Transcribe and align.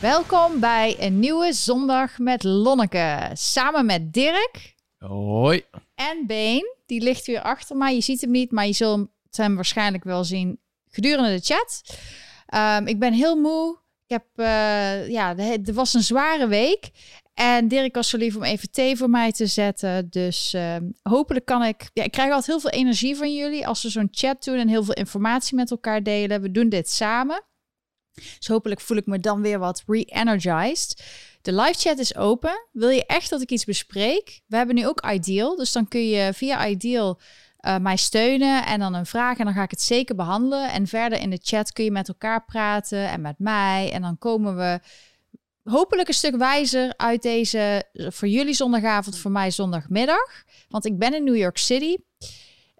Welkom 0.00 0.60
bij 0.60 0.96
een 0.98 1.18
nieuwe 1.18 1.52
zondag 1.52 2.18
met 2.18 2.42
Lonneke. 2.42 3.30
Samen 3.32 3.86
met 3.86 4.12
Dirk 4.12 4.74
Hoi. 4.98 5.64
en 5.94 6.26
Been. 6.26 6.74
Die 6.86 7.02
ligt 7.02 7.26
weer 7.26 7.40
achter 7.40 7.76
mij. 7.76 7.94
Je 7.94 8.00
ziet 8.00 8.20
hem 8.20 8.30
niet, 8.30 8.50
maar 8.50 8.66
je 8.66 8.72
zult 8.72 9.08
hem 9.30 9.54
waarschijnlijk 9.54 10.04
wel 10.04 10.24
zien 10.24 10.60
gedurende 10.90 11.34
de 11.34 11.40
chat. 11.44 11.82
Ehm, 12.46 12.86
ik 12.86 12.98
ben 12.98 13.12
heel 13.12 13.36
moe. 13.36 13.78
Ik 14.06 14.10
heb, 14.16 14.24
eh, 14.34 15.08
ja, 15.08 15.36
het 15.36 15.72
was 15.72 15.94
een 15.94 16.02
zware 16.02 16.46
week. 16.46 16.90
En 17.34 17.68
Dirk 17.68 17.94
was 17.94 18.08
zo 18.08 18.16
lief 18.16 18.36
om 18.36 18.42
even 18.42 18.70
thee 18.70 18.96
voor 18.96 19.10
mij 19.10 19.32
te 19.32 19.46
zetten. 19.46 20.10
Dus 20.10 20.54
ehm, 20.54 20.90
hopelijk 21.02 21.44
kan 21.44 21.64
ik... 21.64 21.90
Ja, 21.92 22.02
ik 22.02 22.10
krijg 22.10 22.28
altijd 22.28 22.46
heel 22.46 22.60
veel 22.60 22.80
energie 22.80 23.16
van 23.16 23.34
jullie 23.34 23.66
als 23.66 23.82
we 23.82 23.88
zo'n 23.88 24.08
chat 24.10 24.44
doen 24.44 24.58
en 24.58 24.68
heel 24.68 24.84
veel 24.84 24.94
informatie 24.94 25.56
met 25.56 25.70
elkaar 25.70 26.02
delen. 26.02 26.42
We 26.42 26.50
doen 26.50 26.68
dit 26.68 26.90
samen. 26.90 27.42
Dus 28.14 28.46
hopelijk 28.46 28.80
voel 28.80 28.96
ik 28.96 29.06
me 29.06 29.20
dan 29.20 29.42
weer 29.42 29.58
wat 29.58 29.82
re-energized. 29.86 31.04
De 31.42 31.52
live 31.52 31.78
chat 31.78 31.98
is 31.98 32.16
open. 32.16 32.66
Wil 32.72 32.88
je 32.88 33.06
echt 33.06 33.30
dat 33.30 33.40
ik 33.40 33.50
iets 33.50 33.64
bespreek? 33.64 34.40
We 34.46 34.56
hebben 34.56 34.74
nu 34.74 34.86
ook 34.86 35.06
Ideal. 35.10 35.56
Dus 35.56 35.72
dan 35.72 35.88
kun 35.88 36.08
je 36.08 36.32
via 36.34 36.66
Ideal 36.66 37.20
uh, 37.60 37.78
mij 37.78 37.96
steunen 37.96 38.66
en 38.66 38.78
dan 38.78 38.94
een 38.94 39.06
vraag. 39.06 39.38
En 39.38 39.44
dan 39.44 39.54
ga 39.54 39.62
ik 39.62 39.70
het 39.70 39.82
zeker 39.82 40.14
behandelen. 40.14 40.70
En 40.70 40.86
verder 40.86 41.20
in 41.20 41.30
de 41.30 41.40
chat 41.42 41.72
kun 41.72 41.84
je 41.84 41.90
met 41.90 42.08
elkaar 42.08 42.44
praten 42.44 43.08
en 43.08 43.20
met 43.20 43.38
mij. 43.38 43.90
En 43.92 44.02
dan 44.02 44.18
komen 44.18 44.56
we 44.56 44.80
hopelijk 45.64 46.08
een 46.08 46.14
stuk 46.14 46.36
wijzer 46.36 46.94
uit 46.96 47.22
deze 47.22 47.84
voor 47.92 48.28
jullie 48.28 48.54
zondagavond, 48.54 49.18
voor 49.18 49.30
mij 49.30 49.50
zondagmiddag. 49.50 50.44
Want 50.68 50.84
ik 50.84 50.98
ben 50.98 51.14
in 51.14 51.24
New 51.24 51.36
York 51.36 51.58
City. 51.58 51.96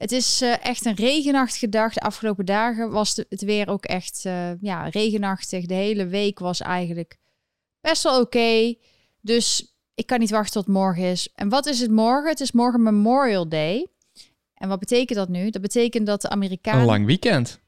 Het 0.01 0.13
is 0.13 0.43
uh, 0.43 0.65
echt 0.65 0.85
een 0.85 0.95
regenachtige 0.95 1.69
dag. 1.69 1.93
De 1.93 2.01
afgelopen 2.01 2.47
dagen 2.47 2.91
was 2.91 3.17
het 3.29 3.43
weer 3.43 3.69
ook 3.69 3.85
echt 3.85 4.23
uh, 4.27 4.61
ja, 4.61 4.89
regenachtig. 4.89 5.67
De 5.67 5.75
hele 5.75 6.07
week 6.07 6.39
was 6.39 6.61
eigenlijk 6.61 7.17
best 7.81 8.03
wel 8.03 8.13
oké. 8.13 8.23
Okay. 8.23 8.79
Dus 9.21 9.75
ik 9.95 10.07
kan 10.07 10.19
niet 10.19 10.31
wachten 10.31 10.53
tot 10.53 10.75
morgen 10.75 11.03
is. 11.03 11.29
En 11.35 11.49
wat 11.49 11.67
is 11.67 11.81
het 11.81 11.91
morgen? 11.91 12.31
Het 12.31 12.41
is 12.41 12.53
morgen 12.53 12.83
Memorial 12.83 13.49
Day. 13.49 13.87
En 14.55 14.69
wat 14.69 14.79
betekent 14.79 15.19
dat 15.19 15.29
nu? 15.29 15.51
Dat 15.51 15.63
betekent 15.63 16.07
dat 16.07 16.23
de 16.23 16.29
Amerikanen... 16.29 16.81
Een 16.81 16.87
lang 16.87 17.07
weekend. 17.07 17.61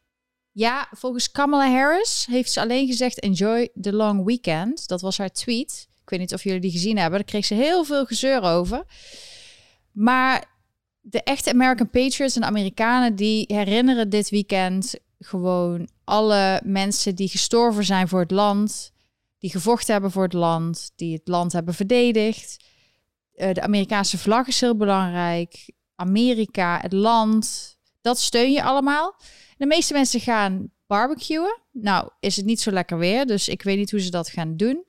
Ja, 0.52 0.88
volgens 0.90 1.30
Kamala 1.30 1.70
Harris 1.70 2.26
heeft 2.30 2.52
ze 2.52 2.60
alleen 2.60 2.86
gezegd 2.86 3.20
enjoy 3.20 3.68
the 3.80 3.92
long 3.92 4.24
weekend. 4.24 4.88
Dat 4.88 5.00
was 5.00 5.18
haar 5.18 5.32
tweet. 5.32 5.88
Ik 6.02 6.10
weet 6.10 6.20
niet 6.20 6.34
of 6.34 6.42
jullie 6.42 6.60
die 6.60 6.70
gezien 6.70 6.98
hebben. 6.98 7.18
Daar 7.18 7.28
kreeg 7.28 7.44
ze 7.44 7.54
heel 7.54 7.84
veel 7.84 8.04
gezeur 8.04 8.42
over. 8.42 8.84
Maar 9.90 10.50
de 11.02 11.22
echte 11.22 11.50
American 11.50 11.90
Patriots 11.90 12.36
en 12.36 12.44
Amerikanen 12.44 13.16
die 13.16 13.44
herinneren 13.46 14.08
dit 14.08 14.30
weekend 14.30 14.94
gewoon 15.18 15.88
alle 16.04 16.60
mensen 16.64 17.14
die 17.14 17.28
gestorven 17.28 17.84
zijn 17.84 18.08
voor 18.08 18.20
het 18.20 18.30
land, 18.30 18.92
die 19.38 19.50
gevochten 19.50 19.92
hebben 19.92 20.10
voor 20.10 20.22
het 20.22 20.32
land, 20.32 20.92
die 20.96 21.12
het 21.12 21.28
land 21.28 21.52
hebben 21.52 21.74
verdedigd. 21.74 22.64
Uh, 23.34 23.52
de 23.52 23.62
Amerikaanse 23.62 24.18
vlag 24.18 24.46
is 24.46 24.60
heel 24.60 24.76
belangrijk. 24.76 25.70
Amerika, 25.94 26.78
het 26.80 26.92
land, 26.92 27.76
dat 28.00 28.18
steun 28.18 28.52
je 28.52 28.62
allemaal. 28.62 29.16
De 29.56 29.66
meeste 29.66 29.92
mensen 29.92 30.20
gaan 30.20 30.70
barbecuen. 30.86 31.60
Nou, 31.72 32.10
is 32.20 32.36
het 32.36 32.44
niet 32.44 32.60
zo 32.60 32.70
lekker 32.70 32.98
weer, 32.98 33.26
dus 33.26 33.48
ik 33.48 33.62
weet 33.62 33.78
niet 33.78 33.90
hoe 33.90 34.00
ze 34.00 34.10
dat 34.10 34.28
gaan 34.28 34.56
doen. 34.56 34.84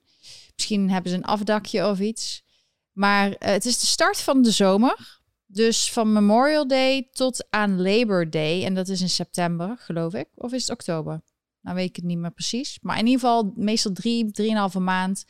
Misschien 0.56 0.89
hebben 0.89 1.11
ze 1.11 1.17
een 1.17 1.23
afdakje 1.23 1.88
of 1.88 2.00
iets. 2.00 2.44
Maar 2.91 3.28
uh, 3.28 3.36
het 3.39 3.66
is 3.66 3.80
de 3.80 3.86
start 3.86 4.22
van 4.22 4.41
de 4.41 4.52
zomer. 4.52 5.22
Dus 5.54 5.92
van 5.92 6.14
Memorial 6.14 6.68
Day 6.68 7.09
tot 7.12 7.46
aan 7.50 7.82
Labor 7.82 8.30
Day. 8.30 8.66
En 8.66 8.73
dat 8.73 8.88
is 8.88 9.02
in 9.02 9.09
september, 9.09 9.76
geloof 9.78 10.14
ik. 10.14 10.28
Of 10.36 10.54
is 10.54 10.62
het 10.62 10.72
oktober? 10.72 11.22
Nou 11.62 11.76
weet 11.76 11.90
ik 11.90 11.96
het 11.96 12.06
niet 12.06 12.18
meer 12.18 12.32
precies. 12.32 12.78
Maar 12.82 12.98
in 12.98 13.06
ieder 13.06 13.20
geval 13.20 13.53
meestal 13.56 13.91
drie, 13.91 14.31
drieënhalve 14.31 14.80
maand 14.80 15.25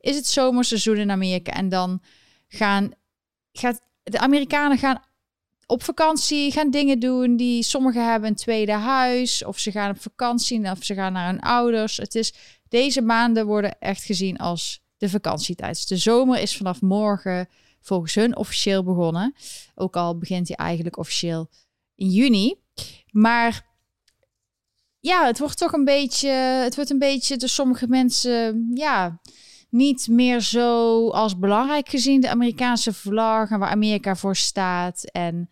is 0.00 0.16
het 0.16 0.26
zomerseizoen 0.26 0.96
in 0.96 1.10
Amerika. 1.10 1.52
En 1.52 1.68
dan 1.68 2.02
gaan 2.48 2.92
gaat, 3.52 3.80
de 4.02 4.18
Amerikanen 4.18 4.78
gaan 4.78 5.02
op 5.66 5.82
vakantie, 5.82 6.52
gaan 6.52 6.70
dingen 6.70 6.98
doen 6.98 7.36
die 7.36 7.62
sommigen 7.62 8.10
hebben 8.10 8.28
een 8.28 8.36
tweede 8.36 8.72
huis. 8.72 9.44
Of 9.44 9.58
ze 9.58 9.70
gaan 9.70 9.90
op 9.90 10.00
vakantie 10.00 10.70
of 10.70 10.84
ze 10.84 10.94
gaan 10.94 11.12
naar 11.12 11.30
hun 11.30 11.40
ouders. 11.40 11.96
Het 11.96 12.14
is, 12.14 12.34
deze 12.68 13.02
maanden 13.02 13.46
worden 13.46 13.78
echt 13.78 14.04
gezien 14.04 14.38
als 14.38 14.80
de 14.96 15.08
vakantietijd. 15.08 15.74
Dus 15.74 15.86
de 15.86 15.96
zomer 15.96 16.40
is 16.40 16.56
vanaf 16.56 16.80
morgen 16.80 17.48
volgens 17.86 18.14
hun 18.14 18.36
officieel 18.36 18.82
begonnen. 18.82 19.34
Ook 19.74 19.96
al 19.96 20.18
begint 20.18 20.48
hij 20.48 20.56
eigenlijk 20.56 20.98
officieel 20.98 21.50
in 21.94 22.08
juni. 22.08 22.54
Maar 23.10 23.66
ja, 25.00 25.26
het 25.26 25.38
wordt 25.38 25.58
toch 25.58 25.72
een 25.72 25.84
beetje, 25.84 26.28
het 26.28 26.74
wordt 26.74 26.90
een 26.90 26.98
beetje 26.98 27.36
door 27.36 27.48
sommige 27.48 27.88
mensen, 27.88 28.70
ja, 28.74 29.20
niet 29.70 30.08
meer 30.08 30.40
zo 30.40 31.08
als 31.10 31.38
belangrijk 31.38 31.88
gezien. 31.88 32.20
De 32.20 32.28
Amerikaanse 32.28 32.92
vlag 32.92 33.50
en 33.50 33.58
waar 33.58 33.70
Amerika 33.70 34.16
voor 34.16 34.36
staat. 34.36 35.10
En 35.10 35.50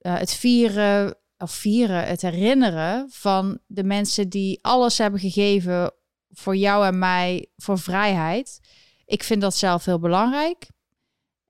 uh, 0.00 0.18
het 0.18 0.34
vieren, 0.34 1.16
of 1.38 1.50
vieren, 1.50 2.06
het 2.06 2.22
herinneren 2.22 3.06
van 3.10 3.58
de 3.66 3.84
mensen 3.84 4.28
die 4.28 4.58
alles 4.62 4.98
hebben 4.98 5.20
gegeven 5.20 5.92
voor 6.30 6.56
jou 6.56 6.86
en 6.86 6.98
mij 6.98 7.46
voor 7.56 7.78
vrijheid. 7.78 8.60
Ik 9.06 9.22
vind 9.22 9.40
dat 9.40 9.56
zelf 9.56 9.84
heel 9.84 9.98
belangrijk. 9.98 10.68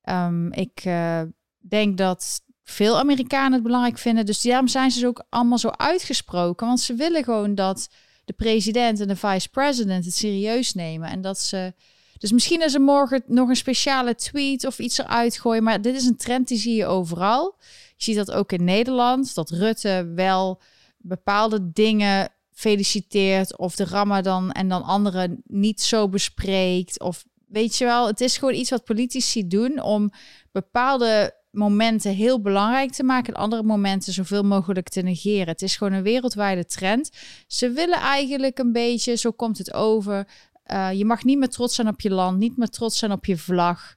Um, 0.04 0.52
ik 0.52 0.84
uh, 0.84 1.22
denk 1.58 1.98
dat 1.98 2.42
veel 2.64 2.98
Amerikanen 2.98 3.52
het 3.52 3.62
belangrijk 3.62 3.98
vinden. 3.98 4.26
Dus 4.26 4.42
daarom 4.42 4.68
zijn 4.68 4.90
ze 4.90 5.06
ook 5.06 5.24
allemaal 5.28 5.58
zo 5.58 5.68
uitgesproken. 5.68 6.66
Want 6.66 6.80
ze 6.80 6.94
willen 6.94 7.24
gewoon 7.24 7.54
dat 7.54 7.88
de 8.24 8.32
president 8.32 9.00
en 9.00 9.08
de 9.08 9.16
vice-president 9.16 10.04
het 10.04 10.14
serieus 10.14 10.74
nemen. 10.74 11.10
En 11.10 11.20
dat 11.20 11.38
ze. 11.38 11.74
Dus 12.18 12.32
misschien 12.32 12.62
is 12.62 12.74
er 12.74 12.80
morgen 12.80 13.22
nog 13.26 13.48
een 13.48 13.56
speciale 13.56 14.14
tweet 14.14 14.66
of 14.66 14.78
iets 14.78 14.98
eruit 14.98 15.38
gooien. 15.38 15.62
Maar 15.62 15.82
dit 15.82 15.94
is 15.94 16.04
een 16.04 16.16
trend 16.16 16.48
die 16.48 16.58
zie 16.58 16.74
je 16.74 16.86
overal. 16.86 17.56
Je 17.96 18.04
ziet 18.04 18.16
dat 18.16 18.30
ook 18.30 18.52
in 18.52 18.64
Nederland. 18.64 19.34
Dat 19.34 19.50
Rutte 19.50 20.12
wel 20.14 20.60
bepaalde 20.96 21.72
dingen 21.72 22.28
feliciteert. 22.52 23.58
Of 23.58 23.74
de 23.74 23.84
Ramadan 23.84 24.52
en 24.52 24.68
dan 24.68 24.82
anderen 24.82 25.42
niet 25.44 25.80
zo 25.80 26.08
bespreekt. 26.08 27.00
Of 27.00 27.24
weet 27.50 27.76
je 27.76 27.84
wel, 27.84 28.06
het 28.06 28.20
is 28.20 28.38
gewoon 28.38 28.54
iets 28.54 28.70
wat 28.70 28.84
politici 28.84 29.46
doen 29.46 29.82
om 29.82 30.12
bepaalde 30.52 31.38
momenten 31.50 32.14
heel 32.14 32.40
belangrijk 32.40 32.92
te 32.92 33.02
maken 33.02 33.34
en 33.34 33.40
andere 33.40 33.62
momenten 33.62 34.12
zoveel 34.12 34.42
mogelijk 34.42 34.88
te 34.88 35.00
negeren. 35.00 35.46
Het 35.46 35.62
is 35.62 35.76
gewoon 35.76 35.92
een 35.92 36.02
wereldwijde 36.02 36.66
trend. 36.66 37.10
Ze 37.46 37.70
willen 37.70 37.98
eigenlijk 37.98 38.58
een 38.58 38.72
beetje, 38.72 39.16
zo 39.16 39.30
komt 39.30 39.58
het 39.58 39.72
over. 39.72 40.28
Uh, 40.66 40.92
je 40.92 41.04
mag 41.04 41.24
niet 41.24 41.38
meer 41.38 41.48
trots 41.48 41.74
zijn 41.74 41.88
op 41.88 42.00
je 42.00 42.10
land, 42.10 42.38
niet 42.38 42.56
meer 42.56 42.68
trots 42.68 42.98
zijn 42.98 43.12
op 43.12 43.24
je 43.24 43.36
vlag. 43.36 43.94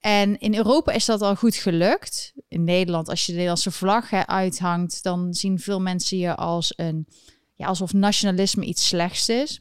En 0.00 0.38
in 0.38 0.54
Europa 0.54 0.92
is 0.92 1.04
dat 1.04 1.22
al 1.22 1.36
goed 1.36 1.54
gelukt. 1.54 2.32
In 2.48 2.64
Nederland, 2.64 3.08
als 3.08 3.20
je 3.20 3.26
de 3.26 3.32
Nederlandse 3.32 3.70
vlag 3.70 4.12
uithangt, 4.12 5.02
dan 5.02 5.34
zien 5.34 5.58
veel 5.58 5.80
mensen 5.80 6.18
je 6.18 6.36
als 6.36 6.72
een, 6.76 7.06
ja, 7.54 7.66
alsof 7.66 7.92
nationalisme 7.92 8.64
iets 8.64 8.88
slechts 8.88 9.28
is. 9.28 9.60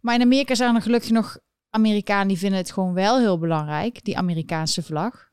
Maar 0.00 0.14
in 0.14 0.22
Amerika 0.22 0.54
zijn 0.54 0.74
er 0.74 0.82
gelukkig 0.82 1.10
nog 1.10 1.38
Amerikanen 1.70 2.28
die 2.28 2.38
vinden 2.38 2.58
het 2.58 2.72
gewoon 2.72 2.94
wel 2.94 3.18
heel 3.18 3.38
belangrijk, 3.38 4.04
die 4.04 4.18
Amerikaanse 4.18 4.82
vlag. 4.82 5.30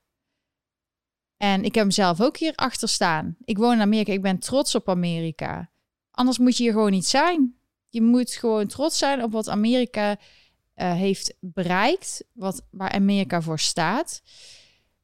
En 1.38 1.64
ik 1.64 1.76
heb 1.76 1.84
hem 1.84 1.92
zelf 1.92 2.22
ook 2.22 2.38
hier 2.38 2.56
achter 2.56 2.90
staan. 2.90 3.36
Ik 3.44 3.58
woon 3.58 3.74
in 3.74 3.82
Amerika, 3.82 4.12
ik 4.12 4.22
ben 4.22 4.40
trots 4.40 4.76
op 4.76 4.90
Amerika. 4.90 5.70
Anders 6.12 6.38
moet 6.38 6.58
je 6.58 6.64
hier 6.64 6.72
gewoon 6.72 6.92
niet 6.92 7.08
zijn. 7.08 7.56
Je 7.90 8.02
moet 8.02 8.32
gewoon 8.32 8.68
trots 8.68 8.98
zijn 8.98 9.24
op 9.24 9.32
wat 9.32 9.50
Amerika 9.50 10.10
uh, 10.12 10.92
heeft 10.94 11.36
bereikt, 11.40 12.24
wat, 12.34 12.66
waar 12.72 12.92
Amerika 12.92 13.42
voor 13.42 13.60
staat. 13.60 14.22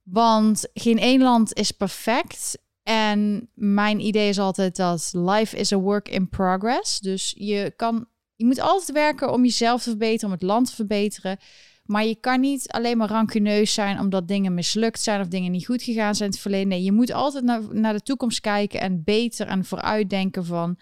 Want 0.04 0.70
geen 0.74 1.00
één 1.00 1.22
land 1.22 1.54
is 1.54 1.72
perfect. 1.72 2.58
En 2.84 3.50
mijn 3.54 4.00
idee 4.00 4.30
is 4.30 4.40
altijd 4.40 4.76
dat 4.76 5.12
life 5.14 5.58
is 5.58 5.72
a 5.74 5.78
work 5.78 6.10
in 6.10 6.30
progress. 6.30 7.00
Dus 7.00 7.34
je 7.38 7.74
kan, 7.76 8.08
je 8.44 8.50
moet 8.50 8.60
altijd 8.60 8.92
werken 8.92 9.32
om 9.32 9.44
jezelf 9.44 9.84
te 9.84 9.90
verbeteren, 9.90 10.26
om 10.26 10.32
het 10.32 10.42
land 10.42 10.68
te 10.68 10.76
verbeteren. 10.76 11.38
Maar 11.86 12.06
je 12.06 12.16
kan 12.16 12.40
niet 12.40 12.72
alleen 12.72 12.98
maar 12.98 13.10
rancuneus 13.10 13.74
zijn 13.74 14.00
omdat 14.00 14.28
dingen 14.28 14.54
mislukt 14.54 15.02
zijn 15.02 15.22
of 15.22 15.28
dingen 15.28 15.52
niet 15.52 15.66
goed 15.66 15.84
gegaan 15.84 16.16
zijn 16.16 16.30
in 16.30 16.34
het 16.34 16.44
verleden. 16.44 16.68
Nee, 16.68 16.84
je 16.84 16.92
moet 16.92 17.12
altijd 17.12 17.44
naar, 17.44 17.62
naar 17.76 17.94
de 17.94 18.02
toekomst 18.02 18.40
kijken 18.40 18.82
en 18.82 19.04
beter 19.04 19.48
en 19.48 19.66
vooruitdenken 19.66 20.46
van 20.46 20.80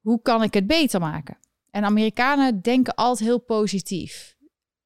hoe 0.00 0.22
kan 0.22 0.42
ik 0.42 0.54
het 0.54 0.66
beter 0.66 1.00
maken. 1.00 1.38
En 1.70 1.84
Amerikanen 1.84 2.62
denken 2.62 2.94
altijd 2.94 3.28
heel 3.28 3.40
positief. 3.40 4.36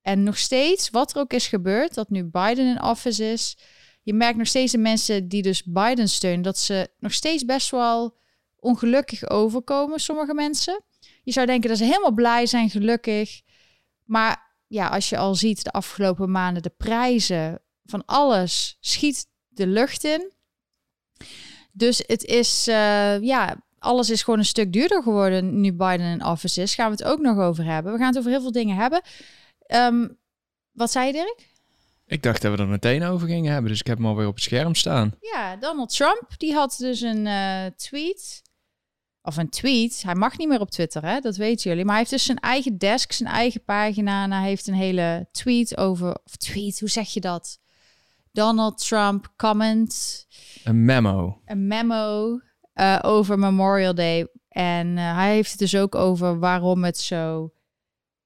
En 0.03 0.23
nog 0.23 0.39
steeds, 0.39 0.91
wat 0.91 1.15
er 1.15 1.21
ook 1.21 1.33
is 1.33 1.47
gebeurd, 1.47 1.95
dat 1.95 2.11
nu 2.11 2.25
Biden 2.25 2.67
in 2.67 2.83
office 2.83 3.33
is, 3.33 3.59
je 4.03 4.15
merkt 4.15 4.39
nog 4.39 4.47
steeds 4.47 4.73
de 4.73 4.79
mensen 4.79 5.29
die 5.29 5.43
dus 5.43 5.63
Biden 5.65 6.09
steunen, 6.09 6.43
dat 6.43 6.59
ze 6.59 6.91
nog 6.99 7.13
steeds 7.13 7.45
best 7.45 7.71
wel 7.71 8.17
ongelukkig 8.57 9.31
overkomen, 9.31 10.01
sommige 10.01 10.35
mensen. 10.35 10.83
Je 11.29 11.35
zou 11.35 11.47
denken 11.47 11.69
dat 11.69 11.79
ze 11.79 11.85
helemaal 11.85 12.13
blij 12.13 12.47
zijn, 12.47 12.71
gelukkig. 12.71 13.41
Maar 14.05 14.55
ja, 14.67 14.87
als 14.87 15.09
je 15.09 15.17
al 15.17 15.35
ziet 15.35 15.65
de 15.65 15.71
afgelopen 15.71 16.31
maanden, 16.31 16.63
de 16.63 16.73
prijzen 16.77 17.61
van 17.85 18.05
alles 18.05 18.77
schiet 18.81 19.27
de 19.49 19.67
lucht 19.67 20.05
in. 20.05 20.33
Dus 21.73 22.03
het 22.07 22.25
is, 22.25 22.69
uh, 22.69 23.21
ja, 23.21 23.63
alles 23.79 24.11
is 24.11 24.23
gewoon 24.23 24.39
een 24.39 24.45
stuk 24.45 24.73
duurder 24.73 25.03
geworden 25.03 25.61
nu 25.61 25.73
Biden 25.73 26.07
in 26.07 26.25
office 26.25 26.63
is. 26.63 26.75
Gaan 26.75 26.91
we 26.91 26.97
het 26.97 27.05
ook 27.05 27.21
nog 27.21 27.39
over 27.39 27.65
hebben. 27.65 27.93
We 27.93 27.99
gaan 27.99 28.09
het 28.09 28.19
over 28.19 28.31
heel 28.31 28.41
veel 28.41 28.53
dingen 28.53 28.77
hebben. 28.77 29.01
Ehm, 29.59 30.09
wat 30.73 30.91
zei 30.91 31.07
je, 31.07 31.13
Dirk? 31.13 31.49
Ik 32.07 32.23
dacht 32.23 32.43
dat 32.43 32.57
we 32.57 32.63
er 32.63 32.69
meteen 32.69 33.05
over 33.05 33.29
gingen 33.29 33.53
hebben, 33.53 33.71
dus 33.71 33.81
ik 33.81 33.87
heb 33.87 33.97
hem 33.97 34.07
alweer 34.07 34.27
op 34.27 34.35
het 34.35 34.43
scherm 34.43 34.75
staan. 34.75 35.15
Ja, 35.21 35.57
Donald 35.57 35.95
Trump, 35.97 36.29
die 36.37 36.55
had 36.55 36.77
dus 36.79 37.01
een 37.01 37.27
uh, 37.27 37.67
tweet. 37.77 38.43
Of 39.29 39.37
een 39.37 39.49
tweet. 39.49 40.03
Hij 40.03 40.15
mag 40.15 40.39
niet 40.39 40.49
meer 40.49 40.61
op 40.61 40.71
Twitter, 40.71 41.05
hè? 41.05 41.21
dat 41.21 41.37
weten 41.37 41.71
jullie. 41.71 41.85
Maar 41.85 41.93
hij 41.93 42.03
heeft 42.03 42.15
dus 42.15 42.25
zijn 42.25 42.39
eigen 42.39 42.79
desk, 42.79 43.13
zijn 43.13 43.29
eigen 43.29 43.65
pagina. 43.65 44.25
En 44.25 44.33
hij 44.33 44.49
heeft 44.49 44.67
een 44.67 44.75
hele 44.75 45.29
tweet 45.33 45.77
over. 45.77 46.19
Of 46.25 46.37
tweet, 46.37 46.81
hoe 46.81 46.89
zeg 46.89 47.09
je 47.09 47.21
dat? 47.21 47.59
Donald 48.33 48.87
Trump 48.87 49.33
comment. 49.37 50.27
Een 50.65 50.85
memo. 50.85 51.41
Een 51.45 51.67
memo 51.67 52.41
uh, 52.75 52.99
over 53.03 53.39
Memorial 53.39 53.95
Day. 53.95 54.29
En 54.49 54.87
uh, 54.87 55.17
hij 55.17 55.35
heeft 55.35 55.51
het 55.51 55.59
dus 55.59 55.77
ook 55.77 55.95
over 55.95 56.39
waarom 56.39 56.85
het 56.85 56.99
zo. 56.99 57.53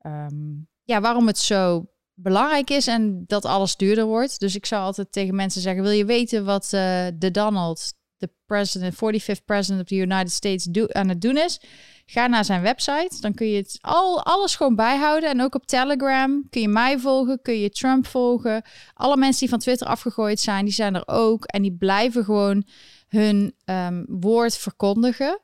Um, 0.07 0.69
ja, 0.83 1.01
waarom 1.01 1.27
het 1.27 1.39
zo 1.39 1.87
belangrijk 2.15 2.71
is 2.71 2.87
en 2.87 3.25
dat 3.27 3.45
alles 3.45 3.77
duurder 3.77 4.05
wordt. 4.05 4.41
Dus 4.41 4.55
ik 4.55 4.67
zou 4.67 4.83
altijd 4.83 5.13
tegen 5.13 5.35
mensen 5.35 5.61
zeggen: 5.61 5.83
wil 5.83 5.93
je 5.93 6.05
weten 6.05 6.45
wat 6.45 6.65
uh, 6.65 7.07
de 7.15 7.31
Donald, 7.31 7.93
de 8.23 8.31
president, 8.47 8.95
45th 8.95 9.45
president 9.45 9.83
of 9.83 9.89
the 9.89 9.95
United 9.95 10.31
States, 10.31 10.65
do, 10.65 10.87
aan 10.89 11.09
het 11.09 11.21
doen 11.21 11.37
is? 11.37 11.61
Ga 12.07 12.27
naar 12.27 12.45
zijn 12.45 12.63
website. 12.63 13.17
Dan 13.21 13.35
kun 13.35 13.47
je 13.47 13.57
het 13.57 13.79
al 13.81 14.23
alles 14.25 14.57
gewoon 14.57 14.75
bijhouden. 14.75 15.31
En 15.31 15.41
ook 15.41 15.55
op 15.55 15.67
Telegram 15.67 16.47
kun 16.51 16.61
je 16.61 16.69
mij 16.69 16.99
volgen, 16.99 17.43
kun 17.43 17.59
je 17.59 17.71
Trump 17.71 18.07
volgen. 18.07 18.63
Alle 18.95 19.17
mensen 19.17 19.41
die 19.41 19.49
van 19.49 19.59
Twitter 19.59 19.87
afgegooid 19.87 20.41
zijn, 20.41 20.65
die 20.65 20.75
zijn 20.75 20.95
er 20.95 21.07
ook. 21.07 21.45
En 21.45 21.63
die 21.63 21.77
blijven 21.77 22.25
gewoon 22.25 22.65
hun 23.09 23.55
um, 23.65 24.05
woord 24.09 24.57
verkondigen 24.57 25.41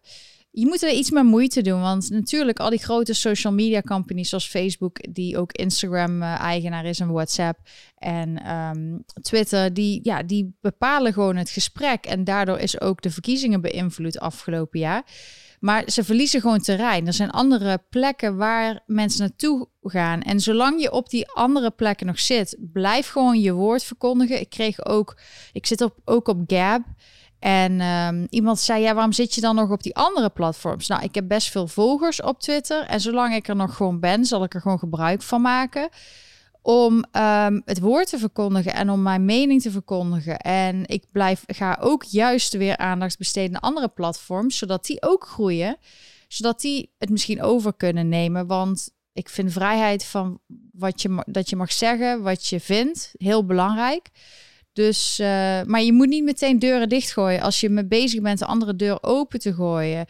je 0.59 0.67
moet 0.67 0.83
er 0.83 0.93
iets 0.93 1.11
meer 1.11 1.25
moeite 1.25 1.63
doen. 1.63 1.81
Want 1.81 2.11
natuurlijk, 2.11 2.59
al 2.59 2.71
die 2.71 2.79
grote 2.79 3.15
social 3.15 3.53
media 3.53 3.81
companies 3.81 4.29
zoals 4.29 4.49
Facebook, 4.49 5.15
die 5.15 5.39
ook 5.39 5.53
Instagram-eigenaar 5.53 6.85
is 6.85 7.01
en 7.01 7.13
WhatsApp 7.13 7.59
en 7.95 8.55
um, 8.55 9.05
Twitter, 9.23 9.75
die, 9.75 10.01
ja, 10.03 10.23
die 10.23 10.57
bepalen 10.61 11.13
gewoon 11.13 11.37
het 11.37 11.51
gesprek. 11.51 12.07
En 12.07 12.25
daardoor 12.25 12.59
is 12.59 12.81
ook 12.81 13.03
de 13.03 13.11
verkiezingen 13.11 13.61
beïnvloed 13.61 14.19
afgelopen 14.19 14.81
jaar. 14.81 15.03
Maar 15.61 15.83
ze 15.87 16.05
verliezen 16.05 16.41
gewoon 16.41 16.61
terrein. 16.61 17.07
Er 17.07 17.13
zijn 17.13 17.31
andere 17.31 17.85
plekken 17.91 18.37
waar 18.37 18.83
mensen 18.87 19.21
naartoe 19.21 19.69
gaan. 19.83 20.23
En 20.23 20.41
zolang 20.41 20.81
je 20.83 20.93
op 20.93 21.11
die 21.11 21.29
andere 21.29 21.71
plekken 21.71 22.07
nog 22.07 22.21
zit, 22.21 22.57
blijf 22.73 23.09
gewoon 23.09 23.41
je 23.41 23.53
woord 23.53 23.85
verkondigen. 23.85 24.41
Ik 24.41 24.51
kreeg 24.51 24.85
ook, 24.85 25.19
ik 25.53 25.67
zit 25.67 25.81
op, 25.81 25.97
ook 26.05 26.29
op 26.29 26.43
Gab. 26.47 26.83
En 27.39 27.81
um, 27.81 28.27
iemand 28.31 28.59
zei, 28.59 28.83
ja, 28.83 28.95
waarom 28.95 29.13
zit 29.13 29.35
je 29.35 29.41
dan 29.41 29.55
nog 29.55 29.71
op 29.71 29.83
die 29.83 29.97
andere 29.97 30.29
platforms? 30.31 30.87
Nou, 30.87 31.03
ik 31.03 31.15
heb 31.15 31.29
best 31.29 31.51
veel 31.51 31.67
volgers 31.67 32.23
op 32.23 32.41
Twitter. 32.41 32.87
En 32.87 33.01
zolang 33.01 33.35
ik 33.35 33.49
er 33.49 33.57
nog 33.57 33.77
gewoon 33.77 34.01
ben, 34.01 34.25
zal 34.25 34.45
ik 34.45 34.55
er 34.55 34.61
gewoon 34.61 34.79
gebruik 34.79 35.23
van 35.23 35.41
maken. 35.41 35.89
Om 36.63 37.05
um, 37.13 37.63
het 37.65 37.81
woord 37.81 38.09
te 38.09 38.19
verkondigen 38.19 38.75
en 38.75 38.91
om 38.91 39.03
mijn 39.03 39.25
mening 39.25 39.63
te 39.63 39.71
verkondigen. 39.71 40.39
En 40.39 40.87
ik 40.87 41.05
blijf, 41.13 41.43
ga 41.47 41.79
ook 41.81 42.05
juist 42.05 42.53
weer 42.53 42.77
aandacht 42.77 43.19
besteden 43.19 43.55
aan 43.55 43.71
andere 43.71 43.89
platforms, 43.89 44.59
zodat 44.59 44.87
die 44.87 45.03
ook 45.03 45.27
groeien. 45.27 45.77
Zodat 46.29 46.61
die 46.61 46.95
het 46.99 47.11
misschien 47.11 47.43
over 47.43 47.75
kunnen 47.75 48.09
nemen. 48.09 48.47
Want 48.47 48.91
ik 49.13 49.29
vind 49.29 49.53
vrijheid 49.53 50.05
van 50.05 50.41
wat 50.73 51.03
je, 51.03 51.23
dat 51.27 51.51
je 51.51 51.57
mag 51.57 51.73
zeggen, 51.73 52.23
wat 52.23 52.47
je 52.47 52.61
vindt, 52.61 53.13
heel 53.17 53.45
belangrijk. 53.45 54.11
Dus, 54.79 55.19
uh, 55.21 55.27
maar 55.63 55.83
je 55.83 55.93
moet 55.93 56.09
niet 56.09 56.25
meteen 56.25 56.59
deuren 56.59 56.89
dichtgooien 56.89 57.41
als 57.41 57.61
je 57.61 57.69
mee 57.69 57.87
bezig 57.87 58.21
bent 58.21 58.39
de 58.39 58.47
andere 58.47 58.77
deur 58.77 58.99
open 59.03 59.41
te 59.41 59.55
gooien. 59.55 60.07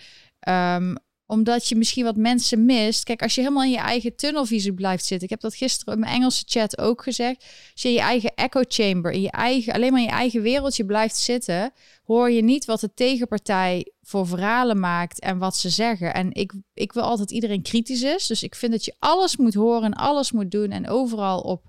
Um, 0.49 0.97
omdat 1.27 1.69
je 1.69 1.77
misschien 1.77 2.05
wat 2.05 2.17
mensen 2.17 2.65
mist. 2.65 3.05
Kijk, 3.05 3.23
als 3.23 3.35
je 3.35 3.41
helemaal 3.41 3.63
in 3.63 3.71
je 3.71 3.79
eigen 3.79 4.17
tunnelvisie 4.17 4.75
blijft 4.75 5.05
zitten. 5.05 5.25
Ik 5.25 5.31
heb 5.31 5.41
dat 5.41 5.55
gisteren 5.55 5.95
in 5.95 6.01
mijn 6.01 6.13
Engelse 6.13 6.45
chat 6.47 6.79
ook 6.79 7.03
gezegd. 7.03 7.45
Als 7.73 7.83
je 7.83 7.89
in 7.89 7.95
je 7.95 8.01
eigen 8.01 8.35
echo 8.35 8.61
chamber, 8.69 9.13
in 9.13 9.21
je 9.21 9.31
eigen, 9.31 9.73
alleen 9.73 9.93
maar 9.93 10.01
in 10.01 10.07
je 10.07 10.13
eigen 10.13 10.43
wereldje 10.43 10.85
blijft 10.85 11.17
zitten, 11.17 11.73
hoor 12.05 12.31
je 12.31 12.43
niet 12.43 12.65
wat 12.65 12.81
de 12.81 12.95
tegenpartij 12.95 13.93
voor 14.03 14.27
verhalen 14.27 14.81
maakt 14.81 15.21
en 15.21 15.39
wat 15.39 15.57
ze 15.57 15.71
zeggen. 15.71 16.15
En 16.15 16.33
ik, 16.33 16.53
ik 16.75 16.93
wil 16.93 17.03
altijd 17.03 17.31
iedereen 17.31 17.63
kritisch 17.63 18.03
is. 18.03 18.27
Dus 18.27 18.43
ik 18.43 18.55
vind 18.55 18.73
dat 18.73 18.85
je 18.85 18.95
alles 18.99 19.37
moet 19.37 19.55
horen 19.55 19.85
en 19.85 19.95
alles 19.95 20.33
moet 20.33 20.51
doen 20.51 20.71
en 20.71 20.89
overal 20.89 21.41
op 21.41 21.63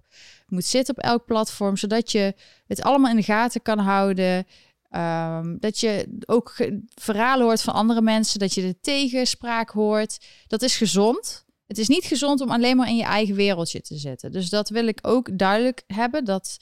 moet 0.52 0.66
zitten 0.66 0.98
op 0.98 1.04
elk 1.04 1.26
platform, 1.26 1.78
zodat 1.78 2.12
je 2.12 2.34
het 2.68 2.82
allemaal 2.82 3.10
in 3.10 3.16
de 3.16 3.24
gaten 3.24 3.62
kan 3.62 3.80
houden. 3.80 4.48
Um, 4.96 5.58
dat 5.60 5.80
je 5.80 6.18
ook 6.26 6.56
verhalen 6.96 7.46
hoort 7.46 7.62
van 7.62 7.74
andere 7.74 8.02
mensen, 8.02 8.40
dat 8.40 8.54
je 8.54 8.62
de 8.62 8.80
tegenspraak 8.82 9.70
hoort. 9.70 10.26
Dat 10.48 10.62
is 10.62 10.78
gezond. 10.78 11.46
Het 11.68 11.78
is 11.78 11.88
niet 11.88 12.06
gezond 12.06 12.42
om 12.42 12.50
alleen 12.50 12.78
maar 12.78 12.88
in 12.88 12.96
je 12.96 13.04
eigen 13.04 13.36
wereldje 13.36 13.82
te 13.82 13.98
zitten. 13.98 14.32
Dus 14.32 14.50
dat 14.50 14.70
wil 14.70 14.88
ik 14.88 15.00
ook 15.02 15.38
duidelijk 15.38 15.84
hebben. 15.88 16.26
Dat 16.26 16.58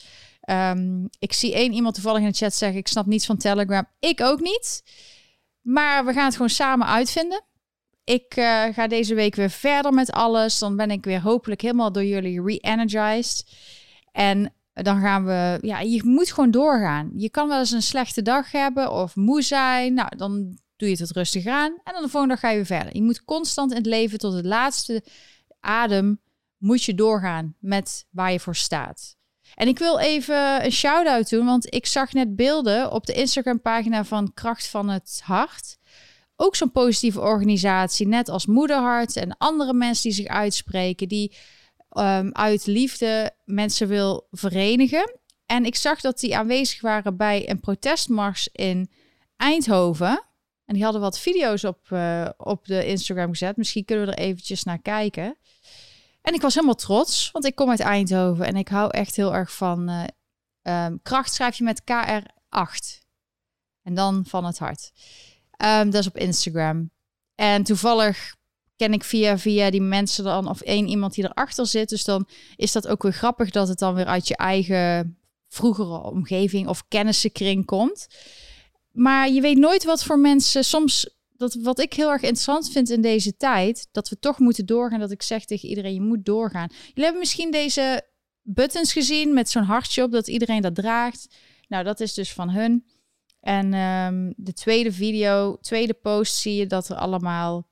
um, 0.49 1.09
ik 1.19 1.33
zie 1.33 1.53
één 1.53 1.73
iemand 1.73 1.95
toevallig 1.95 2.21
in 2.21 2.29
de 2.29 2.37
chat 2.37 2.53
zeggen: 2.53 2.79
Ik 2.79 2.87
snap 2.87 3.05
niets 3.05 3.25
van 3.25 3.37
Telegram. 3.37 3.85
Ik 3.99 4.21
ook 4.21 4.39
niet. 4.39 4.83
Maar 5.61 6.05
we 6.05 6.13
gaan 6.13 6.25
het 6.25 6.33
gewoon 6.33 6.49
samen 6.49 6.87
uitvinden. 6.87 7.43
Ik 8.07 8.37
uh, 8.37 8.63
ga 8.63 8.87
deze 8.87 9.15
week 9.15 9.35
weer 9.35 9.49
verder 9.49 9.93
met 9.93 10.11
alles. 10.11 10.59
Dan 10.59 10.75
ben 10.75 10.91
ik 10.91 11.05
weer 11.05 11.21
hopelijk 11.21 11.61
helemaal 11.61 11.91
door 11.91 12.05
jullie 12.05 12.41
re-energized. 12.41 13.45
En 14.11 14.53
dan 14.73 15.01
gaan 15.01 15.25
we, 15.25 15.57
ja, 15.61 15.79
je 15.79 16.01
moet 16.03 16.31
gewoon 16.31 16.51
doorgaan. 16.51 17.11
Je 17.15 17.29
kan 17.29 17.47
wel 17.47 17.59
eens 17.59 17.71
een 17.71 17.81
slechte 17.81 18.21
dag 18.21 18.51
hebben 18.51 18.91
of 18.91 19.15
moe 19.15 19.41
zijn. 19.41 19.93
Nou, 19.93 20.17
dan 20.17 20.57
doe 20.75 20.89
je 20.89 20.95
het 20.97 21.11
rustig 21.11 21.45
aan. 21.45 21.71
En 21.83 21.93
dan 21.93 22.01
de 22.01 22.09
volgende 22.09 22.33
dag 22.33 22.39
ga 22.39 22.49
je 22.49 22.55
weer 22.55 22.65
verder. 22.65 22.95
Je 22.95 23.03
moet 23.03 23.23
constant 23.23 23.71
in 23.71 23.77
het 23.77 23.85
leven 23.85 24.19
tot 24.19 24.33
het 24.33 24.45
laatste 24.45 25.03
adem 25.59 26.21
moet 26.57 26.83
je 26.83 26.95
doorgaan 26.95 27.55
met 27.59 28.05
waar 28.09 28.31
je 28.31 28.39
voor 28.39 28.55
staat. 28.55 29.15
En 29.55 29.67
ik 29.67 29.79
wil 29.79 29.99
even 29.99 30.65
een 30.65 30.71
shout-out 30.71 31.29
doen, 31.29 31.45
want 31.45 31.73
ik 31.73 31.85
zag 31.85 32.13
net 32.13 32.35
beelden 32.35 32.91
op 32.91 33.05
de 33.05 33.13
Instagram-pagina 33.13 34.03
van 34.03 34.33
Kracht 34.33 34.67
van 34.67 34.89
het 34.89 35.21
Hart. 35.23 35.77
Ook 36.39 36.55
zo'n 36.55 36.71
positieve 36.71 37.19
organisatie, 37.19 38.07
net 38.07 38.29
als 38.29 38.45
Moederhart 38.45 39.15
en 39.15 39.37
andere 39.37 39.73
mensen 39.73 40.03
die 40.03 40.13
zich 40.13 40.27
uitspreken, 40.27 41.07
die 41.07 41.35
um, 41.91 42.33
uit 42.33 42.65
liefde 42.65 43.31
mensen 43.45 43.87
wil 43.87 44.27
verenigen. 44.31 45.19
En 45.45 45.65
ik 45.65 45.75
zag 45.75 46.01
dat 46.01 46.19
die 46.19 46.37
aanwezig 46.37 46.81
waren 46.81 47.17
bij 47.17 47.49
een 47.49 47.59
protestmars 47.59 48.49
in 48.51 48.91
Eindhoven. 49.35 50.23
En 50.65 50.73
die 50.73 50.83
hadden 50.83 51.01
wat 51.01 51.19
video's 51.19 51.63
op, 51.63 51.89
uh, 51.89 52.29
op 52.37 52.65
de 52.65 52.85
Instagram 52.85 53.29
gezet. 53.29 53.57
Misschien 53.57 53.85
kunnen 53.85 54.05
we 54.05 54.11
er 54.11 54.17
eventjes 54.17 54.63
naar 54.63 54.81
kijken. 54.81 55.37
En 56.21 56.33
ik 56.33 56.41
was 56.41 56.53
helemaal 56.53 56.75
trots, 56.75 57.31
want 57.31 57.45
ik 57.45 57.55
kom 57.55 57.69
uit 57.69 57.79
Eindhoven 57.79 58.45
en 58.45 58.55
ik 58.55 58.67
hou 58.67 58.91
echt 58.91 59.15
heel 59.15 59.33
erg 59.33 59.53
van 59.53 59.89
uh, 59.89 60.85
um, 60.85 61.01
kracht. 61.01 61.33
Schrijf 61.33 61.57
je 61.57 61.63
met 61.63 61.81
KR8 61.81 63.05
en 63.83 63.93
dan 63.93 64.25
van 64.25 64.45
het 64.45 64.57
hart. 64.59 64.91
Um, 65.57 65.89
dat 65.89 66.01
is 66.01 66.07
op 66.07 66.17
Instagram. 66.17 66.91
En 67.35 67.63
toevallig 67.63 68.35
ken 68.75 68.93
ik 68.93 69.03
via, 69.03 69.37
via 69.37 69.69
die 69.69 69.81
mensen 69.81 70.23
dan, 70.23 70.49
of 70.49 70.61
één 70.61 70.87
iemand 70.87 71.13
die 71.13 71.23
erachter 71.23 71.65
zit. 71.65 71.89
Dus 71.89 72.03
dan 72.03 72.27
is 72.55 72.71
dat 72.71 72.87
ook 72.87 73.03
weer 73.03 73.13
grappig 73.13 73.49
dat 73.49 73.67
het 73.67 73.79
dan 73.79 73.93
weer 73.93 74.05
uit 74.05 74.27
je 74.27 74.35
eigen 74.35 75.17
vroegere 75.47 76.01
omgeving 76.03 76.67
of 76.67 76.87
kennissenkring 76.87 77.65
komt. 77.65 78.07
Maar 78.91 79.29
je 79.29 79.41
weet 79.41 79.57
nooit 79.57 79.83
wat 79.83 80.03
voor 80.03 80.19
mensen 80.19 80.63
soms. 80.63 81.15
Dat, 81.29 81.53
wat 81.53 81.79
ik 81.79 81.93
heel 81.93 82.09
erg 82.09 82.21
interessant 82.21 82.71
vind 82.71 82.89
in 82.89 83.01
deze 83.01 83.37
tijd, 83.37 83.87
dat 83.91 84.09
we 84.09 84.19
toch 84.19 84.39
moeten 84.39 84.65
doorgaan. 84.65 84.99
Dat 84.99 85.11
ik 85.11 85.21
zeg 85.21 85.45
tegen 85.45 85.69
iedereen: 85.69 85.93
je 85.93 86.01
moet 86.01 86.25
doorgaan. 86.25 86.69
Jullie 86.69 87.03
hebben 87.03 87.19
misschien 87.19 87.51
deze 87.51 88.01
buttons 88.41 88.93
gezien 88.93 89.33
met 89.33 89.49
zo'n 89.49 89.63
hartje 89.63 90.03
op, 90.03 90.11
dat 90.11 90.27
iedereen 90.27 90.61
dat 90.61 90.75
draagt. 90.75 91.35
Nou, 91.67 91.83
dat 91.83 91.99
is 91.99 92.13
dus 92.13 92.33
van 92.33 92.49
hun. 92.49 92.85
En 93.39 93.73
um, 93.73 94.33
de 94.37 94.53
tweede 94.53 94.91
video, 94.91 95.57
tweede 95.61 95.93
post, 95.93 96.35
zie 96.35 96.55
je 96.55 96.67
dat 96.67 96.89
er 96.89 96.95
allemaal 96.95 97.69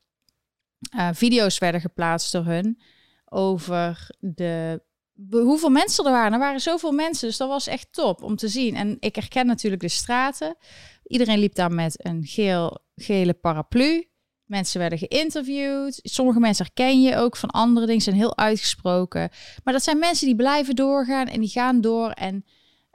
uh, 0.95 1.09
video's 1.13 1.57
werden 1.57 1.81
geplaatst 1.81 2.31
door 2.31 2.45
hun 2.45 2.81
over 3.25 4.09
de 4.19 4.81
hoeveel 5.29 5.69
mensen 5.69 6.05
er 6.05 6.11
waren. 6.11 6.33
Er 6.33 6.39
waren 6.39 6.59
zoveel 6.59 6.91
mensen, 6.91 7.27
dus 7.27 7.37
dat 7.37 7.49
was 7.49 7.67
echt 7.67 7.87
top 7.91 8.23
om 8.23 8.35
te 8.35 8.47
zien. 8.47 8.75
En 8.75 8.97
ik 8.99 9.15
herken 9.15 9.45
natuurlijk 9.45 9.81
de 9.81 9.89
straten. 9.89 10.55
Iedereen 11.03 11.39
liep 11.39 11.55
daar 11.55 11.71
met 11.71 12.05
een 12.05 12.23
geel, 12.25 12.77
gele 12.95 13.33
paraplu. 13.33 14.07
Mensen 14.45 14.79
werden 14.79 14.99
geïnterviewd. 14.99 15.99
Sommige 16.03 16.39
mensen 16.39 16.65
herken 16.65 17.01
je 17.01 17.15
ook 17.15 17.37
van 17.37 17.49
andere 17.49 17.85
dingen, 17.85 18.01
zijn 18.01 18.15
heel 18.15 18.37
uitgesproken. 18.37 19.29
Maar 19.63 19.73
dat 19.73 19.83
zijn 19.83 19.99
mensen 19.99 20.25
die 20.25 20.35
blijven 20.35 20.75
doorgaan 20.75 21.27
en 21.27 21.39
die 21.39 21.49
gaan 21.49 21.81
door. 21.81 22.09
En 22.09 22.45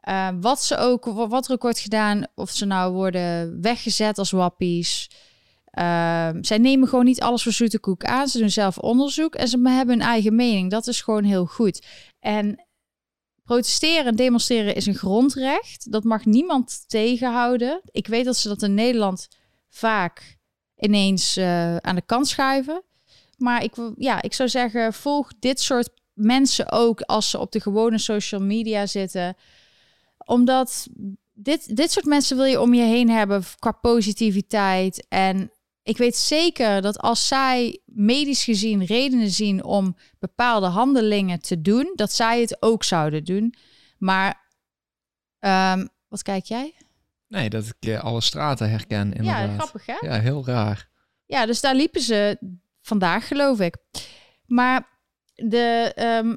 uh, 0.08 0.28
wat 0.40 0.62
ze 0.62 0.76
ook, 0.76 1.04
wat 1.04 1.46
er 1.46 1.52
ook 1.52 1.62
wordt 1.62 1.78
gedaan, 1.78 2.26
of 2.34 2.50
ze 2.50 2.64
nou 2.64 2.92
worden 2.92 3.60
weggezet 3.60 4.18
als 4.18 4.30
wappies 4.30 5.08
uh, 5.74 6.28
zij 6.40 6.58
nemen 6.58 6.88
gewoon 6.88 7.04
niet 7.04 7.20
alles 7.20 7.42
voor 7.42 7.52
zoete 7.52 7.78
koek 7.78 8.04
aan. 8.04 8.28
Ze 8.28 8.38
doen 8.38 8.50
zelf 8.50 8.78
onderzoek 8.78 9.34
en 9.34 9.48
ze 9.48 9.60
hebben 9.62 9.98
hun 9.98 10.06
eigen 10.06 10.34
mening. 10.34 10.70
Dat 10.70 10.86
is 10.86 11.00
gewoon 11.00 11.24
heel 11.24 11.46
goed. 11.46 11.86
En 12.20 12.64
protesteren 13.44 14.06
en 14.06 14.16
demonstreren 14.16 14.74
is 14.74 14.86
een 14.86 14.94
grondrecht. 14.94 15.92
Dat 15.92 16.04
mag 16.04 16.24
niemand 16.24 16.84
tegenhouden. 16.86 17.80
Ik 17.90 18.06
weet 18.06 18.24
dat 18.24 18.36
ze 18.36 18.48
dat 18.48 18.62
in 18.62 18.74
Nederland 18.74 19.28
vaak. 19.68 20.38
ineens 20.76 21.36
eh, 21.36 21.76
aan 21.76 21.94
de 21.94 22.02
kant 22.06 22.28
schuiven. 22.28 22.82
Maar 23.36 23.62
ik, 23.62 23.74
ja, 23.96 24.22
ik 24.22 24.32
zou 24.34 24.48
zeggen, 24.48 24.92
volg 24.92 25.32
dit 25.38 25.60
soort 25.60 25.90
mensen 26.12 26.72
ook 26.72 27.00
als 27.00 27.30
ze 27.30 27.38
op 27.38 27.52
de 27.52 27.60
gewone 27.60 27.98
social 27.98 28.40
media 28.40 28.86
zitten. 28.86 29.36
Omdat 30.30 30.88
dit, 31.32 31.76
dit 31.76 31.90
soort 31.90 32.04
mensen 32.04 32.36
wil 32.36 32.44
je 32.44 32.60
om 32.60 32.74
je 32.74 32.82
heen 32.82 33.10
hebben 33.10 33.42
qua 33.58 33.72
positiviteit. 33.72 35.06
En 35.08 35.52
ik 35.82 35.96
weet 35.96 36.16
zeker 36.16 36.82
dat 36.82 36.98
als 36.98 37.28
zij 37.28 37.80
medisch 37.84 38.44
gezien 38.44 38.84
redenen 38.84 39.30
zien 39.30 39.64
om 39.64 39.96
bepaalde 40.18 40.66
handelingen 40.66 41.40
te 41.40 41.60
doen, 41.60 41.92
dat 41.94 42.12
zij 42.12 42.40
het 42.40 42.62
ook 42.62 42.84
zouden 42.84 43.24
doen. 43.24 43.54
Maar 43.98 44.48
ehm, 45.38 45.86
wat 46.08 46.22
kijk 46.22 46.44
jij? 46.44 46.74
Nee, 47.28 47.50
dat 47.50 47.66
ik 47.66 47.88
eh, 47.88 48.04
alle 48.04 48.20
straten 48.20 48.70
herken 48.70 49.12
inderdaad. 49.12 49.48
Ja, 49.48 49.54
grappig 49.54 49.86
hè? 49.86 49.96
Ja, 50.00 50.20
heel 50.20 50.46
raar. 50.46 50.88
Ja, 51.26 51.46
dus 51.46 51.60
daar 51.60 51.74
liepen 51.74 52.00
ze 52.00 52.38
vandaag, 52.80 53.28
geloof 53.28 53.60
ik. 53.60 53.76
Maar 54.46 54.88
de, 55.34 55.92
ehm, 55.94 56.36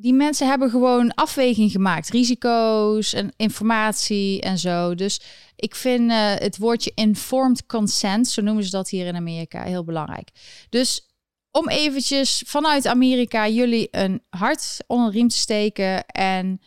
die 0.00 0.14
mensen 0.14 0.48
hebben 0.48 0.70
gewoon 0.70 1.14
afweging 1.14 1.70
gemaakt. 1.70 2.08
Risico's 2.10 3.12
en 3.12 3.32
informatie 3.36 4.40
en 4.40 4.58
zo. 4.58 4.94
Dus 4.94 5.20
ik 5.56 5.74
vind 5.74 6.10
eh, 6.10 6.34
het 6.34 6.58
woordje 6.58 6.92
informed 6.94 7.66
consent, 7.66 8.28
zo 8.28 8.42
noemen 8.42 8.64
ze 8.64 8.70
dat 8.70 8.88
hier 8.88 9.06
in 9.06 9.16
Amerika, 9.16 9.62
heel 9.62 9.84
belangrijk. 9.84 10.28
Dus 10.68 11.08
om 11.50 11.68
eventjes 11.68 12.42
vanuit 12.46 12.86
Amerika 12.86 13.48
jullie 13.48 13.88
een 13.90 14.22
hart 14.30 14.76
onder 14.86 15.10
de 15.10 15.16
riem 15.18 15.28
te 15.28 15.36
steken 15.36 16.06
en... 16.06 16.60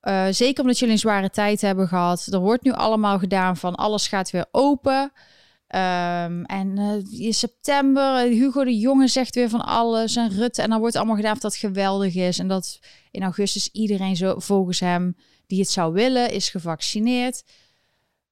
eh, 0.00 0.26
zeker 0.30 0.62
omdat 0.62 0.78
jullie 0.78 0.94
een 0.94 1.00
zware 1.00 1.30
tijd 1.30 1.60
hebben 1.60 1.88
gehad. 1.88 2.26
Er 2.30 2.38
wordt 2.38 2.64
nu 2.64 2.72
allemaal 2.72 3.18
gedaan 3.18 3.56
van 3.56 3.74
alles 3.74 4.06
gaat 4.06 4.30
weer 4.30 4.46
open. 4.50 5.12
Ehm, 5.72 6.42
en 6.42 6.78
eh, 6.78 7.20
in 7.26 7.34
september, 7.34 8.16
eh, 8.16 8.30
Hugo 8.30 8.64
de 8.64 8.78
Jonge 8.78 9.08
zegt 9.08 9.34
weer 9.34 9.48
van 9.48 9.64
alles. 9.64 10.16
En 10.16 10.30
Rutte. 10.30 10.62
En 10.62 10.70
dan 10.70 10.80
wordt 10.80 10.96
allemaal 10.96 11.16
gedaan 11.16 11.32
of 11.32 11.38
dat 11.38 11.56
geweldig 11.56 12.14
is. 12.14 12.38
En 12.38 12.48
dat 12.48 12.80
in 13.10 13.22
augustus 13.22 13.68
iedereen 13.72 14.16
zo 14.16 14.38
volgens 14.38 14.80
hem 14.80 15.16
die 15.46 15.60
het 15.60 15.70
zou 15.70 15.92
willen, 15.92 16.30
is 16.30 16.48
gevaccineerd. 16.48 17.44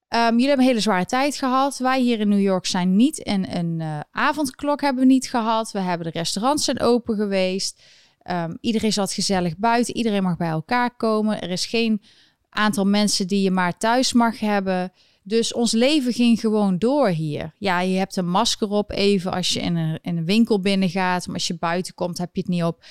Ehm, 0.08 0.30
jullie 0.30 0.46
hebben 0.46 0.64
een 0.64 0.70
hele 0.70 0.80
zware 0.82 1.06
tijd 1.06 1.36
gehad. 1.36 1.78
Wij 1.78 2.00
hier 2.00 2.20
in 2.20 2.28
New 2.28 2.40
York 2.40 2.66
zijn 2.66 2.96
niet 2.96 3.18
in 3.18 3.46
een 3.50 3.80
eh, 3.80 4.00
avondklok 4.10 4.80
hebben 4.80 5.02
we 5.02 5.12
niet 5.12 5.28
gehad. 5.28 5.72
We 5.72 5.78
hebben 5.78 6.12
de 6.12 6.18
restaurants 6.18 6.64
zijn 6.64 6.80
open 6.80 7.16
geweest. 7.16 7.82
Ehm, 8.22 8.56
iedereen 8.60 8.92
zat 8.92 9.12
gezellig 9.12 9.56
buiten. 9.56 9.96
Iedereen 9.96 10.22
mag 10.22 10.36
bij 10.36 10.48
elkaar 10.48 10.96
komen. 10.96 11.40
Er 11.40 11.50
is 11.50 11.66
geen 11.66 12.02
aantal 12.50 12.84
mensen 12.84 13.26
die 13.26 13.42
je 13.42 13.50
maar 13.50 13.78
thuis 13.78 14.12
mag 14.12 14.40
hebben. 14.40 14.92
Dus 15.22 15.52
ons 15.52 15.72
leven 15.72 16.12
ging 16.12 16.40
gewoon 16.40 16.78
door 16.78 17.08
hier. 17.08 17.54
Ja, 17.58 17.80
je 17.80 17.98
hebt 17.98 18.16
een 18.16 18.28
masker 18.28 18.68
op 18.68 18.90
even 18.90 19.32
als 19.32 19.48
je 19.48 19.60
in 19.60 19.76
een, 19.76 19.98
in 20.02 20.16
een 20.16 20.24
winkel 20.24 20.60
binnengaat. 20.60 21.26
Maar 21.26 21.34
als 21.34 21.46
je 21.46 21.58
buiten 21.58 21.94
komt, 21.94 22.18
heb 22.18 22.34
je 22.34 22.40
het 22.40 22.50
niet 22.50 22.62
op. 22.62 22.84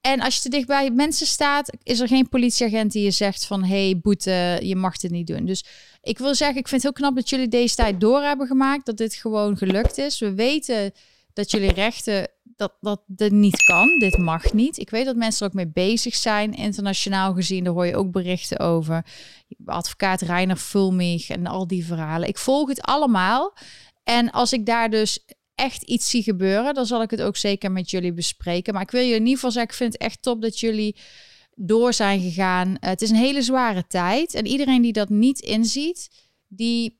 En 0.00 0.20
als 0.20 0.34
je 0.34 0.40
te 0.40 0.48
dicht 0.48 0.66
bij 0.66 0.90
mensen 0.90 1.26
staat, 1.26 1.72
is 1.82 2.00
er 2.00 2.08
geen 2.08 2.28
politieagent 2.28 2.92
die 2.92 3.02
je 3.02 3.10
zegt 3.10 3.46
van... 3.46 3.64
hey, 3.64 3.98
boete, 4.02 4.58
je 4.62 4.76
mag 4.76 4.96
dit 4.96 5.10
niet 5.10 5.26
doen. 5.26 5.44
Dus 5.44 5.64
ik 6.02 6.18
wil 6.18 6.34
zeggen, 6.34 6.58
ik 6.58 6.68
vind 6.68 6.82
het 6.82 6.92
heel 6.96 7.06
knap 7.06 7.16
dat 7.16 7.28
jullie 7.28 7.48
deze 7.48 7.74
tijd 7.74 8.00
door 8.00 8.22
hebben 8.22 8.46
gemaakt. 8.46 8.86
Dat 8.86 8.96
dit 8.96 9.14
gewoon 9.14 9.56
gelukt 9.56 9.98
is. 9.98 10.18
We 10.18 10.34
weten 10.34 10.92
dat 11.32 11.50
jullie 11.50 11.72
rechten, 11.72 12.28
dat, 12.56 12.72
dat 12.80 13.02
dit 13.06 13.32
niet 13.32 13.62
kan. 13.62 13.98
Dit 13.98 14.18
mag 14.18 14.52
niet. 14.52 14.78
Ik 14.78 14.90
weet 14.90 15.04
dat 15.04 15.16
mensen 15.16 15.40
er 15.40 15.52
ook 15.52 15.56
mee 15.56 15.72
bezig 15.72 16.14
zijn. 16.14 16.54
Internationaal 16.54 17.34
gezien, 17.34 17.64
daar 17.64 17.72
hoor 17.72 17.86
je 17.86 17.96
ook 17.96 18.10
berichten 18.10 18.58
over. 18.58 19.06
Advocaat 19.64 20.20
Reiner 20.20 20.56
Fulmich 20.56 21.28
en 21.28 21.46
al 21.46 21.66
die 21.66 21.84
verhalen. 21.84 22.28
Ik 22.28 22.38
volg 22.38 22.68
het 22.68 22.80
allemaal. 22.80 23.54
En 24.02 24.30
als 24.30 24.52
ik 24.52 24.66
daar 24.66 24.90
dus 24.90 25.24
echt 25.54 25.82
iets 25.82 26.10
zie 26.10 26.22
gebeuren, 26.22 26.74
dan 26.74 26.86
zal 26.86 27.02
ik 27.02 27.10
het 27.10 27.22
ook 27.22 27.36
zeker 27.36 27.72
met 27.72 27.90
jullie 27.90 28.12
bespreken. 28.12 28.74
Maar 28.74 28.82
ik 28.82 28.90
wil 28.90 29.02
je 29.02 29.14
in 29.14 29.20
ieder 29.20 29.34
geval 29.34 29.50
zeggen, 29.50 29.70
ik 29.70 29.76
vind 29.76 29.92
het 29.92 30.02
echt 30.02 30.22
top 30.22 30.42
dat 30.42 30.60
jullie 30.60 30.96
door 31.54 31.92
zijn 31.92 32.20
gegaan. 32.20 32.76
Eh, 32.78 32.90
het 32.90 33.02
is 33.02 33.10
een 33.10 33.16
hele 33.16 33.42
zware 33.42 33.86
tijd. 33.86 34.34
En 34.34 34.46
iedereen 34.46 34.82
die 34.82 34.92
dat 34.92 35.08
niet 35.08 35.40
inziet, 35.40 36.10
die 36.48 36.98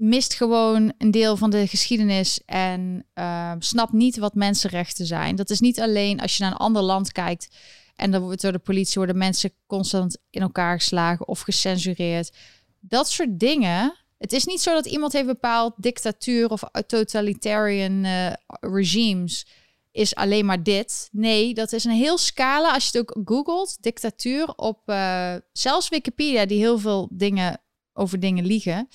mist 0.00 0.34
gewoon 0.34 0.92
een 0.98 1.10
deel 1.10 1.36
van 1.36 1.50
de 1.50 1.66
geschiedenis 1.66 2.40
en 2.44 3.06
uh, 3.14 3.52
snapt 3.58 3.92
niet 3.92 4.16
wat 4.16 4.34
mensenrechten 4.34 5.06
zijn. 5.06 5.36
Dat 5.36 5.50
is 5.50 5.60
niet 5.60 5.80
alleen 5.80 6.20
als 6.20 6.36
je 6.36 6.42
naar 6.42 6.52
een 6.52 6.58
ander 6.58 6.82
land 6.82 7.12
kijkt 7.12 7.48
en 7.96 8.10
dan 8.10 8.22
wordt 8.22 8.42
door 8.42 8.52
de 8.52 8.58
politie 8.58 8.94
worden 8.94 9.18
mensen 9.18 9.52
constant 9.66 10.18
in 10.30 10.42
elkaar 10.42 10.78
geslagen 10.78 11.28
of 11.28 11.40
gecensureerd. 11.40 12.36
Dat 12.80 13.10
soort 13.10 13.40
dingen. 13.40 13.94
Het 14.18 14.32
is 14.32 14.44
niet 14.44 14.60
zo 14.60 14.74
dat 14.74 14.86
iemand 14.86 15.12
heeft 15.12 15.26
bepaald 15.26 15.74
dictatuur 15.76 16.48
of 16.48 16.62
totalitarian 16.86 18.04
uh, 18.04 18.32
regimes 18.60 19.46
is 19.92 20.14
alleen 20.14 20.46
maar 20.46 20.62
dit. 20.62 21.08
Nee, 21.12 21.54
dat 21.54 21.72
is 21.72 21.84
een 21.84 21.90
heel 21.92 22.18
scala. 22.18 22.72
Als 22.72 22.90
je 22.90 22.98
het 22.98 23.10
ook 23.10 23.28
googelt, 23.28 23.76
dictatuur 23.80 24.52
op 24.56 24.82
uh, 24.86 25.34
zelfs 25.52 25.88
Wikipedia, 25.88 26.46
die 26.46 26.58
heel 26.58 26.78
veel 26.78 27.08
dingen 27.12 27.60
over 27.92 28.20
dingen 28.20 28.46
liegen. 28.46 28.88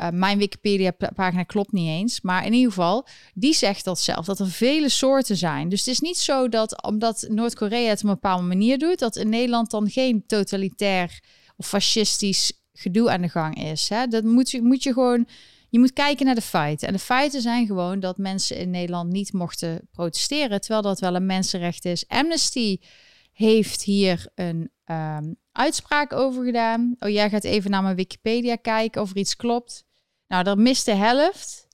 Uh, 0.00 0.08
mijn 0.08 0.38
Wikipedia-pagina 0.38 1.42
klopt 1.42 1.72
niet 1.72 1.88
eens. 1.88 2.20
Maar 2.20 2.46
in 2.46 2.52
ieder 2.52 2.68
geval, 2.68 3.06
die 3.34 3.54
zegt 3.54 3.84
dat 3.84 4.00
zelf, 4.00 4.24
dat 4.24 4.38
er 4.38 4.50
vele 4.50 4.88
soorten 4.88 5.36
zijn. 5.36 5.68
Dus 5.68 5.78
het 5.78 5.88
is 5.88 6.00
niet 6.00 6.18
zo 6.18 6.48
dat 6.48 6.82
omdat 6.82 7.26
Noord-Korea 7.28 7.88
het 7.88 7.98
op 7.98 8.04
een 8.04 8.14
bepaalde 8.14 8.46
manier 8.46 8.78
doet, 8.78 8.98
dat 8.98 9.16
in 9.16 9.28
Nederland 9.28 9.70
dan 9.70 9.90
geen 9.90 10.26
totalitair 10.26 11.20
of 11.56 11.68
fascistisch 11.68 12.52
gedoe 12.72 13.10
aan 13.10 13.22
de 13.22 13.28
gang 13.28 13.62
is. 13.64 13.88
Hè? 13.88 14.06
Dat 14.06 14.24
moet 14.24 14.50
je, 14.50 14.62
moet 14.62 14.82
je 14.82 14.92
gewoon. 14.92 15.26
Je 15.68 15.78
moet 15.78 15.92
kijken 15.92 16.26
naar 16.26 16.34
de 16.34 16.40
feiten. 16.40 16.86
En 16.88 16.94
de 16.94 17.00
feiten 17.00 17.40
zijn 17.40 17.66
gewoon 17.66 18.00
dat 18.00 18.18
mensen 18.18 18.56
in 18.56 18.70
Nederland 18.70 19.10
niet 19.10 19.32
mochten 19.32 19.88
protesteren, 19.90 20.60
terwijl 20.60 20.82
dat 20.82 21.00
wel 21.00 21.14
een 21.14 21.26
mensenrecht 21.26 21.84
is. 21.84 22.08
Amnesty 22.08 22.78
heeft 23.32 23.82
hier 23.82 24.26
een 24.34 24.70
um, 24.86 25.36
uitspraak 25.52 26.12
over 26.12 26.44
gedaan. 26.44 26.96
Oh, 26.98 27.08
jij 27.08 27.30
gaat 27.30 27.44
even 27.44 27.70
naar 27.70 27.82
mijn 27.82 27.96
Wikipedia 27.96 28.56
kijken 28.56 29.02
of 29.02 29.10
er 29.10 29.16
iets 29.16 29.36
klopt. 29.36 29.84
Nou, 30.26 30.48
er 30.48 30.58
mist 30.58 30.84
de 30.84 30.94
helft. 30.94 31.66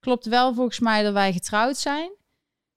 Klopt 0.00 0.26
wel 0.26 0.54
volgens 0.54 0.78
mij 0.78 1.02
dat 1.02 1.12
wij 1.12 1.32
getrouwd 1.32 1.76
zijn. 1.76 2.10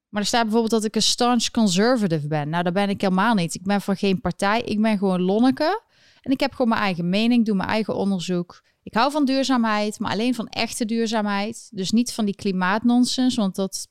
Maar 0.10 0.22
er 0.22 0.28
staat 0.28 0.44
bijvoorbeeld 0.44 0.72
dat 0.72 0.84
ik 0.84 0.96
een 0.96 1.02
staunch 1.02 1.52
conservative 1.52 2.28
ben. 2.28 2.50
Nou, 2.50 2.64
dat 2.64 2.74
ben 2.74 2.90
ik 2.90 3.02
helemaal 3.02 3.34
niet. 3.34 3.56
Ik 3.56 3.64
ben 3.64 3.82
van 3.82 3.96
geen 3.96 4.22
partij. 4.22 4.62
Ik 4.62 4.82
ben 4.82 4.98
gewoon 4.98 5.22
Lonneke. 5.22 5.82
En 6.22 6.32
ik 6.32 6.40
heb 6.40 6.52
gewoon 6.52 6.68
mijn 6.68 6.82
eigen 6.82 7.10
mening, 7.10 7.46
doe 7.46 7.56
mijn 7.56 7.70
eigen 7.70 7.96
onderzoek. 7.96 8.64
Ik 8.84 8.94
hou 8.94 9.12
van 9.12 9.26
duurzaamheid, 9.26 10.00
maar 10.00 10.12
alleen 10.12 10.36
van 10.36 10.48
echte 10.48 10.86
duurzaamheid. 10.86 11.70
Dus 11.72 11.92
niet 11.92 12.14
van 12.14 12.26
die 12.26 12.36
klimaatnonsens, 12.36 13.36
want 13.36 13.56
dat, 13.56 13.88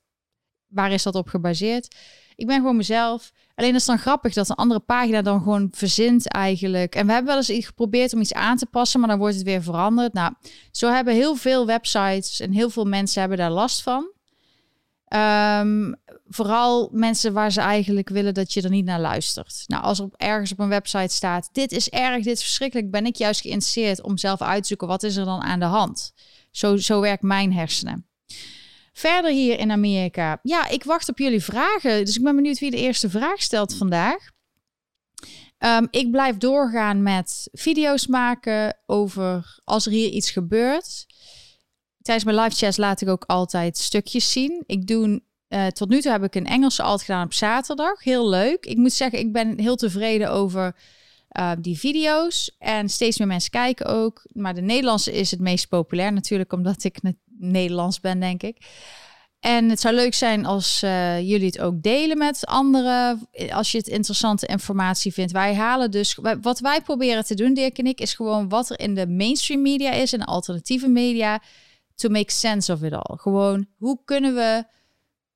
waar 0.67 0.93
is 0.93 1.03
dat 1.03 1.15
op 1.15 1.29
gebaseerd? 1.29 1.97
Ik 2.35 2.47
ben 2.47 2.57
gewoon 2.57 2.77
mezelf. 2.77 3.33
Alleen 3.63 3.75
is 3.75 3.85
dan 3.85 3.99
grappig 3.99 4.33
dat 4.33 4.49
een 4.49 4.57
andere 4.57 4.81
pagina 4.81 5.23
dan 5.23 5.43
gewoon 5.43 5.69
verzint 5.71 6.29
eigenlijk. 6.29 6.95
En 6.95 7.07
we 7.07 7.13
hebben 7.13 7.35
wel 7.35 7.45
eens 7.49 7.67
geprobeerd 7.67 8.13
om 8.13 8.21
iets 8.21 8.33
aan 8.33 8.57
te 8.57 8.67
passen, 8.67 9.01
maar 9.01 9.09
dan 9.09 9.19
wordt 9.19 9.35
het 9.35 9.45
weer 9.45 9.63
veranderd. 9.63 10.13
Nou, 10.13 10.33
zo 10.71 10.91
hebben 10.91 11.15
heel 11.15 11.35
veel 11.35 11.67
websites 11.67 12.41
en 12.41 12.53
heel 12.53 12.71
veel 12.71 12.85
mensen 12.85 13.21
hebben 13.21 13.39
daar 13.39 13.51
last 13.51 13.83
van. 13.83 14.11
Um, 15.17 15.95
vooral 16.27 16.89
mensen 16.93 17.33
waar 17.33 17.53
ze 17.53 17.61
eigenlijk 17.61 18.09
willen 18.09 18.35
dat 18.35 18.53
je 18.53 18.63
er 18.63 18.71
niet 18.71 18.85
naar 18.85 19.01
luistert. 19.01 19.65
Nou, 19.67 19.83
als 19.83 19.99
er 19.99 20.09
ergens 20.17 20.53
op 20.53 20.59
een 20.59 20.69
website 20.69 21.15
staat: 21.15 21.49
dit 21.53 21.73
is 21.73 21.89
erg, 21.89 22.25
dit 22.25 22.37
is 22.37 22.43
verschrikkelijk, 22.43 22.91
ben 22.91 23.07
ik 23.07 23.17
juist 23.17 23.41
geïnteresseerd 23.41 24.03
om 24.03 24.19
zelf 24.19 24.41
uit 24.41 24.63
te 24.63 24.69
zoeken 24.69 24.87
wat 24.87 25.03
is 25.03 25.17
er 25.17 25.25
dan 25.25 25.43
aan 25.43 25.61
de 25.61 25.65
hand. 25.65 26.13
Zo, 26.51 26.77
zo 26.77 27.01
werkt 27.01 27.23
mijn 27.23 27.53
hersenen. 27.53 28.07
Verder 28.93 29.31
hier 29.31 29.59
in 29.59 29.71
Amerika. 29.71 30.39
Ja, 30.43 30.69
ik 30.69 30.85
wacht 30.85 31.09
op 31.09 31.19
jullie 31.19 31.43
vragen. 31.43 32.05
Dus 32.05 32.17
ik 32.17 32.23
ben 32.23 32.37
benieuwd 32.37 32.59
wie 32.59 32.71
de 32.71 32.77
eerste 32.77 33.11
vraag 33.11 33.43
stelt 33.43 33.77
vandaag. 33.77 34.31
Um, 35.59 35.89
ik 35.91 36.11
blijf 36.11 36.37
doorgaan 36.37 37.03
met 37.03 37.49
video's 37.53 38.07
maken 38.07 38.79
over 38.87 39.61
als 39.65 39.87
er 39.87 39.93
hier 39.93 40.09
iets 40.09 40.31
gebeurt. 40.31 41.07
Tijdens 42.03 42.27
mijn 42.27 42.37
live 42.37 42.57
chats 42.57 42.77
laat 42.77 43.01
ik 43.01 43.09
ook 43.09 43.25
altijd 43.27 43.79
stukjes 43.79 44.33
zien. 44.33 44.63
Ik 44.67 44.87
doe 44.87 45.23
uh, 45.49 45.67
tot 45.67 45.89
nu 45.89 46.01
toe 46.01 46.13
heb 46.13 46.23
ik 46.23 46.35
een 46.35 46.47
Engelse 46.47 46.83
alt 46.83 47.03
gedaan 47.03 47.25
op 47.25 47.33
zaterdag. 47.33 48.03
Heel 48.03 48.29
leuk. 48.29 48.67
Ik 48.67 48.77
moet 48.77 48.93
zeggen, 48.93 49.19
ik 49.19 49.33
ben 49.33 49.61
heel 49.61 49.77
tevreden 49.77 50.31
over 50.31 50.77
uh, 51.39 51.53
die 51.59 51.79
video's. 51.79 52.57
En 52.59 52.89
steeds 52.89 53.19
meer 53.19 53.29
mensen 53.29 53.51
kijken 53.51 53.87
ook. 53.87 54.23
Maar 54.33 54.55
de 54.55 54.61
Nederlandse 54.61 55.13
is 55.13 55.31
het 55.31 55.41
meest 55.41 55.69
populair 55.69 56.13
natuurlijk, 56.13 56.53
omdat 56.53 56.85
ik 56.85 57.03
Nederlands 57.43 58.01
ben, 58.01 58.21
denk 58.21 58.43
ik. 58.43 58.57
En 59.41 59.69
het 59.69 59.81
zou 59.81 59.95
leuk 59.95 60.15
zijn 60.15 60.47
als 60.47 60.83
uh, 60.85 61.21
jullie 61.21 61.47
het 61.47 61.61
ook 61.61 61.83
delen 61.83 62.19
met 62.19 62.47
anderen. 62.47 63.29
Als 63.51 63.73
je 63.73 63.79
het 63.79 63.87
interessante 63.87 64.47
informatie 64.47 65.13
vindt. 65.13 65.33
Wij 65.33 65.55
halen 65.55 65.91
dus. 65.91 66.19
Wat 66.41 66.61
wij 66.61 66.81
proberen 66.81 67.25
te 67.25 67.35
doen, 67.35 67.55
Dirk 67.55 67.79
en 67.79 67.87
ik, 67.87 68.01
is 68.01 68.15
gewoon 68.15 68.49
wat 68.49 68.71
er 68.71 68.81
in 68.81 68.95
de 68.95 69.07
mainstream 69.07 69.63
media 69.63 69.91
is 69.91 70.13
en 70.13 70.25
alternatieve 70.25 70.89
media. 70.89 71.43
To 71.95 72.09
make 72.09 72.33
sense 72.33 72.73
of 72.73 72.83
it 72.83 72.93
all. 72.93 73.17
Gewoon, 73.17 73.67
hoe 73.79 73.99
kunnen 74.05 74.35
we 74.35 74.65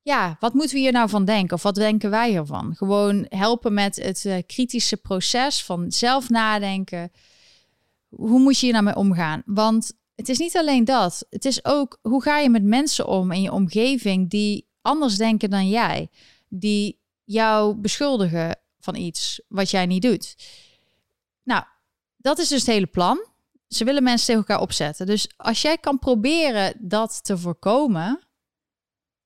ja, 0.06 0.36
wat 0.40 0.54
moeten 0.54 0.74
we 0.74 0.82
hier 0.82 0.92
nou 0.92 1.08
van 1.08 1.24
denken? 1.24 1.56
Of 1.56 1.62
wat 1.62 1.74
denken 1.74 2.10
wij 2.10 2.36
ervan? 2.36 2.74
Gewoon 2.76 3.26
helpen 3.28 3.74
met 3.74 3.96
het 3.96 4.24
uh, 4.24 4.36
kritische 4.46 4.96
proces 4.96 5.64
van 5.64 5.92
zelf 5.92 6.28
nadenken. 6.28 7.12
Hoe 8.08 8.40
moet 8.40 8.58
je 8.58 8.64
hier 8.64 8.74
nou 8.74 8.84
mee 8.84 8.96
omgaan? 8.96 9.42
Want 9.46 9.92
het 10.16 10.28
is 10.28 10.38
niet 10.38 10.56
alleen 10.56 10.84
dat. 10.84 11.26
Het 11.30 11.44
is 11.44 11.64
ook 11.64 11.98
hoe 12.02 12.22
ga 12.22 12.38
je 12.38 12.50
met 12.50 12.62
mensen 12.62 13.06
om 13.06 13.32
in 13.32 13.42
je 13.42 13.52
omgeving 13.52 14.30
die 14.30 14.68
anders 14.82 15.16
denken 15.16 15.50
dan 15.50 15.68
jij, 15.68 16.10
die 16.48 17.00
jou 17.24 17.74
beschuldigen 17.74 18.58
van 18.78 18.94
iets 18.94 19.40
wat 19.48 19.70
jij 19.70 19.86
niet 19.86 20.02
doet. 20.02 20.36
Nou, 21.42 21.64
dat 22.16 22.38
is 22.38 22.48
dus 22.48 22.58
het 22.58 22.70
hele 22.70 22.86
plan. 22.86 23.26
Ze 23.68 23.84
willen 23.84 24.02
mensen 24.02 24.26
tegen 24.26 24.40
elkaar 24.40 24.60
opzetten. 24.60 25.06
Dus 25.06 25.28
als 25.36 25.62
jij 25.62 25.78
kan 25.78 25.98
proberen 25.98 26.74
dat 26.78 27.24
te 27.24 27.38
voorkomen. 27.38 28.20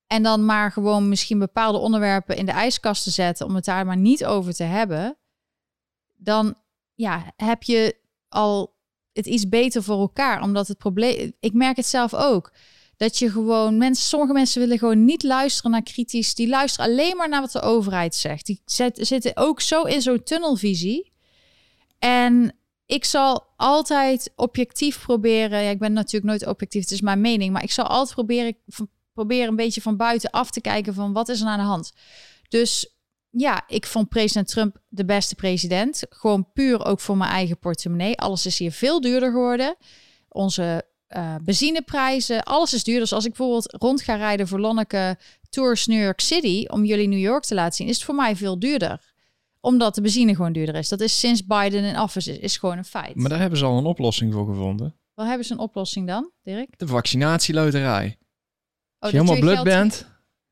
En 0.07 0.23
dan 0.23 0.45
maar 0.45 0.73
gewoon 0.73 1.09
misschien 1.09 1.39
bepaalde 1.39 1.79
onderwerpen 1.79 2.37
in 2.37 2.47
de 2.47 2.53
ijskast 2.53 3.03
te 3.03 3.11
zetten 3.11 3.47
om 3.47 3.55
het 3.55 3.65
daar 3.65 3.87
maar 3.87 3.97
niet 3.97 4.25
over 4.25 4.55
te 4.55 4.63
hebben. 4.63 5.19
Dan 6.17 6.55
ja, 6.95 7.33
heb 7.37 7.63
je 7.63 7.97
al 8.29 8.80
het 9.21 9.35
iets 9.35 9.49
beter 9.49 9.83
voor 9.83 9.99
elkaar. 10.01 10.43
Omdat 10.43 10.69
het 10.69 10.79
probleem. 10.79 11.33
Ik 11.41 11.53
merk 11.53 11.77
het 11.77 11.87
zelf 11.87 12.15
ook. 12.15 12.53
Dat 12.97 13.19
je 13.19 13.31
gewoon 13.31 13.79
mensen, 13.79 14.07
sommige 14.07 14.33
mensen 14.33 14.61
willen 14.61 14.79
gewoon 14.79 15.05
niet 15.05 15.23
luisteren 15.23 15.71
naar 15.71 15.83
kritisch. 15.83 16.35
Die 16.35 16.49
luisteren 16.49 16.91
alleen 16.91 17.17
maar 17.17 17.29
naar 17.29 17.41
wat 17.41 17.53
de 17.53 17.61
overheid 17.61 18.15
zegt. 18.15 18.47
Die 18.47 18.63
zitten 18.95 19.37
ook 19.37 19.61
zo 19.61 19.83
in 19.83 20.03
zo'n 20.03 20.23
tunnelvisie. 20.23 21.13
En 21.99 22.55
ik 22.87 23.05
zal 23.05 23.47
altijd 23.57 24.33
objectief 24.37 25.03
proberen. 25.03 25.63
Ja, 25.63 25.71
ik 25.71 25.79
ben 25.79 25.93
natuurlijk 25.93 26.31
nooit 26.31 26.47
objectief, 26.47 26.83
het 26.83 26.91
is 26.91 27.01
mijn 27.01 27.21
mening. 27.21 27.53
Maar 27.53 27.63
ik 27.63 27.71
zal 27.71 27.85
altijd 27.85 28.15
proberen, 28.15 28.57
proberen 29.13 29.49
een 29.49 29.57
beetje 29.57 29.81
van 29.81 29.97
buiten 29.97 30.31
af 30.31 30.51
te 30.51 30.61
kijken 30.61 30.95
van 30.95 31.13
wat 31.13 31.29
is 31.29 31.41
er 31.41 31.47
aan 31.47 31.59
de 31.59 31.65
hand. 31.65 31.93
Dus 32.49 32.95
ja, 33.31 33.65
ik 33.67 33.87
vond 33.87 34.09
president 34.09 34.49
Trump 34.49 34.77
de 34.89 35.05
beste 35.05 35.35
president. 35.35 36.03
Gewoon 36.09 36.53
puur 36.53 36.85
ook 36.85 37.01
voor 37.01 37.17
mijn 37.17 37.31
eigen 37.31 37.59
portemonnee. 37.59 38.19
Alles 38.19 38.47
is 38.47 38.59
hier 38.59 38.73
veel 38.73 39.01
duurder 39.01 39.31
geworden. 39.31 39.77
Onze 40.29 40.85
uh, 41.17 41.35
benzineprijzen, 41.43 42.43
alles 42.43 42.75
is 42.75 42.85
duurder. 42.85 43.03
Dus 43.03 43.13
als 43.13 43.25
ik 43.25 43.31
bijvoorbeeld 43.31 43.77
rond 43.79 44.03
ga 44.03 44.15
rijden 44.15 44.49
voor 44.49 44.61
Lonneke 44.61 45.19
Tours 45.49 45.87
New 45.87 46.03
York 46.03 46.21
City... 46.21 46.65
om 46.67 46.85
jullie 46.85 47.09
New 47.09 47.19
York 47.19 47.45
te 47.45 47.55
laten 47.55 47.75
zien, 47.75 47.89
is 47.89 47.95
het 47.95 48.05
voor 48.05 48.15
mij 48.15 48.37
veel 48.37 48.59
duurder 48.59 49.09
omdat 49.61 49.95
de 49.95 50.01
benzine 50.01 50.35
gewoon 50.35 50.53
duurder 50.53 50.75
is. 50.75 50.89
Dat 50.89 51.01
is 51.01 51.19
sinds 51.19 51.47
Biden 51.47 51.85
in 51.85 52.01
office 52.01 52.31
is, 52.31 52.39
is 52.39 52.57
gewoon 52.57 52.79
een 52.79 52.85
feit. 52.85 53.15
Maar 53.17 53.29
daar 53.29 53.41
hebben 53.41 53.59
ze 53.59 53.65
al 53.65 53.79
een 53.79 53.85
oplossing 53.85 54.33
voor 54.33 54.47
gevonden. 54.47 54.97
Wat 55.15 55.27
hebben 55.27 55.47
ze 55.47 55.53
een 55.53 55.59
oplossing 55.59 56.07
dan, 56.07 56.31
Dirk? 56.43 56.79
De 56.79 56.87
vaccinatieloterij. 56.87 58.07
Oh, 58.07 58.13
Als 58.99 59.11
je 59.11 59.17
helemaal 59.19 59.41
blut 59.41 59.63
bent, 59.63 60.07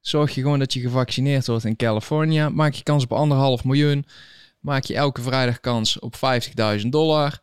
zorg 0.08 0.34
je 0.34 0.40
gewoon 0.40 0.58
dat 0.58 0.72
je 0.72 0.80
gevaccineerd 0.80 1.46
wordt 1.46 1.64
in 1.64 1.76
Californië. 1.76 2.48
Maak 2.48 2.72
je 2.72 2.82
kans 2.82 3.04
op 3.04 3.12
anderhalf 3.12 3.64
miljoen. 3.64 4.04
Maak 4.60 4.84
je 4.84 4.94
elke 4.94 5.22
vrijdag 5.22 5.60
kans 5.60 5.98
op 5.98 6.14
50.000 6.80 6.86
dollar. 6.86 7.40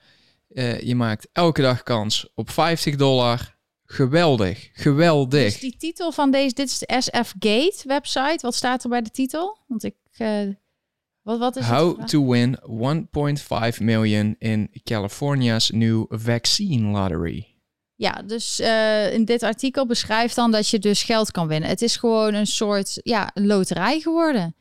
Uh, 0.50 0.82
je 0.82 0.96
maakt 0.96 1.28
elke 1.32 1.62
dag 1.62 1.84
kans 1.84 2.28
op 2.36 2.50
50 2.50 2.96
dollar. 2.96 3.56
Geweldig, 3.86 4.70
geweldig. 4.74 5.52
Dus 5.52 5.60
die 5.60 5.78
titel 5.78 6.12
van 6.12 6.32
deze, 6.32 6.54
dit 6.54 6.68
is 6.68 6.80
de 6.80 6.96
SF 7.00 7.34
Gate 7.40 7.82
website. 7.84 8.38
Wat 8.42 8.56
staat 8.56 8.84
er 8.84 8.90
bij 8.90 9.02
de 9.02 9.10
titel? 9.10 9.58
Want 9.68 9.84
ik... 9.84 9.96
Uh, 10.18 10.54
wat, 11.22 11.40
wat 11.40 11.56
is 11.56 11.66
How 11.66 12.04
to 12.04 12.28
win 12.28 12.60
1.5 13.78 13.84
million 13.84 14.36
in 14.40 14.70
California's 14.84 15.70
new 15.70 16.06
vaccine 16.10 16.92
lottery. 16.92 17.55
Ja, 17.96 18.22
dus 18.26 18.60
uh, 18.60 19.14
in 19.14 19.26
dit 19.26 19.44
artikel 19.44 19.86
beschrijft 19.86 20.36
dan 20.36 20.52
dat 20.52 20.70
je 20.70 20.80
dus 20.80 21.04
geld 21.04 21.32
kan 21.32 21.48
winnen. 21.48 21.70
Het 21.70 21.82
is 21.82 21.96
gewoon 21.96 22.34
een 22.34 22.48
soort 22.48 23.00
ja, 23.04 23.32
loterij 23.34 24.00
geworden. 24.00 24.56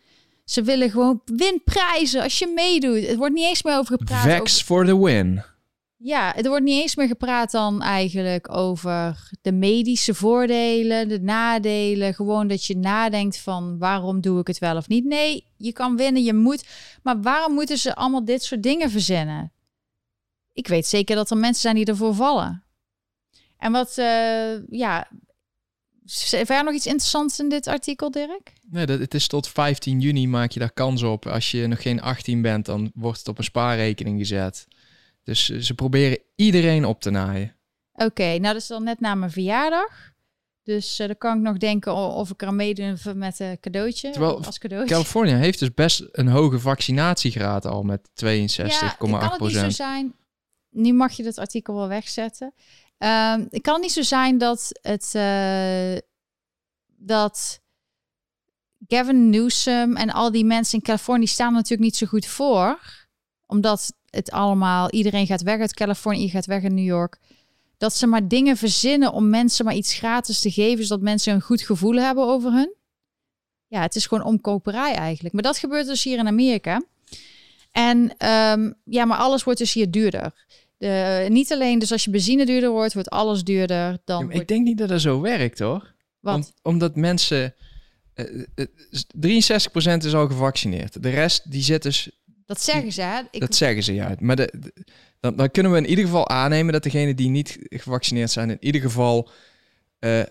Ze 0.45 0.63
willen 0.63 0.91
gewoon 0.91 1.21
winprijzen 1.25 2.23
als 2.23 2.39
je 2.39 2.53
meedoet. 2.55 3.07
Het 3.07 3.17
wordt 3.17 3.35
niet 3.35 3.47
eens 3.47 3.63
meer 3.63 3.77
over 3.77 3.97
gepraat. 3.99 4.23
Vax 4.23 4.53
over... 4.53 4.65
for 4.65 4.85
the 4.85 5.05
win. 5.05 5.43
Ja, 5.97 6.33
het 6.37 6.47
wordt 6.47 6.65
niet 6.65 6.81
eens 6.81 6.97
meer 6.97 7.07
gepraat 7.07 7.51
dan 7.51 7.83
eigenlijk 7.83 8.55
over 8.57 9.31
de 9.43 9.53
medische 9.53 10.15
voordelen, 10.15 11.09
de 11.09 11.21
nadelen. 11.21 12.15
Gewoon 12.15 12.47
dat 12.47 12.65
je 12.65 12.77
nadenkt 12.77 13.39
van 13.39 13.79
waarom 13.79 14.21
doe 14.21 14.41
ik 14.41 14.47
het 14.47 14.59
wel 14.59 14.77
of 14.77 14.89
niet. 14.89 15.05
Nee, 15.05 15.47
je 15.57 15.73
kan 15.73 15.97
winnen, 15.97 16.23
je 16.23 16.35
moet. 16.35 16.67
Maar 17.03 17.21
waarom 17.21 17.53
moeten 17.53 17.79
ze 17.79 17.95
allemaal 17.95 18.25
dit 18.25 18.43
soort 18.43 18.63
dingen 18.63 18.91
verzinnen? 18.91 19.53
Ik 20.53 20.69
weet 20.69 20.87
zeker 20.87 21.17
dat 21.17 21.31
er 21.31 21.37
mensen 21.37 21.63
zijn 21.63 21.75
die 21.75 21.85
ervoor 21.85 22.15
vallen. 22.15 22.64
En 23.65 23.73
wat, 23.73 23.99
uh, 23.99 24.69
ja, 24.69 25.09
er 26.31 26.65
nog 26.65 26.75
iets 26.75 26.87
interessants 26.87 27.39
in 27.39 27.49
dit 27.49 27.67
artikel, 27.67 28.11
Dirk? 28.11 28.53
Nee, 28.71 28.87
dat, 28.87 28.99
het 28.99 29.15
is 29.15 29.27
tot 29.27 29.49
15 29.49 30.01
juni 30.01 30.29
maak 30.29 30.51
je 30.51 30.61
daar 30.61 30.73
kans 30.73 31.03
op. 31.03 31.27
Als 31.27 31.51
je 31.51 31.67
nog 31.67 31.83
geen 31.83 32.01
18 32.01 32.43
bent, 32.43 32.67
dan 32.67 32.91
wordt 32.95 33.19
het 33.19 33.29
op 33.29 33.39
een 33.39 33.45
spaarrekening 33.45 34.19
gezet. 34.19 34.67
Dus 35.23 35.51
eh, 35.51 35.59
ze 35.59 35.75
proberen 35.75 36.19
iedereen 36.37 36.85
op 36.85 37.01
te 37.01 37.11
naaien. 37.11 37.57
Oké, 37.93 38.25
nou 38.25 38.41
dat 38.41 38.57
is 38.57 38.67
dan 38.67 38.85
net 38.85 39.01
na 39.01 39.15
mijn 39.15 39.31
verjaardag. 39.31 40.13
Dus 40.63 41.01
uh, 41.01 41.07
dan 41.07 41.19
kan 41.19 41.37
ik 41.37 41.43
nog 41.43 41.57
denken 41.57 41.95
of 41.95 42.31
ik 42.31 42.43
er 42.43 42.55
meedoen 42.55 42.99
met 43.15 43.41
een 43.41 43.61
cadeautje. 43.61 44.11
Terwijl 44.11 44.45
als 44.45 44.59
cadeautje. 44.59 44.95
Californië 44.95 45.33
heeft 45.33 45.59
dus 45.59 45.75
best 45.75 46.09
een 46.13 46.29
hoge 46.29 46.59
vaccinatiegraad 46.59 47.67
al 47.67 47.83
met 47.83 48.09
62,8 48.09 48.15
ja, 48.55 48.95
kan 48.99 49.15
het 49.15 49.41
niet 49.41 49.53
zo 49.53 49.71
zijn. 49.71 50.15
Nu 50.71 50.93
mag 50.93 51.13
je 51.13 51.25
het 51.25 51.39
artikel 51.39 51.75
wel 51.75 51.89
wegzetten. 51.89 52.55
Um, 52.99 53.47
het 53.51 53.63
kan 53.63 53.81
niet 53.81 53.93
zo 53.93 54.03
zijn 54.03 54.39
dat 54.39 54.71
het 54.83 55.13
uh, 55.17 55.97
dat 56.87 57.61
Gavin 58.89 59.31
Newsom 59.31 59.97
en 59.97 60.11
al 60.11 60.31
die 60.31 60.45
mensen 60.45 60.79
in 60.79 60.85
Californië 60.85 61.27
staan 61.27 61.53
natuurlijk 61.53 61.83
niet 61.83 61.97
zo 61.97 62.07
goed 62.07 62.27
voor, 62.27 62.79
omdat 63.47 63.93
het 64.11 64.31
allemaal, 64.31 64.91
iedereen 64.91 65.27
gaat 65.27 65.43
weg 65.43 65.61
uit 65.61 65.75
Californië, 65.75 66.29
gaat 66.29 66.47
weg 66.47 66.63
in 66.63 66.75
New 66.75 66.85
York. 66.85 67.19
Dat 67.77 67.95
ze 67.95 68.07
maar 68.07 68.29
dingen 68.29 68.57
verzinnen 68.57 69.13
om 69.13 69.31
mensen 69.31 69.65
maar 69.65 69.75
iets 69.75 69.95
gratis 69.95 70.41
te 70.41 70.51
geven, 70.51 70.85
zodat 70.85 71.03
mensen 71.03 71.35
een 71.35 71.41
goed 71.41 71.63
gevoel 71.63 71.95
hebben 71.95 72.25
over 72.25 72.53
hun. 72.53 72.75
Ja, 73.67 73.81
het 73.81 73.95
is 73.95 74.07
gewoon 74.07 74.25
omkoperij 74.25 74.95
eigenlijk. 74.95 75.35
Maar 75.35 75.43
dat 75.43 75.59
gebeurt 75.59 75.87
dus 75.87 76.05
hier 76.05 76.19
in 76.19 76.27
Amerika. 76.27 76.83
En 77.73 78.17
ehm, 78.17 78.73
ja, 78.85 79.05
maar 79.05 79.19
alles 79.19 79.45
wordt 79.45 79.59
dus 79.59 79.73
hier 79.73 79.91
duurder. 79.91 80.47
De, 80.77 81.27
niet 81.29 81.53
alleen, 81.53 81.79
dus 81.79 81.93
als 81.93 82.05
je 82.05 82.11
benzine 82.11 82.47
duurder 82.47 82.71
wordt, 82.71 82.95
wordt 82.95 83.11
alles 83.11 83.45
duurder. 83.45 83.99
Dan 84.05 84.31
Ik 84.31 84.49
denk 84.49 84.65
niet 84.65 84.79
dat 84.79 84.89
dat 84.89 85.01
zo 85.01 85.21
werkt 85.21 85.59
hoor. 85.59 85.95
Wat? 86.21 86.53
omdat 86.63 86.97
mensen. 86.97 87.55
Uh, 88.15 88.45
uh, 88.55 88.67
63% 89.97 90.05
is 90.05 90.15
al 90.15 90.27
gevaccineerd. 90.27 91.03
De 91.03 91.11
rest 91.11 91.51
die 91.51 91.63
zit 91.63 91.83
dus 91.83 92.11
dat 92.47 92.63
zeggen 92.63 92.93
ze, 92.93 93.03
hè? 93.03 93.21
Ik... 93.31 93.41
Dat 93.41 93.55
zeggen 93.55 93.83
ze, 93.83 93.95
ja. 93.95 94.15
Maar 94.19 94.37
de, 94.37 94.73
dan, 95.21 95.37
dan, 95.37 95.51
kunnen 95.51 95.73
we 95.73 95.79
in 95.79 95.87
ieder 95.87 96.05
geval 96.05 96.29
aannemen 96.29 96.73
dat 96.73 96.83
degenen 96.83 97.17
die 97.17 97.29
niet 97.29 97.59
gevaccineerd 97.61 98.31
zijn, 98.31 98.51
in 98.51 98.57
ieder 98.61 98.81
geval 98.81 99.31
uh, 100.01 100.23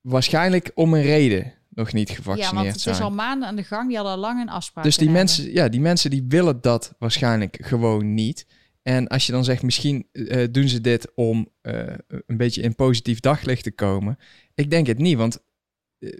waarschijnlijk 0.00 0.70
om 0.74 0.94
een 0.94 1.02
reden 1.02 1.52
nog 1.68 1.92
niet 1.92 2.10
gevaccineerd 2.10 2.48
zijn. 2.48 2.64
Ja, 2.64 2.70
want 2.70 2.84
het 2.84 2.94
is 2.94 3.00
al 3.00 3.10
maanden 3.10 3.48
aan 3.48 3.56
de 3.56 3.64
gang. 3.64 3.86
Die 3.86 3.96
hadden 3.96 4.14
al 4.14 4.20
lang 4.20 4.40
een 4.40 4.48
afspraak. 4.48 4.84
Dus 4.84 4.96
die 4.96 5.10
mensen, 5.10 5.52
ja, 5.52 5.68
die 5.68 5.80
mensen 5.80 6.10
die 6.10 6.24
willen 6.28 6.60
dat 6.60 6.94
waarschijnlijk 6.98 7.58
gewoon 7.62 8.14
niet. 8.14 8.46
En 8.82 9.08
als 9.08 9.26
je 9.26 9.32
dan 9.32 9.44
zegt, 9.44 9.62
misschien 9.62 10.08
uh, 10.12 10.44
doen 10.50 10.68
ze 10.68 10.80
dit 10.80 11.14
om 11.14 11.48
uh, 11.62 11.82
een 12.08 12.36
beetje 12.36 12.62
in 12.62 12.74
positief 12.74 13.20
daglicht 13.20 13.62
te 13.62 13.72
komen. 13.72 14.18
Ik 14.54 14.70
denk 14.70 14.86
het 14.86 14.98
niet, 14.98 15.16
want 15.16 15.38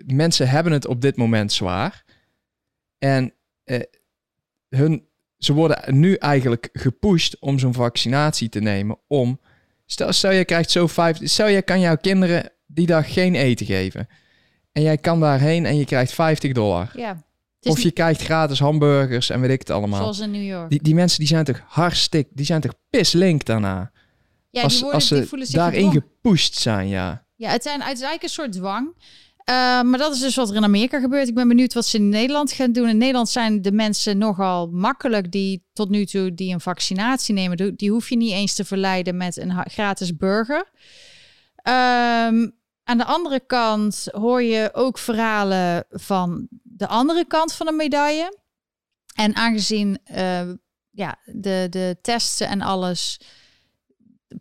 mensen 0.07 0.49
hebben 0.49 0.73
het 0.73 0.87
op 0.87 1.01
dit 1.01 1.17
moment 1.17 1.53
zwaar. 1.53 2.05
En 2.99 3.35
hun, 4.69 5.09
ze 5.39 5.53
worden 5.53 5.99
nu 6.01 6.15
eigenlijk 6.15 6.69
gepusht 6.73 7.39
om 7.39 7.59
zo'n 7.59 7.75
vaccinatie 7.75 8.49
te 8.49 8.61
nemen. 8.61 8.99
Om, 9.07 9.41
stel, 9.87 10.13
stel 10.13 10.31
je 10.31 10.45
krijgt 10.45 10.71
zo 10.71 10.87
vijf, 10.87 11.19
stel 11.23 11.49
je 11.49 11.63
kan 11.63 11.81
jouw 11.81 11.97
kinderen 11.97 12.53
die 12.67 12.87
dag 12.87 13.13
geen 13.13 13.35
eten 13.35 13.67
geven. 13.67 14.09
En 14.73 14.83
jij 14.83 14.99
kan 14.99 15.21
daarheen 15.21 15.67
en 15.67 15.77
je 15.77 15.85
krijgt 15.85 16.13
50 16.13 16.53
dollar. 16.53 16.91
Ja. 16.97 17.23
Of 17.63 17.81
je 17.81 17.91
krijgt 17.91 18.23
gratis 18.23 18.59
hamburgers 18.59 19.31
en 19.31 19.41
weet 19.41 19.51
ik 19.51 19.59
het 19.59 19.71
allemaal. 19.71 20.01
Zoals 20.01 20.19
in 20.19 20.31
New 20.31 20.45
York. 20.45 20.71
Die, 20.71 20.83
die 20.83 20.95
mensen 20.95 21.19
die 21.19 21.29
zijn 21.29 21.45
toch 21.45 21.61
hartstikke, 21.67 22.31
die 22.35 22.47
zijn 22.47 22.61
toch 22.61 22.75
pislink 22.91 23.45
daarna. 23.45 23.91
Ja, 24.51 24.63
als, 24.63 24.73
die 24.73 24.83
worden, 24.83 24.99
als 24.99 25.09
ze 25.09 25.15
die 25.15 25.27
voelen 25.27 25.47
zich 25.47 25.57
daarin 25.57 25.91
gepusht 25.91 26.55
zijn, 26.55 26.89
ja. 26.89 27.27
Ja, 27.37 27.51
het 27.51 27.63
zijn 27.63 27.83
uiteindelijk 27.83 28.23
een 28.23 28.29
soort 28.29 28.53
dwang. 28.53 28.87
Uh, 29.51 29.83
maar 29.83 29.99
dat 29.99 30.15
is 30.15 30.21
dus 30.21 30.37
wat 30.37 30.51
er 30.51 30.57
in 30.57 30.65
Amerika 30.65 31.01
gebeurt. 31.01 31.29
Ik 31.29 31.35
ben 31.35 31.49
benieuwd 31.49 31.75
wat 31.75 31.87
ze 31.87 31.97
in 31.97 32.09
Nederland 32.09 32.53
gaan 32.53 32.73
doen. 32.73 32.89
In 32.89 32.99
Nederland 32.99 33.29
zijn 33.29 33.63
de 33.63 33.73
mensen 33.73 34.19
nogal 34.19 34.67
makkelijk 34.67 35.33
die 35.33 35.65
tot 35.73 35.89
nu 35.89 36.05
toe 36.05 36.35
die 36.35 36.53
een 36.53 36.61
vaccinatie 36.61 37.35
nemen. 37.35 37.77
Die 37.77 37.91
hoef 37.91 38.09
je 38.09 38.17
niet 38.17 38.33
eens 38.33 38.55
te 38.55 38.65
verleiden 38.65 39.17
met 39.17 39.37
een 39.37 39.71
gratis 39.71 40.17
burger. 40.17 40.71
Um, 41.65 42.61
aan 42.85 42.99
de 42.99 43.05
andere 43.05 43.41
kant 43.47 44.09
hoor 44.11 44.43
je 44.43 44.71
ook 44.73 44.99
verhalen 44.99 45.85
van 45.91 46.49
de 46.77 46.87
andere 46.87 47.25
kant 47.27 47.53
van 47.53 47.67
de 47.67 47.73
medaille. 47.73 48.39
En 49.15 49.37
aangezien 49.37 49.99
uh, 50.15 50.51
ja, 50.91 51.19
de, 51.25 51.67
de 51.71 51.97
testen 52.03 52.49
en 52.49 52.61
alles 52.61 53.21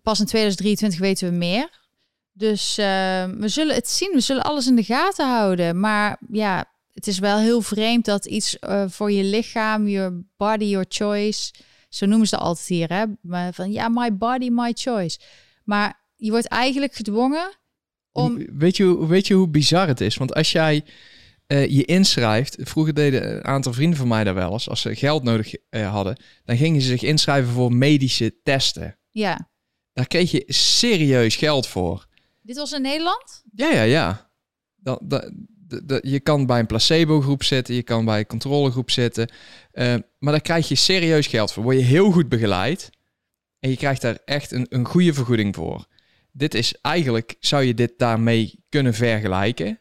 pas 0.02 0.20
in 0.20 0.26
2023 0.26 1.00
weten 1.00 1.30
we 1.30 1.36
meer. 1.36 1.80
Dus 2.32 2.78
uh, 2.78 2.86
we 3.26 3.48
zullen 3.48 3.76
het 3.76 3.90
zien, 3.90 4.12
we 4.14 4.20
zullen 4.20 4.44
alles 4.44 4.68
in 4.68 4.76
de 4.76 4.84
gaten 4.84 5.28
houden. 5.28 5.80
Maar 5.80 6.18
ja, 6.32 6.66
het 6.94 7.08
is 7.08 7.20
wel 7.20 7.38
heel 7.38 7.62
vreemd 7.62 8.06
dat 8.06 8.26
iets 8.26 8.58
uh, 8.62 8.84
voor 8.88 9.12
je 9.12 9.24
lichaam, 9.24 9.88
your 9.88 10.24
body, 10.38 10.64
your 10.66 10.86
choice, 10.90 11.54
zo 11.90 12.06
noemen 12.06 12.28
ze 12.28 12.38
altijd 12.38 12.68
hier, 12.68 12.90
hè? 12.90 13.04
Maar 13.22 13.54
van 13.54 13.72
ja, 13.72 13.90
my 13.90 14.18
body, 14.18 14.50
my 14.50 14.72
choice. 14.74 15.20
Maar 15.64 16.00
je 16.16 16.32
wordt 16.32 16.48
eigenlijk 16.48 16.94
gedwongen 16.94 17.58
om... 18.12 18.46
Weet 18.58 18.78
je, 18.78 18.84
hoe- 18.84 19.08
weet 19.08 19.28
je 19.28 19.34
hoe 19.34 19.48
bizar 19.50 19.88
het 19.88 20.02
is? 20.02 20.16
Want 20.18 20.34
als 20.34 20.52
jij 20.52 20.84
eh, 21.52 21.68
je 21.70 21.86
inschrijft... 21.86 22.56
Vroeger 22.60 22.94
deden 22.94 23.36
een 23.36 23.46
aantal 23.46 23.74
vrienden 23.74 23.98
van 23.98 24.08
mij 24.08 24.24
daar 24.24 24.34
wel 24.34 24.52
eens. 24.52 24.70
Als 24.70 24.82
ze 24.82 24.96
geld 24.96 25.24
nodig 25.24 25.54
eh, 25.70 25.92
hadden... 25.92 26.18
dan 26.46 26.58
gingen 26.58 26.82
ze 26.82 26.88
zich 26.88 27.02
inschrijven 27.04 27.52
voor 27.54 27.74
medische 27.74 28.42
testen. 28.44 28.98
Ja, 29.10 29.50
Daar 29.94 30.08
kreeg 30.08 30.32
je 30.32 30.44
serieus 30.48 31.36
geld 31.36 31.68
voor. 31.68 32.06
dit 32.42 32.56
was 32.58 32.72
in 32.72 32.82
Nederland? 32.82 33.44
Ja, 33.56 33.72
ja, 33.72 33.82
ja. 33.84 34.32
Dan, 34.76 35.00
da- 35.04 35.32
de- 35.68 35.86
de- 35.86 36.00
je 36.04 36.20
kan 36.20 36.46
bij 36.46 36.60
een 36.60 36.66
placebo-groep 36.66 37.44
zitten, 37.44 37.76
je 37.76 37.84
kan 37.84 38.06
bij 38.06 38.20
een 38.20 38.26
controlegroep 38.28 38.92
zitten. 38.92 39.30
eh, 39.72 39.96
maar 40.20 40.32
daar 40.34 40.42
krijg 40.42 40.68
je 40.68 40.76
serieus 40.76 41.28
geld 41.28 41.52
voor. 41.52 41.64
Word 41.64 41.78
je 41.78 41.84
heel 41.84 42.12
goed 42.12 42.30
begeleid 42.30 42.90
en 43.60 43.70
je 43.70 43.78
krijgt 43.78 44.02
daar 44.02 44.18
echt 44.26 44.52
een, 44.52 44.66
een 44.70 44.86
goede 44.86 45.14
vergoeding 45.14 45.56
voor. 45.56 45.86
Dit 46.32 46.54
is 46.54 46.76
eigenlijk, 46.82 47.36
zou 47.40 47.64
je 47.64 47.74
dit 47.74 47.94
daarmee 47.98 48.64
kunnen 48.70 48.94
vergelijken? 48.94 49.81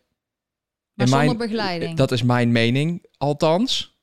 Maar 1.08 1.18
zonder 1.18 1.36
mijn- 1.36 1.48
begeleiding. 1.50 1.96
Dat 1.96 2.12
is 2.12 2.22
mijn 2.22 2.52
mening, 2.52 3.06
althans. 3.16 3.98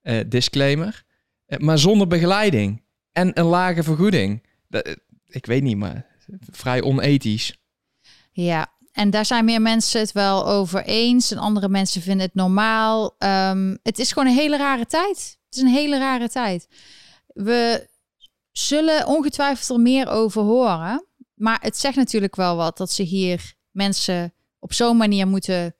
Eh, 0.00 0.20
disclaimer. 0.26 1.04
Eh, 1.46 1.58
maar 1.58 1.78
zonder 1.78 2.06
begeleiding 2.06 2.82
en 3.12 3.38
een 3.38 3.44
lage 3.44 3.82
vergoeding. 3.82 4.46
Dat, 4.68 4.82
eh, 4.84 4.92
ik 5.26 5.46
weet 5.46 5.62
niet, 5.62 5.76
maar 5.76 6.06
vrij 6.50 6.82
onethisch. 6.82 7.56
Ja, 8.32 8.72
en 8.92 9.10
daar 9.10 9.24
zijn 9.26 9.44
meer 9.44 9.62
mensen 9.62 10.00
het 10.00 10.12
wel 10.12 10.46
over 10.46 10.84
eens. 10.84 11.30
En 11.30 11.38
andere 11.38 11.68
mensen 11.68 12.02
vinden 12.02 12.26
het 12.26 12.34
normaal. 12.34 13.14
Ehm, 13.18 13.76
het 13.82 13.98
is 13.98 14.12
gewoon 14.12 14.28
een 14.28 14.34
hele 14.38 14.56
rare 14.56 14.86
tijd. 14.86 15.38
Het 15.46 15.56
is 15.56 15.60
een 15.62 15.68
hele 15.68 15.98
rare 15.98 16.28
tijd. 16.28 16.68
We 17.26 17.88
zullen 18.52 19.06
ongetwijfeld 19.06 19.68
er 19.68 19.80
meer 19.82 20.08
over 20.08 20.42
horen. 20.42 21.06
Maar 21.34 21.58
het 21.60 21.76
zegt 21.76 21.96
natuurlijk 21.96 22.36
wel 22.36 22.56
wat 22.56 22.76
dat 22.76 22.90
ze 22.90 23.02
hier 23.02 23.54
mensen 23.70 24.34
op 24.58 24.72
zo'n 24.72 24.96
manier 24.96 25.26
moeten 25.28 25.74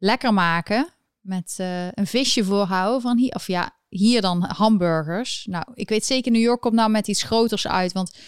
lekker 0.00 0.34
maken. 0.34 0.88
Met 1.20 1.54
eh, 1.56 1.86
een 1.92 2.06
visje 2.06 2.44
voorhouden 2.44 3.00
van 3.00 3.18
hier. 3.18 3.34
Of 3.34 3.46
ja, 3.46 3.70
hier 3.88 4.20
dan 4.20 4.42
hamburgers. 4.42 5.46
Nou, 5.48 5.64
ik 5.74 5.88
weet 5.88 6.04
zeker, 6.04 6.32
New 6.32 6.42
York 6.42 6.60
komt 6.60 6.74
nou 6.74 6.90
met 6.90 7.08
iets 7.08 7.22
groters 7.22 7.66
uit. 7.66 7.92
Want 7.92 8.18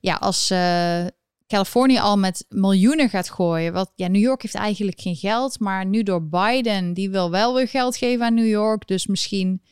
ja, 0.00 0.14
als 0.14 0.50
eh, 0.50 1.06
Californië 1.46 1.98
al 1.98 2.18
met 2.18 2.44
miljoenen 2.48 3.08
gaat 3.08 3.30
gooien. 3.30 3.72
Wat 3.72 3.92
ja, 3.94 4.08
New 4.08 4.22
York 4.22 4.42
heeft 4.42 4.54
eigenlijk 4.54 5.00
geen 5.00 5.16
geld, 5.16 5.60
maar 5.60 5.86
nu 5.86 6.02
door 6.02 6.28
Biden, 6.28 6.94
die 6.94 7.10
wil 7.10 7.30
wel 7.30 7.54
weer 7.54 7.68
geld 7.68 7.96
geven 7.96 8.24
aan 8.26 8.34
New 8.34 8.48
York. 8.48 8.86
Dus 8.86 9.06
misschien, 9.06 9.62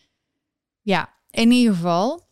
ja, 0.82 1.14
in 1.30 1.50
ieder 1.50 1.74
geval. 1.74 2.28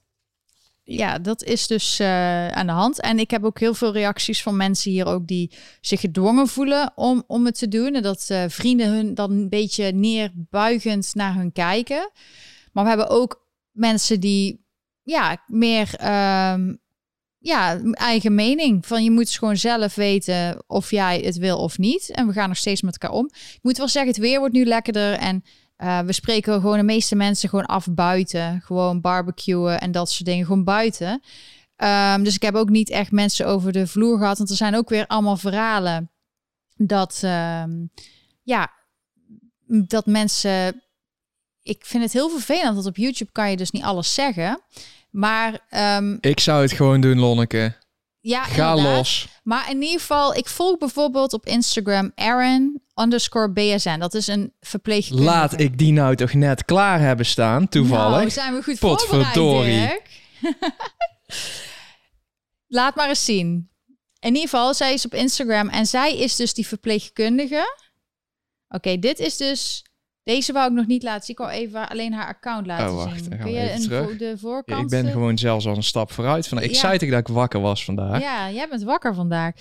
Ja, 0.90 1.18
dat 1.18 1.42
is 1.42 1.66
dus 1.66 1.98
eh, 1.98 2.48
aan 2.48 2.66
de 2.66 2.72
hand. 2.72 3.01
En 3.01 3.18
ik 3.18 3.31
heb 3.31 3.44
ook 3.44 3.59
heel 3.59 3.74
veel 3.74 3.92
reacties 3.92 4.42
van 4.42 4.57
mensen 4.57 4.90
hier 4.90 5.07
ook 5.07 5.27
die 5.27 5.51
zich 5.81 6.01
gedwongen 6.01 6.48
voelen 6.48 6.92
om, 6.94 7.24
om 7.27 7.44
het 7.44 7.59
te 7.59 7.68
doen. 7.68 7.94
En 7.94 8.03
dat 8.03 8.27
eh, 8.29 8.44
vrienden 8.48 8.88
hun 8.88 9.14
dan 9.14 9.31
een 9.31 9.48
beetje 9.48 9.92
neerbuigend 9.92 11.14
naar 11.14 11.35
hun 11.35 11.53
kijken. 11.53 12.11
Maar 12.72 12.83
we 12.83 12.88
hebben 12.88 13.09
ook 13.09 13.46
mensen 13.70 14.20
die 14.20 14.64
ja, 15.03 15.44
meer 15.46 15.94
ehm, 15.94 16.74
ja, 17.38 17.81
eigen 17.92 18.35
mening. 18.35 18.87
Van 18.87 19.05
je 19.05 19.11
moet 19.11 19.31
gewoon 19.31 19.57
zelf 19.57 19.94
weten 19.94 20.64
of 20.66 20.90
jij 20.90 21.20
het 21.20 21.37
wil 21.37 21.59
of 21.59 21.79
niet. 21.79 22.11
En 22.11 22.27
we 22.27 22.33
gaan 22.33 22.48
nog 22.48 22.59
steeds 22.59 22.83
met 22.83 22.98
elkaar 22.98 23.16
om. 23.16 23.24
Ik 23.27 23.59
moet 23.62 23.79
wel 23.79 23.88
zeggen, 23.88 24.12
het 24.12 24.20
weer 24.20 24.38
wordt 24.38 24.55
nu 24.55 24.64
lekkerder. 24.64 25.12
En 25.12 25.44
eh, 25.79 26.01
we 26.01 26.12
spreken 26.12 26.61
gewoon 26.61 26.77
de 26.77 26.83
meeste 26.83 27.17
mensen 27.17 27.49
gewoon 27.49 27.67
af 27.67 27.87
buiten. 27.91 28.61
Gewoon 28.64 29.01
barbecuen 29.01 29.81
en 29.81 29.93
dat 29.93 30.11
soort 30.11 30.25
dingen. 30.25 30.47
Gewoon 30.47 30.64
buiten. 30.64 31.23
Ehm, 31.77 32.23
dus 32.23 32.35
ik 32.35 32.43
heb 32.43 32.55
ook 32.55 32.69
niet 32.69 32.91
echt 32.91 33.11
mensen 33.11 33.47
over 33.47 33.73
de 33.73 33.87
vloer 33.87 34.19
gehad. 34.19 34.38
Want 34.38 34.51
er 34.51 34.57
zijn 34.57 34.75
ook 34.75 34.88
weer 34.88 35.07
allemaal 35.07 35.37
verhalen 35.37 36.11
dat, 36.77 37.21
ehm, 37.23 37.71
ja, 38.43 38.73
dat 39.67 40.07
mensen. 40.07 40.83
Ik 41.62 41.87
vind 41.87 42.03
het 42.03 42.12
heel 42.12 42.31
vervelend, 42.31 42.75
want 42.75 42.87
op 42.87 42.97
YouTube 42.97 43.33
kan 43.33 43.51
je 43.51 43.57
dus 43.57 43.71
niet 43.71 43.83
alles 43.83 44.14
zeggen. 44.14 44.62
Maar 45.11 45.61
ehm, 45.69 46.17
Ik 46.21 46.41
zou 46.41 46.62
het 46.62 46.73
gewoon 46.73 47.01
doen, 47.01 47.19
Lonneke. 47.19 47.77
Ja, 48.20 48.44
Ga 48.44 48.70
inderdaad. 48.70 48.96
los. 48.96 49.28
Maar 49.42 49.70
in 49.70 49.83
ieder 49.83 50.00
geval, 50.00 50.35
ik 50.35 50.48
volg 50.48 50.78
bijvoorbeeld 50.78 51.33
op 51.33 51.46
Instagram 51.46 52.12
Aaron 52.14 52.83
underscore 52.94 53.52
BSN. 53.52 53.98
Dat 53.98 54.14
is 54.14 54.26
een 54.26 54.52
verpleegkundige. 54.61 55.31
Laat 55.31 55.61
ik 55.61 55.78
die 55.78 55.92
nou 55.92 56.16
toch 56.16 56.33
net 56.33 56.64
klaar 56.64 57.00
hebben 57.00 57.26
staan, 57.26 57.68
toevallig. 57.68 58.18
Nou, 58.18 58.31
zijn 58.31 58.54
we 58.54 58.62
goed 58.62 58.78
voorbereid, 58.78 59.35
Dirk. 59.35 60.11
Laat 62.66 62.94
maar 62.94 63.09
eens 63.09 63.24
zien. 63.24 63.70
In 64.20 64.28
ieder 64.28 64.48
geval, 64.48 64.74
zij 64.74 64.92
is 64.92 65.04
op 65.04 65.14
Instagram 65.14 65.68
en 65.68 65.87
zij 65.87 66.18
is 66.18 66.37
dus 66.37 66.54
die 66.54 66.66
verpleegkundige. 66.66 67.76
Oké, 68.68 68.98
dit 68.98 69.18
is 69.18 69.37
dus... 69.37 69.85
Deze 70.35 70.53
wou 70.53 70.69
ik 70.69 70.77
nog 70.77 70.87
niet 70.87 71.03
laten 71.03 71.25
zien. 71.25 71.37
Ik 71.37 71.43
wou 71.43 71.51
even 71.55 71.88
alleen 71.88 72.12
haar 72.12 72.27
account 72.27 72.67
laten 72.67 72.88
Oh, 72.88 72.95
wacht, 73.05 73.25
zien. 73.25 73.38
Kun 73.38 73.51
je 73.51 73.73
een 73.73 73.83
vo- 73.83 74.17
de 74.17 74.25
Ja, 74.25 74.37
voorkant... 74.37 74.83
ik 74.83 74.88
ben 74.88 75.07
eh, 75.07 75.12
gewoon 75.12 75.38
zelfs 75.38 75.67
al 75.67 75.77
een 75.77 75.83
stap 75.83 76.12
vooruit. 76.12 76.49
Vandaag. 76.49 76.67
Ik 76.67 76.73
Ja. 76.75 76.79
zei 76.79 76.99
dat 77.11 77.19
ik 77.19 77.29
wakker 77.29 77.61
was 77.61 77.85
vandaag. 77.85 78.21
Ja, 78.21 78.51
jij 78.51 78.69
bent 78.69 78.83
wakker 78.83 79.14
vandaag. 79.14 79.53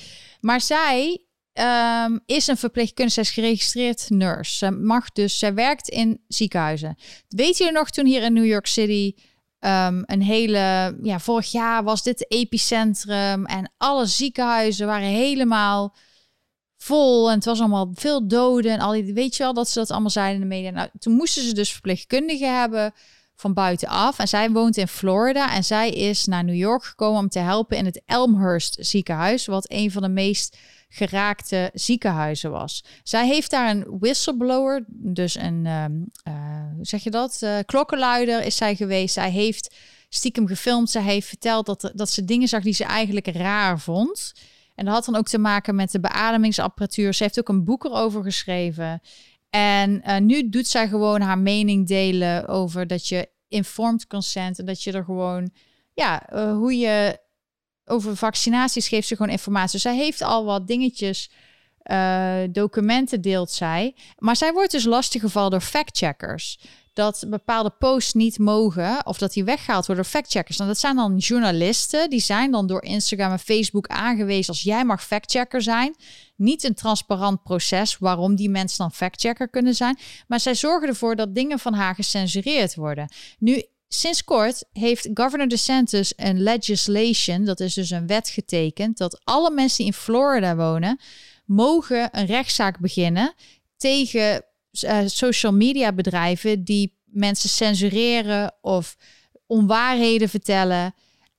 Maar 0.42 0.62
zij 0.62 1.22
ehm, 1.54 2.18
is 2.26 2.48
een 2.48 2.58
verpleegkundige, 2.58 3.14
zij 3.14 3.24
is 3.24 3.32
geregistreerd 3.32 4.06
nurse. 4.10 4.58
Ze 4.58 4.72
mag 4.72 5.12
dus, 5.12 5.40
zij 5.40 5.54
werkt 5.54 5.90
in 5.90 6.22
ziekenhuizen. 6.28 6.96
Weet 7.28 7.58
je 7.58 7.72
nog 7.72 7.90
toen 7.90 8.06
hier 8.06 8.24
in 8.24 8.34
New 8.34 8.46
York 8.46 8.68
City 8.68 9.14
ehm, 9.60 10.02
een 10.06 10.22
hele, 10.22 10.98
ja, 11.02 11.20
vorig 11.20 11.52
jaar 11.52 11.84
was 11.84 12.04
dit 12.04 12.20
het 12.20 12.32
epicentrum 12.32 13.46
en 13.46 13.72
alle 13.78 14.06
ziekenhuizen 14.06 14.88
waren 14.88 15.08
helemaal 15.08 15.96
vol 16.88 17.30
en 17.30 17.36
het 17.36 17.46
was 17.46 17.60
allemaal 17.60 17.92
veel 17.94 18.28
doden 18.28 18.72
en 18.72 18.80
al 18.80 18.92
die, 18.92 19.14
weet 19.14 19.36
je 19.36 19.44
wel 19.44 19.54
dat 19.54 19.70
ze 19.70 19.80
dat 19.80 19.92
allemaal 19.92 20.10
zeiden 20.10 20.42
in 20.42 20.50
de 20.50 20.56
media. 20.56 20.72
Nou, 20.72 20.90
toen 21.00 21.14
moesten 21.14 21.44
ze 21.44 21.54
dus 21.54 21.72
verpleegkundigen 21.72 22.60
hebben 22.60 22.94
van 23.36 23.54
buitenaf. 23.54 24.20
En 24.20 24.28
zij 24.28 24.52
woont 24.52 24.78
in 24.78 24.88
Florida 24.88 25.54
en 25.54 25.64
zij 25.64 25.90
is 25.90 26.26
naar 26.26 26.44
New 26.44 26.56
York 26.56 26.84
gekomen 26.84 27.20
om 27.20 27.30
te 27.30 27.40
helpen 27.40 27.78
in 27.78 27.86
het 27.86 28.02
Elmhurst 28.06 28.78
ziekenhuis, 28.80 29.46
wat 29.46 29.72
een 29.72 29.92
van 29.92 30.02
de 30.02 30.10
meest 30.10 30.58
geraakte 30.90 31.72
ziekenhuizen 31.74 32.52
was. 32.52 32.84
Zij 33.04 33.28
heeft 33.28 33.52
daar 33.52 33.70
een 33.70 33.86
whistleblower, 34.00 34.86
dus 34.88 35.36
een, 35.36 35.66
ehm, 35.66 35.94
eh, 36.24 36.34
hoe 36.76 36.86
zeg 36.86 37.04
je 37.04 37.12
dat, 37.12 37.38
Eh, 37.42 37.58
klokkenluider 37.66 38.44
is 38.44 38.56
zij 38.56 38.76
geweest. 38.76 39.14
Zij 39.14 39.32
heeft 39.32 39.76
stiekem 40.10 40.48
gefilmd. 40.48 40.90
Zij 40.90 41.02
heeft 41.02 41.28
verteld 41.28 41.66
dat, 41.66 41.92
dat 41.96 42.10
ze 42.10 42.26
dingen 42.26 42.48
zag 42.48 42.64
die 42.64 42.74
ze 42.74 42.84
eigenlijk 42.84 43.28
raar 43.28 43.80
vond. 43.80 44.34
En 44.78 44.86
dat 44.86 44.94
had 44.94 45.06
dan 45.06 45.16
ook 45.16 45.28
te 45.28 45.38
maken 45.38 45.76
met 45.76 45.92
de 45.92 46.00
beademingsapparatuur. 46.00 47.14
Ze 47.14 47.24
heeft 47.24 47.40
ook 47.40 47.50
een 47.50 47.64
boek 47.64 47.86
erover 47.86 48.24
geschreven. 48.24 49.02
En 49.50 50.02
eh, 50.02 50.20
nu 50.20 50.50
doet 50.50 50.68
zij 50.68 50.88
gewoon 50.88 51.22
haar 51.22 51.38
mening 51.38 51.88
delen 51.88 52.48
over 52.48 52.88
dat 52.88 53.08
je 53.08 53.30
informed 53.48 54.08
consent 54.08 54.60
en 54.60 54.66
dat 54.66 54.84
je 54.84 54.92
er 54.92 55.04
gewoon, 55.04 55.50
ja, 55.94 56.30
eh, 56.30 56.52
hoe 56.52 56.78
je 56.78 57.20
over 57.86 58.16
vaccinaties 58.16 58.88
geeft 58.88 59.08
ze 59.08 59.16
gewoon 59.16 59.32
informatie. 59.32 59.72
Dus 59.72 59.82
zij 59.82 59.96
heeft 59.96 60.22
al 60.22 60.46
wat 60.46 60.68
dingetjes, 60.68 61.32
eh, 61.78 62.40
documenten 62.50 63.22
deelt 63.22 63.52
zij. 63.52 63.96
Maar 64.18 64.36
zij 64.36 64.54
wordt 64.54 64.72
dus 64.72 64.86
lastiggevallen 64.86 65.52
door 65.52 65.62
factcheckers. 65.62 66.60
Dat 66.98 67.24
bepaalde 67.28 67.70
posts 67.70 68.14
niet 68.14 68.40
mogen 68.40 69.06
of 69.06 69.18
dat 69.18 69.34
die 69.34 69.44
weggehaald 69.44 69.86
worden 69.86 70.04
door 70.04 70.14
factcheckers. 70.14 70.58
Nou, 70.58 70.70
dat 70.70 70.80
zijn 70.80 70.96
dan 70.96 71.18
journalisten. 71.18 72.10
Die 72.10 72.20
zijn 72.20 72.52
dan 72.52 72.68
door 72.68 72.84
Instagram 72.84 73.32
en 73.32 73.40
Facebook 73.40 73.88
aangewezen 73.88 74.48
als 74.48 74.62
jij 74.62 74.86
mag 74.86 75.04
factchecker 75.04 75.62
zijn. 75.62 75.96
Niet 76.36 76.64
een 76.64 76.74
transparant 76.74 77.44
proces 77.44 77.98
waarom 77.98 78.36
die 78.36 78.50
mensen 78.50 78.78
dan 78.78 78.92
factchecker 78.92 79.50
kunnen 79.50 79.74
zijn. 79.74 79.98
Maar 80.28 80.40
zij 80.40 80.56
zorgen 80.56 80.88
ervoor 80.88 81.16
dat 81.16 81.36
dingen 81.36 81.60
van 81.60 81.74
haar 81.74 81.96
gecensureerd 81.96 82.76
worden. 82.76 83.12
Nu, 83.40 83.64
sinds 83.88 84.24
kort 84.24 84.64
heeft 84.72 85.10
Governor 85.14 85.48
DeSantis 85.48 86.14
een 86.16 86.44
legislation, 86.44 87.46
dat 87.46 87.60
is 87.60 87.74
dus 87.74 87.90
een 87.90 88.08
wet 88.08 88.30
getekend, 88.30 88.98
dat 88.98 89.22
alle 89.24 89.52
mensen 89.52 89.78
die 89.78 89.86
in 89.86 89.94
Florida 89.94 90.56
wonen, 90.56 91.00
mogen 91.46 92.10
een 92.12 92.26
rechtszaak 92.26 92.80
beginnen 92.80 93.34
tegen 93.78 94.46
eh, 94.84 95.00
social 95.06 95.54
media 95.54 95.94
bedrijven 95.94 96.64
die 96.64 96.98
mensen 97.06 97.50
censureren 97.50 98.56
of 98.62 98.98
onwaarheden 99.46 100.30
vertellen. 100.30 100.94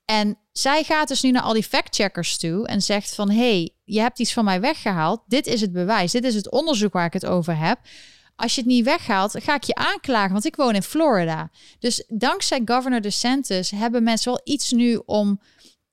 En 0.04 0.38
zij 0.52 0.84
gaat 0.84 1.08
dus 1.08 1.22
nu 1.22 1.30
naar 1.30 1.42
al 1.42 1.52
die 1.52 1.62
factcheckers 1.62 2.38
toe 2.38 2.66
en 2.66 2.82
zegt 2.82 3.14
van... 3.14 3.30
hey, 3.30 3.70
je 3.84 4.00
hebt 4.00 4.18
iets 4.18 4.32
van 4.32 4.44
mij 4.44 4.60
weggehaald. 4.60 5.22
Dit 5.26 5.46
is 5.46 5.60
het 5.60 5.72
bewijs. 5.72 6.12
Dit 6.12 6.24
is 6.24 6.34
het 6.34 6.50
onderzoek 6.50 6.92
waar 6.92 7.06
ik 7.06 7.12
het 7.12 7.26
over 7.26 7.56
heb. 7.56 7.78
Als 8.36 8.54
je 8.54 8.60
het 8.60 8.70
niet 8.70 8.84
weghaalt, 8.84 9.34
ga 9.42 9.54
ik 9.54 9.62
je 9.62 9.74
aanklagen, 9.74 10.32
want 10.32 10.44
ik 10.44 10.56
woon 10.56 10.74
in 10.74 10.82
Florida. 10.82 11.50
Dus 11.78 12.04
dankzij 12.08 12.62
Governor 12.64 13.00
DeSantis 13.00 13.70
hebben 13.70 14.02
mensen 14.02 14.32
wel 14.32 14.40
iets 14.44 14.72
nu 14.72 15.00
om 15.06 15.40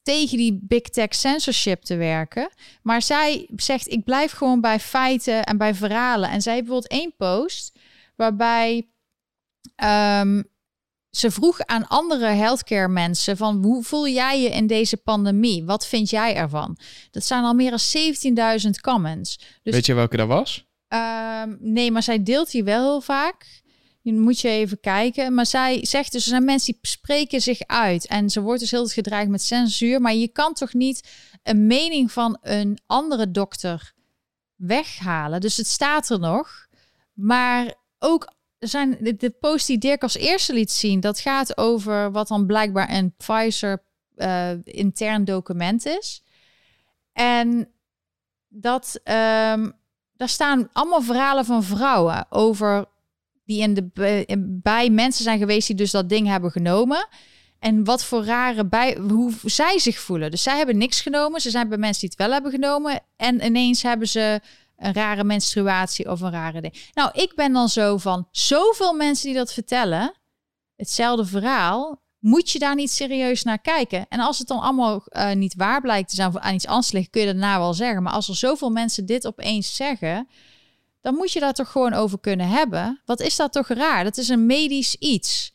tegen 0.05 0.37
die 0.37 0.59
big 0.61 0.81
tech 0.81 1.15
censorship 1.15 1.81
te 1.81 1.95
werken. 1.95 2.49
Maar 2.81 3.01
zij 3.01 3.47
zegt, 3.55 3.91
ik 3.91 4.03
blijf 4.03 4.31
gewoon 4.31 4.61
bij 4.61 4.79
feiten 4.79 5.43
en 5.43 5.57
bij 5.57 5.75
verhalen. 5.75 6.29
En 6.29 6.41
zij 6.41 6.53
heeft 6.53 6.65
bijvoorbeeld 6.65 7.01
één 7.01 7.13
post 7.17 7.79
waarbij 8.15 8.87
ehm, 9.75 10.41
ze 11.09 11.31
vroeg 11.31 11.59
aan 11.59 11.87
andere 11.87 12.25
healthcare 12.25 12.87
mensen 12.87 13.37
van 13.37 13.63
hoe 13.63 13.83
voel 13.83 14.07
jij 14.07 14.41
je 14.41 14.49
in 14.49 14.67
deze 14.67 14.97
pandemie? 14.97 15.63
Wat 15.63 15.87
vind 15.87 16.09
jij 16.09 16.35
ervan? 16.35 16.77
Dat 17.11 17.23
zijn 17.23 17.43
al 17.43 17.53
meer 17.53 17.69
dan 17.69 18.59
17.000 18.63 18.69
comments. 18.81 19.37
Dus, 19.63 19.73
Weet 19.73 19.85
je 19.85 19.93
welke 19.93 20.17
dat 20.17 20.27
was? 20.27 20.65
Ehm, 20.87 21.55
nee, 21.59 21.91
maar 21.91 22.03
zij 22.03 22.23
deelt 22.23 22.51
die 22.51 22.63
wel 22.63 22.83
heel 22.83 23.01
vaak. 23.01 23.63
Je 24.05 24.13
moet 24.13 24.39
je 24.39 24.49
even 24.49 24.79
kijken. 24.79 25.33
Maar 25.33 25.45
zij 25.45 25.85
zegt 25.85 26.11
dus, 26.11 26.23
er 26.23 26.29
zijn 26.29 26.45
mensen 26.45 26.73
die 26.73 26.91
spreken 26.91 27.41
zich 27.41 27.61
uit. 27.61 28.07
En 28.07 28.29
ze 28.29 28.41
wordt 28.41 28.59
dus 28.59 28.71
heel 28.71 28.87
gedreigd 28.87 29.29
met 29.29 29.41
censuur. 29.41 30.01
Maar 30.01 30.13
je 30.13 30.27
kan 30.27 30.53
toch 30.53 30.73
niet 30.73 31.09
een 31.43 31.67
mening 31.67 32.11
van 32.11 32.37
een 32.41 32.79
andere 32.85 33.31
dokter 33.31 33.93
weghalen. 34.55 35.41
Dus 35.41 35.57
het 35.57 35.67
staat 35.67 36.09
er 36.09 36.19
nog. 36.19 36.67
Maar 37.13 37.73
ook 37.99 38.33
zijn 38.59 38.97
de, 39.17 39.29
post 39.39 39.67
die 39.67 39.77
Dirk 39.77 40.03
als 40.03 40.15
eerste 40.15 40.53
liet 40.53 40.71
zien, 40.71 40.99
dat 40.99 41.19
gaat 41.19 41.57
over 41.57 42.11
wat 42.11 42.27
dan 42.27 42.45
blijkbaar 42.45 42.89
een 42.89 43.13
Pfizer 43.17 43.83
uh, 44.15 44.51
intern 44.63 45.25
document 45.25 45.85
is. 45.85 46.23
En 47.13 47.71
dat 48.47 48.99
um, 49.03 49.73
daar 50.13 50.29
staan 50.29 50.69
allemaal 50.73 51.01
verhalen 51.01 51.45
van 51.45 51.63
vrouwen 51.63 52.25
over 52.29 52.85
die 53.45 53.61
in 53.61 53.73
de 53.73 53.89
bij 54.63 54.89
mensen 54.89 55.23
zijn 55.23 55.39
geweest 55.39 55.67
die 55.67 55.75
dus 55.75 55.91
dat 55.91 56.09
ding 56.09 56.27
hebben 56.27 56.51
genomen. 56.51 57.07
En 57.59 57.83
wat 57.83 58.03
voor 58.03 58.25
rare 58.25 58.65
bij 58.65 58.97
hoe 59.07 59.33
zij 59.43 59.79
zich 59.79 59.99
voelen. 59.99 60.31
Dus 60.31 60.43
zij 60.43 60.57
hebben 60.57 60.77
niks 60.77 61.01
genomen. 61.01 61.41
Ze 61.41 61.49
zijn 61.49 61.69
bij 61.69 61.77
mensen 61.77 62.01
die 62.01 62.09
het 62.09 62.27
wel 62.27 62.31
hebben 62.31 62.51
genomen. 62.51 63.01
En 63.15 63.45
ineens 63.45 63.81
hebben 63.81 64.07
ze 64.07 64.41
een 64.77 64.93
rare 64.93 65.23
menstruatie 65.23 66.11
of 66.11 66.21
een 66.21 66.31
rare 66.31 66.61
ding. 66.61 66.89
Nou, 66.93 67.09
ik 67.13 67.35
ben 67.35 67.53
dan 67.53 67.69
zo 67.69 67.97
van 67.97 68.27
zoveel 68.31 68.93
mensen 68.93 69.25
die 69.25 69.35
dat 69.35 69.53
vertellen, 69.53 70.13
hetzelfde 70.75 71.25
verhaal, 71.25 72.03
moet 72.19 72.51
je 72.51 72.59
daar 72.59 72.75
niet 72.75 72.91
serieus 72.91 73.43
naar 73.43 73.59
kijken. 73.59 74.05
En 74.09 74.19
als 74.19 74.37
het 74.37 74.47
dan 74.47 74.59
allemaal 74.59 75.03
uh, 75.09 75.31
niet 75.31 75.55
waar 75.55 75.81
blijkt 75.81 76.09
te 76.09 76.15
zijn 76.15 76.27
of 76.27 76.37
aan 76.37 76.53
iets 76.53 76.67
anders 76.67 76.91
ligt, 76.91 77.09
kun 77.09 77.21
je 77.21 77.27
daarna 77.27 77.59
wel 77.59 77.73
zeggen. 77.73 78.03
Maar 78.03 78.13
als 78.13 78.27
er 78.27 78.35
zoveel 78.35 78.69
mensen 78.69 79.05
dit 79.05 79.27
opeens 79.27 79.75
zeggen, 79.75 80.27
dan 81.05 81.15
moet 81.15 81.31
je 81.31 81.39
daar 81.39 81.53
toch 81.53 81.71
gewoon 81.71 81.93
over 81.93 82.19
kunnen 82.19 82.47
hebben. 82.47 83.01
Wat 83.05 83.21
is 83.21 83.35
dat 83.35 83.51
toch 83.51 83.67
raar? 83.67 84.03
Dat 84.03 84.17
is 84.17 84.29
een 84.29 84.45
medisch 84.45 84.95
iets. 84.95 85.53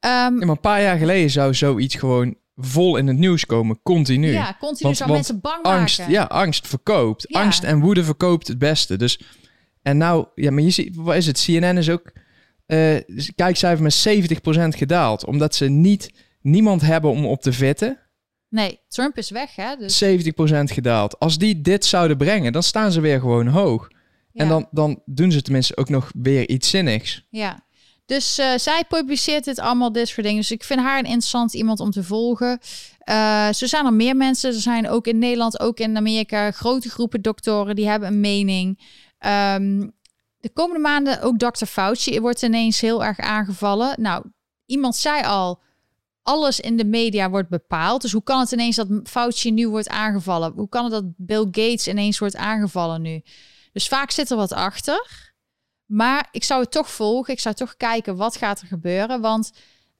Um, 0.00 0.10
ja, 0.10 0.30
maar 0.30 0.48
een 0.48 0.60
paar 0.60 0.82
jaar 0.82 0.98
geleden 0.98 1.30
zou 1.30 1.54
zoiets 1.54 1.94
gewoon 1.94 2.36
vol 2.56 2.96
in 2.96 3.06
het 3.06 3.16
nieuws 3.16 3.46
komen, 3.46 3.80
continu. 3.82 4.32
Ja, 4.32 4.56
continu 4.60 4.82
want, 4.82 4.96
zou 4.96 5.10
mensen 5.10 5.40
bang 5.40 5.62
angst, 5.62 5.98
maken. 5.98 6.14
Ja, 6.14 6.22
angst 6.22 6.66
verkoopt. 6.66 7.24
Ja. 7.28 7.42
Angst 7.42 7.64
en 7.64 7.80
woede 7.80 8.04
verkoopt 8.04 8.48
het 8.48 8.58
beste. 8.58 8.96
Dus, 8.96 9.20
en 9.82 9.96
nou, 9.96 10.26
ja, 10.34 10.50
maar 10.50 10.62
je 10.62 10.70
ziet, 10.70 10.96
wat 10.96 11.16
is 11.16 11.26
het? 11.26 11.44
CNN 11.44 11.76
is 11.76 11.90
ook, 11.90 12.12
uh, 12.66 12.96
kijkcijfer 13.34 13.82
met 13.82 13.94
70% 13.94 14.76
gedaald. 14.76 15.24
Omdat 15.24 15.54
ze 15.54 15.68
niet, 15.68 16.10
niemand 16.40 16.80
hebben 16.80 17.10
om 17.10 17.26
op 17.26 17.42
te 17.42 17.52
vitten. 17.52 17.98
Nee, 18.48 18.80
Trump 18.88 19.16
is 19.16 19.30
weg, 19.30 19.56
hè? 19.56 19.76
Dus... 19.76 20.04
70% 20.04 20.72
gedaald. 20.72 21.18
Als 21.18 21.38
die 21.38 21.60
dit 21.60 21.84
zouden 21.84 22.16
brengen, 22.16 22.52
dan 22.52 22.62
staan 22.62 22.92
ze 22.92 23.00
weer 23.00 23.20
gewoon 23.20 23.46
hoog. 23.46 23.88
En 24.34 24.48
dan, 24.48 24.68
dan 24.70 25.02
doen 25.04 25.32
ze 25.32 25.42
tenminste 25.42 25.76
ook 25.76 25.88
nog 25.88 26.10
weer 26.22 26.48
iets 26.48 26.70
zinnigs. 26.70 27.26
Ja, 27.30 27.64
dus 28.06 28.38
uh, 28.38 28.52
zij 28.56 28.84
publiceert 28.88 29.44
dit 29.44 29.58
allemaal, 29.58 29.92
dit 29.92 30.08
soort 30.08 30.26
dingen. 30.26 30.40
Dus 30.40 30.50
ik 30.50 30.64
vind 30.64 30.80
haar 30.80 30.98
een 30.98 31.04
interessant 31.04 31.54
iemand 31.54 31.80
om 31.80 31.90
te 31.90 32.04
volgen. 32.04 32.58
Uh, 33.04 33.52
zo 33.52 33.66
zijn 33.66 33.86
er 33.86 33.92
meer 33.92 34.16
mensen. 34.16 34.52
Er 34.54 34.60
zijn 34.60 34.88
ook 34.88 35.06
in 35.06 35.18
Nederland, 35.18 35.60
ook 35.60 35.78
in 35.78 35.96
Amerika, 35.96 36.50
grote 36.50 36.90
groepen 36.90 37.22
doktoren 37.22 37.76
die 37.76 37.88
hebben 37.88 38.08
een 38.08 38.20
mening. 38.20 38.78
Um, 39.26 39.92
de 40.40 40.50
komende 40.52 40.80
maanden 40.80 41.22
ook 41.22 41.38
Dr. 41.38 41.64
Fauci 41.64 42.20
wordt 42.20 42.42
ineens 42.42 42.80
heel 42.80 43.04
erg 43.04 43.18
aangevallen. 43.18 44.02
Nou, 44.02 44.24
iemand 44.66 44.96
zei 44.96 45.24
al, 45.24 45.60
alles 46.22 46.60
in 46.60 46.76
de 46.76 46.84
media 46.84 47.30
wordt 47.30 47.48
bepaald. 47.48 48.02
Dus 48.02 48.12
hoe 48.12 48.22
kan 48.22 48.40
het 48.40 48.52
ineens 48.52 48.76
dat 48.76 48.88
Fauci 49.04 49.50
nu 49.50 49.68
wordt 49.68 49.88
aangevallen? 49.88 50.52
Hoe 50.52 50.68
kan 50.68 50.84
het 50.84 50.92
dat 50.92 51.04
Bill 51.16 51.44
Gates 51.44 51.88
ineens 51.88 52.18
wordt 52.18 52.36
aangevallen 52.36 53.02
nu? 53.02 53.22
Dus 53.72 53.88
vaak 53.88 54.10
zit 54.10 54.30
er 54.30 54.36
wat 54.36 54.52
achter. 54.52 55.28
Maar 55.86 56.28
ik 56.30 56.44
zou 56.44 56.60
het 56.60 56.70
toch 56.70 56.90
volgen. 56.90 57.34
Ik 57.34 57.40
zou 57.40 57.54
toch 57.54 57.76
kijken 57.76 58.16
wat 58.16 58.36
gaat 58.36 58.60
er 58.60 58.66
gebeuren. 58.66 59.20
Want, 59.20 59.52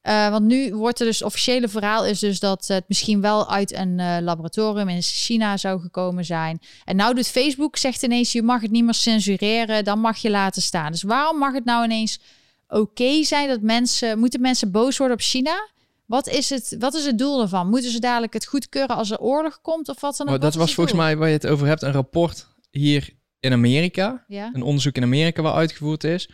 uh, 0.03 0.31
want 0.31 0.45
nu 0.45 0.75
wordt 0.75 1.01
er 1.01 1.07
dus 1.07 1.23
officiële 1.23 1.69
verhaal 1.69 2.05
is 2.07 2.19
dus 2.19 2.41
dat 2.41 2.67
het 2.67 2.85
misschien 2.89 3.21
wel 3.21 3.51
uit 3.51 3.73
een 3.73 3.99
uh, 3.99 4.17
laboratorium 4.21 4.89
in 4.89 5.03
China 5.03 5.57
zou 5.57 5.81
gekomen 5.81 6.25
zijn. 6.25 6.61
En 6.85 6.97
nou 6.97 7.15
doet 7.15 7.29
Facebook 7.29 7.77
zegt 7.77 8.03
ineens 8.03 8.33
je 8.33 8.43
mag 8.43 8.61
het 8.61 8.71
niet 8.71 8.85
meer 8.85 8.95
censureren, 8.95 9.85
dan 9.85 9.99
mag 9.99 10.17
je 10.19 10.31
laten 10.31 10.63
staan. 10.63 10.93
Dus 10.93 11.03
waarom 11.03 11.39
mag 11.39 11.53
het 11.53 11.65
nou 11.65 11.85
ineens 11.85 12.21
oké 12.69 12.81
okay 12.81 13.25
zijn 13.25 13.49
dat 13.49 13.61
mensen 13.61 14.19
moeten 14.19 14.41
mensen 14.41 14.71
boos 14.71 14.97
worden 14.97 15.17
op 15.17 15.23
China? 15.23 15.69
Wat 16.07 16.29
is, 16.29 16.51
het, 16.51 16.77
wat 16.79 16.95
is 16.95 17.05
het 17.05 17.19
doel 17.19 17.41
ervan? 17.41 17.69
Moeten 17.69 17.91
ze 17.91 18.01
dadelijk 18.01 18.33
het 18.33 18.47
goedkeuren 18.47 18.97
als 18.97 19.11
er 19.11 19.19
oorlog 19.19 19.61
komt 19.61 19.89
of 19.89 20.01
wat 20.01 20.17
dan 20.17 20.29
ook? 20.29 20.35
Oh, 20.35 20.41
dat 20.41 20.55
was 20.55 20.75
volgens 20.75 20.97
mij 20.97 21.17
waar 21.17 21.29
je 21.29 21.35
het 21.35 21.47
over 21.47 21.67
hebt, 21.67 21.83
een 21.83 21.93
rapport 21.93 22.47
hier 22.71 23.19
in 23.41 23.53
Amerika. 23.53 24.25
Ja. 24.29 24.51
Een 24.53 24.63
onderzoek 24.63 24.97
in 24.97 25.03
Amerika 25.03 25.43
waar 25.43 25.55
uitgevoerd 25.55 26.05
is. 26.05 26.31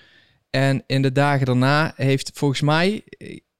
En 0.50 0.82
in 0.86 1.02
de 1.02 1.12
dagen 1.12 1.46
daarna 1.46 1.92
heeft 1.96 2.30
volgens 2.34 2.60
mij 2.60 3.04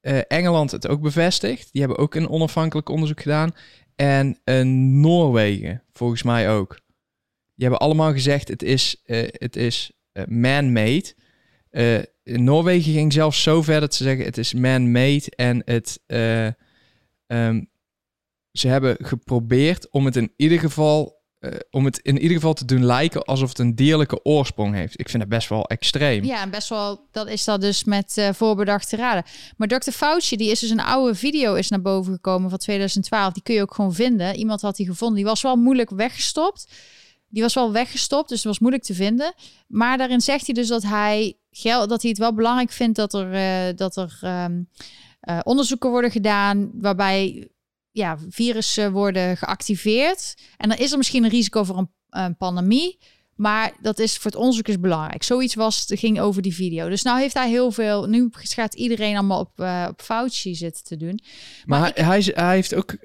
uh, 0.01 0.19
Engeland 0.27 0.71
het 0.71 0.87
ook 0.87 1.01
bevestigd. 1.01 1.69
Die 1.71 1.81
hebben 1.81 1.99
ook 1.99 2.15
een 2.15 2.29
onafhankelijk 2.29 2.89
onderzoek 2.89 3.21
gedaan. 3.21 3.51
En 3.95 4.39
uh, 4.45 4.61
Noorwegen 5.01 5.83
volgens 5.91 6.23
mij 6.23 6.51
ook. 6.51 6.79
Die 7.55 7.67
hebben 7.67 7.79
allemaal 7.79 8.11
gezegd 8.11 8.47
het 8.47 8.63
is, 8.63 9.01
uh, 9.05 9.27
het 9.31 9.55
is 9.55 9.91
man-made. 10.27 11.13
in 12.23 12.43
Noorwegen 12.43 12.93
ging 12.93 13.13
zelfs 13.13 13.43
zo 13.43 13.61
ver 13.61 13.79
dat 13.79 13.95
ze 13.95 14.03
zeggen 14.03 14.25
het 14.25 14.37
is 14.37 14.53
man-made. 14.53 15.23
En 15.35 15.61
het, 15.65 15.99
um, 17.27 17.69
ze 18.51 18.67
hebben 18.67 18.95
geprobeerd 18.99 19.89
om 19.89 20.05
het 20.05 20.15
in 20.15 20.33
ieder 20.35 20.59
geval 20.59 21.16
uh, 21.39 21.51
om 21.69 21.85
het 21.85 21.99
in 21.99 22.19
ieder 22.19 22.35
geval 22.35 22.53
te 22.53 22.65
doen 22.65 22.85
lijken 22.85 23.23
alsof 23.23 23.49
het 23.49 23.59
een 23.59 23.75
dierlijke 23.75 24.23
oorsprong 24.23 24.73
heeft. 24.75 24.99
Ik 24.99 25.09
vind 25.09 25.23
het 25.23 25.31
best 25.31 25.49
wel 25.49 25.65
extreem. 25.65 26.23
Ja, 26.23 26.41
en 26.41 26.49
best 26.49 26.69
wel, 26.69 27.07
dat 27.11 27.27
is 27.27 27.43
dat 27.43 27.61
dus 27.61 27.83
met 27.83 28.15
uh, 28.17 28.29
voorbedachte 28.33 28.95
raden. 28.95 29.23
Maar 29.57 29.67
Dr. 29.67 29.91
Fauci, 29.91 30.37
die 30.37 30.51
is 30.51 30.59
dus 30.59 30.69
een 30.69 30.79
oude 30.79 31.15
video 31.15 31.53
is 31.53 31.69
naar 31.69 31.81
boven 31.81 32.13
gekomen 32.13 32.49
van 32.49 32.59
2012. 32.59 33.33
Die 33.33 33.43
kun 33.43 33.55
je 33.55 33.61
ook 33.61 33.73
gewoon 33.73 33.93
vinden. 33.93 34.35
Iemand 34.35 34.61
had 34.61 34.75
die 34.75 34.85
gevonden. 34.85 35.17
Die 35.17 35.25
was 35.25 35.41
wel 35.41 35.55
moeilijk 35.55 35.89
weggestopt. 35.89 36.67
Die 37.29 37.41
was 37.41 37.53
wel 37.53 37.71
weggestopt, 37.71 38.29
dus 38.29 38.37
het 38.37 38.47
was 38.47 38.59
moeilijk 38.59 38.83
te 38.83 38.93
vinden. 38.93 39.33
Maar 39.67 39.97
daarin 39.97 40.21
zegt 40.21 40.45
hij 40.45 40.55
dus 40.55 40.67
dat 40.67 40.83
hij, 40.83 41.37
dat 41.63 42.01
hij 42.01 42.09
het 42.09 42.17
wel 42.17 42.33
belangrijk 42.33 42.71
vindt 42.71 42.95
dat 42.95 43.13
er, 43.13 43.33
uh, 43.33 43.75
dat 43.75 43.95
er 43.95 44.19
um, 44.45 44.69
onderzoeken 45.43 45.89
worden 45.89 46.11
gedaan 46.11 46.69
waarbij 46.73 47.47
ja, 47.97 48.17
virussen 48.29 48.91
worden 48.91 49.37
geactiveerd. 49.37 50.35
En 50.57 50.69
dan 50.69 50.77
is 50.77 50.91
er 50.91 50.97
misschien 50.97 51.23
een 51.23 51.29
risico 51.29 51.63
voor 51.63 51.77
een, 51.77 51.89
een 52.09 52.37
pandemie. 52.37 52.97
Maar 53.35 53.71
dat 53.81 53.99
is 53.99 54.17
voor 54.17 54.31
het 54.31 54.39
onderzoek 54.39 54.67
is 54.67 54.79
belangrijk. 54.79 55.23
Zoiets 55.23 55.55
was, 55.55 55.85
het 55.87 55.99
ging 55.99 56.19
over 56.19 56.41
die 56.41 56.55
video. 56.55 56.89
Dus 56.89 57.01
nou 57.01 57.19
heeft 57.19 57.33
hij 57.33 57.49
heel 57.49 57.71
veel. 57.71 58.05
Nu 58.05 58.29
gaat 58.31 58.73
iedereen 58.73 59.15
allemaal 59.15 59.39
op, 59.39 59.59
uh, 59.59 59.85
op 59.89 60.01
Fauci 60.01 60.55
zitten 60.55 60.83
te 60.83 60.97
doen. 60.97 61.19
Maar, 61.65 61.79
maar 61.79 61.91
hij, 61.95 62.19
ik, 62.19 62.25
hij, 62.25 62.45
hij, 62.45 62.55
heeft 62.55 62.75
ook 62.75 62.95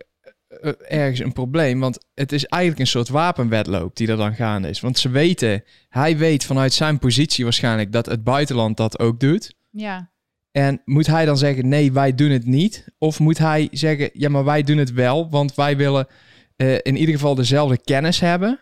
uh, 0.62 0.72
ergens 0.88 1.20
een 1.20 1.32
probleem. 1.32 1.80
Want 1.80 1.98
het 2.14 2.32
is 2.32 2.44
eigenlijk 2.44 2.82
een 2.82 2.86
soort 2.86 3.08
wapenwedloop 3.08 3.96
die 3.96 4.08
er 4.08 4.16
dan 4.16 4.34
gaande 4.34 4.68
is. 4.68 4.80
Want 4.80 4.98
ze 4.98 5.08
weten, 5.08 5.64
hij 5.88 6.16
weet 6.16 6.44
vanuit 6.44 6.72
zijn 6.72 6.98
positie 6.98 7.44
waarschijnlijk 7.44 7.92
dat 7.92 8.06
het 8.06 8.24
buitenland 8.24 8.76
dat 8.76 8.98
ook 8.98 9.20
doet. 9.20 9.54
Ja. 9.70 10.11
En 10.52 10.82
moet 10.84 11.06
hij 11.06 11.24
dan 11.24 11.38
zeggen, 11.38 11.68
nee, 11.68 11.92
wij 11.92 12.14
doen 12.14 12.30
het 12.30 12.46
niet? 12.46 12.84
Of 12.98 13.18
moet 13.18 13.38
hij 13.38 13.68
zeggen, 13.70 14.10
ja, 14.12 14.28
maar 14.28 14.44
wij 14.44 14.62
doen 14.62 14.78
het 14.78 14.92
wel, 14.92 15.30
want 15.30 15.54
wij 15.54 15.76
willen 15.76 16.06
uh, 16.56 16.74
in 16.74 16.96
ieder 16.96 17.14
geval 17.14 17.34
dezelfde 17.34 17.78
kennis 17.84 18.20
hebben? 18.20 18.60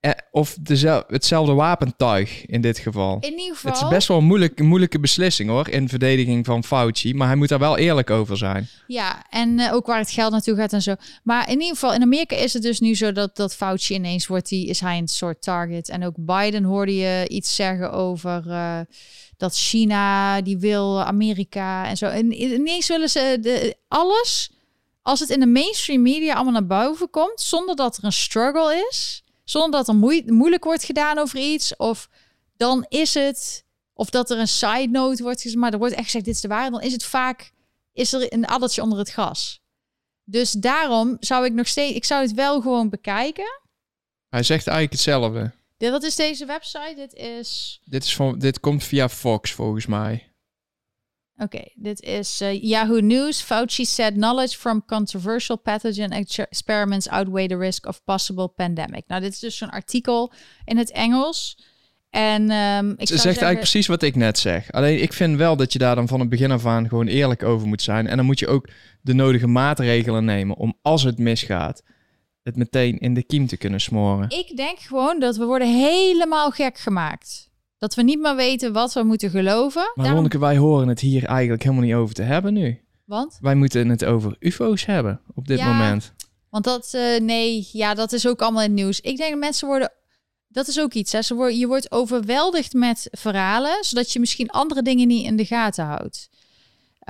Uh, 0.00 0.12
of 0.30 0.56
dezelfde, 0.60 1.14
hetzelfde 1.14 1.52
wapentuig 1.52 2.46
in 2.46 2.60
dit 2.60 2.78
geval. 2.78 3.16
In 3.20 3.38
ieder 3.38 3.54
geval. 3.54 3.72
Het 3.72 3.82
is 3.82 3.88
best 3.88 4.08
wel 4.08 4.16
een 4.18 4.24
moeilijke, 4.24 4.62
moeilijke 4.62 5.00
beslissing 5.00 5.50
hoor, 5.50 5.68
in 5.68 5.88
verdediging 5.88 6.46
van 6.46 6.64
Fauci. 6.64 7.14
Maar 7.14 7.26
hij 7.26 7.36
moet 7.36 7.48
daar 7.48 7.58
wel 7.58 7.78
eerlijk 7.78 8.10
over 8.10 8.36
zijn. 8.36 8.68
Ja, 8.86 9.24
en 9.30 9.58
uh, 9.58 9.72
ook 9.72 9.86
waar 9.86 9.98
het 9.98 10.10
geld 10.10 10.32
naartoe 10.32 10.56
gaat 10.56 10.72
en 10.72 10.82
zo. 10.82 10.94
Maar 11.22 11.46
in 11.48 11.60
ieder 11.60 11.68
geval, 11.68 11.94
in 11.94 12.02
Amerika 12.02 12.36
is 12.36 12.52
het 12.52 12.62
dus 12.62 12.80
nu 12.80 12.94
zo 12.94 13.12
dat, 13.12 13.36
dat 13.36 13.56
Fauci 13.56 13.94
ineens 13.94 14.26
wordt, 14.26 14.48
die, 14.48 14.66
is 14.66 14.80
hij 14.80 14.98
een 14.98 15.08
soort 15.08 15.42
target. 15.42 15.88
En 15.88 16.04
ook 16.04 16.14
Biden 16.16 16.64
hoorde 16.64 16.96
je 16.96 17.28
iets 17.28 17.54
zeggen 17.54 17.92
over 17.92 18.42
dat 19.38 19.56
China 19.56 20.40
die 20.40 20.58
wil 20.58 21.02
Amerika 21.02 21.86
en 21.86 21.96
zo. 21.96 22.06
En 22.06 22.42
ineens 22.42 22.88
willen 22.88 23.08
ze 23.08 23.38
de, 23.40 23.76
alles, 23.88 24.50
als 25.02 25.20
het 25.20 25.30
in 25.30 25.40
de 25.40 25.46
mainstream 25.46 26.02
media 26.02 26.34
allemaal 26.34 26.52
naar 26.52 26.66
boven 26.66 27.10
komt, 27.10 27.40
zonder 27.40 27.76
dat 27.76 27.96
er 27.96 28.04
een 28.04 28.12
struggle 28.12 28.86
is, 28.90 29.24
zonder 29.44 29.70
dat 29.70 29.88
er 29.88 29.94
moe 29.94 30.22
moeilijk 30.26 30.64
wordt 30.64 30.84
gedaan 30.84 31.18
over 31.18 31.38
iets, 31.38 31.76
of 31.76 32.08
dan 32.56 32.86
is 32.88 33.14
het, 33.14 33.64
of 33.92 34.10
dat 34.10 34.30
er 34.30 34.38
een 34.38 34.48
side 34.48 34.88
note 34.90 35.22
wordt 35.22 35.40
gezegd, 35.40 35.60
maar 35.60 35.72
er 35.72 35.78
wordt 35.78 35.94
echt 35.94 36.04
gezegd 36.04 36.24
dit 36.24 36.34
is 36.34 36.40
de 36.40 36.48
waarheid, 36.48 36.72
dan 36.72 36.82
is 36.82 36.92
het 36.92 37.04
vaak, 37.04 37.52
is 37.92 38.12
er 38.12 38.32
een 38.32 38.46
addertje 38.46 38.82
onder 38.82 38.98
het 38.98 39.10
gras. 39.10 39.60
Dus 40.24 40.52
daarom 40.52 41.16
zou 41.20 41.44
ik 41.44 41.52
nog 41.52 41.66
steeds, 41.66 41.96
ik 41.96 42.04
zou 42.04 42.22
het 42.22 42.34
wel 42.34 42.60
gewoon 42.60 42.88
bekijken. 42.88 43.60
Hij 44.28 44.42
zegt 44.42 44.66
eigenlijk 44.66 44.92
hetzelfde. 44.92 45.52
Dit, 45.78 45.90
wat 45.90 46.02
is 46.02 46.16
deze 46.16 46.46
website? 46.46 46.94
Dit 46.96 47.14
is... 47.14 47.80
Dit, 47.84 48.04
is 48.04 48.16
van, 48.16 48.38
dit 48.38 48.60
komt 48.60 48.84
via 48.84 49.08
Fox, 49.08 49.52
volgens 49.52 49.86
mij. 49.86 50.32
Oké, 51.36 51.62
dit 51.74 52.00
is 52.00 52.40
uh, 52.42 52.62
Yahoo 52.62 53.00
News. 53.00 53.40
Fauci 53.40 53.84
said 53.84 54.14
knowledge 54.14 54.56
from 54.56 54.84
controversial 54.86 55.58
pathogen 55.58 56.10
experiments 56.10 57.08
outweigh 57.08 57.48
the 57.48 57.56
risk 57.56 57.86
of 57.86 58.04
possible 58.04 58.48
pandemic. 58.48 59.04
Nou, 59.06 59.20
dit 59.20 59.32
is 59.32 59.38
dus 59.38 59.60
een 59.60 59.70
artikel 59.70 60.32
in 60.64 60.76
het 60.76 60.90
Engels. 60.90 61.58
En 62.10 62.50
um, 62.50 62.94
ik 62.96 63.06
Ze 63.06 63.14
zegt 63.14 63.24
eigenlijk 63.24 63.58
precies 63.58 63.86
wat 63.86 64.02
ik 64.02 64.16
net 64.16 64.38
zeg. 64.38 64.72
Alleen 64.72 65.02
ik 65.02 65.12
vind 65.12 65.36
wel 65.36 65.56
dat 65.56 65.72
je 65.72 65.78
daar 65.78 65.94
dan 65.94 66.08
van 66.08 66.20
het 66.20 66.28
begin 66.28 66.50
af 66.50 66.66
aan 66.66 66.88
gewoon 66.88 67.06
eerlijk 67.06 67.42
over 67.42 67.66
moet 67.68 67.82
zijn. 67.82 68.06
En 68.06 68.16
dan 68.16 68.26
moet 68.26 68.38
je 68.38 68.48
ook 68.48 68.68
de 69.00 69.14
nodige 69.14 69.46
maatregelen 69.46 70.24
nemen 70.24 70.56
om 70.56 70.78
als 70.82 71.02
het 71.02 71.18
misgaat, 71.18 71.82
het 72.48 72.56
meteen 72.56 72.98
in 72.98 73.14
de 73.14 73.22
kiem 73.22 73.46
te 73.46 73.56
kunnen 73.56 73.80
smoren. 73.80 74.30
Ik 74.30 74.56
denk 74.56 74.78
gewoon 74.78 75.20
dat 75.20 75.36
we 75.36 75.44
worden 75.44 75.74
helemaal 75.74 76.50
gek 76.50 76.78
gemaakt. 76.78 77.50
Dat 77.78 77.94
we 77.94 78.02
niet 78.02 78.20
meer 78.20 78.36
weten 78.36 78.72
wat 78.72 78.92
we 78.92 79.02
moeten 79.02 79.30
geloven. 79.30 79.92
Maar 79.94 80.06
Daarom... 80.06 80.28
wij 80.28 80.56
horen 80.56 80.88
het 80.88 81.00
hier 81.00 81.24
eigenlijk 81.24 81.62
helemaal 81.62 81.84
niet 81.84 81.94
over 81.94 82.14
te 82.14 82.22
hebben 82.22 82.54
nu. 82.54 82.80
Want? 83.04 83.38
Wij 83.40 83.54
moeten 83.54 83.88
het 83.88 84.04
over 84.04 84.36
UFO's 84.38 84.84
hebben 84.84 85.20
op 85.34 85.46
dit 85.46 85.62
moment. 85.62 86.12
Want 86.50 86.64
dat, 86.64 86.92
uh, 86.94 87.20
nee, 87.20 87.68
ja, 87.72 87.94
dat 87.94 88.12
is 88.12 88.26
ook 88.26 88.42
allemaal 88.42 88.62
in 88.62 88.70
het 88.70 88.78
nieuws. 88.78 89.00
Ik 89.00 89.16
denk 89.16 89.30
dat 89.30 89.40
mensen 89.40 89.68
worden, 89.68 89.92
dat 90.48 90.68
is 90.68 90.80
ook 90.80 90.92
iets. 90.92 91.12
Hè? 91.12 91.22
Ze 91.22 91.34
worden, 91.34 91.58
je 91.58 91.66
wordt 91.66 91.92
overweldigd 91.92 92.72
met 92.72 93.08
verhalen, 93.10 93.84
zodat 93.84 94.12
je 94.12 94.20
misschien 94.20 94.50
andere 94.50 94.82
dingen 94.82 95.08
niet 95.08 95.24
in 95.24 95.36
de 95.36 95.44
gaten 95.44 95.84
houdt. 95.84 96.28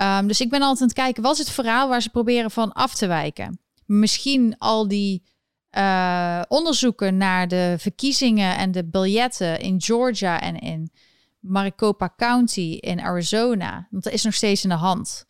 Um, 0.02 0.26
dus 0.26 0.40
ik 0.40 0.50
ben 0.50 0.60
altijd 0.60 0.80
aan 0.80 0.86
het 0.86 0.96
kijken, 0.96 1.22
wat 1.22 1.32
is 1.32 1.38
het 1.38 1.50
verhaal 1.50 1.88
waar 1.88 2.02
ze 2.02 2.10
proberen 2.10 2.50
van 2.50 2.72
af 2.72 2.94
te 2.94 3.06
wijken? 3.06 3.60
Misschien 3.88 4.58
al 4.58 4.88
die 4.88 5.22
uh, 5.76 6.42
onderzoeken 6.48 7.16
naar 7.16 7.48
de 7.48 7.74
verkiezingen 7.78 8.56
en 8.56 8.72
de 8.72 8.84
biljetten 8.84 9.60
in 9.60 9.82
Georgia 9.82 10.40
en 10.40 10.58
in 10.58 10.90
Maricopa 11.38 12.14
County 12.16 12.78
in 12.80 13.00
Arizona. 13.00 13.88
Want 13.90 14.04
dat 14.04 14.12
is 14.12 14.22
nog 14.22 14.34
steeds 14.34 14.62
in 14.62 14.68
de 14.68 14.74
hand. 14.74 15.26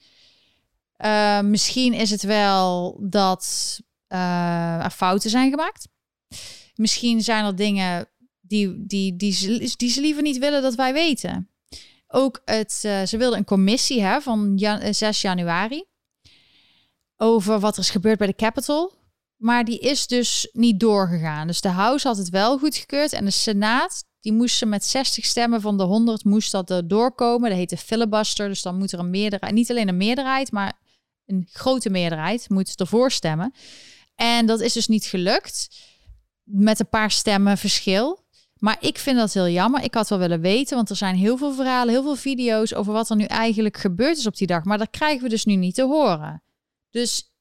Uh, 1.05 1.41
misschien 1.41 1.93
is 1.93 2.11
het 2.11 2.23
wel 2.23 2.99
dat 3.03 3.79
uh, 4.09 4.85
er 4.85 4.91
fouten 4.91 5.31
zijn 5.31 5.51
gemaakt. 5.51 5.89
Misschien 6.75 7.23
zijn 7.23 7.45
er 7.45 7.57
dingen 7.57 8.09
die, 8.41 8.87
die, 8.87 9.17
die, 9.17 9.33
ze, 9.33 9.75
die 9.77 9.91
ze 9.91 10.01
liever 10.01 10.23
niet 10.23 10.39
willen 10.39 10.63
dat 10.63 10.75
wij 10.75 10.93
weten. 10.93 11.51
Ook 12.09 12.43
het, 12.45 12.73
ze 12.73 13.17
wilden 13.17 13.39
een 13.39 13.45
commissie 13.45 14.03
hè, 14.03 14.21
van 14.21 14.53
jan 14.57 14.95
6 14.95 15.21
januari 15.21 15.85
over 17.19 17.61
wat 17.61 17.75
er 17.75 17.83
is 17.83 17.91
gebeurd 17.91 18.19
bij 18.19 18.27
de 18.27 18.35
Capitol. 18.35 18.93
Maar 19.37 19.65
die 19.65 19.79
is 19.79 20.07
dus 20.07 20.49
niet 20.53 20.81
doorgegaan. 20.81 21.47
Dus 21.47 21.61
de 21.61 21.69
House 21.69 22.09
had 22.09 22.17
het 22.17 22.29
wel 22.29 22.59
goedgekeurd. 22.59 23.13
En 23.13 23.25
de 23.25 23.31
Senaat, 23.31 24.05
die 24.21 24.33
moest 24.33 24.57
ze 24.57 24.67
met 24.67 24.85
60 24.85 25.25
stemmen 25.25 25.61
van 25.61 25.77
de 25.77 25.83
100 25.83 26.25
moest 26.25 26.53
dat 26.53 26.71
er 26.71 26.89
doorkomen. 26.89 27.49
Dat 27.49 27.59
heet 27.59 27.71
de 27.71 27.77
filibuster. 27.77 28.49
Dus 28.49 28.63
dan 28.63 28.79
moet 28.79 28.93
er 28.93 28.99
een 28.99 29.11
meerderheid, 29.11 29.55
niet 29.55 29.71
alleen 29.71 29.89
een 29.89 29.97
meerderheid, 29.97 30.53
maar 30.53 30.73
een 31.27 31.49
grote 31.53 31.91
meerderheid 31.91 32.49
moet 32.49 32.81
ervoor 32.81 33.11
stemmen. 33.11 33.55
En 34.15 34.47
dat 34.47 34.61
is 34.61 34.73
dus 34.73 34.89
niet 34.89 35.05
gelukt. 35.05 35.69
Met 36.43 36.81
een 36.81 36.89
paar 36.89 37.11
stemmen 37.11 37.59
verschil. 37.59 38.27
Maar 38.59 38.77
ik 38.81 38.99
vind 38.99 39.17
dat 39.17 39.33
heel 39.33 39.49
jammer. 39.49 39.83
Ik 39.83 39.95
had 39.95 40.09
wel 40.09 40.19
willen 40.19 40.41
weten, 40.41 40.77
want 40.77 40.91
er 40.91 40.97
zijn 40.97 41.17
heel 41.17 41.37
veel 41.37 41.53
verhalen, 41.53 41.93
heel 41.93 42.03
veel 42.03 42.17
video's 42.17 42.75
over 42.75 42.93
wat 42.93 43.11
er 43.11 43.17
nu 43.17 43.25
eigenlijk 43.25 43.77
gebeurd 43.77 44.19
is 44.19 44.27
op 44.27 44.37
die 44.37 44.47
dag. 44.47 44.65
Maar 44.65 44.79
dat 44.79 44.91
krijgen 44.91 45.23
we 45.23 45.29
dus 45.29 45.45
nu 45.45 45.57
niet 45.57 45.75
te 45.75 45.83
horen. 45.83 46.43
Dus 46.91 47.33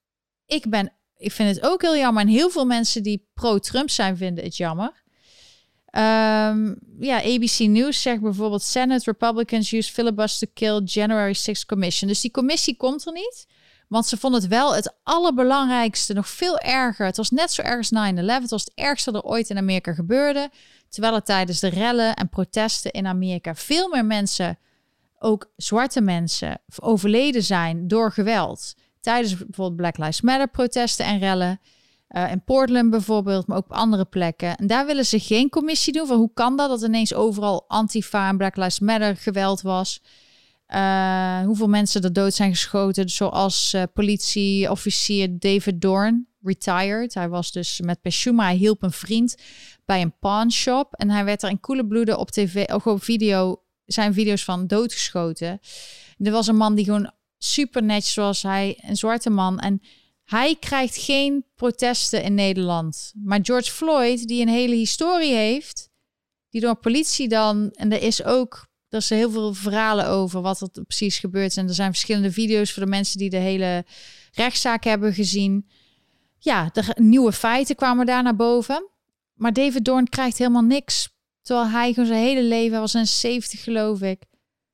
ik 0.46 0.70
ben 0.70 0.92
ik 1.18 1.32
vind 1.32 1.56
het 1.56 1.66
ook 1.66 1.82
heel 1.82 1.98
jammer. 1.98 2.22
En 2.22 2.28
heel 2.28 2.50
veel 2.50 2.66
mensen 2.66 3.04
die 3.04 3.28
pro-Trump 3.34 3.90
zijn, 3.90 4.18
vinden 4.18 4.44
het 4.44 4.58
jammer. 4.58 5.06
Um, 5.92 6.80
ja, 7.00 7.24
ABC 7.24 7.60
News 7.60 8.02
zegt 8.02 8.22
bijvoorbeeld... 8.22 8.64
Senate 8.64 9.12
Republicans 9.12 9.72
use 9.72 9.92
filibuster 9.92 10.48
to 10.48 10.54
kill 10.54 10.82
January 10.84 11.34
6 11.34 11.66
commission. 11.66 12.10
Dus 12.10 12.22
die 12.22 12.32
commissie 12.32 12.78
komt 12.78 13.06
er 13.06 13.14
niet. 13.14 13.48
Want 13.88 14.06
ze 14.06 14.18
vonden 14.18 14.42
het 14.42 14.50
wel 14.50 14.76
het 14.76 14.96
allerbelangrijkste, 15.04 16.14
nog 16.14 16.28
veel 16.28 16.58
erger. 16.58 17.06
Het 17.06 17.18
was 17.18 17.30
net 17.30 17.52
zo 17.52 17.62
erg 17.62 17.78
als 17.78 18.12
9-11. 18.14 18.26
Het 18.26 18.50
was 18.50 18.64
het 18.64 18.72
ergste 18.76 19.12
dat 19.12 19.24
er 19.24 19.30
ooit 19.30 19.50
in 19.50 19.58
Amerika 19.58 19.94
gebeurde. 19.94 20.50
Terwijl 20.90 21.16
er 21.16 21.24
tijdens 21.24 21.60
de 21.60 21.68
rellen 21.68 22.16
en 22.16 22.30
protesten 22.30 22.92
in 22.92 23.08
Amerika 23.08 23.56
veel 23.56 23.90
meer 23.90 24.06
mensen, 24.06 24.60
ook 25.20 25.52
zwarte 25.56 26.02
mensen, 26.02 26.62
overleden 26.80 27.44
zijn 27.44 27.88
door 27.88 28.12
geweld 28.12 28.74
tijdens 29.02 29.38
bijvoorbeeld 29.38 29.76
Black 29.76 29.98
Lives 29.98 30.22
Matter 30.22 30.48
protesten 30.48 31.06
en 31.06 31.20
rellen. 31.20 31.60
Uh, 32.10 32.32
in 32.32 32.44
Portland 32.44 32.90
bijvoorbeeld, 32.90 33.48
maar 33.48 33.58
ook 33.58 33.66
op 33.66 33.74
andere 33.74 34.06
plekken. 34.06 34.56
En 34.56 34.68
daar 34.68 34.86
willen 34.86 35.06
ze 35.06 35.20
geen 35.20 35.50
commissie 35.50 35.94
doen 35.94 36.08
van 36.08 36.18
hoe 36.18 36.32
kan 36.34 36.58
dat 36.58 36.70
dat 36.70 36.82
ineens 36.82 37.14
overal 37.14 37.66
Antifa 37.68 38.30
en 38.30 38.38
Black 38.38 38.56
Lives 38.56 38.80
Matter 38.80 39.16
geweld 39.16 39.62
was. 39.62 40.02
Uh, 40.68 41.40
hoeveel 41.46 41.68
mensen 41.68 42.02
er 42.02 42.14
dood 42.14 42.34
zijn 42.34 42.52
geschoten, 42.52 43.10
zoals 43.10 43.74
uh, 43.74 43.84
politieofficier 43.94 45.40
David 45.40 45.82
Dorn, 45.82 46.28
retired. 46.42 47.14
Hij 47.14 47.30
was 47.30 47.52
dus 47.52 47.80
met 47.82 48.02
pensioen, 48.02 48.36
maar 48.36 48.46
hij 48.46 48.56
hielp 48.56 48.84
een 48.84 48.92
vriend 48.92 49.36
bij 49.86 50.02
een 50.02 50.18
pawn 50.20 50.50
shop. 50.50 50.94
En 50.94 51.10
hij 51.10 51.26
werd 51.26 51.44
er 51.44 51.50
in 51.50 51.60
koele 51.60 51.88
bloeden 51.88 52.18
op 52.18 52.32
tv, 52.32 52.66
of 52.66 52.88
op 52.88 53.04
video, 53.04 53.62
zijn 53.86 54.14
video's 54.14 54.44
van 54.44 54.68
doodgeschoten. 54.68 55.60
Er 56.18 56.32
was 56.32 56.48
een 56.48 56.56
man 56.56 56.76
die 56.76 56.86
gewoon 56.86 57.12
super 57.38 57.84
netjes 57.84 58.14
zoals 58.14 58.42
hij, 58.42 58.80
een 58.82 58.98
zwarte 58.98 59.30
man. 59.30 59.60
En 59.60 59.82
hij 60.24 60.56
krijgt 60.56 60.98
geen 60.98 61.46
protesten 61.56 62.24
in 62.24 62.34
Nederland. 62.34 63.14
Maar 63.24 63.40
George 63.42 63.72
Floyd, 63.72 64.28
die 64.28 64.42
een 64.42 64.48
hele 64.48 64.76
historie 64.76 65.34
heeft, 65.34 65.90
die 66.50 66.62
door 66.62 66.76
politie 66.76 67.28
dan, 67.28 67.72
en 67.72 67.92
er 67.92 68.02
is 68.02 68.24
ook, 68.24 68.68
er 68.90 69.02
zijn 69.02 69.20
heel 69.20 69.32
veel 69.32 69.54
verhalen 69.54 70.08
over 70.08 70.42
wat 70.42 70.62
er 70.62 70.84
precies 70.84 71.20
gebeurt. 71.20 71.58
En 71.58 71.68
er 71.68 71.74
zijn 71.74 71.92
verschillende 71.92 72.32
video's 72.32 72.72
voor 72.72 72.84
de 72.84 72.90
mensen 72.90 73.20
die 73.20 73.30
de 73.30 73.38
hele 73.38 73.86
rechtszaak 74.32 74.84
hebben 74.84 75.14
gezien. 75.14 75.70
Ja, 76.38 76.70
de 76.74 76.96
nieuwe 76.96 77.32
feiten 77.32 77.76
kwamen 77.76 78.06
daar 78.06 78.24
naar 78.24 78.36
boven. 78.36 78.90
Maar 79.34 79.54
David 79.54 79.86
Dorn 79.86 80.10
krijgt 80.10 80.38
helemaal 80.38 80.62
niks. 80.62 81.10
Terwijl 81.42 81.70
hij 81.70 81.94
gewoon 81.94 82.08
zijn 82.08 82.24
hele 82.24 82.44
leven, 82.44 82.80
was 82.80 82.94
een 82.94 83.08
70 83.08 83.64
geloof 83.64 84.02
ik. 84.02 84.24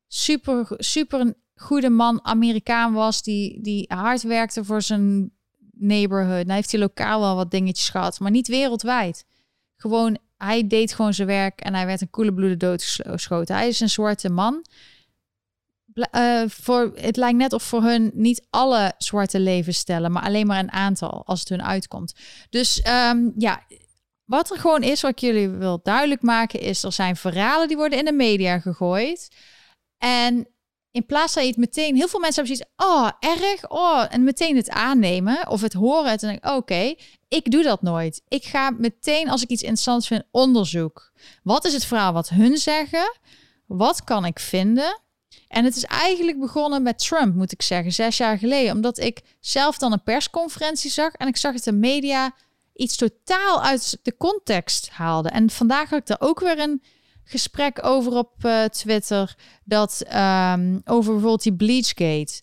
Super, 0.08 0.67
super 0.78 1.34
goede 1.55 1.89
man, 1.89 2.25
Amerikaan 2.25 2.93
was, 2.93 3.21
die, 3.21 3.61
die 3.61 3.85
hard 3.87 4.21
werkte 4.21 4.63
voor 4.63 4.81
zijn 4.81 5.31
neighborhood. 5.71 6.45
Nou 6.45 6.53
heeft 6.53 6.71
hij 6.71 6.79
lokaal 6.79 7.19
wel 7.19 7.35
wat 7.35 7.51
dingetjes 7.51 7.89
gehad, 7.89 8.19
maar 8.19 8.31
niet 8.31 8.47
wereldwijd. 8.47 9.25
Gewoon, 9.75 10.17
hij 10.37 10.67
deed 10.67 10.93
gewoon 10.93 11.13
zijn 11.13 11.27
werk 11.27 11.61
en 11.61 11.73
hij 11.73 11.85
werd 11.85 12.01
een 12.01 12.09
koele 12.09 12.33
bloeden 12.33 12.59
doodgeschoten. 12.59 13.55
Hij 13.55 13.67
is 13.67 13.79
een 13.79 13.89
zwarte 13.89 14.29
man. 14.29 14.65
Uh, 16.15 16.43
voor, 16.47 16.91
het 16.95 17.17
lijkt 17.17 17.37
net 17.37 17.53
of 17.53 17.63
voor 17.63 17.83
hun 17.83 18.11
niet 18.13 18.47
alle 18.49 18.93
zwarte 18.97 19.39
levens 19.39 19.77
stellen, 19.77 20.11
maar 20.11 20.23
alleen 20.23 20.47
maar 20.47 20.59
een 20.59 20.71
aantal 20.71 21.25
als 21.25 21.39
het 21.39 21.49
hun 21.49 21.63
uitkomt. 21.63 22.13
Dus 22.49 22.85
um, 23.09 23.33
ja, 23.37 23.63
wat 24.25 24.51
er 24.51 24.57
gewoon 24.57 24.83
is, 24.83 25.01
wat 25.01 25.21
jullie 25.21 25.49
wil 25.49 25.79
duidelijk 25.83 26.21
maken, 26.21 26.59
is 26.59 26.83
er 26.83 26.91
zijn 26.91 27.15
verhalen 27.15 27.67
die 27.67 27.77
worden 27.77 27.99
in 27.99 28.05
de 28.05 28.11
media 28.11 28.59
gegooid. 28.59 29.35
En 29.97 30.47
in 30.93 31.06
plaats 31.06 31.34
dat 31.34 31.43
je 31.43 31.49
het 31.49 31.58
meteen, 31.58 31.95
heel 31.95 32.08
veel 32.08 32.19
mensen 32.19 32.45
hebben 32.45 32.65
zoiets, 32.65 32.91
oh, 32.91 33.10
erg, 33.19 33.69
oh, 33.69 34.06
en 34.10 34.23
meteen 34.23 34.56
het 34.56 34.69
aannemen 34.69 35.47
of 35.47 35.62
het 35.62 35.73
horen 35.73 36.12
en 36.12 36.17
denk 36.17 36.49
oké, 36.49 36.95
ik 37.27 37.51
doe 37.51 37.63
dat 37.63 37.82
nooit. 37.82 38.21
Ik 38.27 38.43
ga 38.43 38.69
meteen, 38.69 39.29
als 39.29 39.41
ik 39.41 39.49
iets 39.49 39.62
interessants 39.62 40.08
vind, 40.08 40.23
onderzoek. 40.32 41.12
Wat 41.43 41.65
is 41.65 41.73
het 41.73 41.86
verhaal 41.86 42.13
wat 42.13 42.29
hun 42.29 42.58
zeggen? 42.58 43.17
Wat 43.65 44.03
kan 44.03 44.25
ik 44.25 44.39
vinden? 44.39 45.01
En 45.47 45.63
het 45.63 45.75
is 45.75 45.84
eigenlijk 45.84 46.39
begonnen 46.39 46.84
met 46.84 46.99
Trump, 46.99 47.36
moet 47.36 47.51
ik 47.51 47.62
zeggen, 47.62 47.91
zes 47.91 48.17
jaar 48.17 48.38
geleden. 48.38 48.75
Omdat 48.75 48.99
ik 48.99 49.21
zelf 49.39 49.77
dan 49.77 49.91
een 49.91 50.03
persconferentie 50.03 50.91
zag 50.91 51.13
en 51.13 51.27
ik 51.27 51.38
zag 51.38 51.53
het 51.53 51.63
de 51.63 51.71
media 51.71 52.36
iets 52.73 52.95
totaal 52.95 53.63
uit 53.63 53.97
de 54.01 54.17
context 54.17 54.89
haalde. 54.89 55.29
En 55.29 55.49
vandaag 55.49 55.89
had 55.89 55.99
ik 55.99 56.10
er 56.10 56.27
ook 56.27 56.39
weer 56.39 56.60
een 56.60 56.84
gesprek 57.23 57.86
over 57.86 58.17
op 58.17 58.33
uh, 58.45 58.63
Twitter. 58.63 59.36
Dat 59.63 60.05
um, 60.13 60.81
over 60.86 61.12
bijvoorbeeld 61.12 61.43
die 61.43 61.56
Bleachgate. 61.56 62.41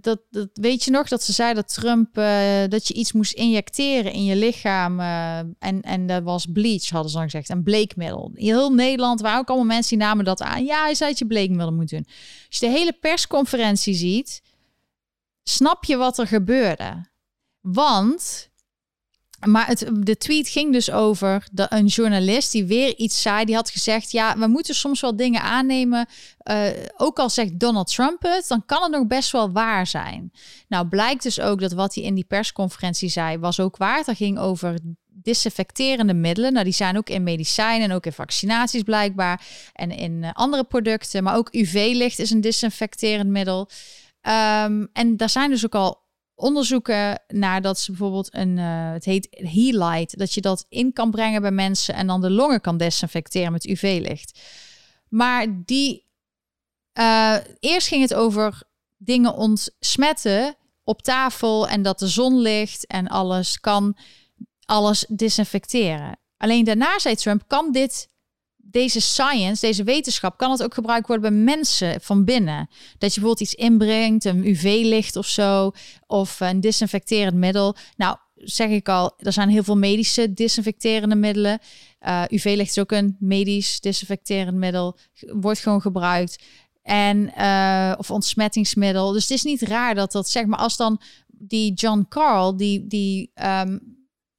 Dat, 0.00 0.20
dat, 0.30 0.48
weet 0.52 0.84
je 0.84 0.90
nog 0.90 1.08
dat 1.08 1.22
ze 1.22 1.32
zei 1.32 1.54
dat 1.54 1.74
Trump 1.74 2.18
uh, 2.18 2.62
dat 2.68 2.88
je 2.88 2.94
iets 2.94 3.12
moest 3.12 3.32
injecteren 3.32 4.12
in 4.12 4.24
je 4.24 4.36
lichaam. 4.36 5.00
Uh, 5.00 5.38
en, 5.38 5.80
en 5.80 6.06
dat 6.06 6.22
was 6.22 6.46
bleach, 6.52 6.88
hadden 6.88 7.10
ze 7.10 7.16
dan 7.16 7.30
gezegd. 7.30 7.50
En 7.50 7.62
bleekmiddel. 7.62 8.30
Heel 8.34 8.70
Nederland 8.70 9.20
waren 9.20 9.38
ook 9.38 9.48
allemaal 9.48 9.66
mensen 9.66 9.98
die 9.98 10.06
namen 10.06 10.24
dat 10.24 10.42
aan. 10.42 10.64
Ja, 10.64 10.82
hij 10.82 10.94
zei 10.94 11.10
dat 11.10 11.18
je 11.18 11.26
bleekmiddel 11.26 11.72
moet 11.72 11.88
doen. 11.88 12.06
Als 12.48 12.58
je 12.58 12.66
de 12.66 12.72
hele 12.72 12.92
persconferentie 12.92 13.94
ziet, 13.94 14.42
snap 15.42 15.84
je 15.84 15.96
wat 15.96 16.18
er 16.18 16.26
gebeurde. 16.26 17.06
Want 17.60 18.50
maar 19.44 19.66
het, 19.66 19.90
de 19.92 20.16
tweet 20.16 20.48
ging 20.48 20.72
dus 20.72 20.90
over 20.90 21.46
een 21.54 21.86
journalist 21.86 22.52
die 22.52 22.64
weer 22.64 22.96
iets 22.96 23.22
zei. 23.22 23.44
Die 23.44 23.54
had 23.54 23.70
gezegd: 23.70 24.10
Ja, 24.10 24.38
we 24.38 24.46
moeten 24.46 24.74
soms 24.74 25.00
wel 25.00 25.16
dingen 25.16 25.40
aannemen. 25.40 26.06
Uh, 26.50 26.66
ook 26.96 27.18
al 27.18 27.30
zegt 27.30 27.58
Donald 27.58 27.94
Trump 27.94 28.22
het, 28.22 28.48
dan 28.48 28.66
kan 28.66 28.82
het 28.82 28.90
nog 28.90 29.06
best 29.06 29.32
wel 29.32 29.52
waar 29.52 29.86
zijn. 29.86 30.32
Nou, 30.68 30.86
blijkt 30.88 31.22
dus 31.22 31.40
ook 31.40 31.60
dat 31.60 31.72
wat 31.72 31.94
hij 31.94 32.04
in 32.04 32.14
die 32.14 32.24
persconferentie 32.24 33.08
zei, 33.08 33.38
was 33.38 33.60
ook 33.60 33.76
waar. 33.76 34.02
Het 34.04 34.16
ging 34.16 34.38
over 34.38 34.78
disinfecterende 35.06 36.14
middelen. 36.14 36.52
Nou, 36.52 36.64
die 36.64 36.74
zijn 36.74 36.96
ook 36.96 37.08
in 37.08 37.22
medicijnen 37.22 37.90
en 37.90 37.94
ook 37.94 38.06
in 38.06 38.12
vaccinaties 38.12 38.82
blijkbaar. 38.82 39.46
En 39.72 39.90
in 39.90 40.32
andere 40.32 40.64
producten. 40.64 41.22
Maar 41.22 41.36
ook 41.36 41.54
UV-licht 41.54 42.18
is 42.18 42.30
een 42.30 42.40
disinfecterend 42.40 43.30
middel. 43.30 43.68
Ehm, 44.20 44.86
en 44.92 45.16
daar 45.16 45.30
zijn 45.30 45.50
dus 45.50 45.64
ook 45.64 45.74
al 45.74 46.03
onderzoeken 46.34 47.22
naar 47.26 47.62
dat 47.62 47.78
ze 47.78 47.90
bijvoorbeeld 47.90 48.34
een, 48.34 48.56
uh, 48.56 48.92
het 48.92 49.04
heet 49.04 49.28
Healight, 49.30 50.18
dat 50.18 50.34
je 50.34 50.40
dat 50.40 50.66
in 50.68 50.92
kan 50.92 51.10
brengen 51.10 51.40
bij 51.40 51.50
mensen 51.50 51.94
en 51.94 52.06
dan 52.06 52.20
de 52.20 52.30
longen 52.30 52.60
kan 52.60 52.76
desinfecteren 52.76 53.52
met 53.52 53.66
UV-licht. 53.66 54.40
Maar 55.08 55.64
die, 55.64 56.06
uh, 56.98 57.36
eerst 57.58 57.88
ging 57.88 58.02
het 58.02 58.14
over 58.14 58.62
dingen 58.96 59.34
ontsmetten 59.34 60.56
op 60.84 61.02
tafel 61.02 61.68
en 61.68 61.82
dat 61.82 61.98
de 61.98 62.08
zon 62.08 62.38
ligt 62.38 62.86
en 62.86 63.08
alles 63.08 63.60
kan 63.60 63.96
alles 64.64 65.06
desinfecteren. 65.08 66.18
Alleen 66.36 66.64
daarna 66.64 66.98
zei 66.98 67.14
Trump, 67.14 67.42
kan 67.46 67.72
dit 67.72 68.08
deze 68.70 69.00
science, 69.00 69.66
deze 69.66 69.84
wetenschap, 69.84 70.38
kan 70.38 70.50
het 70.50 70.62
ook 70.62 70.74
gebruikt 70.74 71.06
worden 71.06 71.30
bij 71.30 71.44
mensen 71.44 72.00
van 72.00 72.24
binnen. 72.24 72.68
Dat 72.98 73.14
je 73.14 73.20
bijvoorbeeld 73.20 73.40
iets 73.40 73.54
inbrengt, 73.54 74.24
een 74.24 74.48
UV-licht 74.48 75.16
of 75.16 75.26
zo, 75.26 75.72
of 76.06 76.40
een 76.40 76.60
disinfecterend 76.60 77.36
middel. 77.36 77.76
Nou, 77.96 78.16
zeg 78.34 78.70
ik 78.70 78.88
al, 78.88 79.14
er 79.18 79.32
zijn 79.32 79.48
heel 79.48 79.62
veel 79.62 79.76
medische 79.76 80.32
disinfecterende 80.32 81.14
middelen. 81.14 81.58
Eh, 81.98 82.22
UV-licht 82.28 82.70
is 82.70 82.78
ook 82.78 82.92
een 82.92 83.16
medisch 83.18 83.80
disinfecterend 83.80 84.56
middel, 84.56 84.98
wordt 85.20 85.60
gewoon 85.60 85.80
gebruikt. 85.80 86.42
En, 86.82 87.32
uh, 87.38 87.94
of 87.98 88.10
ontsmettingsmiddel. 88.10 89.12
Dus 89.12 89.22
het 89.22 89.30
is 89.30 89.42
niet 89.42 89.62
raar 89.62 89.94
dat 89.94 90.12
dat, 90.12 90.28
zeg 90.28 90.46
maar, 90.46 90.58
als 90.58 90.76
dan 90.76 91.00
die 91.26 91.72
John 91.72 92.06
Carl, 92.08 92.56
die, 92.56 92.86
die 92.86 93.30
um, 93.34 93.80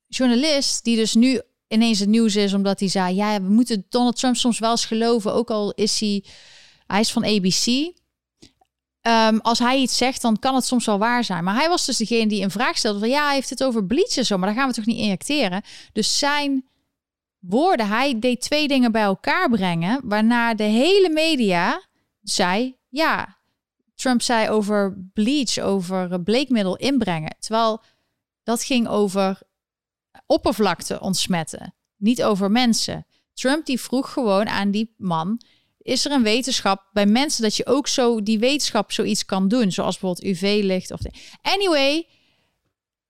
journalist, 0.07 0.84
die 0.84 0.95
dus 0.95 1.13
nu 1.13 1.41
ineens 1.68 1.99
het 1.99 2.09
nieuws 2.09 2.36
is 2.36 2.53
omdat 2.53 2.80
hij 2.80 2.89
zei: 2.89 3.16
ja, 3.16 3.41
we 3.41 3.49
moeten 3.49 3.86
Donald 3.89 4.16
Trump 4.16 4.36
soms 4.36 4.59
wel 4.59 4.72
eens 4.72 4.86
geloven, 4.86 5.34
ook 5.34 5.49
al 5.49 5.72
is 5.72 5.99
hij, 5.99 6.24
hij 6.88 6.99
is 6.99 7.11
van 7.11 7.26
ABC. 7.26 7.93
Ehm, 9.01 9.38
als 9.38 9.59
hij 9.59 9.78
iets 9.78 9.97
zegt, 9.97 10.22
dan 10.22 10.39
kan 10.39 10.55
het 10.55 10.66
soms 10.66 10.86
wel 10.86 10.97
waar 10.97 11.24
zijn. 11.24 11.43
Maar 11.43 11.55
hij 11.55 11.70
was 11.70 11.86
dus 11.86 11.97
degene 11.97 12.28
die 12.28 12.43
een 12.43 12.51
vraag 12.51 12.78
stelde 12.78 12.99
van 12.99 13.09
ja, 13.09 13.26
hij 13.26 13.34
heeft 13.34 13.49
het 13.49 13.63
over 13.63 13.86
bleach 13.86 14.18
en 14.18 14.26
zo, 14.26 14.38
maar 14.38 14.47
dan 14.47 14.57
gaan 14.57 14.68
we 14.68 14.74
toch 14.74 14.86
niet 14.86 14.97
injecteren. 14.97 15.61
Dus 15.93 16.18
zijn 16.18 16.66
woorden, 17.39 17.88
hij 17.88 18.20
deed 18.20 18.41
twee 18.41 18.68
dingen 18.68 18.91
bij 18.91 19.01
elkaar 19.01 19.49
brengen, 19.49 20.01
waarna 20.03 20.53
de 20.53 20.63
hele 20.63 21.09
media 21.09 21.82
zei 22.22 22.78
ja, 22.95 23.38
Trump 23.95 24.22
zei 24.22 24.49
over 24.49 25.09
bleach, 25.13 25.57
over 25.59 26.22
bleekmiddel 26.22 26.76
inbrengen, 26.76 27.36
terwijl 27.39 27.82
dat 28.43 28.63
ging 28.63 28.88
over 28.88 29.41
oppervlakte 30.26 30.99
ontsmetten, 30.99 31.76
niet 31.97 32.23
over 32.23 32.51
mensen. 32.51 33.05
Trump 33.34 33.65
die 33.65 33.82
vroeg 33.82 34.13
gewoon 34.13 34.47
aan 34.47 34.71
die 34.71 34.93
man: 34.97 35.41
is 35.86 36.05
er 36.05 36.11
een 36.11 36.23
wetenschap 36.23 36.89
bij 36.93 37.05
mensen 37.05 37.43
dat 37.43 37.55
je 37.55 37.65
ook 37.65 37.88
zo 37.88 38.23
die 38.23 38.39
wetenschap 38.39 38.91
zoiets 38.91 39.26
kan 39.26 39.47
doen, 39.47 39.71
zoals 39.71 39.99
bijvoorbeeld 39.99 40.36
UV-licht 40.36 40.91
of 40.91 40.99
de... 40.99 41.11
anyway. 41.41 42.07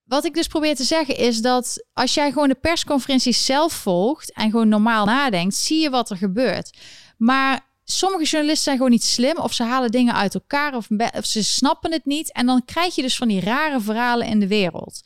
Wat 0.03 0.26
ik 0.26 0.34
dus 0.34 0.47
probeer 0.47 0.76
te 0.76 0.84
zeggen 0.84 1.18
is 1.18 1.41
dat 1.41 1.86
als 1.93 2.13
jij 2.13 2.32
gewoon 2.32 2.47
de 2.47 2.55
persconferenties 2.55 3.45
zelf 3.45 3.74
volgt 3.74 4.34
en 4.34 4.51
gewoon 4.51 4.68
normaal 4.68 5.05
nadenkt, 5.05 5.55
zie 5.55 5.82
je 5.82 5.89
wat 5.89 6.09
er 6.09 6.18
gebeurt. 6.18 6.78
Maar 7.18 7.66
sommige 7.84 8.24
journalisten 8.24 8.63
zijn 8.63 8.76
gewoon 8.76 8.91
niet 8.91 9.03
slim 9.03 9.38
of 9.38 9.53
ze 9.53 9.63
halen 9.63 9.91
dingen 9.91 10.13
uit 10.13 10.34
elkaar 10.34 10.76
of, 10.76 10.88
of 11.13 11.26
ze 11.26 11.43
snappen 11.43 11.91
het 11.91 12.05
niet 12.05 12.32
en 12.32 12.45
dan 12.45 12.66
krijg 12.66 12.95
je 12.95 13.01
dus 13.01 13.18
van 13.18 13.28
die 13.28 13.41
rare 13.41 13.80
verhalen 13.80 14.28
in 14.28 14.39
de 14.39 14.47
wereld 14.47 15.01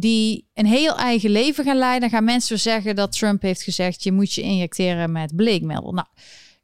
die 0.00 0.48
een 0.54 0.66
heel 0.66 0.96
eigen 0.96 1.30
leven 1.30 1.64
gaan 1.64 1.76
leiden. 1.76 2.10
Gaan 2.10 2.24
mensen 2.24 2.58
zeggen 2.58 2.96
dat 2.96 3.12
Trump 3.12 3.42
heeft 3.42 3.62
gezegd: 3.62 4.02
je 4.02 4.12
moet 4.12 4.32
je 4.32 4.42
injecteren 4.42 5.12
met 5.12 5.36
bleekmiddel. 5.36 5.92
Nou, 5.92 6.06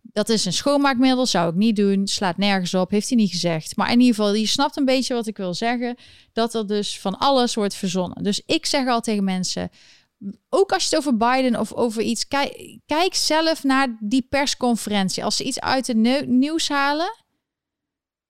dat 0.02 0.28
is 0.28 0.44
een 0.44 0.52
schoonmaakmiddel, 0.52 1.26
zou 1.26 1.50
ik 1.50 1.54
niet 1.54 1.76
doen. 1.76 2.06
Slaat 2.06 2.36
nergens 2.36 2.74
op, 2.74 2.90
heeft 2.90 3.08
hij 3.08 3.18
niet 3.18 3.30
gezegd. 3.30 3.76
Maar 3.76 3.92
in 3.92 4.00
ieder 4.00 4.14
geval, 4.14 4.34
je 4.34 4.46
snapt 4.46 4.76
een 4.76 4.84
beetje 4.84 5.14
wat 5.14 5.26
ik 5.26 5.36
wil 5.36 5.54
zeggen. 5.54 5.96
Dat 6.32 6.54
er 6.54 6.66
dus 6.66 7.00
van 7.00 7.18
alles 7.18 7.54
wordt 7.54 7.74
verzonnen. 7.74 8.22
Dus 8.22 8.42
ik 8.46 8.66
zeg 8.66 8.86
al 8.86 9.00
tegen 9.00 9.24
mensen. 9.24 9.70
Ook 10.48 10.72
als 10.72 10.82
je 10.82 10.96
het 10.96 10.98
over 10.98 11.16
Biden 11.16 11.60
of 11.60 11.72
over 11.72 12.02
iets. 12.02 12.28
Kijk, 12.28 12.78
kijk 12.86 13.14
zelf 13.14 13.64
naar 13.64 13.96
die 14.00 14.26
persconferentie. 14.28 15.24
Als 15.24 15.36
ze 15.36 15.44
iets 15.44 15.60
uit 15.60 15.86
het 15.86 16.26
nieuws 16.26 16.68
halen. 16.68 17.22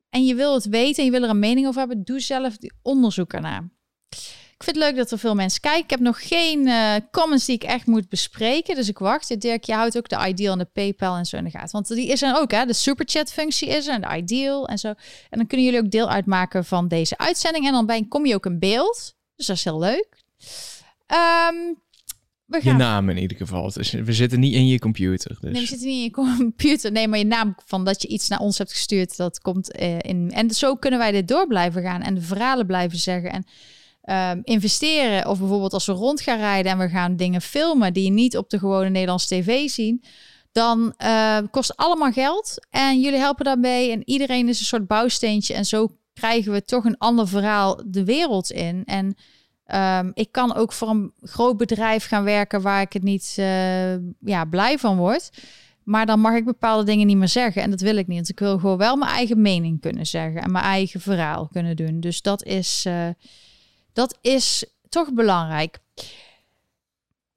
En 0.09 0.25
je 0.25 0.35
wil 0.35 0.55
het 0.55 0.65
weten 0.65 0.99
en 0.99 1.05
je 1.05 1.11
wil 1.11 1.23
er 1.23 1.31
een 1.31 1.39
mening 1.39 1.67
over 1.67 1.79
hebben. 1.79 2.05
Doe 2.05 2.21
zelf 2.21 2.57
die 2.57 2.73
onderzoek 2.83 3.33
ernaar. 3.33 3.73
Ik 4.65 4.71
vind 4.71 4.85
het 4.85 4.95
leuk 4.95 5.03
dat 5.03 5.13
er 5.13 5.19
veel 5.19 5.35
mensen 5.35 5.61
kijken. 5.61 5.83
Ik 5.83 5.91
heb 5.91 6.01
nog 6.01 6.29
geen 6.29 6.67
uh, 6.67 6.95
comments 7.11 7.45
die 7.45 7.55
ik 7.55 7.63
echt 7.63 7.87
moet 7.87 8.09
bespreken. 8.09 8.75
Dus 8.75 8.89
ik 8.89 8.99
wacht. 8.99 9.41
Dirk, 9.41 9.65
je 9.65 9.73
houdt 9.73 9.97
ook 9.97 10.09
de 10.09 10.27
Ideal 10.27 10.53
en 10.53 10.59
de 10.59 10.65
PayPal 10.65 11.17
en 11.17 11.25
zo 11.25 11.37
in 11.37 11.45
de 11.45 11.51
gaten. 11.51 11.71
Want 11.73 11.89
die 11.89 12.07
is 12.07 12.23
er 12.23 12.37
ook, 12.37 12.51
hè? 12.51 12.65
De 12.67 12.73
superchat 12.73 13.33
functie 13.33 13.69
is 13.69 13.87
er 13.87 13.95
en 13.95 14.01
de 14.01 14.17
Ideal 14.17 14.69
en 14.69 14.79
zo. 14.79 14.89
En 14.89 15.39
dan 15.39 15.47
kunnen 15.47 15.67
jullie 15.67 15.81
ook 15.81 15.91
deel 15.91 16.09
uitmaken 16.09 16.65
van 16.65 16.89
deze 16.89 17.19
uitzending. 17.19 17.67
En 17.67 17.73
dan 17.73 17.87
bij, 17.87 18.07
kom 18.09 18.27
je 18.27 18.35
ook 18.35 18.47
in 18.47 18.59
beeld. 18.59 19.15
Dus 19.37 19.47
dat 19.47 19.57
is 19.57 19.65
heel 19.65 19.79
leuk. 19.79 20.09
Um, 21.07 21.79
we 22.45 22.61
gaan... 22.61 22.73
Je 22.73 22.79
naam 22.79 23.09
in 23.09 23.19
ieder 23.19 23.37
geval. 23.37 23.73
Dus 23.73 23.91
we 23.91 24.13
zitten 24.13 24.41
niet 24.41 24.55
in 24.55 24.67
je 24.67 24.79
computer. 24.79 25.37
Dus. 25.41 25.53
Nee, 25.53 25.61
we 25.63 25.67
zitten 25.67 25.87
niet 25.87 25.97
in 25.97 26.03
je 26.03 26.11
computer. 26.39 26.93
Nee, 26.93 27.09
maar 27.09 27.19
je 27.19 27.27
naam 27.27 27.55
van 27.67 27.85
dat 27.85 28.03
je 28.03 28.09
iets 28.09 28.29
naar 28.29 28.41
ons 28.41 28.59
hebt 28.59 28.73
gestuurd, 28.73 29.17
dat 29.17 29.41
komt 29.41 29.81
uh, 29.81 29.99
in. 29.99 30.31
En 30.31 30.51
zo 30.51 30.75
kunnen 30.75 30.99
wij 30.99 31.11
dit 31.11 31.29
door 31.29 31.47
blijven 31.47 31.83
gaan 31.83 32.03
en 32.03 32.15
de 32.15 32.23
verhalen 32.23 32.67
blijven 32.67 32.99
zeggen. 32.99 33.33
En 33.33 33.47
um, 34.07 34.41
investeren. 34.43 35.29
Of 35.29 35.39
bijvoorbeeld 35.39 35.73
als 35.73 35.87
we 35.87 35.93
rond 35.93 36.21
gaan 36.21 36.39
rijden 36.39 36.73
en 36.73 36.79
we 36.79 36.89
gaan 36.89 37.17
dingen 37.17 37.41
filmen 37.41 37.93
die 37.93 38.05
je 38.05 38.11
niet 38.11 38.37
op 38.37 38.51
de 38.51 38.59
gewone 38.59 38.89
Nederlandse 38.89 39.29
tv 39.29 39.69
zien. 39.69 40.05
Dan 40.53 40.95
uh, 41.05 41.39
kost 41.51 41.77
allemaal 41.77 42.13
geld. 42.13 42.67
En 42.71 43.01
jullie 43.01 43.19
helpen 43.19 43.45
daarbij. 43.45 43.93
En 43.93 44.03
iedereen 44.05 44.49
is 44.49 44.59
een 44.59 44.67
soort 44.67 44.87
bouwsteentje. 44.87 45.55
En 45.55 45.65
zo 45.65 45.97
krijgen 46.13 46.53
we 46.53 46.65
toch 46.65 46.85
een 46.85 46.99
ander 46.99 47.29
verhaal 47.29 47.83
de 47.87 48.05
wereld 48.05 48.51
in. 48.51 48.83
En 48.85 49.17
um, 50.01 50.11
ik 50.15 50.33
kan 50.33 50.55
ook 50.55 50.73
voor 50.73 50.89
een 50.89 51.13
groot 51.21 51.57
bedrijf 51.57 52.07
gaan 52.07 52.25
werken 52.25 52.63
waar 52.63 52.81
ik 52.81 52.93
het 52.93 53.03
niet 53.03 53.37
uh, 53.39 53.95
ja, 54.21 54.45
blij 54.51 54.79
van 54.79 54.97
word. 54.97 55.31
Maar 55.83 56.07
dan 56.07 56.21
mag 56.21 56.35
ik 56.35 56.45
bepaalde 56.45 56.85
dingen 56.85 57.07
niet 57.07 57.17
meer 57.17 57.29
zeggen. 57.29 57.63
En 57.63 57.71
dat 57.71 57.81
wil 57.81 57.97
ik 57.97 58.07
niet. 58.07 58.17
Want 58.17 58.29
ik 58.29 58.39
wil 58.39 58.59
gewoon 58.59 58.79
wel 58.79 58.97
mijn 58.97 59.11
eigen 59.11 59.41
mening 59.41 59.81
kunnen 59.81 60.07
zeggen. 60.07 60.43
En 60.43 60.53
mijn 60.53 60.65
eigen 60.65 61.01
verhaal 61.01 61.49
kunnen 61.53 61.77
doen. 61.77 62.01
Dus 62.01 62.23
dat 62.23 62.45
is. 62.45 62.85
Uh, 62.89 63.09
dat 63.95 64.19
is 64.21 64.65
toch 64.89 65.13
belangrijk. 65.13 65.79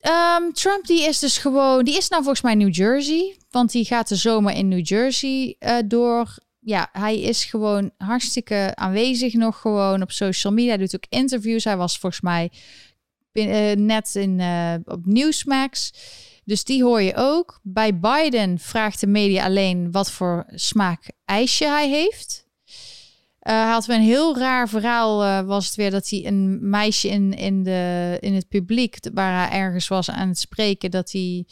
Um, 0.02 0.54
Trump 0.54 0.86
die 0.86 1.08
is 1.08 1.20
dus 1.20 1.38
gewoon, 1.38 1.86
die 1.86 1.98
is 1.98 2.10
nou 2.10 2.22
volgens 2.24 2.44
mij 2.44 2.56
New 2.56 2.76
Jersey, 2.76 3.38
want 3.50 3.72
die 3.72 3.86
gaat 3.86 4.08
de 4.08 4.16
zomer 4.16 4.54
in 4.54 4.68
New 4.68 4.88
Jersey 4.88 5.56
uh, 5.60 5.78
door. 5.86 6.36
Ja, 6.60 6.90
hij 6.92 7.20
is 7.20 7.44
gewoon 7.44 7.92
hartstikke 7.98 8.72
aanwezig 8.76 9.34
nog 9.34 9.62
gewoon 9.62 10.02
op 10.02 10.12
social 10.12 10.54
media. 10.54 10.70
Hij 10.70 10.78
doet 10.78 10.96
ook 10.96 11.06
interviews. 11.10 11.64
Hij 11.64 11.78
was 11.78 12.00
volgens 12.00 12.22
mij 12.22 12.52
uh, 13.34 13.72
net 13.76 14.16
in, 14.16 14.40
uh, 14.40 14.74
op 14.86 15.06
Newsmax. 15.06 15.94
Dus 16.44 16.64
die 16.64 16.84
hoor 16.84 17.02
je 17.02 17.16
ook. 17.16 17.60
Bij 17.64 18.00
Biden 18.00 18.60
vraagt 18.60 19.00
de 19.00 19.08
media 19.08 19.46
alleen 19.46 19.92
wat 19.92 20.12
voor 20.12 20.46
smaak 20.48 21.12
ijsje 21.26 21.66
hij 21.66 21.90
heeft. 21.90 22.47
Hij 23.54 23.72
had 23.72 23.86
weer 23.86 23.96
een 23.96 24.02
heel 24.02 24.38
raar 24.38 24.70
verhaal. 24.70 25.24
Uh, 25.24 25.42
was 25.42 25.66
het 25.66 25.76
weer 25.76 25.92
dat 25.92 26.10
hij 26.10 26.26
een 26.26 26.70
meisje 26.70 27.08
in, 27.08 27.34
in, 27.34 27.64
de, 27.64 28.18
in 28.20 28.34
het 28.34 28.48
publiek, 28.48 28.98
waar 29.14 29.50
hij 29.50 29.60
ergens 29.60 29.88
was 29.88 30.10
aan 30.10 30.28
het 30.28 30.40
spreken, 30.40 30.92
dat 30.92 31.12
hij 31.12 31.46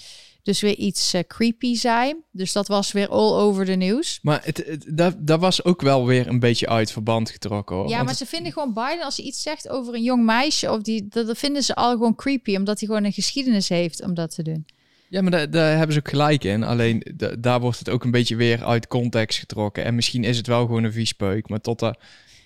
dus 0.43 0.62
weer 0.62 0.76
iets 0.76 1.14
uh, 1.14 1.22
creepy 1.28 1.76
zei. 1.76 2.16
Dus 2.32 2.52
dat 2.52 2.68
was 2.68 2.91
weer 2.91 3.10
all 3.10 3.34
over 3.34 3.66
de 3.66 3.76
nieuws. 3.76 4.20
Maar 4.22 4.41
het, 4.43 4.58
het, 4.66 4.86
dat, 4.88 5.16
dat 5.20 5.39
was 5.39 5.64
ook 5.64 5.82
wel 5.82 6.06
weer 6.06 6.28
een 6.28 6.39
beetje 6.39 6.68
uit 6.68 6.91
verband 6.91 7.30
getrokken. 7.30 7.76
Hoor. 7.76 7.89
Ja, 7.89 8.04
maar 8.04 8.16
ze 8.16 8.26
vinden 8.26 8.52
gewoon 8.52 8.74
Biden, 8.74 9.04
als 9.04 9.18
hij 9.18 9.26
iets 9.26 9.41
zegt 9.41 9.70
over 9.70 9.93
een 9.93 10.04
jong 10.04 10.26
meisje, 10.26 10.72
of 10.72 10.82
die, 10.82 11.08
dat, 11.08 11.28
dat 11.28 11.38
vinden 11.38 11.64
ze 11.64 11.76
al 11.76 11.91
gewoon 11.91 12.16
creepy, 12.16 12.56
omdat 12.56 12.80
hij 12.80 12.88
gewoon 12.88 13.04
een 13.04 13.14
geschiedenis 13.14 13.70
heeft 13.70 14.04
om 14.04 14.14
dat 14.14 14.36
te 14.36 14.43
doen. 14.43 14.66
Ja, 15.10 15.22
maar 15.22 15.32
daar, 15.32 15.49
daar 15.49 15.78
hebben 15.78 15.93
ze 15.93 15.99
ook 15.99 16.10
gelijk 16.10 16.43
in. 16.43 16.64
Alleen 16.64 17.18
daar 17.39 17.60
wordt 17.60 17.80
het 17.80 17.89
ook 17.89 18.03
een 18.03 18.12
beetje 18.12 18.36
weer 18.36 18.64
uit 18.64 18.88
context 18.88 19.39
getrokken. 19.39 19.84
En 19.84 19.95
misschien 19.95 20.24
is 20.24 20.38
het 20.38 20.47
wel 20.47 20.66
gewoon 20.66 20.84
een 20.84 20.91
viespeuk, 20.91 21.49
maar 21.49 21.62
tot 21.62 21.80
dat 21.80 21.99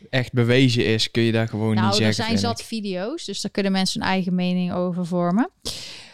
echt 0.09 0.33
bewezen 0.33 0.85
is, 0.85 1.11
kun 1.11 1.23
je 1.23 1.31
daar 1.31 1.47
gewoon 1.47 1.75
nou, 1.75 1.87
niet 1.87 1.95
zeggen. 1.95 2.23
Nou, 2.23 2.31
er 2.31 2.39
zijn 2.39 2.55
zat 2.55 2.65
video's, 2.65 3.25
dus 3.25 3.41
daar 3.41 3.51
kunnen 3.51 3.71
mensen 3.71 4.01
hun 4.01 4.09
eigen 4.09 4.35
mening 4.35 4.73
over 4.73 5.05
vormen. 5.05 5.49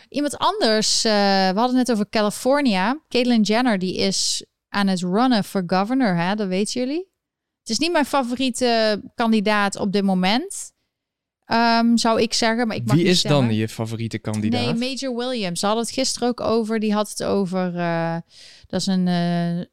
Iemand 0.09 0.37
anders, 0.37 1.05
uh, 1.05 1.11
we 1.49 1.59
hadden 1.59 1.77
het 1.77 1.91
over 1.91 2.09
California. 2.09 3.01
Caitlyn 3.09 3.41
Jenner, 3.41 3.79
die 3.79 3.95
is 3.97 4.45
aan 4.69 4.87
het 4.87 5.01
runnen 5.01 5.43
voor 5.43 5.63
governor, 5.67 6.15
hè? 6.15 6.35
dat 6.35 6.47
weten 6.47 6.81
jullie. 6.81 7.07
Het 7.59 7.69
is 7.69 7.79
niet 7.79 7.91
mijn 7.91 8.05
favoriete 8.05 9.01
kandidaat 9.15 9.75
op 9.75 9.91
dit 9.91 10.03
moment. 10.03 10.73
Um, 11.53 11.97
zou 11.97 12.21
ik 12.21 12.33
zeggen. 12.33 12.67
Maar 12.67 12.75
ik 12.75 12.85
mag 12.85 12.95
Wie 12.95 13.05
is 13.05 13.21
dan 13.21 13.53
je 13.53 13.69
favoriete 13.69 14.19
kandidaat? 14.19 14.75
Nee, 14.75 14.95
Major 14.95 15.15
Williams. 15.15 15.59
Ze 15.59 15.65
hadden 15.65 15.83
het 15.85 15.93
gisteren 15.93 16.27
ook 16.27 16.41
over. 16.41 16.79
Die 16.79 16.93
had 16.93 17.09
het 17.09 17.23
over. 17.23 17.73
Uh, 17.75 18.17
dat 18.67 18.79
is 18.79 18.87
een 18.87 19.07
uh, 19.07 19.65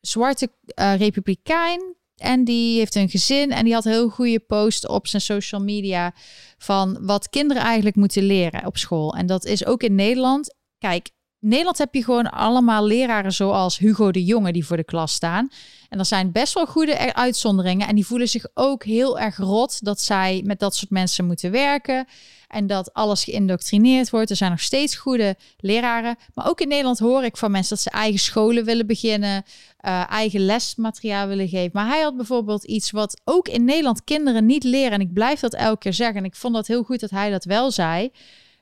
zwarte 0.00 0.50
uh, 0.80 0.96
republikein. 0.96 1.94
En 2.16 2.44
die 2.44 2.78
heeft 2.78 2.94
een 2.94 3.08
gezin 3.08 3.52
en 3.52 3.64
die 3.64 3.74
had 3.74 3.84
heel 3.84 4.08
goede 4.08 4.40
post 4.40 4.88
op 4.88 5.06
zijn 5.06 5.22
social 5.22 5.60
media 5.60 6.14
van 6.58 6.98
wat 7.00 7.28
kinderen 7.28 7.62
eigenlijk 7.62 7.96
moeten 7.96 8.22
leren 8.22 8.66
op 8.66 8.76
school. 8.76 9.14
En 9.14 9.26
dat 9.26 9.44
is 9.44 9.66
ook 9.66 9.82
in 9.82 9.94
Nederland. 9.94 10.54
Kijk, 10.78 11.10
in 11.46 11.52
Nederland 11.52 11.78
heb 11.78 11.94
je 11.94 12.04
gewoon 12.04 12.30
allemaal 12.30 12.86
leraren 12.86 13.32
zoals 13.32 13.78
Hugo 13.78 14.10
de 14.10 14.24
Jonge 14.24 14.52
die 14.52 14.66
voor 14.66 14.76
de 14.76 14.84
klas 14.84 15.12
staan. 15.12 15.48
En 15.88 15.98
er 15.98 16.04
zijn 16.04 16.32
best 16.32 16.54
wel 16.54 16.66
goede 16.66 17.14
uitzonderingen. 17.14 17.88
En 17.88 17.94
die 17.94 18.06
voelen 18.06 18.28
zich 18.28 18.46
ook 18.54 18.84
heel 18.84 19.18
erg 19.18 19.36
rot 19.36 19.84
dat 19.84 20.00
zij 20.00 20.42
met 20.44 20.58
dat 20.58 20.76
soort 20.76 20.90
mensen 20.90 21.26
moeten 21.26 21.50
werken. 21.50 22.06
En 22.48 22.66
dat 22.66 22.92
alles 22.92 23.24
geïndoctrineerd 23.24 24.10
wordt. 24.10 24.30
Er 24.30 24.36
zijn 24.36 24.50
nog 24.50 24.60
steeds 24.60 24.96
goede 24.96 25.36
leraren. 25.58 26.16
Maar 26.34 26.48
ook 26.48 26.60
in 26.60 26.68
Nederland 26.68 26.98
hoor 26.98 27.24
ik 27.24 27.36
van 27.36 27.50
mensen 27.50 27.74
dat 27.74 27.84
ze 27.84 27.90
eigen 27.90 28.20
scholen 28.20 28.64
willen 28.64 28.86
beginnen. 28.86 29.44
Uh, 29.86 30.10
eigen 30.10 30.40
lesmateriaal 30.40 31.26
willen 31.26 31.48
geven. 31.48 31.70
Maar 31.72 31.88
hij 31.88 32.00
had 32.00 32.16
bijvoorbeeld 32.16 32.64
iets 32.64 32.90
wat 32.90 33.20
ook 33.24 33.48
in 33.48 33.64
Nederland 33.64 34.04
kinderen 34.04 34.46
niet 34.46 34.64
leren. 34.64 34.92
En 34.92 35.00
ik 35.00 35.12
blijf 35.12 35.40
dat 35.40 35.54
elke 35.54 35.78
keer 35.78 35.94
zeggen. 35.94 36.16
En 36.16 36.24
ik 36.24 36.34
vond 36.34 36.54
dat 36.54 36.66
heel 36.66 36.82
goed 36.82 37.00
dat 37.00 37.10
hij 37.10 37.30
dat 37.30 37.44
wel 37.44 37.70
zei. 37.70 38.10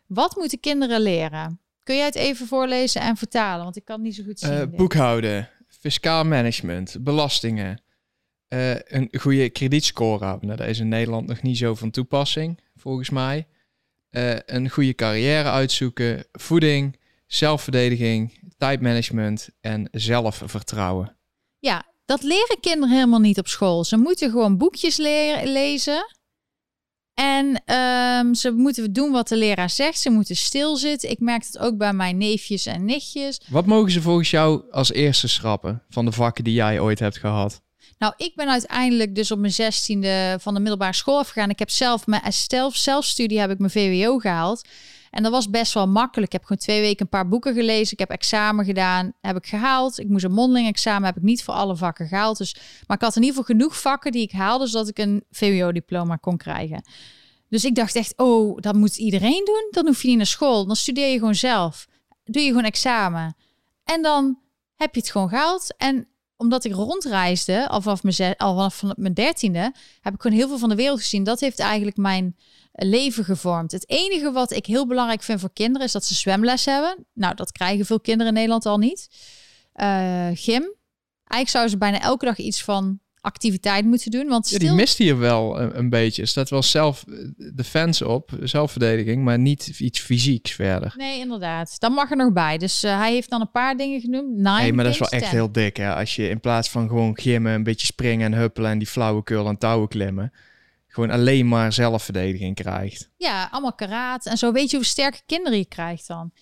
Wat 0.07 0.37
moeten 0.37 0.61
kinderen 0.61 1.01
leren? 1.01 1.64
Kun 1.85 1.97
jij 1.97 2.05
het 2.05 2.15
even 2.15 2.47
voorlezen 2.47 3.01
en 3.01 3.17
vertalen? 3.17 3.65
Want 3.65 3.77
ik 3.77 3.85
kan 3.85 3.97
het 3.97 4.05
niet 4.05 4.15
zo 4.15 4.23
goed 4.25 4.39
zien. 4.39 4.53
Uh, 4.53 4.77
boekhouden, 4.77 5.49
fiscaal 5.69 6.25
management, 6.25 6.97
belastingen. 7.01 7.83
Uh, 8.49 8.75
een 8.75 9.09
goede 9.21 9.51
kredietscore 9.51 10.27
hebben. 10.27 10.47
Nou, 10.47 10.59
dat 10.59 10.69
is 10.69 10.79
in 10.79 10.89
Nederland 10.89 11.27
nog 11.27 11.43
niet 11.43 11.59
zo 11.59 11.75
van 11.75 11.91
toepassing, 11.91 12.61
volgens 12.77 13.11
mij. 13.11 13.47
Uh, 14.11 14.37
een 14.47 14.71
goede 14.71 14.95
carrière 14.95 15.51
uitzoeken, 15.51 16.27
voeding, 16.33 16.99
zelfverdediging, 17.27 18.39
tijdmanagement 18.57 19.49
en 19.61 19.89
zelfvertrouwen. 19.91 21.17
Ja, 21.59 21.85
dat 22.05 22.23
leren 22.23 22.61
kinderen 22.61 22.95
helemaal 22.95 23.21
niet 23.21 23.39
op 23.39 23.49
school. 23.49 23.85
Ze 23.85 23.97
moeten 23.97 24.31
gewoon 24.31 24.59
boekjes 24.59 24.97
leren, 24.97 25.53
lezen. 25.53 26.15
En 27.15 27.63
um, 27.75 28.35
ze 28.35 28.51
moeten 28.51 28.93
doen 28.93 29.13
wat 29.13 29.29
de 29.29 29.37
leraar 29.37 29.71
zegt. 29.71 30.01
Ze 30.01 30.11
moeten 30.11 30.37
stilzitten. 30.37 31.11
Ik 31.11 31.21
merk 31.21 31.45
het 31.45 31.59
ook 31.59 31.77
bij 31.77 31.93
mijn 31.93 32.17
neefjes 32.17 32.67
en 32.67 32.85
nichtjes. 32.85 33.41
Wat 33.49 33.67
mogen 33.67 33.91
ze 33.91 34.03
volgens 34.03 34.31
jou 34.31 34.63
als 34.71 34.93
eerste 34.93 35.29
schrappen 35.29 35.83
van 35.89 36.05
de 36.05 36.13
vakken 36.13 36.45
die 36.45 36.55
jij 36.55 36.81
ooit 36.81 36.99
hebt 36.99 37.19
gehad? 37.19 37.63
Nou, 37.99 38.15
ik 38.17 38.33
ben 38.35 38.49
uiteindelijk 38.49 39.15
dus 39.15 39.31
op 39.31 39.39
mijn 39.39 39.53
zestiende 39.53 40.37
van 40.41 40.55
de 40.55 40.61
middelbare 40.61 40.95
school 40.95 41.19
afgegaan. 41.19 41.51
Ik 41.51 41.59
heb 41.59 41.71
zelf 41.71 42.07
mijn 42.07 42.33
zelf, 42.33 42.77
zelfstudie 42.77 43.41
heb 43.41 43.51
ik 43.51 43.59
mijn 43.59 43.71
VWO 43.71 44.19
gehaald. 44.19 44.69
En 45.15 45.23
dat 45.23 45.33
was 45.33 45.51
best 45.51 45.75
wel 45.75 45.89
makkelijk. 45.89 46.27
Ik 46.27 46.39
heb 46.39 46.43
gewoon 46.43 46.63
twee 46.63 46.81
weken 46.81 47.03
een 47.03 47.09
paar 47.09 47.29
boeken 47.29 47.55
gelezen. 47.55 47.93
Ik 47.93 47.99
heb 47.99 48.11
examen 48.11 48.65
gedaan, 48.65 49.13
heb 49.21 49.37
ik 49.37 49.47
gehaald. 49.47 49.99
Ik 49.99 50.09
moest 50.09 50.25
een 50.25 50.33
mondeling 50.33 50.69
examen, 50.69 51.05
heb 51.05 51.17
ik 51.17 51.23
niet 51.23 51.45
voor 51.45 51.55
alle 51.55 51.77
vakken 51.77 52.09
gehaald. 52.09 52.39
Dus, 52.39 52.57
maar 52.87 52.97
ik 52.97 53.03
had 53.03 53.17
in 53.17 53.23
ieder 53.23 53.37
geval 53.37 53.57
genoeg 53.57 53.81
vakken 53.81 54.13
die 54.13 54.23
ik 54.23 54.33
haalde, 54.33 54.67
zodat 54.67 54.89
ik 54.89 54.99
een 54.99 55.25
VWO-diploma 55.31 56.17
kon 56.17 56.37
krijgen. 56.37 56.83
Dus 57.49 57.65
ik 57.65 57.75
dacht 57.75 57.95
echt, 57.95 58.13
oh, 58.17 58.57
dat 58.61 58.75
moet 58.75 58.97
iedereen 58.97 59.45
doen. 59.45 59.69
Dan 59.71 59.87
hoef 59.87 60.03
je 60.03 60.09
niet 60.09 60.17
naar 60.17 60.27
school. 60.27 60.67
Dan 60.67 60.77
studeer 60.77 61.13
je 61.13 61.19
gewoon 61.19 61.35
zelf. 61.35 61.87
Doe 62.25 62.43
je 62.43 62.49
gewoon 62.49 62.65
examen. 62.65 63.37
En 63.85 64.03
dan 64.03 64.39
heb 64.75 64.95
je 64.95 65.01
het 65.01 65.11
gewoon 65.11 65.29
gehaald. 65.29 65.75
En 65.77 66.09
omdat 66.37 66.65
ik 66.65 66.73
rondreisde, 66.73 67.69
vanaf 67.71 68.03
mijn, 68.03 68.37
al 68.37 68.71
vanaf 68.71 68.97
mijn 68.97 69.15
dertiende, 69.15 69.75
heb 70.01 70.15
ik 70.15 70.21
gewoon 70.21 70.37
heel 70.37 70.49
veel 70.49 70.59
van 70.59 70.69
de 70.69 70.75
wereld 70.75 71.01
gezien. 71.01 71.25
Dat 71.25 71.41
heeft 71.41 71.59
eigenlijk 71.59 71.97
mijn 71.97 72.37
leven 72.75 73.25
gevormd. 73.25 73.73
Het 73.73 73.89
enige 73.89 74.33
wat 74.33 74.53
ik 74.53 74.67
heel 74.67 74.87
belangrijk 74.87 75.23
vind 75.23 75.41
voor 75.41 75.53
kinderen 75.53 75.87
is 75.87 75.93
dat 75.93 76.05
ze 76.05 76.15
zwemles 76.15 76.65
hebben. 76.65 77.07
Nou, 77.13 77.35
dat 77.35 77.53
krijgen 77.53 77.87
veel 77.87 78.01
kinderen 78.01 78.27
in 78.27 78.35
Nederland 78.35 78.67
al 78.67 78.79
niet. 78.79 79.09
Uh, 79.77 80.29
gym. 80.35 80.75
Eigenlijk 81.25 81.49
zouden 81.49 81.71
ze 81.71 81.79
bijna 81.79 82.01
elke 82.01 82.25
dag 82.25 82.39
iets 82.39 82.63
van 82.63 82.99
activiteit 83.21 83.85
moeten 83.85 84.11
doen. 84.11 84.29
Want 84.29 84.47
stil... 84.47 84.61
ja, 84.61 84.67
die 84.67 84.75
mist 84.75 84.99
hier 84.99 85.19
wel 85.19 85.61
een, 85.61 85.79
een 85.79 85.89
beetje. 85.89 86.23
Er 86.23 86.29
staat 86.29 86.51
wel 86.51 86.63
zelf 86.63 87.05
defense 87.55 88.09
op, 88.09 88.31
zelfverdediging, 88.43 89.25
maar 89.25 89.39
niet 89.39 89.67
iets 89.67 90.01
fysieks 90.01 90.53
verder. 90.53 90.95
Nee, 90.97 91.19
inderdaad. 91.19 91.81
Dan 91.81 91.93
mag 91.93 92.11
er 92.11 92.17
nog 92.17 92.33
bij. 92.33 92.59
Dus 92.59 92.85
uh, 92.85 92.99
hij 92.99 93.13
heeft 93.13 93.31
dan 93.31 93.41
een 93.41 93.51
paar 93.51 93.77
dingen 93.77 94.01
genoemd. 94.01 94.37
Nee, 94.37 94.73
maar 94.73 94.85
dat 94.85 94.93
is 94.93 94.99
wel 94.99 95.09
echt 95.09 95.31
heel 95.31 95.53
dik, 95.53 95.77
hè? 95.77 95.95
Als 95.95 96.17
je 96.17 96.29
in 96.29 96.41
plaats 96.41 96.71
van 96.71 96.89
gewoon 96.89 97.19
gimmen, 97.19 97.53
een 97.53 97.63
beetje 97.63 97.87
springen 97.87 98.33
en 98.33 98.39
huppelen 98.39 98.71
en 98.71 98.79
die 98.79 98.89
flauwekul 98.89 99.47
en 99.47 99.59
touwen 99.59 99.89
klimmen, 99.89 100.33
gewoon 100.95 101.11
alleen 101.11 101.49
maar 101.49 101.73
zelfverdediging 101.73 102.55
krijgt. 102.55 103.11
Ja, 103.17 103.49
allemaal 103.51 103.75
karaat 103.75 104.27
en 104.27 104.39
zo. 104.39 104.53
Weet 104.53 104.71
je 104.71 104.77
hoe 104.77 104.87
sterke 104.87 105.21
kinderen 105.27 105.59
je 105.59 105.65
krijgt 105.65 106.07
dan? 106.07 106.33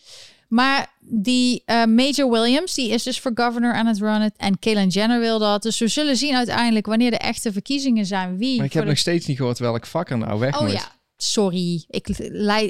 Maar 0.48 0.92
die 1.00 1.62
uh, 1.66 1.84
Major 1.84 2.30
Williams, 2.30 2.74
die 2.74 2.90
is 2.90 3.02
dus 3.02 3.20
voor 3.20 3.30
governor 3.34 3.72
aan 3.72 3.86
het 3.86 3.98
runnen. 3.98 4.32
En 4.36 4.58
Caitlyn 4.58 4.88
Jenner 4.88 5.20
wil 5.20 5.38
dat. 5.38 5.62
Dus 5.62 5.78
we 5.78 5.88
zullen 5.88 6.16
zien 6.16 6.34
uiteindelijk 6.34 6.86
wanneer 6.86 7.10
de 7.10 7.18
echte 7.18 7.52
verkiezingen 7.52 8.06
zijn. 8.06 8.38
Wie 8.38 8.56
maar 8.56 8.66
ik 8.66 8.72
heb 8.72 8.84
nog 8.84 8.98
steeds 8.98 9.26
niet 9.26 9.36
gehoord 9.36 9.58
welk 9.58 9.86
vak 9.86 10.10
er 10.10 10.18
nou 10.18 10.38
weg 10.38 10.54
oh, 10.54 10.60
moet. 10.60 10.72
ja, 10.72 10.92
sorry. 11.16 11.84
Ik, 11.88 12.08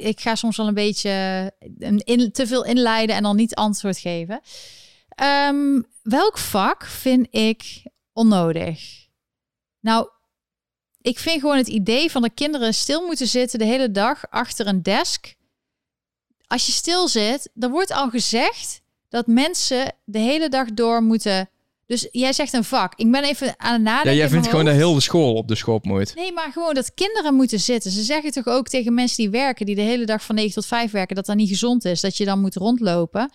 ik 0.03 0.19
ga 0.19 0.35
soms 0.35 0.57
wel 0.57 0.67
een 0.67 0.73
beetje 0.73 1.51
in, 1.97 2.31
te 2.31 2.47
veel 2.47 2.65
inleiden 2.65 3.15
en 3.15 3.23
dan 3.23 3.35
niet 3.35 3.55
antwoord 3.55 3.97
geven. 3.97 4.41
Ehm, 5.09 5.81
welk 6.01 6.37
vak 6.37 6.85
vind 6.85 7.27
ik 7.29 7.83
onnodig? 8.13 9.07
Nou, 9.79 10.07
ik 11.03 11.19
vind 11.19 11.39
gewoon 11.39 11.57
het 11.57 11.67
idee 11.67 12.11
van 12.11 12.21
de 12.21 12.29
kinderen 12.33 12.73
stil 12.73 13.05
moeten 13.05 13.27
zitten 13.27 13.59
de 13.59 13.65
hele 13.65 13.91
dag 13.91 14.23
achter 14.29 14.67
een 14.67 14.83
desk. 14.83 15.33
Als 16.47 16.65
je 16.65 16.71
stil 16.71 17.07
zit, 17.07 17.49
dan 17.53 17.71
wordt 17.71 17.91
al 17.91 18.09
gezegd 18.09 18.81
dat 19.09 19.27
mensen 19.27 19.95
de 20.05 20.19
hele 20.19 20.49
dag 20.49 20.73
door 20.73 21.03
moeten. 21.03 21.49
Dus 21.85 22.07
jij 22.11 22.33
zegt 22.33 22.53
een 22.53 22.63
vak. 22.63 22.93
Ik 22.95 23.11
ben 23.11 23.23
even 23.23 23.53
aan 23.57 23.73
het 23.73 23.81
nadenken. 23.81 24.11
Ja, 24.11 24.17
jij 24.17 24.29
vindt 24.29 24.47
gewoon 24.47 24.65
de 24.65 25.01
school 25.01 25.33
op 25.33 25.47
de 25.47 25.55
schop 25.55 25.85
moet. 25.85 26.15
Nee, 26.15 26.33
maar 26.33 26.51
gewoon 26.51 26.73
dat 26.73 26.93
kinderen 26.93 27.33
moeten 27.33 27.59
zitten. 27.59 27.91
Ze 27.91 28.01
zeggen 28.01 28.31
toch 28.31 28.47
ook 28.47 28.67
tegen 28.67 28.93
mensen 28.93 29.17
die 29.17 29.29
werken, 29.29 29.65
die 29.65 29.75
de 29.75 29.81
hele 29.81 30.05
dag 30.05 30.23
van 30.23 30.35
9 30.35 30.53
tot 30.53 30.65
5 30.65 30.91
werken, 30.91 31.15
dat 31.15 31.25
dat 31.25 31.35
niet 31.35 31.49
gezond 31.49 31.85
is. 31.85 32.01
Dat 32.01 32.17
je 32.17 32.25
dan 32.25 32.41
moet 32.41 32.55
rondlopen. 32.55 33.31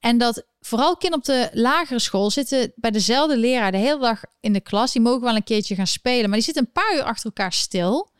En 0.00 0.18
dat 0.18 0.46
vooral 0.66 0.96
kinderen 0.96 1.18
op 1.18 1.24
de 1.24 1.60
lagere 1.60 1.98
school 1.98 2.30
zitten 2.30 2.72
bij 2.76 2.90
dezelfde 2.90 3.36
leraar 3.36 3.72
de 3.72 3.78
hele 3.78 3.98
dag 3.98 4.22
in 4.40 4.52
de 4.52 4.60
klas. 4.60 4.92
Die 4.92 5.02
mogen 5.02 5.20
wel 5.20 5.36
een 5.36 5.44
keertje 5.44 5.74
gaan 5.74 5.86
spelen, 5.86 6.24
maar 6.24 6.38
die 6.38 6.42
zitten 6.42 6.64
een 6.64 6.72
paar 6.72 6.94
uur 6.94 7.02
achter 7.02 7.24
elkaar 7.24 7.52
stil. 7.52 8.12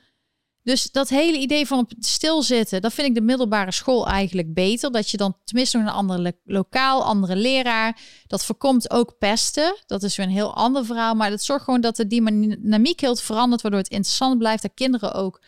Dus 0.62 0.90
dat 0.90 1.09
hele 1.09 1.38
idee 1.38 1.66
van 1.66 1.78
op 1.78 1.92
stilzitten, 1.99 2.82
dat 2.82 2.92
vind 2.92 3.09
ik 3.09 3.14
de 3.14 3.20
middelbare 3.20 3.72
school 3.72 4.07
eigenlijk 4.07 4.55
beter. 4.55 4.92
Dat 4.92 5.11
je 5.11 5.16
dan 5.16 5.36
tenminste 5.45 5.78
nog 5.78 5.86
een 5.86 5.92
andere 5.92 6.36
lokaal, 6.45 7.05
andere 7.05 7.36
leraar. 7.36 8.01
Dat 8.26 8.45
voorkomt 8.45 8.90
ook 8.90 9.18
pesten. 9.18 9.76
Dat 9.86 10.03
is 10.03 10.16
weer 10.16 10.26
een 10.26 10.32
heel 10.32 10.55
ander 10.55 10.84
verhaal. 10.84 11.14
Maar 11.14 11.30
dat 11.30 11.42
zorgt 11.42 11.64
gewoon 11.64 11.80
dat 11.80 11.97
de 11.97 12.07
dynamiek 12.07 13.01
heel 13.01 13.16
verandert, 13.16 13.62
waardoor 13.62 13.80
het 13.80 13.90
interessant 13.90 14.38
blijft. 14.38 14.62
Dat 14.62 14.74
kinderen 14.74 15.14
ook 15.14 15.40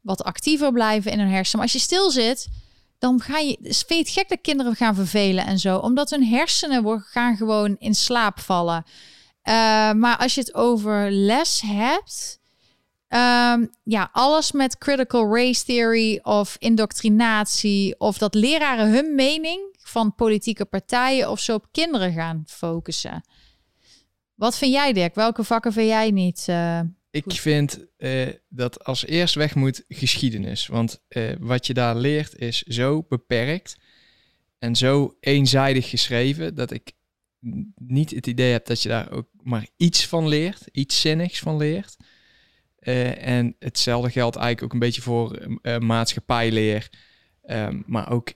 wat 0.00 0.24
actiever 0.24 0.72
blijven 0.72 1.12
in 1.12 1.18
hun 1.18 1.30
hersenen. 1.30 1.58
Maar 1.58 1.72
als 1.72 1.82
je 1.82 1.88
stil 1.88 2.10
zit, 2.10 2.48
dan 2.98 3.20
ga 3.20 3.38
je, 3.38 3.58
het 3.98 4.08
gek 4.08 4.28
dat 4.28 4.40
kinderen 4.40 4.74
gaan 4.74 4.94
vervelen 4.94 5.46
en 5.46 5.58
zo. 5.58 5.78
Omdat 5.78 6.10
hun 6.10 6.24
hersenen 6.24 7.00
gaan 7.00 7.36
gewoon 7.36 7.76
in 7.78 7.94
slaap 7.94 8.40
vallen. 8.40 8.84
Uh, 8.86 9.52
maar 9.92 10.16
als 10.16 10.34
je 10.34 10.40
het 10.40 10.54
over 10.54 11.10
les 11.10 11.62
hebt, 11.66 12.40
um, 13.08 13.70
ja, 13.82 14.08
alles 14.12 14.52
met 14.52 14.78
critical 14.78 15.34
race 15.34 15.64
theory 15.64 16.20
of 16.22 16.56
indoctrinatie 16.58 18.00
of 18.00 18.18
dat 18.18 18.34
leraren 18.34 18.90
hun 18.90 19.14
mening 19.14 19.76
van 19.78 20.14
politieke 20.14 20.64
partijen 20.64 21.30
of 21.30 21.40
zo 21.40 21.54
op 21.54 21.66
kinderen 21.70 22.12
gaan 22.12 22.42
focussen. 22.46 23.24
Wat 24.34 24.56
vind 24.56 24.72
jij, 24.72 24.92
Dirk? 24.92 25.14
Welke 25.14 25.44
vakken 25.44 25.72
vind 25.72 25.88
jij 25.88 26.10
niet? 26.10 26.46
Uh, 26.50 26.80
ik 27.16 27.32
vind 27.32 27.86
uh, 27.98 28.28
dat 28.48 28.84
als 28.84 29.06
eerst 29.06 29.34
weg 29.34 29.54
moet 29.54 29.84
geschiedenis. 29.88 30.66
Want 30.66 31.02
uh, 31.08 31.32
wat 31.38 31.66
je 31.66 31.74
daar 31.74 31.96
leert 31.96 32.38
is 32.38 32.62
zo 32.62 33.02
beperkt 33.08 33.76
en 34.58 34.76
zo 34.76 35.16
eenzijdig 35.20 35.88
geschreven 35.88 36.54
dat 36.54 36.70
ik 36.70 36.92
niet 37.74 38.10
het 38.10 38.26
idee 38.26 38.52
heb 38.52 38.66
dat 38.66 38.82
je 38.82 38.88
daar 38.88 39.10
ook 39.10 39.28
maar 39.42 39.66
iets 39.76 40.06
van 40.06 40.28
leert, 40.28 40.62
iets 40.72 41.00
zinnigs 41.00 41.38
van 41.38 41.56
leert. 41.56 41.96
Uh, 42.80 43.26
en 43.26 43.56
hetzelfde 43.58 44.10
geldt 44.10 44.36
eigenlijk 44.36 44.64
ook 44.64 44.72
een 44.72 44.86
beetje 44.86 45.02
voor 45.02 45.58
maatschappijleer. 45.78 46.90
Um, 47.42 47.84
maar 47.86 48.10
ook 48.10 48.32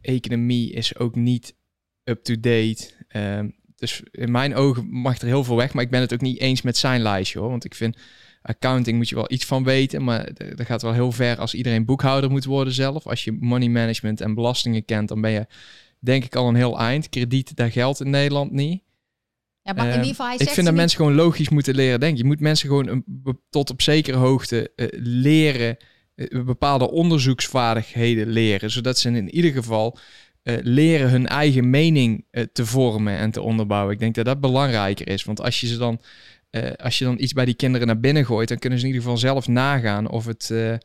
economie 0.00 0.72
is 0.72 0.96
ook 0.96 1.14
niet 1.14 1.56
up-to-date. 2.04 2.90
Um, 3.16 3.55
dus 3.76 4.02
in 4.10 4.30
mijn 4.30 4.54
ogen 4.54 4.88
mag 4.90 5.18
er 5.18 5.26
heel 5.26 5.44
veel 5.44 5.56
weg, 5.56 5.72
maar 5.72 5.84
ik 5.84 5.90
ben 5.90 6.00
het 6.00 6.12
ook 6.12 6.20
niet 6.20 6.40
eens 6.40 6.62
met 6.62 6.76
zijn 6.76 7.00
lijstje 7.00 7.38
hoor. 7.38 7.50
Want 7.50 7.64
ik 7.64 7.74
vind 7.74 7.96
accounting 8.42 8.96
moet 8.96 9.08
je 9.08 9.14
wel 9.14 9.32
iets 9.32 9.44
van 9.44 9.64
weten, 9.64 10.04
maar 10.04 10.28
dat 10.34 10.66
gaat 10.66 10.82
wel 10.82 10.92
heel 10.92 11.12
ver 11.12 11.38
als 11.38 11.54
iedereen 11.54 11.84
boekhouder 11.84 12.30
moet 12.30 12.44
worden 12.44 12.72
zelf. 12.72 13.06
Als 13.06 13.24
je 13.24 13.36
money 13.40 13.68
management 13.68 14.20
en 14.20 14.34
belastingen 14.34 14.84
kent, 14.84 15.08
dan 15.08 15.20
ben 15.20 15.30
je 15.30 15.46
denk 15.98 16.24
ik 16.24 16.34
al 16.34 16.48
een 16.48 16.54
heel 16.54 16.78
eind. 16.78 17.08
Krediet, 17.08 17.56
daar 17.56 17.70
geldt 17.70 18.00
in 18.00 18.10
Nederland 18.10 18.52
niet. 18.52 18.82
Ja, 19.62 19.72
maar 19.72 19.86
in 19.86 19.92
ieder 19.92 20.06
geval, 20.06 20.26
hij 20.26 20.36
ik 20.36 20.48
vind 20.48 20.66
dat 20.66 20.74
mensen 20.74 20.98
gewoon 20.98 21.14
logisch 21.14 21.48
moeten 21.48 21.74
leren 21.74 22.00
denken. 22.00 22.18
Je 22.18 22.24
moet 22.24 22.40
mensen 22.40 22.68
gewoon 22.68 22.88
een, 22.88 23.04
tot 23.50 23.70
op 23.70 23.82
zekere 23.82 24.16
hoogte 24.16 24.72
uh, 24.76 24.86
leren, 25.02 25.76
uh, 26.14 26.44
bepaalde 26.44 26.90
onderzoeksvaardigheden 26.90 28.28
leren, 28.28 28.70
zodat 28.70 28.98
ze 28.98 29.10
in 29.10 29.30
ieder 29.30 29.52
geval 29.52 29.98
uh, 30.48 30.56
leren 30.62 31.10
hun 31.10 31.26
eigen 31.26 31.70
mening 31.70 32.24
uh, 32.30 32.44
te 32.52 32.66
vormen 32.66 33.16
en 33.16 33.30
te 33.30 33.40
onderbouwen. 33.42 33.92
Ik 33.94 33.98
denk 34.00 34.14
dat 34.14 34.24
dat 34.24 34.40
belangrijker 34.40 35.08
is. 35.08 35.24
Want 35.24 35.40
als 35.42 35.60
je 35.60 35.66
ze 35.66 35.76
dan 35.78 36.00
eh, 36.50 36.70
als 36.76 36.98
je 36.98 37.04
dan 37.04 37.16
iets 37.18 37.32
bij 37.32 37.44
die 37.44 37.54
kinderen 37.54 37.86
naar 37.86 38.00
binnen 38.00 38.24
gooit, 38.26 38.48
dan 38.48 38.58
kunnen 38.58 38.78
ze 38.78 38.84
in 38.86 38.90
ieder 38.90 39.04
geval 39.06 39.20
zelf 39.20 39.48
nagaan 39.48 40.08
of 40.10 40.26
het 40.26 40.50
eh, 40.50 40.72
eh, 40.72 40.78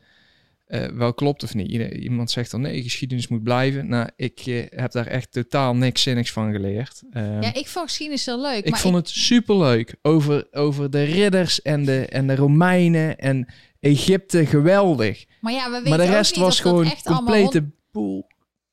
wel 0.94 1.14
klopt 1.14 1.42
of 1.42 1.54
niet. 1.54 1.70
Ieder- 1.70 1.94
Iemand 1.96 2.30
zegt 2.30 2.50
dan 2.50 2.60
nee, 2.60 2.82
geschiedenis 2.82 3.28
moet 3.28 3.42
blijven. 3.42 3.88
Nou, 3.88 4.08
ik 4.16 4.40
eh, 4.46 4.62
heb 4.68 4.92
daar 4.92 5.06
echt 5.06 5.32
totaal 5.32 5.76
niks 5.76 6.02
zinnigs 6.02 6.32
van 6.32 6.52
geleerd. 6.52 7.02
Ehm, 7.12 7.42
Ja, 7.42 7.54
ik 7.54 7.66
vond 7.68 7.86
geschiedenis 7.88 8.26
heel 8.26 8.40
leuk. 8.40 8.64
ik 8.64 8.70
maar 8.70 8.80
vond 8.80 8.94
het 8.94 9.08
superleuk 9.08 9.94
over, 10.02 10.46
over 10.50 10.90
de 10.90 11.02
ridders 11.02 11.62
en 11.62 11.84
de, 11.84 12.06
en 12.06 12.26
de 12.26 12.34
Romeinen 12.36 13.18
en 13.18 13.46
Egypte 13.80 14.46
geweldig. 14.46 15.24
maar 15.40 15.52
ja, 15.52 15.64
we 15.64 15.70
weten 15.72 15.88
Maar 15.88 15.98
de 15.98 16.04
ook 16.04 16.10
rest 16.10 16.34
niet 16.34 16.44
was 16.44 16.60
gewoon 16.60 16.84
allemaal 17.04 17.16
complete 17.24 17.64
boel. 17.92 18.26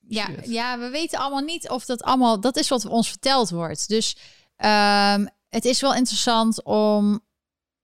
Ja, 0.10 0.26
Shit. 0.26 0.50
ja, 0.50 0.80
we 0.80 0.90
weten 0.90 1.20
allemaal 1.20 1.44
niet 1.44 1.70
of 1.70 1.86
dat 1.86 2.04
allemaal... 2.04 2.40
Dat 2.40 2.58
is 2.58 2.68
wat 2.68 2.86
ons 2.86 3.10
verteld 3.10 3.50
wordt. 3.50 3.88
Dus 3.88 4.16
ehm, 4.56 5.26
het 5.50 5.66
is 5.66 5.82
wel 5.82 5.94
interessant 5.94 6.64
om, 6.64 7.20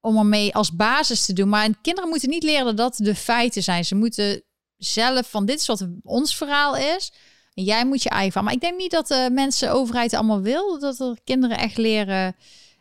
om 0.02 0.18
ermee 0.18 0.56
als 0.56 0.76
basis 0.76 1.26
te 1.26 1.34
doen. 1.34 1.50
Maar 1.50 1.70
kinderen 1.82 2.10
moeten 2.10 2.30
niet 2.30 2.44
leren 2.44 2.66
dat 2.66 2.78
dat 2.78 3.06
de 3.06 3.16
feiten 3.16 3.64
zijn. 3.64 3.86
Ze 3.86 3.96
moeten 3.96 4.44
zelf 4.78 5.30
van 5.30 5.46
dit 5.46 5.60
is 5.60 5.68
wat 5.68 5.88
ons 6.04 6.36
verhaal 6.38 6.76
is. 6.76 7.12
En 7.54 7.64
jij 7.64 7.86
moet 7.86 8.04
je 8.04 8.10
eigen 8.10 8.32
van. 8.32 8.44
Maar 8.44 8.54
ik 8.54 8.62
denk 8.62 8.78
niet 8.78 8.92
dat 8.92 9.08
de 9.08 9.30
mensen, 9.32 9.68
de 9.68 9.74
overheid 9.74 10.14
allemaal 10.14 10.42
wil. 10.42 10.80
Dat 10.80 11.00
er 11.00 11.18
kinderen 11.24 11.58
echt 11.58 11.78
leren... 11.78 12.36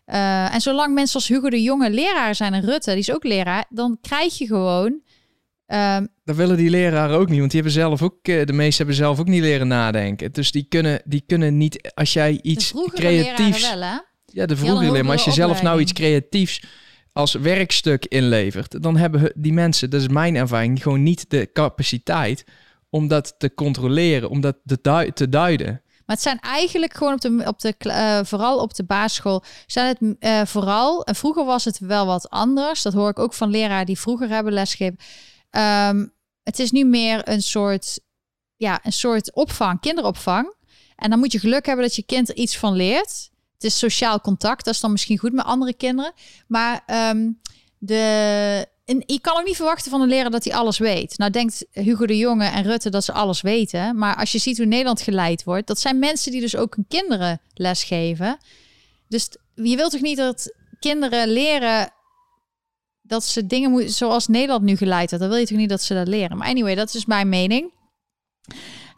eh, 0.04 0.54
en 0.54 0.60
zolang 0.60 0.94
mensen 0.94 1.14
als 1.14 1.28
Hugo 1.28 1.50
de 1.50 1.62
Jonge 1.62 1.90
leraar 1.90 2.34
zijn 2.34 2.54
en 2.54 2.64
Rutte, 2.64 2.90
die 2.90 2.98
is 2.98 3.12
ook 3.12 3.24
leraar, 3.24 3.66
dan 3.68 3.98
krijg 4.00 4.38
je 4.38 4.46
gewoon 4.46 5.00
ehm, 5.66 6.06
Dat 6.24 6.36
willen 6.36 6.56
die 6.56 6.70
leraren 6.70 7.18
ook 7.18 7.28
niet, 7.28 7.38
want 7.38 7.50
die 7.50 7.60
hebben 7.62 7.80
zelf 7.80 8.02
ook, 8.02 8.16
eh, 8.22 8.46
de 8.46 8.52
meeste 8.52 8.76
hebben 8.76 8.94
zelf 8.96 9.18
ook 9.20 9.28
niet 9.28 9.42
leren 9.42 9.68
nadenken. 9.68 10.32
Dus 10.32 10.50
die 10.50 10.66
kunnen, 10.68 11.02
die 11.04 11.24
kunnen 11.26 11.56
niet, 11.56 11.92
als 11.94 12.12
jij 12.12 12.32
de 12.32 12.42
iets 12.42 12.66
vroegere 12.68 12.96
creatiefs... 12.96 13.60
leraren 13.60 13.80
wel, 13.80 13.88
hè? 13.88 13.98
Ja, 14.26 14.46
de 14.46 14.56
vroegere 14.56 14.90
leren, 14.90 15.04
maar 15.04 15.12
als 15.16 15.24
je 15.24 15.30
zelf 15.32 15.62
nou 15.62 15.80
iets 15.80 15.92
creatiefs 15.92 16.62
als 17.12 17.32
werkstuk 17.34 18.04
inlevert, 18.06 18.82
dan 18.82 18.96
hebben 18.96 19.20
he- 19.20 19.30
die 19.34 19.52
mensen, 19.52 19.90
dat 19.90 20.00
is 20.00 20.08
mijn 20.08 20.36
ervaring, 20.36 20.82
gewoon 20.82 21.02
niet 21.02 21.30
de 21.30 21.50
capaciteit 21.52 22.44
om 22.90 23.08
dat 23.08 23.34
te 23.38 23.54
controleren, 23.54 24.30
om 24.30 24.40
dat 24.40 24.56
te, 24.66 24.78
dui- 24.82 25.12
te 25.12 25.28
duiden. 25.28 25.82
Maar 26.06 26.16
het 26.16 26.24
zijn 26.24 26.38
eigenlijk 26.40 26.94
gewoon 26.94 27.12
op 27.12 27.20
de, 27.20 27.42
op 27.46 27.60
de 27.60 27.74
eh, 27.78 28.20
vooral 28.24 28.58
op 28.58 28.74
de 28.74 28.84
basisschool, 28.84 29.42
zijn 29.66 29.86
het 29.98 30.16
eh, 30.18 30.40
vooral, 30.44 31.04
en 31.04 31.14
vroeger 31.14 31.44
was 31.44 31.64
het 31.64 31.78
wel 31.78 32.06
wat 32.06 32.30
anders, 32.30 32.82
dat 32.82 32.92
hoor 32.92 33.08
ik 33.10 33.18
ook 33.18 33.34
van 33.34 33.50
leraren 33.50 33.86
die 33.86 33.98
vroeger 33.98 34.28
hebben 34.28 34.52
lesgegeven. 34.52 34.96
Ehm, 35.50 36.06
het 36.44 36.58
is 36.58 36.70
nu 36.70 36.84
meer 36.84 37.28
een 37.28 37.42
soort, 37.42 38.00
ja, 38.56 38.80
een 38.82 38.92
soort 38.92 39.34
opvang, 39.34 39.80
kinderopvang. 39.80 40.54
En 40.96 41.10
dan 41.10 41.18
moet 41.18 41.32
je 41.32 41.38
geluk 41.38 41.66
hebben 41.66 41.84
dat 41.84 41.96
je 41.96 42.02
kind 42.02 42.28
er 42.28 42.36
iets 42.36 42.58
van 42.58 42.74
leert. 42.74 43.30
Het 43.54 43.64
is 43.64 43.78
sociaal 43.78 44.20
contact, 44.20 44.64
dat 44.64 44.74
is 44.74 44.80
dan 44.80 44.92
misschien 44.92 45.18
goed 45.18 45.32
met 45.32 45.44
andere 45.44 45.74
kinderen. 45.74 46.12
Maar 46.46 46.82
ehm, 46.86 47.30
de, 47.78 48.66
je 48.84 49.20
kan 49.20 49.38
ook 49.38 49.44
niet 49.44 49.56
verwachten 49.56 49.90
van 49.90 50.00
een 50.00 50.08
leraar 50.08 50.30
dat 50.30 50.44
hij 50.44 50.54
alles 50.54 50.78
weet. 50.78 51.18
Nou 51.18 51.30
denkt 51.30 51.66
Hugo 51.70 52.06
de 52.06 52.18
Jonge 52.18 52.46
en 52.46 52.62
Rutte 52.62 52.90
dat 52.90 53.04
ze 53.04 53.12
alles 53.12 53.40
weten. 53.40 53.98
Maar 53.98 54.16
als 54.16 54.32
je 54.32 54.38
ziet 54.38 54.56
hoe 54.56 54.66
Nederland 54.66 55.00
geleid 55.00 55.44
wordt, 55.44 55.66
dat 55.66 55.80
zijn 55.80 55.98
mensen 55.98 56.32
die 56.32 56.40
dus 56.40 56.56
ook 56.56 56.74
hun 56.74 56.86
kinderen 56.88 57.40
lesgeven. 57.54 58.38
Dus 59.08 59.28
je 59.54 59.76
wilt 59.76 59.90
toch 59.90 60.00
niet 60.00 60.16
dat 60.16 60.54
kinderen 60.78 61.28
leren 61.28 61.92
dat 63.06 63.24
ze 63.24 63.46
dingen 63.46 63.70
moeten 63.70 63.90
zoals 63.90 64.26
Nederland 64.26 64.62
nu 64.62 64.76
geleid 64.76 65.10
wordt. 65.10 65.24
Dan 65.24 65.32
wil 65.32 65.42
je 65.42 65.46
toch 65.46 65.58
niet 65.58 65.68
dat 65.68 65.82
ze 65.82 65.94
dat 65.94 66.08
leren. 66.08 66.36
Maar 66.36 66.48
anyway, 66.48 66.74
dat 66.74 66.94
is 66.94 67.04
mijn 67.06 67.28
mening. 67.28 67.72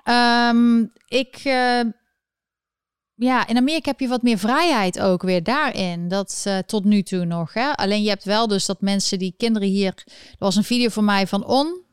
Ehm, 0.05 0.81
ik, 1.09 1.41
eh, 1.45 1.81
ja, 3.15 3.47
in 3.47 3.57
Amerika 3.57 3.91
heb 3.91 4.01
je 4.01 4.09
wat 4.09 4.23
meer 4.23 4.39
vrijheid 4.39 5.01
ook 5.01 5.23
weer 5.23 5.43
daarin. 5.43 6.09
Dat 6.09 6.43
eh, 6.47 6.59
tot 6.59 6.85
nu 6.85 7.03
toe 7.03 7.25
nog. 7.25 7.53
Hè? 7.53 7.73
Alleen 7.73 8.03
je 8.03 8.09
hebt 8.09 8.25
wel 8.25 8.47
dus 8.49 8.67
dat 8.67 8.81
mensen 8.81 9.19
die 9.19 9.35
kinderen 9.37 9.69
hier. 9.69 9.93
Er 10.07 10.37
was 10.39 10.57
een 10.57 10.65
video 10.65 10.89
van 10.89 11.05
mij 11.05 11.27
van 11.27 11.47
On. 11.47 11.85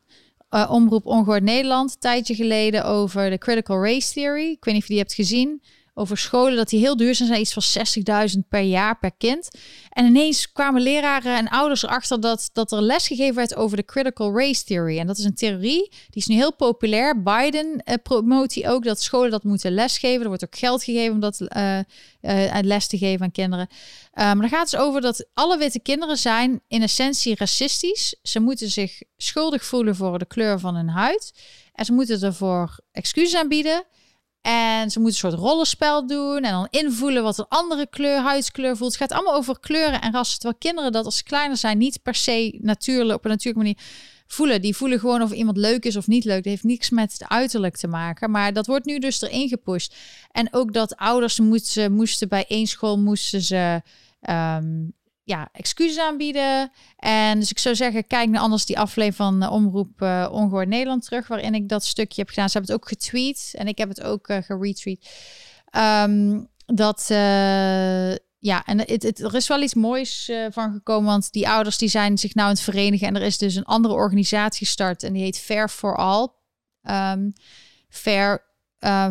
eh, 0.50 0.72
Omroep 0.72 1.06
Ongehoord 1.06 1.44
Nederland. 1.44 1.92
Een 1.94 2.00
tijdje 2.00 2.36
geleden 2.36 2.86
over 2.86 3.30
de 3.30 3.38
Critical 3.38 3.84
Race 3.84 4.14
Theory. 4.14 4.50
Ik 4.52 4.66
weet 4.66 4.74
niet 4.74 4.84
of 4.84 4.88
je 4.90 4.94
die 4.94 5.04
hebt 5.04 5.14
gezien. 5.14 5.62
Over 5.94 6.18
scholen, 6.18 6.56
dat 6.56 6.70
die 6.70 6.80
heel 6.80 6.98
duur 6.98 7.16
zijn. 7.16 7.40
iets 7.40 7.54
van 7.54 8.28
60.000 8.30 8.40
per 8.50 8.62
jaar 8.62 9.00
per 9.00 9.12
kind. 9.18 9.50
En 9.90 10.06
ineens 10.06 10.52
kwamen 10.52 10.82
leraren 10.82 11.38
en 11.38 11.50
ouders 11.50 11.84
erachter 11.84 12.20
dat, 12.20 12.50
dat 12.54 12.72
er 12.72 12.82
les 12.82 13.08
gegeven 13.08 13.36
werd 13.36 13.56
over 13.56 13.78
de 13.78 13.86
Critical 13.86 14.38
Race 14.38 14.64
Theory. 14.64 15.00
En 15.00 15.08
dat 15.08 15.18
is 15.18 15.24
een 15.24 15.36
theorie, 15.36 15.90
die 15.90 16.22
is 16.22 16.28
nu 16.28 16.36
heel 16.36 16.54
populair. 16.54 17.22
Biden 17.22 17.84
eh, 17.84 17.96
promoot 18.04 18.54
die 18.54 18.70
ook, 18.70 18.84
dat 18.84 19.02
scholen 19.02 19.32
dat 19.32 19.44
moeten 19.44 19.72
lesgeven. 19.72 20.22
Er 20.22 20.28
wordt 20.28 20.46
ook 20.46 20.58
geld 20.58 20.84
gegeven 20.84 21.14
om 21.14 21.20
dat 21.20 21.42
eh, 21.42 21.80
eh, 22.24 22.64
les 22.64 22.88
te 22.88 22.98
geven 22.98 23.26
aan 23.26 23.32
kinderen. 23.32 23.68
Eh, 24.14 24.26
maar 24.26 24.36
dan 24.36 24.50
gaat 24.50 24.62
het 24.62 24.72
dus 24.72 24.80
over 24.80 25.02
dat 25.02 25.26
alle 25.34 25.58
witte 25.58 25.80
kinderen 25.80 26.18
zijn 26.18 26.62
in 26.68 26.82
essentie 26.82 27.36
racistisch. 27.36 28.16
Ze 28.22 28.40
moeten 28.40 28.70
zich 28.70 29.02
schuldig 29.18 29.66
voelen 29.66 29.96
voor 29.96 30.20
de 30.20 30.26
kleur 30.26 30.60
van 30.60 30.76
hun 30.76 30.90
huid. 30.90 31.34
En 31.74 31.86
ze 31.86 31.94
moeten 31.94 32.22
ervoor 32.22 32.80
excuses 32.92 33.36
aanbieden. 33.36 33.84
En 34.44 34.92
ze 34.92 35.00
moeten 35.00 35.24
een 35.24 35.32
soort 35.32 35.44
rollenspel 35.44 36.08
doen 36.08 36.44
en 36.44 36.52
dan 36.52 36.68
invoelen 36.70 37.24
wat 37.24 37.38
een 37.38 37.46
andere 37.48 37.88
kleur, 37.88 38.22
huidskleur 38.22 38.78
voelt. 38.78 38.92
Het 38.92 39.02
gaat 39.02 39.12
allemaal 39.12 39.36
over 39.36 39.60
kleuren 39.60 40.02
en 40.02 40.12
rassen. 40.12 40.40
Terwijl 40.40 40.60
kinderen 40.60 40.92
dat 40.92 41.06
als 41.06 41.18
ze 41.18 41.24
kleiner 41.24 41.58
zijn 41.58 41.78
niet 41.78 42.02
per 42.02 42.16
se 42.16 42.58
natuurlijk 42.62 43.18
op 43.18 43.26
een 43.26 43.32
natuurlijke 43.32 43.66
manier 43.66 43.84
voelen. 44.28 44.62
Die 44.62 44.76
voelen 44.76 45.00
gewoon 45.00 45.22
of 45.22 45.32
iemand 45.32 45.58
leuk 45.58 45.86
is 45.86 45.96
of 45.96 46.08
niet 46.08 46.26
leuk. 46.26 46.36
Dat 46.36 46.52
heeft 46.52 46.64
niks 46.64 46.90
met 46.90 47.12
het 47.12 47.30
uiterlijk 47.30 47.78
te 47.78 47.88
maken. 47.88 48.32
Maar 48.32 48.54
dat 48.54 48.68
wordt 48.68 48.86
nu 48.86 49.00
dus 49.00 49.22
erin 49.22 49.48
gepusht. 49.48 49.96
En 50.32 50.54
ook 50.54 50.74
dat 50.74 50.96
ouders 50.96 51.40
moesten, 51.40 51.92
moesten 51.92 52.28
bij 52.28 52.46
één 52.48 52.68
school 52.68 53.00
moesten 53.00 53.42
ze 53.42 53.82
ehm, 54.22 54.86
ja, 55.24 55.50
excuses 55.52 56.00
aanbieden. 56.00 56.72
En 56.98 57.40
dus 57.40 57.52
ik 57.52 57.60
zou 57.60 57.76
zeggen, 57.76 58.08
kijk 58.08 58.30
naar 58.30 58.42
anders 58.42 58.66
die 58.66 58.80
aflevering 58.80 59.16
van 59.16 59.44
eh, 59.44 59.52
Omroep 59.52 60.02
eh 60.02 60.30
Ongehoord 60.32 60.68
Nederland 60.68 61.04
terug, 61.04 61.28
waarin 61.28 61.54
ik 61.54 61.70
dat 61.70 61.86
stukje 61.86 62.22
heb 62.22 62.30
gedaan. 62.30 62.50
Ze 62.50 62.58
hebben 62.58 62.76
het 62.76 62.84
ook 62.84 62.90
getweet 62.90 63.54
en 63.58 63.68
ik 63.68 63.78
heb 63.78 63.90
het 63.90 64.02
ook 64.02 64.28
eh 64.28 64.38
geretweet. 64.42 65.10
Ehm, 65.66 66.44
dat, 66.66 67.06
ja, 68.40 68.66
en 68.66 68.80
het, 68.80 69.04
het, 69.04 69.20
er 69.20 69.36
is 69.36 69.48
wel 69.48 69.62
iets 69.62 69.74
moois 69.74 70.32
van 70.50 70.72
gekomen, 70.72 71.10
want 71.10 71.32
die 71.32 71.50
ouders 71.50 71.78
die 71.78 71.90
zijn 71.90 72.18
zich 72.18 72.34
nou 72.34 72.48
aan 72.48 72.54
het 72.54 72.64
verenigen 72.64 73.08
en 73.08 73.16
er 73.16 73.22
is 73.22 73.38
dus 73.38 73.56
een 73.56 73.64
andere 73.66 73.94
organisatie 73.94 74.66
gestart 74.66 75.04
en 75.04 75.14
die 75.14 75.24
heet 75.24 75.40
Fair 75.40 75.70
for 75.70 75.98
All. 75.98 76.28
Ehm 76.82 77.30
fair, 77.90 78.46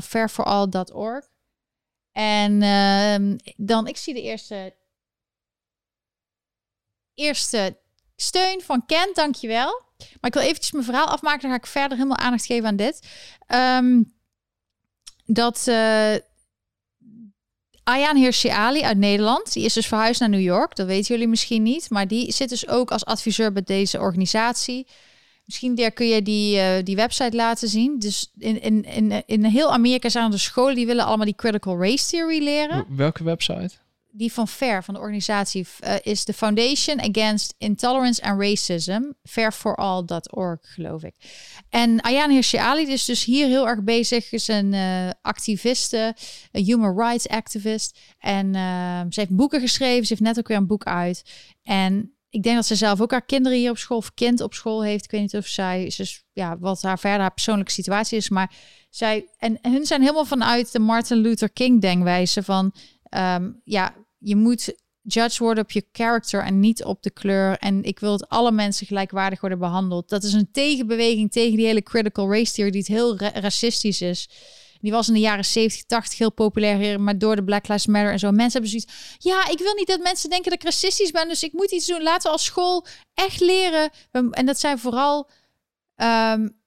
fairforall.org. 0.02 1.30
En 2.12 2.62
ehm, 2.62 3.36
dan, 3.56 3.86
ik 3.86 3.96
zie 3.96 4.14
de 4.14 4.22
eerste 4.22 4.74
eerste 7.22 7.76
steun 8.16 8.60
van 8.60 8.86
Kent, 8.86 9.14
dankjewel. 9.14 9.82
Maar 9.98 10.30
ik 10.30 10.34
wil 10.34 10.42
eventjes 10.42 10.72
mijn 10.72 10.84
verhaal 10.84 11.06
afmaken, 11.06 11.40
dan 11.40 11.50
ga 11.50 11.56
ik 11.56 11.66
verder 11.66 11.96
helemaal 11.96 12.16
aandacht 12.16 12.46
geven 12.46 12.68
aan 12.68 12.76
dit. 12.76 13.08
Ehm, 13.46 14.02
dat 15.24 15.64
uh, 15.68 16.14
Ayaan 17.84 18.16
Hirsi 18.16 18.48
Ali 18.48 18.82
uit 18.82 18.98
Nederland, 18.98 19.52
die 19.52 19.64
is 19.64 19.72
dus 19.72 19.86
verhuisd 19.86 20.20
naar 20.20 20.28
New 20.28 20.40
York. 20.40 20.76
Dat 20.76 20.86
weten 20.86 21.14
jullie 21.14 21.28
misschien 21.28 21.62
niet, 21.62 21.90
maar 21.90 22.08
die 22.08 22.32
zit 22.32 22.48
dus 22.48 22.68
ook 22.68 22.90
als 22.90 23.04
adviseur 23.04 23.52
bij 23.52 23.62
deze 23.62 23.98
organisatie. 23.98 24.86
Misschien 25.44 25.74
Dirk, 25.74 25.94
kun 25.94 26.06
je 26.06 26.22
die, 26.22 26.56
uh, 26.56 26.66
die 26.84 26.96
website 26.96 27.36
laten 27.36 27.68
zien. 27.68 27.98
Dus 27.98 28.30
in, 28.38 28.60
in, 28.60 28.84
in, 28.84 29.22
in 29.26 29.44
heel 29.44 29.72
Amerika 29.72 30.08
zijn 30.08 30.24
er 30.24 30.30
de 30.30 30.38
scholen 30.38 30.74
die 30.74 30.86
willen 30.86 31.04
allemaal 31.04 31.26
die 31.26 31.34
critical 31.34 31.78
race 31.78 32.08
theory 32.08 32.42
leren. 32.42 32.86
Welke 32.88 33.24
website? 33.24 33.70
Die 34.14 34.32
van 34.32 34.48
FAIR, 34.48 34.84
van 34.84 34.94
de 34.94 35.00
organisatie, 35.00 35.66
uh, 35.84 35.94
is 36.02 36.24
de 36.24 36.32
Foundation 36.32 37.00
Against 37.00 37.54
Intolerance 37.58 38.22
and 38.22 38.40
Racism, 38.40 39.02
fairforall.org, 39.24 40.58
geloof 40.60 41.02
ik. 41.02 41.14
En 41.68 42.00
Ayaan 42.00 42.30
Hirsi 42.30 42.56
Ali 42.56 42.92
is 42.92 43.04
dus 43.04 43.24
hier 43.24 43.46
heel 43.46 43.68
erg 43.68 43.82
bezig, 43.82 44.32
is 44.32 44.48
een 44.48 44.72
uh, 44.72 45.10
activiste, 45.22 46.16
een 46.52 46.64
human 46.64 46.98
rights 46.98 47.28
activist. 47.28 47.98
En 48.18 48.46
uh, 48.54 49.00
ze 49.10 49.20
heeft 49.20 49.36
boeken 49.36 49.60
geschreven, 49.60 50.06
ze 50.06 50.12
heeft 50.12 50.24
net 50.24 50.38
ook 50.38 50.48
weer 50.48 50.56
een 50.56 50.66
boek 50.66 50.84
uit. 50.84 51.22
En 51.62 52.14
ik 52.30 52.42
denk 52.42 52.56
dat 52.56 52.66
ze 52.66 52.76
zelf 52.76 53.00
ook 53.00 53.10
haar 53.10 53.24
kinderen 53.24 53.58
hier 53.58 53.70
op 53.70 53.78
school, 53.78 53.96
of 53.96 54.14
kind 54.14 54.40
op 54.40 54.54
school 54.54 54.84
heeft. 54.84 55.04
Ik 55.04 55.10
weet 55.10 55.20
niet 55.20 55.36
of 55.36 55.46
zij, 55.46 55.92
dus, 55.96 56.24
ja, 56.32 56.58
wat 56.58 56.82
haar 56.82 56.98
verder 56.98 57.20
haar 57.20 57.34
persoonlijke 57.34 57.72
situatie 57.72 58.18
is, 58.18 58.28
maar 58.28 58.54
zij, 58.90 59.28
en, 59.38 59.58
hun 59.62 59.86
zijn 59.86 60.00
helemaal 60.00 60.24
vanuit 60.24 60.72
de 60.72 60.78
Martin 60.78 61.16
Luther 61.16 61.50
King 61.50 61.80
denkwijze 61.80 62.42
van, 62.42 62.74
um, 63.16 63.60
ja, 63.64 63.94
je 64.22 64.36
moet 64.36 64.74
judge 65.02 65.44
worden 65.44 65.64
op 65.64 65.70
je 65.70 65.86
character 65.92 66.42
en 66.42 66.60
niet 66.60 66.84
op 66.84 67.02
de 67.02 67.10
kleur. 67.10 67.58
En 67.58 67.82
ik 67.82 67.98
wil 67.98 68.18
dat 68.18 68.28
alle 68.28 68.52
mensen 68.52 68.86
gelijkwaardig 68.86 69.40
worden 69.40 69.58
behandeld. 69.58 70.08
Dat 70.08 70.22
is 70.22 70.32
een 70.32 70.50
tegenbeweging 70.52 71.32
tegen 71.32 71.56
die 71.56 71.66
hele 71.66 71.82
critical 71.82 72.30
race 72.30 72.52
theory 72.52 72.70
die 72.70 72.84
heel 72.86 73.18
ra 73.18 73.30
racistisch 73.34 74.00
is. 74.00 74.28
Die 74.80 74.92
was 74.92 75.08
in 75.08 75.14
de 75.14 75.20
jaren 75.20 75.44
70, 75.44 75.84
80 75.84 76.18
heel 76.18 76.32
populair, 76.32 77.00
maar 77.00 77.18
door 77.18 77.36
de 77.36 77.44
Black 77.44 77.68
Lives 77.68 77.86
Matter 77.86 78.12
en 78.12 78.18
zo. 78.18 78.30
Mensen 78.30 78.52
hebben 78.52 78.70
zoiets, 78.70 79.16
ja, 79.18 79.48
ik 79.48 79.58
wil 79.58 79.74
niet 79.74 79.86
dat 79.86 80.00
mensen 80.00 80.30
denken 80.30 80.50
dat 80.50 80.60
ik 80.60 80.64
racistisch 80.64 81.10
ben, 81.10 81.28
dus 81.28 81.42
ik 81.42 81.52
moet 81.52 81.70
iets 81.70 81.86
doen. 81.86 82.02
Laten 82.02 82.22
we 82.22 82.32
als 82.32 82.44
school 82.44 82.86
echt 83.14 83.40
leren. 83.40 83.90
En 84.30 84.46
dat 84.46 84.60
zijn 84.60 84.78
vooral, 84.78 85.30
um, 85.96 86.60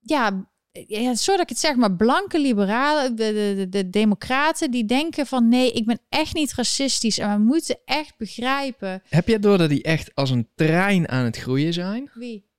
ja, 0.00 0.48
ja, 0.86 1.14
sorry 1.14 1.38
dat 1.38 1.50
ik 1.50 1.56
het 1.56 1.58
zeg, 1.58 1.76
maar 1.76 1.96
blanke 1.96 2.40
liberalen, 2.40 3.16
de, 3.16 3.32
de, 3.32 3.54
de, 3.56 3.68
de 3.68 3.90
democraten, 3.90 4.70
die 4.70 4.84
denken 4.84 5.26
van 5.26 5.48
nee, 5.48 5.72
ik 5.72 5.86
ben 5.86 6.00
echt 6.08 6.34
niet 6.34 6.54
racistisch 6.54 7.18
en 7.18 7.32
we 7.32 7.44
moeten 7.44 7.78
echt 7.84 8.16
begrijpen. 8.16 9.02
Heb 9.08 9.28
je 9.28 9.38
door 9.38 9.58
dat 9.58 9.68
die 9.68 9.82
echt 9.82 10.14
als 10.14 10.30
een 10.30 10.48
trein 10.54 11.08
aan 11.08 11.24
het 11.24 11.36
groeien 11.36 11.72
zijn? 11.72 12.10
Wie? 12.14 12.50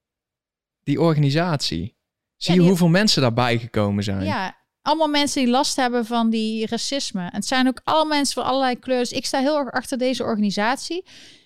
Die 0.83 1.01
organisatie. 1.01 1.95
Zie 2.35 2.53
je 2.53 2.61
hoeveel 2.61 2.87
mensen 2.87 3.21
daarbij 3.21 3.57
gekomen 3.57 4.03
zijn? 4.03 4.25
Ja, 4.25 4.57
allemaal 4.81 5.07
mensen 5.07 5.43
die 5.43 5.51
last 5.51 5.75
hebben 5.75 6.05
van 6.05 6.29
die 6.29 6.67
racisme. 6.67 7.21
En 7.21 7.35
het 7.35 7.45
zijn 7.45 7.67
ook 7.67 7.81
allemaal 7.83 8.17
mensen 8.17 8.33
van 8.33 8.51
allerlei 8.51 8.79
kleuren. 8.79 9.07
Dus 9.07 9.17
ik 9.17 9.25
sta 9.25 9.39
heel 9.39 9.57
erg 9.57 9.71
achter 9.71 9.97
deze 9.97 10.23
organisatie. 10.23 11.05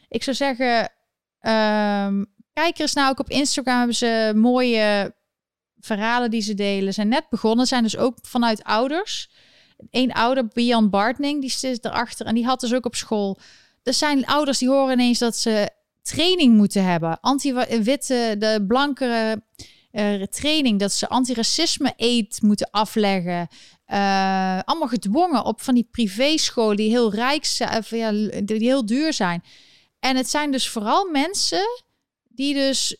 Ik 0.09 0.23
zou 0.23 0.35
zeggen, 0.35 0.91
ehm, 1.39 2.23
kijk 2.53 2.79
eens 2.79 2.93
nou 2.93 3.09
ook 3.09 3.19
op 3.19 3.29
Instagram. 3.29 3.77
Hebben 3.77 3.95
ze 3.95 4.31
mooie 4.35 5.13
verhalen 5.81 6.31
die 6.31 6.41
ze 6.41 6.53
delen. 6.53 6.93
Zijn 6.93 7.07
net 7.07 7.29
begonnen, 7.29 7.65
zijn 7.65 7.83
dus 7.83 7.97
ook 7.97 8.17
vanuit 8.21 8.63
ouders. 8.63 9.29
Eén 9.89 10.13
ouder, 10.13 10.47
Bian 10.47 10.89
Bartning, 10.89 11.41
die 11.41 11.49
zit 11.49 11.85
erachter. 11.85 12.25
En 12.25 12.35
die 12.35 12.45
had 12.45 12.59
dus 12.59 12.73
ook 12.73 12.85
op 12.85 12.95
school. 12.95 13.39
Er 13.83 13.93
zijn 13.93 14.25
ouders 14.25 14.57
die 14.57 14.69
horen 14.69 14.93
ineens 14.93 15.19
dat 15.19 15.37
ze 15.37 15.69
training 16.01 16.55
moeten 16.55 16.83
hebben. 16.83 17.19
Anti-witte, 17.19 18.35
de 18.37 18.65
blankere 18.67 19.43
eh, 19.91 20.23
training. 20.23 20.79
Dat 20.79 20.91
ze 20.91 21.09
antiracisme 21.09 21.93
eet 21.95 22.41
moeten 22.41 22.69
afleggen. 22.71 23.47
Eh, 23.85 24.59
allemaal 24.63 24.87
gedwongen 24.87 25.45
op 25.45 25.61
van 25.61 25.73
die 25.73 25.87
privéscholen 25.91 26.75
die 26.75 26.89
heel 26.89 27.13
rijk 27.13 27.45
zijn, 27.45 27.83
ja, 27.89 28.11
die 28.41 28.57
heel 28.57 28.85
duur 28.85 29.13
zijn. 29.13 29.43
En 29.99 30.15
het 30.15 30.29
zijn 30.29 30.51
dus 30.51 30.69
vooral 30.69 31.09
mensen 31.09 31.81
die 32.29 32.53
dus 32.53 32.97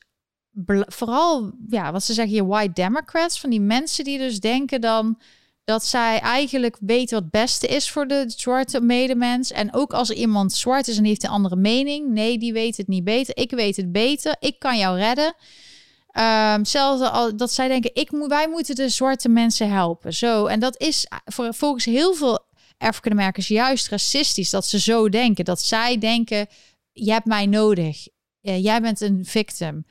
vooral, 0.86 1.52
ja, 1.70 1.92
wat 1.92 2.04
ze 2.04 2.14
zeggen 2.14 2.34
hier, 2.34 2.48
white 2.48 2.74
democrats, 2.74 3.40
van 3.40 3.50
die 3.50 3.62
mensen 3.62 4.04
die 4.04 4.18
dus 4.18 4.40
denken 4.40 4.82
dan 4.82 5.20
dat 5.64 5.86
zij 5.86 6.20
eigenlijk 6.20 6.78
weten 6.80 7.16
wat 7.16 7.24
het 7.24 7.32
beste 7.32 7.68
is 7.68 7.92
voor 7.92 8.08
de 8.08 8.24
zwarte 8.28 8.82
medemens. 8.82 9.52
En 9.52 9.74
ook 9.74 9.94
als 9.94 10.10
iemand 10.10 10.54
zwart 10.54 10.88
is 10.88 10.98
en 10.98 11.04
heeft 11.04 11.24
een 11.24 11.30
andere 11.30 11.56
mening, 11.56 12.10
nee, 12.10 12.38
die 12.38 12.54
weet 12.54 12.78
het 12.78 12.88
niet 12.88 13.04
beter. 13.04 13.38
Ik 13.38 13.52
weet 13.52 13.76
het 13.76 13.92
beter. 13.92 14.36
Ik 14.40 14.60
kan 14.60 14.78
jou 14.78 14.98
redden. 14.98 15.34
Ehm 16.12 16.64
zelfs 16.64 17.02
al 17.02 17.38
dat 17.38 17.52
zij 17.52 17.68
denken, 17.68 17.92
ik 17.94 18.12
moet, 18.12 18.30
wij 18.30 18.48
moeten 18.48 18.76
de 18.76 18.90
zwarte 18.90 19.30
mensen 19.30 19.70
helpen. 19.70 20.14
Zo, 20.14 20.46
en 20.46 20.60
dat 20.60 20.82
is 20.82 21.08
voor, 21.26 21.54
volgens 21.54 21.86
heel 21.86 22.14
veel 22.14 22.40
African-Americans 22.78 23.48
juist 23.48 23.88
racistisch 23.88 24.50
dat 24.50 24.66
ze 24.66 24.80
zo 24.80 25.10
denken. 25.10 25.46
Dat 25.46 25.62
zij 25.62 25.98
denken, 25.98 26.48
je 26.92 27.12
hebt 27.12 27.26
mij 27.26 27.46
nodig. 27.46 28.08
Eh, 28.42 28.64
jij 28.64 28.82
bent 28.82 29.02
een 29.02 29.26
victim. 29.26 29.86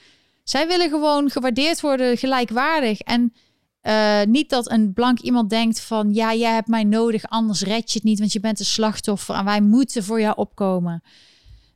Zij 0.51 0.67
willen 0.67 0.89
gewoon 0.89 1.31
gewaardeerd 1.31 1.81
worden, 1.81 2.17
gelijkwaardig. 2.17 3.01
En 3.01 3.33
eh, 3.81 4.23
niet 4.23 4.51
dat 4.51 4.71
een 4.71 4.93
blank 4.93 5.21
iemand 5.21 5.51
denkt 5.51 5.81
van, 5.81 6.15
ja, 6.15 6.35
jij 6.35 6.53
hebt 6.53 6.69
mij 6.69 6.85
nodig, 6.85 7.29
anders 7.29 7.63
red 7.63 7.93
je 7.93 7.99
het 7.99 8.09
niet, 8.09 8.19
want 8.19 8.33
je 8.33 8.41
bent 8.41 8.59
een 8.59 8.65
slachtoffer 8.65 9.35
en 9.35 9.45
wij 9.45 9.61
moeten 9.61 10.05
voor 10.05 10.21
jou 10.21 10.37
opkomen. 10.37 11.03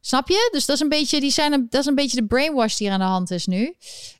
Snap 0.00 0.28
je? 0.28 0.48
Dus 0.52 0.66
dat 0.66 0.76
is 0.76 0.82
een 0.82 0.88
beetje, 0.88 1.20
die 1.20 1.30
zijn 1.30 1.66
dat 1.70 1.80
is 1.80 1.86
een 1.86 1.94
beetje 1.94 2.20
de 2.20 2.26
brainwash 2.26 2.76
die 2.76 2.86
er 2.86 2.92
aan 2.92 2.98
de 2.98 3.04
hand 3.04 3.30
is 3.30 3.46
nu. 3.46 3.74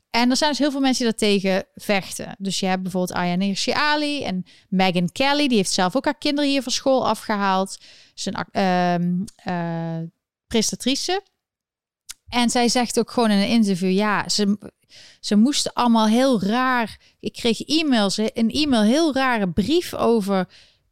En 0.09 0.29
er 0.29 0.37
zijn 0.37 0.49
dus 0.49 0.59
heel 0.59 0.71
veel 0.71 0.79
mensen 0.79 1.03
die 1.03 1.13
daartegen 1.13 1.67
vechten. 1.75 2.35
Dus 2.37 2.59
je 2.59 2.65
hebt 2.65 2.81
bijvoorbeeld 2.81 3.17
Aya 3.17 3.37
Hirsi 3.37 3.71
Ali 3.71 4.23
en 4.23 4.45
Megan 4.69 5.11
Kelly. 5.11 5.47
Die 5.47 5.57
heeft 5.57 5.71
zelf 5.71 5.95
ook 5.95 6.05
haar 6.05 6.17
kinderen 6.17 6.49
hier 6.49 6.63
van 6.63 6.71
school 6.71 7.07
afgehaald. 7.07 7.77
Ze 8.13 8.33
een 8.33 8.45
ehm, 8.51 9.23
eh, 9.35 10.07
prestatrice. 10.47 11.21
En 12.29 12.49
zij 12.49 12.69
zegt 12.69 12.99
ook 12.99 13.11
gewoon 13.11 13.31
in 13.31 13.37
een 13.37 13.47
interview... 13.47 13.91
ja, 13.91 14.29
ze, 14.29 14.71
ze 15.19 15.35
moesten 15.35 15.73
allemaal 15.73 16.07
heel 16.07 16.41
raar... 16.41 16.97
Ik 17.19 17.33
kreeg 17.33 17.61
e-mails, 17.61 18.17
een 18.17 18.51
e-mail, 18.51 18.83
heel 18.83 19.13
rare 19.13 19.49
brief 19.49 19.93
over... 19.93 20.49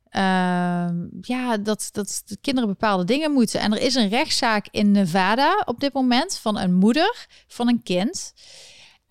ehm, 0.10 1.08
ja, 1.22 1.58
dat, 1.58 1.90
dat 1.92 2.22
de 2.26 2.38
kinderen 2.42 2.70
bepaalde 2.70 3.04
dingen 3.04 3.32
moeten. 3.32 3.60
En 3.60 3.72
er 3.72 3.82
is 3.82 3.96
een 3.96 4.10
rechtszaak 4.10 4.68
in 4.72 4.92
Nevada 4.92 5.62
op 5.66 5.80
dit 5.80 5.94
moment... 5.94 6.38
van 6.38 6.58
een 6.58 6.74
moeder 6.74 7.28
van 7.48 7.68
een 7.68 7.84
kind... 7.84 8.34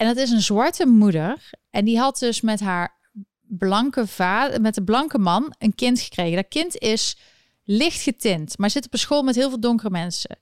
En 0.02 0.08
dat 0.08 0.16
is 0.16 0.30
een 0.30 0.42
zwarte 0.42 0.86
moeder. 0.86 1.50
En 1.70 1.84
die 1.84 1.98
had 1.98 2.18
dus 2.18 2.40
met 2.40 2.60
haar 2.60 2.98
blanke 3.40 4.06
vader, 4.06 4.60
met 4.60 4.74
de 4.74 4.84
blanke 4.84 5.18
man, 5.18 5.54
een 5.58 5.74
kind 5.74 6.00
gekregen. 6.00 6.36
Dat 6.36 6.48
kind 6.48 6.78
is 6.78 7.16
licht 7.64 8.02
getint, 8.02 8.58
maar 8.58 8.70
zit 8.70 8.86
op 8.86 8.92
een 8.92 8.98
school 8.98 9.22
met 9.22 9.34
heel 9.34 9.48
veel 9.48 9.60
donkere 9.60 9.90
mensen. 9.90 10.38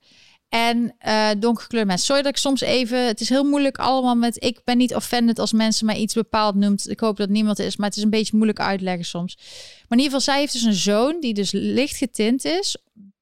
En 0.51 0.95
eh 0.99 1.29
donkerkleurde 1.39 1.87
mensen. 1.87 2.07
Sorry 2.07 2.23
dat 2.23 2.33
ik 2.33 2.39
soms 2.39 2.61
even. 2.61 3.07
Het 3.07 3.21
is 3.21 3.29
heel 3.29 3.45
moeilijk 3.45 3.79
allemaal 3.79 4.15
met. 4.15 4.45
Ik 4.45 4.61
ben 4.65 4.79
niet 4.79 4.95
offended 4.95 5.39
als 5.39 5.53
mensen 5.53 5.87
mij 5.87 5.97
iets 5.97 6.15
bepaald 6.15 6.55
noemt. 6.55 6.89
Ik 6.89 7.01
hoop 7.01 7.17
dat 7.17 7.29
niemand 7.29 7.59
is, 7.59 7.77
maar 7.77 7.89
het 7.89 7.97
is 7.97 8.03
een 8.03 8.11
beetje 8.11 8.37
moeilijk 8.37 8.61
uitleggen 8.61 9.05
soms. 9.05 9.37
Maar 9.37 9.99
in 9.99 10.05
ieder 10.05 10.05
geval, 10.05 10.21
zij 10.21 10.39
heeft 10.39 10.53
dus 10.53 10.63
een 10.63 10.73
zoon 10.73 11.21
die 11.21 11.35
dus 11.35 11.51
licht 11.53 11.97
getint 11.97 12.45
is 12.45 12.77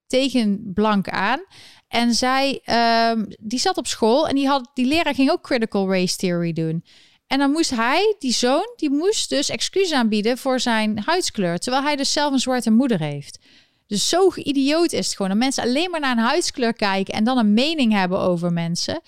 tegen 0.06 0.70
blank 0.74 1.08
aan. 1.08 1.40
En 1.88 2.14
zij, 2.14 2.60
ehm, 2.64 3.24
die 3.40 3.58
zat 3.58 3.76
op 3.76 3.86
school 3.86 4.28
en 4.28 4.34
die, 4.34 4.46
had, 4.46 4.70
die 4.74 4.86
leraar 4.86 5.14
ging 5.14 5.30
ook 5.30 5.42
critical 5.42 5.90
race 5.92 6.16
theory 6.16 6.52
doen. 6.52 6.84
En 7.26 7.38
dan 7.38 7.50
moest 7.50 7.70
hij, 7.70 8.14
die 8.18 8.32
zoon, 8.32 8.72
die 8.76 8.90
moest 8.90 9.28
dus 9.28 9.48
excuus 9.48 9.92
aanbieden 9.92 10.38
voor 10.38 10.60
zijn 10.60 10.98
huidskleur. 11.04 11.58
Terwijl 11.58 11.82
hij 11.82 11.96
dus 11.96 12.12
zelf 12.12 12.32
een 12.32 12.38
zwarte 12.38 12.70
moeder 12.70 12.98
heeft. 12.98 13.38
Dus 13.88 14.08
zo 14.08 14.30
idioot 14.34 14.92
is 14.92 15.06
het 15.06 15.16
gewoon. 15.16 15.30
Dat 15.30 15.40
mensen 15.40 15.62
alleen 15.62 15.90
maar 15.90 16.00
naar 16.00 16.16
een 16.16 16.24
huidskleur 16.24 16.72
kijken 16.72 17.14
en 17.14 17.24
dan 17.24 17.38
een 17.38 17.54
mening 17.54 17.92
hebben 17.92 18.18
over 18.18 18.52
mensen. 18.52 19.00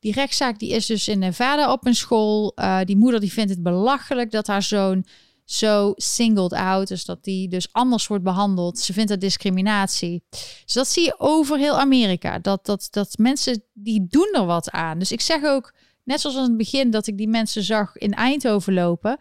Die 0.00 0.12
rechtszaak 0.12 0.58
die 0.58 0.70
is 0.70 0.86
dus 0.86 1.08
in 1.08 1.18
Nevada 1.18 1.72
op 1.72 1.86
een 1.86 1.94
school. 1.94 2.52
Eh, 2.54 2.80
die 2.84 2.96
moeder 2.96 3.20
die 3.20 3.32
vindt 3.32 3.50
het 3.50 3.62
belachelijk 3.62 4.30
dat 4.30 4.46
haar 4.46 4.62
zoon 4.62 5.06
zo 5.44 5.92
singled 5.96 6.52
out. 6.52 6.88
Dus 6.88 7.04
dat 7.04 7.24
die 7.24 7.48
dus 7.48 7.72
anders 7.72 8.06
wordt 8.06 8.24
behandeld. 8.24 8.78
Ze 8.78 8.92
vindt 8.92 9.08
dat 9.08 9.20
discriminatie. 9.20 10.24
Dus 10.64 10.74
dat 10.74 10.88
zie 10.88 11.04
je 11.04 11.14
over 11.18 11.58
heel 11.58 11.80
Amerika. 11.80 12.38
Dat, 12.38 12.66
dat, 12.66 12.88
dat 12.90 13.16
mensen 13.18 13.62
die 13.72 14.06
doen 14.08 14.34
er 14.34 14.44
wat 14.46 14.70
aan. 14.70 14.98
Dus 14.98 15.12
ik 15.12 15.20
zeg 15.20 15.44
ook, 15.44 15.74
net 16.04 16.20
zoals 16.20 16.36
aan 16.36 16.42
het 16.42 16.56
begin 16.56 16.90
dat 16.90 17.06
ik 17.06 17.16
die 17.16 17.28
mensen 17.28 17.62
zag 17.62 17.96
in 17.96 18.12
Eindhoven 18.12 18.74
lopen. 18.74 19.18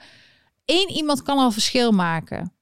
Eén 0.66 0.90
iemand 0.90 1.24
kan 1.24 1.38
al 1.38 1.52
verschil 1.52 1.92
maken. 1.92 2.57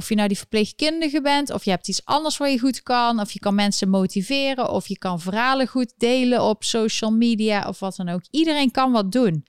Of 0.00 0.08
je 0.08 0.14
nou 0.14 0.28
die 0.28 0.38
verpleegkundige 0.38 1.20
bent, 1.20 1.50
of 1.50 1.64
je 1.64 1.70
hebt 1.70 1.88
iets 1.88 2.04
anders 2.04 2.36
waar 2.36 2.50
je 2.50 2.58
goed 2.58 2.82
kan, 2.82 3.20
of 3.20 3.32
je 3.32 3.38
kan 3.38 3.54
mensen 3.54 3.88
motiveren, 3.88 4.70
of 4.70 4.88
je 4.88 4.98
kan 4.98 5.20
verhalen 5.20 5.66
goed 5.66 5.92
delen 5.96 6.42
op 6.42 6.64
social 6.64 7.10
media 7.10 7.68
of 7.68 7.78
wat 7.78 7.96
dan 7.96 8.08
ook. 8.08 8.22
Iedereen 8.30 8.70
kan 8.70 8.92
wat 8.92 9.12
doen 9.12 9.46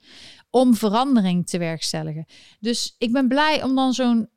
om 0.50 0.74
verandering 0.74 1.46
te 1.46 1.58
werkstelligen. 1.58 2.26
Dus 2.60 2.94
ik 2.98 3.12
ben 3.12 3.28
blij 3.28 3.62
om 3.62 3.74
dan 3.74 3.92
zo'n 3.92 4.28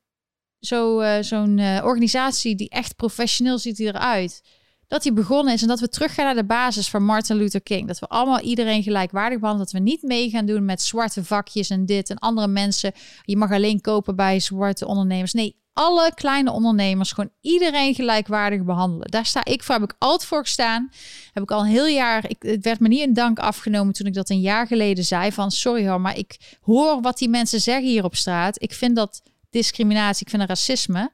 zo, 0.60 1.00
eh, 1.00 1.24
zo'n 1.24 1.60
eh, 1.60 1.82
organisatie 1.84 2.56
die 2.56 2.70
echt 2.70 2.96
professioneel 2.96 3.58
ziet 3.58 3.80
eruit, 3.80 4.42
dat 4.88 5.04
die 5.04 5.14
begonnen 5.14 5.54
is 5.54 5.62
en 5.62 5.68
dat 5.68 5.80
we 5.80 5.90
teruggaan 5.90 6.26
naar 6.26 6.36
de 6.36 6.46
basis 6.46 6.90
van 6.90 7.04
Martin 7.04 7.36
Luther 7.36 7.62
King. 7.62 7.88
Dat 7.88 8.00
we 8.00 8.08
allemaal 8.08 8.40
iedereen 8.40 8.84
gelijkwaardig 8.84 9.40
behandelen. 9.40 9.72
Dat 9.72 9.82
we 9.82 9.90
niet 9.90 10.02
mee 10.02 10.30
gaan 10.30 10.46
doen 10.46 10.66
met 10.66 10.82
zwarte 10.82 11.24
vakjes 11.24 11.70
en 11.70 11.86
dit 11.86 12.10
en 12.10 12.18
andere 12.18 12.48
mensen. 12.48 12.92
Je 13.22 13.38
mag 13.38 13.52
alleen 13.52 13.82
kopen 13.82 14.16
bij 14.16 14.40
zwarte 14.40 14.88
ondernemers. 14.88 15.34
Nee, 15.34 15.56
alle 15.74 16.12
kleine 16.14 16.52
ondernemers, 16.52 17.12
gewoon 17.12 17.32
iedereen 17.42 17.94
gelijkwaardig 17.94 18.64
behandelen. 18.64 19.12
Daar 19.12 19.26
sta 19.26 19.46
ik 19.46 19.64
voor, 19.64 19.76
heb 19.76 19.84
ik 19.84 19.96
altijd 19.98 20.30
voor 20.30 20.42
gestaan. 20.42 20.90
Heb 21.34 21.44
ik 21.44 21.52
al 21.52 21.60
een 21.60 21.66
heel 21.66 21.88
jaar, 21.88 22.30
ik, 22.30 22.36
het 22.40 22.64
werd 22.64 22.80
me 22.80 22.88
niet 22.88 23.02
in 23.02 23.14
dank 23.14 23.40
afgenomen 23.40 23.94
toen 23.94 24.08
ik 24.08 24.14
dat 24.14 24.30
een 24.30 24.40
jaar 24.40 24.68
geleden 24.68 25.04
zei 25.04 25.32
van 25.32 25.52
sorry 25.52 25.88
hoor, 25.88 26.02
maar 26.02 26.18
ik 26.18 26.58
hoor 26.62 27.02
wat 27.02 27.18
die 27.18 27.30
mensen 27.30 27.62
zeggen 27.62 27.88
hier 27.88 28.04
op 28.04 28.16
straat. 28.16 28.62
Ik 28.62 28.74
vind 28.74 28.96
dat 28.96 29.22
discriminatie, 29.50 30.26
ik 30.26 30.30
vind 30.30 30.42
dat 30.42 30.58
racisme. 30.58 31.12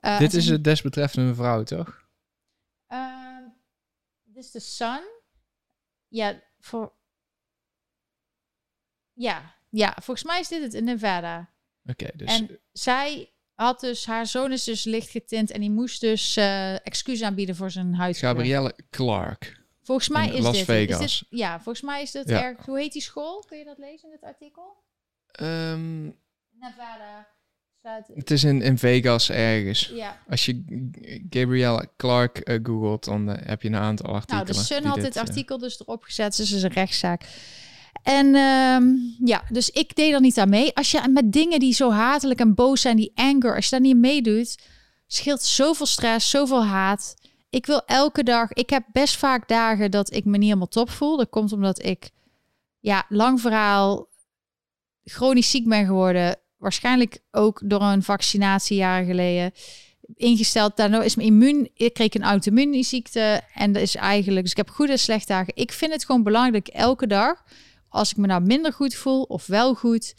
Uh, 0.00 0.18
Dit 0.18 0.34
is 0.34 0.48
het 0.48 0.64
desbetreffende 0.64 1.28
mevrouw, 1.28 1.62
toch? 1.62 2.03
Is 4.44 4.50
de 4.50 4.60
Sun. 4.60 5.02
Ja, 6.08 6.42
voor... 6.60 6.92
Ja, 9.12 9.54
ja, 9.70 9.96
volgens 10.02 10.26
mij 10.26 10.40
is 10.40 10.48
dit 10.48 10.62
het 10.62 10.74
in 10.74 10.84
Nevada. 10.84 11.50
Oké, 11.86 12.10
dus... 12.14 12.28
En 12.38 12.60
zij 12.72 13.32
had 13.54 13.80
dus, 13.80 14.06
haar 14.06 14.26
zoon 14.26 14.52
is 14.52 14.64
dus 14.64 14.84
licht 14.84 15.10
getint 15.10 15.50
en 15.50 15.60
die 15.60 15.70
moest 15.70 16.00
dus 16.00 16.36
uh, 16.36 16.86
excuus 16.86 17.22
aanbieden 17.22 17.56
voor 17.56 17.70
zijn 17.70 17.94
huidskleur. 17.94 18.30
Gabrielle 18.34 18.74
Clark. 18.90 19.62
Volgens 19.82 20.08
mij 20.08 20.28
is 20.28 20.42
Las 20.42 20.56
dit, 20.56 20.64
Vegas. 20.64 21.00
is 21.00 21.18
dit. 21.18 21.38
Ja, 21.38 21.54
volgens 21.60 21.80
mij 21.84 22.02
is 22.02 22.10
dit 22.10 22.28
Ja. 22.28 22.42
erg. 22.42 22.66
Hoe 22.66 22.78
heet 22.78 22.92
die 22.92 23.02
school? 23.02 23.44
Kun 23.48 23.58
je 23.58 23.64
dat 23.64 23.78
lezen 23.78 24.08
in 24.08 24.14
het 24.14 24.24
artikel? 24.24 24.84
Ehm, 25.26 26.02
Nevada. 26.50 27.33
Staat, 27.84 28.10
het 28.14 28.30
is 28.30 28.44
in, 28.44 28.62
in 28.62 28.78
Vegas 28.78 29.30
ergens. 29.30 29.92
ja. 29.94 30.18
Als 30.28 30.44
je 30.44 30.64
Gabrielle 31.30 31.88
Clark 31.96 32.38
eh, 32.38 32.58
googelt, 32.62 33.04
dan 33.04 33.30
eh, 33.30 33.48
heb 33.48 33.62
je 33.62 33.68
een 33.68 33.76
aantal 33.76 34.14
artikelen. 34.14 34.44
Nou, 34.44 34.58
de 34.58 34.64
Sun 34.64 34.84
had 34.84 35.00
dit 35.00 35.16
eh, 35.16 35.22
artikel 35.22 35.58
dus 35.58 35.80
erop 35.80 36.02
gezet. 36.02 36.36
Dus 36.36 36.48
het 36.48 36.58
is 36.58 36.62
een 36.62 36.70
rechtszaak. 36.70 37.22
En 38.02 38.34
ehm, 38.34 38.84
ja, 39.24 39.44
dus 39.48 39.70
ik 39.70 39.96
deed 39.96 40.12
er 40.12 40.20
niet 40.20 40.38
aan 40.38 40.48
mee. 40.48 40.74
Als 40.74 40.90
je 40.90 41.08
met 41.08 41.32
dingen 41.32 41.60
die 41.60 41.74
zo 41.74 41.90
hatelijk 41.90 42.40
en 42.40 42.54
boos 42.54 42.80
zijn, 42.80 42.96
die 42.96 43.12
anger, 43.14 43.54
als 43.54 43.64
je 43.64 43.70
daar 43.70 43.80
niet 43.80 43.96
meedoet, 43.96 44.58
scheelt 45.06 45.42
zoveel 45.42 45.86
stress, 45.86 46.30
zoveel 46.30 46.64
haat. 46.64 47.14
Ik 47.50 47.66
wil 47.66 47.82
elke 47.86 48.22
dag, 48.22 48.52
ik 48.52 48.70
heb 48.70 48.84
best 48.92 49.16
vaak 49.16 49.48
dagen 49.48 49.90
dat 49.90 50.12
ik 50.12 50.24
me 50.24 50.36
niet 50.36 50.46
helemaal 50.46 50.68
top 50.68 50.90
voel. 50.90 51.16
Dat 51.16 51.30
komt 51.30 51.52
omdat 51.52 51.84
ik, 51.84 52.10
ja, 52.78 53.04
lang 53.08 53.40
verhaal, 53.40 54.08
chronisch 55.02 55.50
ziek 55.50 55.68
ben 55.68 55.86
geworden, 55.86 56.38
waarschijnlijk 56.64 57.18
ook 57.30 57.60
door 57.64 57.82
een 57.82 58.02
vaccinatie 58.02 58.76
jaren 58.76 59.06
geleden 59.06 59.52
ingesteld. 60.14 60.76
Daardoor 60.76 61.04
is 61.04 61.14
mijn 61.14 61.28
immuun, 61.28 61.70
ik 61.74 61.94
kreeg 61.94 62.14
een 62.14 62.22
auto-immuunziekte 62.22 63.40
en 63.54 63.72
dat 63.72 63.82
is 63.82 63.94
eigenlijk, 63.94 64.42
dus 64.42 64.50
ik 64.50 64.56
heb 64.56 64.70
goede 64.70 64.92
en 64.92 64.98
slechte 64.98 65.32
dagen. 65.32 65.52
Ik 65.56 65.72
vind 65.72 65.92
het 65.92 66.04
gewoon 66.04 66.22
belangrijk 66.22 66.68
elke 66.68 67.06
dag, 67.06 67.44
als 67.88 68.10
ik 68.10 68.16
me 68.16 68.26
nou 68.26 68.42
minder 68.42 68.72
goed 68.72 68.94
voel 68.94 69.22
of 69.22 69.46
wel 69.46 69.74
goed, 69.74 70.14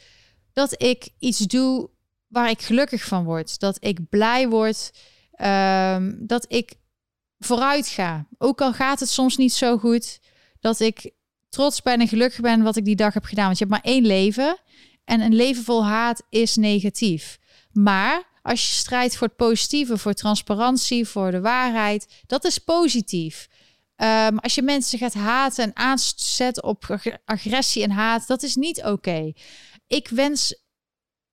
dat 0.53 0.81
ik 0.81 1.09
iets 1.19 1.39
doe 1.39 1.89
waar 2.27 2.49
ik 2.49 2.61
gelukkig 2.61 3.03
van 3.03 3.23
word. 3.23 3.59
Dat 3.59 3.77
ik 3.79 4.09
blij 4.09 4.49
word, 4.49 4.91
ehm, 5.31 6.13
dat 6.17 6.45
ik 6.47 6.73
vooruit 7.39 7.87
ga. 7.87 8.27
Ook 8.37 8.61
al 8.61 8.73
gaat 8.73 8.99
het 8.99 9.09
soms 9.09 9.37
niet 9.37 9.53
zo 9.53 9.77
goed, 9.77 10.19
dat 10.59 10.79
ik 10.79 11.11
trots 11.49 11.81
ben 11.81 11.99
en 11.99 12.07
gelukkig 12.07 12.39
ben 12.39 12.63
wat 12.63 12.75
ik 12.75 12.85
die 12.85 12.95
dag 12.95 13.13
heb 13.13 13.23
gedaan. 13.23 13.45
Want 13.45 13.57
je 13.57 13.65
hebt 13.65 13.75
maar 13.75 13.93
één 13.93 14.05
leven 14.05 14.57
en 15.05 15.21
een 15.21 15.35
leven 15.35 15.63
vol 15.63 15.85
haat 15.85 16.23
is 16.29 16.55
negatief. 16.55 17.39
Maar 17.71 18.23
als 18.41 18.69
je 18.69 18.75
strijdt 18.75 19.15
voor 19.15 19.27
het 19.27 19.35
positieve, 19.35 19.97
voor 19.97 20.13
transparantie, 20.13 21.07
voor 21.07 21.31
de 21.31 21.41
waarheid, 21.41 22.07
dat 22.27 22.45
is 22.45 22.57
positief. 22.57 23.47
Ehm, 23.95 24.37
als 24.37 24.55
je 24.55 24.61
mensen 24.61 24.99
gaat 24.99 25.13
haten 25.13 25.63
en 25.63 25.75
aanzet 25.75 26.61
op 26.61 26.99
agressie 27.25 27.83
en 27.83 27.91
haat, 27.91 28.27
dat 28.27 28.43
is 28.43 28.55
niet 28.55 28.83
oké. 28.83 29.31
Ik 29.87 30.07
wens 30.07 30.63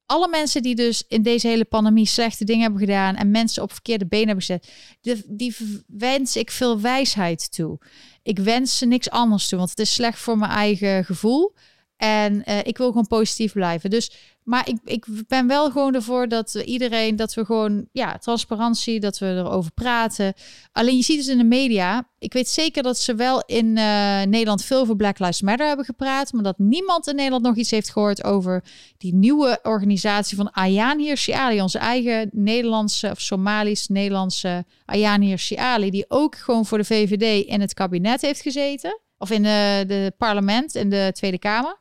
alle 0.07 0.29
mensen 0.29 0.63
die 0.63 0.75
dus 0.75 1.05
in 1.09 1.23
deze 1.23 1.49
hele 1.49 1.65
pandemie 1.65 2.07
slechte 2.07 2.45
dingen 2.45 2.63
hebben 2.63 2.81
gedaan 2.81 3.17
en 3.17 3.31
mensen 3.31 3.63
op 3.63 3.73
verkeerde 3.73 4.07
benen 4.07 4.27
hebben 4.27 4.45
gezet, 4.45 4.73
die, 5.01 5.23
die 5.27 5.57
wens 5.87 6.37
ik 6.37 6.51
veel 6.51 6.81
wijsheid 6.81 7.53
toe. 7.53 7.79
Ik 8.23 8.39
wens 8.39 8.79
ze 8.79 8.87
niks 8.87 9.11
anders 9.11 9.49
toe, 9.49 9.59
want 9.59 9.71
het 9.71 9.79
is 9.79 9.95
slecht 9.95 10.19
voor 10.19 10.39
mijn 10.39 10.51
eigen 10.51 11.05
gevoel. 11.05 11.55
En 12.03 12.43
uh, 12.49 12.59
ik 12.63 12.79
wil 12.79 12.87
gewoon 12.87 13.07
positief 13.07 13.53
blijven. 13.53 13.91
Dus 13.91 14.11
maar 14.45 14.69
ik, 14.69 14.79
ik 14.85 15.07
ben 15.29 15.47
wel 15.47 15.71
gewoon 15.71 15.95
ervoor 15.95 16.29
dat 16.29 16.55
iedereen, 16.55 17.17
dat 17.17 17.35
we 17.35 17.45
gewoon, 17.45 17.89
ja, 17.93 18.19
transparantie, 18.19 19.01
dat 19.01 19.19
we 19.19 19.27
erover 19.27 19.73
praten. 19.73 20.35
Alleen 20.73 20.97
je 20.97 21.03
ziet 21.03 21.17
dus 21.17 21.29
in 21.29 21.39
de 21.39 21.45
media, 21.45 22.09
ik 22.19 22.33
weet 22.33 22.49
zeker 22.49 22.83
dat 22.83 22.99
ze 22.99 23.15
wel 23.15 23.43
in 23.47 23.67
uh, 23.67 24.23
Nederland 24.23 24.65
veel 24.65 24.81
over 24.81 24.97
Black 24.97 25.19
Lives 25.19 25.43
Matter 25.43 25.67
hebben 25.67 25.85
gepraat, 25.85 26.33
maar 26.33 26.43
dat 26.43 26.59
niemand 26.59 27.07
in 27.07 27.15
Nederland 27.15 27.45
nog 27.45 27.57
iets 27.57 27.71
heeft 27.71 27.91
gehoord 27.91 28.25
over 28.25 28.65
die 28.97 29.15
nieuwe 29.15 29.59
organisatie 29.63 30.37
van 30.37 30.53
Ayaan 30.53 30.99
Hirsi 30.99 31.33
Ali, 31.33 31.61
onze 31.61 31.79
eigen 31.79 32.31
Nederlandse 32.33 33.11
of 33.11 33.21
Somalisch-Nederlandse 33.21 34.65
Ayaan 34.85 35.21
Hirsi 35.21 35.57
Ali, 35.57 35.91
die 35.91 36.05
ook 36.09 36.37
gewoon 36.37 36.67
voor 36.67 36.79
de 36.79 36.85
VVD 36.85 37.47
in 37.47 37.61
het 37.61 37.75
kabinet 37.75 38.21
heeft 38.21 38.41
gezeten, 38.41 39.01
of 39.19 39.31
in 39.31 39.43
de, 39.43 39.85
de 39.87 40.13
parlement, 40.19 40.75
in 40.75 40.91
de 40.91 41.11
Tweede 41.13 41.39
Kamer, 41.39 41.81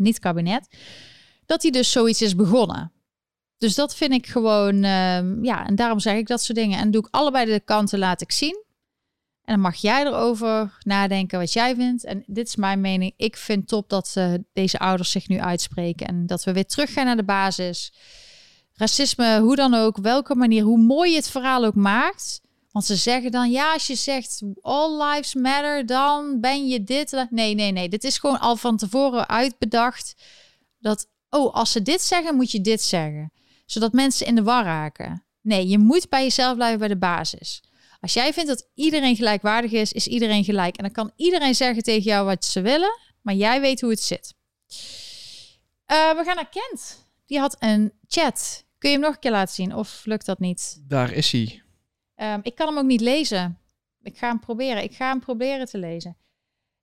niet 0.00 0.18
kabinet 0.18 0.68
dat 1.46 1.62
hij 1.62 1.70
dus 1.70 1.92
zoiets 1.92 2.22
is 2.22 2.34
begonnen. 2.34 2.92
Dus 3.58 3.74
dat 3.74 3.94
vind 3.94 4.12
ik 4.12 4.26
gewoon, 4.26 4.82
ehm, 4.82 5.44
ja, 5.44 5.66
en 5.66 5.74
daarom 5.74 6.00
zeg 6.00 6.16
ik 6.16 6.26
dat 6.26 6.42
soort 6.42 6.58
dingen. 6.58 6.78
En 6.78 6.90
doe 6.90 7.02
ik 7.02 7.08
allebei 7.10 7.44
de 7.44 7.60
kanten, 7.60 7.98
laat 7.98 8.20
ik 8.20 8.32
zien. 8.32 8.64
En 9.44 9.54
dan 9.54 9.60
mag 9.60 9.76
jij 9.76 10.06
erover 10.06 10.78
nadenken 10.82 11.38
wat 11.38 11.52
jij 11.52 11.74
vindt. 11.74 12.04
En 12.04 12.22
dit 12.26 12.46
is 12.48 12.56
mijn 12.56 12.80
mening. 12.80 13.12
Ik 13.16 13.36
vind 13.36 13.68
top 13.68 13.88
dat 13.88 14.14
uh, 14.18 14.34
deze 14.52 14.78
ouders 14.78 15.10
zich 15.10 15.28
nu 15.28 15.38
uitspreken. 15.38 16.06
En 16.06 16.26
dat 16.26 16.44
we 16.44 16.52
weer 16.52 16.66
teruggaan 16.66 17.04
naar 17.04 17.16
de 17.16 17.24
basis. 17.24 17.92
Racisme, 18.72 19.40
hoe 19.40 19.56
dan 19.56 19.74
ook, 19.74 19.96
welke 19.96 20.34
manier, 20.34 20.62
hoe 20.62 20.78
mooi 20.78 21.10
je 21.10 21.16
het 21.16 21.30
verhaal 21.30 21.64
ook 21.64 21.74
maakt. 21.74 22.40
Want 22.70 22.84
ze 22.84 22.96
zeggen 22.96 23.30
dan, 23.30 23.50
ja, 23.50 23.72
als 23.72 23.86
je 23.86 23.94
zegt 23.94 24.42
all 24.60 25.02
lives 25.02 25.34
matter, 25.34 25.86
dan 25.86 26.40
ben 26.40 26.68
je 26.68 26.84
dit. 26.84 27.26
Nee, 27.30 27.54
nee, 27.54 27.72
nee. 27.72 27.88
Dit 27.88 28.04
is 28.04 28.18
gewoon 28.18 28.40
al 28.40 28.56
van 28.56 28.76
tevoren 28.76 29.28
uitbedacht. 29.28 30.14
Dat 30.78 31.08
oh, 31.30 31.54
als 31.54 31.72
ze 31.72 31.82
dit 31.82 32.02
zeggen, 32.02 32.34
moet 32.34 32.50
je 32.50 32.60
dit 32.60 32.82
zeggen. 32.82 33.32
Zodat 33.66 33.92
mensen 33.92 34.26
in 34.26 34.34
de 34.34 34.42
war 34.42 34.64
raken. 34.64 35.24
Nee, 35.40 35.68
je 35.68 35.78
moet 35.78 36.08
bij 36.08 36.22
jezelf 36.22 36.54
blijven 36.54 36.78
bij 36.78 36.88
de 36.88 36.98
basis. 36.98 37.62
Als 38.00 38.12
jij 38.12 38.32
vindt 38.32 38.48
dat 38.48 38.68
iedereen 38.74 39.16
gelijkwaardig 39.16 39.72
is, 39.72 39.92
is 39.92 40.06
iedereen 40.06 40.44
gelijk. 40.44 40.76
En 40.76 40.82
dan 40.82 40.92
kan 40.92 41.12
iedereen 41.16 41.54
zeggen 41.54 41.82
tegen 41.82 42.02
jou 42.02 42.26
wat 42.26 42.44
ze 42.44 42.60
willen, 42.60 42.98
maar 43.22 43.34
jij 43.34 43.60
weet 43.60 43.80
hoe 43.80 43.90
het 43.90 44.00
zit. 44.00 44.34
Uh, 45.86 46.16
we 46.16 46.22
gaan 46.24 46.36
naar 46.36 46.48
Kent. 46.48 47.08
Die 47.26 47.38
had 47.38 47.56
een 47.58 47.92
chat. 48.08 48.64
Kun 48.78 48.90
je 48.90 48.96
hem 48.96 49.04
nog 49.04 49.14
een 49.14 49.20
keer 49.20 49.30
laten 49.30 49.54
zien 49.54 49.74
of 49.74 50.02
lukt 50.04 50.26
dat 50.26 50.38
niet? 50.38 50.82
Daar 50.88 51.12
is 51.12 51.32
hij. 51.32 51.62
Um, 52.22 52.40
ik 52.42 52.54
kan 52.54 52.66
hem 52.66 52.78
ook 52.78 52.84
niet 52.84 53.00
lezen. 53.00 53.58
Ik 54.02 54.18
ga 54.18 54.28
hem 54.28 54.40
proberen. 54.40 54.82
Ik 54.82 54.94
ga 54.94 55.08
hem 55.08 55.20
proberen 55.20 55.66
te 55.66 55.78
lezen. 55.78 56.16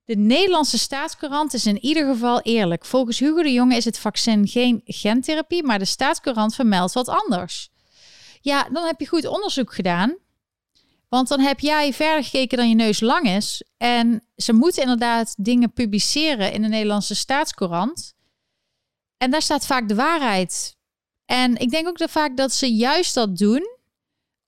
De 0.04 0.16
Nederlandse 0.16 0.78
staatscourant 0.78 1.54
is 1.54 1.66
in 1.66 1.80
ieder 1.80 2.06
geval 2.06 2.42
eerlijk. 2.42 2.86
Volgens 2.86 3.20
Hugo 3.20 3.44
de 3.44 3.54
Jonge 3.54 3.76
is 3.76 3.86
het 3.86 4.00
vaccin 4.00 4.48
geen 4.48 4.82
gentherapie, 4.86 5.64
maar 5.64 5.80
de 5.80 5.86
staatscourant 5.86 6.56
vermeldt 6.56 6.94
wat 6.94 7.08
anders. 7.08 7.70
Ja, 8.42 8.70
dan 8.70 8.86
heb 8.86 9.00
je 9.00 9.08
goed 9.08 9.26
onderzoek 9.26 9.74
gedaan. 9.74 10.18
Want 11.10 11.28
dan 11.28 11.40
heb 11.40 11.60
jij 11.60 11.94
verder 11.94 12.24
gekeken 12.24 12.58
dan 12.58 12.70
je 12.70 12.76
neus 12.76 13.00
lang 13.00 13.28
is. 13.28 13.64
En 13.78 14.24
ze 14.36 14.54
moeten 14.54 14.82
inderdaad 14.82 15.36
dingen 15.38 15.74
publiceren 15.74 16.54
in 16.54 16.62
de 16.62 16.68
Nederlandse 16.68 17.16
staatscourant. 17.16 18.14
En 19.18 19.32
daar 19.32 19.42
staat 19.42 19.66
vaak 19.66 19.88
de 19.88 19.96
waarheid. 19.96 20.78
En 21.26 21.56
ik 21.58 21.70
denk 21.70 21.88
ook 21.88 21.98
dat 21.98 22.12
vaak 22.12 22.38
dat 22.38 22.54
ze 22.54 22.76
juist 22.76 23.14
dat 23.14 23.38
doen 23.38 23.78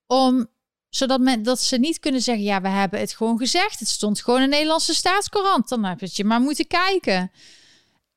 om 0.07 0.47
zodat 0.89 1.19
men, 1.19 1.43
dat 1.43 1.59
ze 1.59 1.77
niet 1.77 1.99
kunnen 1.99 2.21
zeggen, 2.21 2.43
ja, 2.43 2.61
we 2.61 2.67
hebben 2.67 2.99
het 2.99 3.13
gewoon 3.13 3.37
gezegd. 3.37 3.79
Het 3.79 3.87
stond 3.87 4.21
gewoon 4.21 4.41
in 4.41 4.49
de 4.49 4.55
Nederlandse 4.55 4.93
staatscourant. 4.93 5.69
Dan 5.69 5.83
heb 5.83 5.99
je 5.99 6.23
maar 6.23 6.41
moeten 6.41 6.67
kijken. 6.67 7.31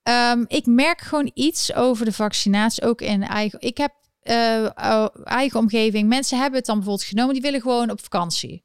Um, 0.08 0.44
ik 0.48 0.66
merk 0.66 1.00
gewoon 1.00 1.30
iets 1.34 1.74
over 1.74 2.04
de 2.04 2.12
vaccinatie, 2.12 2.84
ook 2.84 3.00
in 3.00 3.22
eigen... 3.22 3.60
Ik 3.60 3.76
heb 3.76 3.92
uh, 4.22 5.26
eigen 5.26 5.60
omgeving. 5.60 6.08
Mensen 6.08 6.38
hebben 6.38 6.58
het 6.58 6.66
dan 6.66 6.76
bijvoorbeeld 6.76 7.08
genomen, 7.08 7.32
die 7.32 7.42
willen 7.42 7.60
gewoon 7.60 7.90
op 7.90 8.02
vakantie. 8.02 8.64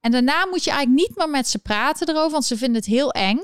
En 0.00 0.10
daarna 0.10 0.46
moet 0.46 0.64
je 0.64 0.70
eigenlijk 0.70 1.08
niet 1.08 1.16
meer 1.16 1.30
met 1.30 1.48
ze 1.48 1.58
praten 1.58 2.08
erover, 2.08 2.30
want 2.30 2.44
ze 2.44 2.56
vinden 2.56 2.76
het 2.76 2.90
heel 2.90 3.10
eng. 3.10 3.38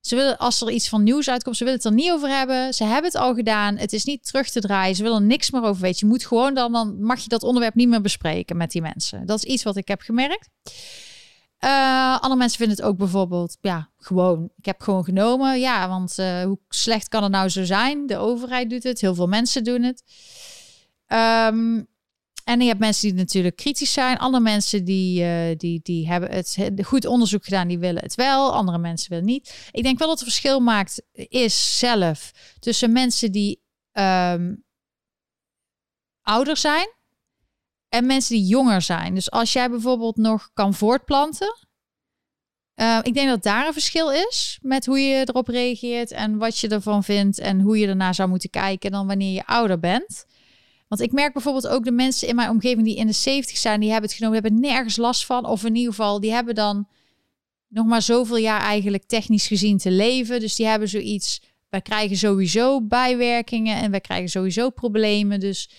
Ze 0.00 0.16
willen, 0.16 0.38
als 0.38 0.60
er 0.60 0.70
iets 0.70 0.88
van 0.88 1.02
nieuws 1.02 1.30
uitkomt, 1.30 1.56
ze 1.56 1.64
willen 1.64 1.78
het 1.78 1.88
er 1.88 1.94
niet 1.94 2.10
over 2.10 2.28
hebben. 2.28 2.74
Ze 2.74 2.84
hebben 2.84 3.04
het 3.04 3.20
al 3.20 3.34
gedaan. 3.34 3.76
Het 3.76 3.92
is 3.92 4.04
niet 4.04 4.26
terug 4.26 4.50
te 4.50 4.60
draaien. 4.60 4.96
Ze 4.96 5.02
willen 5.02 5.20
er 5.20 5.26
niks 5.26 5.50
meer 5.50 5.62
over 5.62 5.82
weten. 5.82 5.98
Je 6.06 6.12
moet 6.12 6.26
gewoon 6.26 6.54
dan, 6.54 6.72
dan 6.72 7.02
mag 7.02 7.20
je 7.20 7.28
dat 7.28 7.42
onderwerp 7.42 7.74
niet 7.74 7.88
meer 7.88 8.00
bespreken 8.00 8.56
met 8.56 8.70
die 8.70 8.82
mensen. 8.82 9.26
Dat 9.26 9.38
is 9.38 9.44
iets 9.44 9.62
wat 9.62 9.76
ik 9.76 9.88
heb 9.88 10.00
gemerkt. 10.00 10.48
Uh, 11.64 12.14
andere 12.14 12.36
mensen 12.36 12.58
vinden 12.58 12.76
het 12.76 12.86
ook 12.86 12.96
bijvoorbeeld, 12.96 13.56
ja, 13.60 13.90
gewoon. 13.96 14.50
Ik 14.56 14.64
heb 14.64 14.80
gewoon 14.80 15.04
genomen. 15.04 15.60
Ja, 15.60 15.88
want 15.88 16.18
uh, 16.18 16.42
hoe 16.42 16.58
slecht 16.68 17.08
kan 17.08 17.22
het 17.22 17.32
nou 17.32 17.48
zo 17.48 17.64
zijn? 17.64 18.06
De 18.06 18.16
overheid 18.16 18.70
doet 18.70 18.82
het. 18.82 19.00
Heel 19.00 19.14
veel 19.14 19.26
mensen 19.26 19.64
doen 19.64 19.82
het. 19.82 20.02
Um, 21.52 21.88
en 22.48 22.60
je 22.60 22.66
hebt 22.66 22.80
mensen 22.80 23.08
die 23.08 23.18
natuurlijk 23.18 23.56
kritisch 23.56 23.92
zijn. 23.92 24.18
Andere 24.18 24.42
mensen 24.42 24.84
die, 24.84 25.22
uh, 25.24 25.56
die, 25.56 25.80
die 25.82 26.08
hebben 26.08 26.30
het 26.30 26.58
goed 26.84 27.06
onderzoek 27.06 27.44
gedaan, 27.44 27.68
die 27.68 27.78
willen 27.78 28.02
het 28.02 28.14
wel. 28.14 28.52
Andere 28.52 28.78
mensen 28.78 29.10
willen 29.10 29.24
niet. 29.24 29.68
Ik 29.70 29.82
denk 29.82 29.98
wel 29.98 30.08
dat 30.08 30.18
het 30.18 30.28
verschil 30.28 30.60
maakt, 30.60 31.02
is 31.12 31.78
zelf 31.78 32.32
tussen 32.58 32.92
mensen 32.92 33.32
die 33.32 33.62
um, 33.92 34.64
ouder 36.22 36.56
zijn 36.56 36.94
en 37.88 38.06
mensen 38.06 38.36
die 38.36 38.46
jonger 38.46 38.82
zijn. 38.82 39.14
Dus 39.14 39.30
als 39.30 39.52
jij 39.52 39.70
bijvoorbeeld 39.70 40.16
nog 40.16 40.50
kan 40.54 40.74
voortplanten. 40.74 41.66
Uh, 42.80 42.98
ik 43.02 43.14
denk 43.14 43.28
dat 43.28 43.42
daar 43.42 43.66
een 43.66 43.72
verschil 43.72 44.10
is 44.10 44.58
met 44.62 44.86
hoe 44.86 44.98
je 44.98 45.28
erop 45.28 45.48
reageert 45.48 46.10
en 46.10 46.38
wat 46.38 46.58
je 46.58 46.68
ervan 46.68 47.04
vindt 47.04 47.38
en 47.38 47.60
hoe 47.60 47.78
je 47.78 47.86
ernaar 47.86 48.14
zou 48.14 48.28
moeten 48.28 48.50
kijken 48.50 48.90
dan 48.90 49.06
wanneer 49.06 49.32
je 49.32 49.46
ouder 49.46 49.78
bent. 49.78 50.26
Want 50.88 51.00
ik 51.00 51.12
merk 51.12 51.32
bijvoorbeeld 51.32 51.68
ook 51.68 51.84
de 51.84 51.92
mensen 51.92 52.28
in 52.28 52.34
mijn 52.34 52.50
omgeving 52.50 52.84
die 52.84 52.96
in 52.96 53.06
de 53.06 53.12
70 53.12 53.56
zijn, 53.56 53.80
die 53.80 53.90
hebben 53.90 54.08
het 54.08 54.18
genomen, 54.18 54.40
hebben 54.42 54.60
nergens 54.60 54.96
last 54.96 55.26
van. 55.26 55.44
Of 55.44 55.64
in 55.64 55.74
ieder 55.74 55.92
geval, 55.94 56.20
die 56.20 56.32
hebben 56.32 56.54
dan 56.54 56.88
nog 57.68 57.86
maar 57.86 58.02
zoveel 58.02 58.36
jaar 58.36 58.60
eigenlijk 58.60 59.04
technisch 59.04 59.46
gezien 59.46 59.78
te 59.78 59.90
leven. 59.90 60.40
Dus 60.40 60.54
die 60.56 60.66
hebben 60.66 60.88
zoiets. 60.88 61.42
Wij 61.68 61.80
krijgen 61.80 62.16
sowieso 62.16 62.82
bijwerkingen 62.82 63.76
en 63.76 63.90
wij 63.90 64.00
krijgen 64.00 64.28
sowieso 64.28 64.70
problemen. 64.70 65.40
Dus 65.40 65.70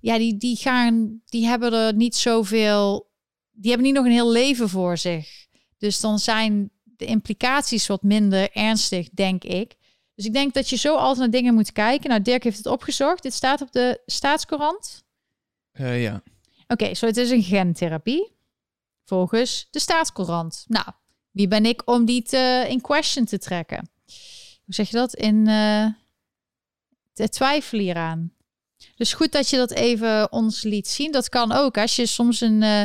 ja, 0.00 0.18
die, 0.18 0.36
die 0.36 0.56
gaan, 0.56 1.20
die 1.24 1.46
hebben 1.46 1.72
er 1.72 1.94
niet 1.94 2.16
zoveel. 2.16 3.10
Die 3.52 3.70
hebben 3.70 3.86
niet 3.86 3.96
nog 3.96 4.04
een 4.04 4.12
heel 4.12 4.30
leven 4.30 4.68
voor 4.68 4.98
zich. 4.98 5.46
Dus 5.78 6.00
dan 6.00 6.18
zijn 6.18 6.70
de 6.84 7.04
implicaties 7.04 7.86
wat 7.86 8.02
minder 8.02 8.50
ernstig, 8.52 9.08
denk 9.10 9.44
ik. 9.44 9.74
Dus 10.16 10.24
ik 10.24 10.32
denk 10.32 10.54
dat 10.54 10.68
je 10.68 10.76
zo 10.76 10.96
altijd 10.96 11.18
naar 11.18 11.40
dingen 11.40 11.54
moet 11.54 11.72
kijken. 11.72 12.08
Nou, 12.10 12.22
Dirk 12.22 12.42
heeft 12.42 12.56
het 12.56 12.66
opgezocht. 12.66 13.22
Dit 13.22 13.34
staat 13.34 13.60
op 13.60 13.72
de 13.72 14.02
staatscourant. 14.06 15.04
Uh, 15.72 16.02
ja. 16.02 16.22
Oké, 16.66 16.86
zo 16.86 16.94
so 16.94 17.06
het 17.06 17.16
is 17.16 17.30
een 17.30 17.42
gentherapie. 17.42 18.32
Volgens 19.04 19.68
de 19.70 19.78
staatscourant. 19.78 20.64
Nou, 20.68 20.86
wie 21.30 21.48
ben 21.48 21.64
ik 21.64 21.82
om 21.84 22.04
die 22.04 22.22
te, 22.22 22.66
in 22.68 22.80
question 22.80 23.24
te 23.24 23.38
trekken? 23.38 23.90
Hoe 24.64 24.74
zeg 24.74 24.90
je 24.90 24.96
dat? 24.96 25.14
In 25.14 25.48
uh, 25.48 25.86
de 27.12 27.28
twijfel 27.28 27.78
hieraan. 27.78 28.32
Dus 28.96 29.12
goed 29.12 29.32
dat 29.32 29.48
je 29.48 29.56
dat 29.56 29.70
even 29.70 30.32
ons 30.32 30.62
liet 30.62 30.88
zien. 30.88 31.12
Dat 31.12 31.28
kan 31.28 31.52
ook. 31.52 31.78
Als 31.78 31.96
je 31.96 32.06
soms 32.06 32.40
een 32.40 32.62
uh, 32.62 32.82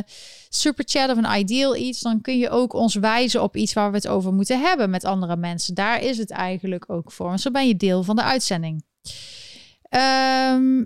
superchat 0.50 1.10
of 1.10 1.18
een 1.18 1.40
ideal 1.40 1.76
iets, 1.76 2.02
dan 2.02 2.22
kun 2.22 2.38
je 2.38 2.50
ook 2.50 2.74
ons 2.74 2.96
wijzen 2.96 3.44
op 3.44 3.56
iets 3.56 3.74
waar 3.74 3.90
we 3.90 3.96
het 3.96 4.08
over 4.08 4.34
moeten 4.34 4.62
hebben 4.62 4.90
met 4.90 5.04
andere 5.04 5.36
mensen. 5.36 5.74
Daar 5.74 6.02
is 6.02 6.18
het 6.18 6.30
eigenlijk 6.30 6.90
ook 6.90 7.12
voor. 7.12 7.38
Zo 7.38 7.52
ben 7.52 7.68
je 7.68 7.78
deel 7.78 8.04
van 8.04 8.16
de 8.16 8.24
uitzending. 8.24 8.84
Ehm, 9.82 10.84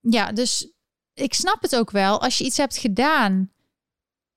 ja, 0.00 0.32
dus 0.32 0.68
ik 1.14 1.34
snap 1.34 1.62
het 1.62 1.76
ook 1.76 1.90
wel. 1.90 2.20
Als 2.20 2.38
je 2.38 2.44
iets 2.44 2.56
hebt 2.56 2.76
gedaan, 2.76 3.50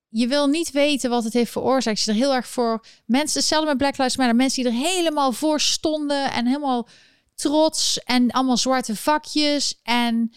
je 0.08 0.26
wil 0.26 0.46
niet 0.46 0.70
weten 0.70 1.10
wat 1.10 1.24
het 1.24 1.32
heeft 1.32 1.52
veroorzaakt. 1.52 2.00
Je 2.00 2.10
er 2.10 2.16
heel 2.16 2.34
erg 2.34 2.46
voor 2.46 2.84
mensen, 3.06 3.38
hetzelfde 3.38 3.68
met 3.68 3.76
Black 3.76 3.98
Lives 3.98 4.16
Matter, 4.16 4.36
mensen 4.36 4.62
die 4.62 4.72
er 4.72 4.78
helemaal 4.78 5.32
voor 5.32 5.60
stonden 5.60 6.32
en 6.32 6.46
helemaal 6.46 6.88
trots 7.34 7.98
en 7.98 8.30
allemaal 8.30 8.56
zwarte 8.56 8.96
vakjes 8.96 9.80
en 9.82 10.32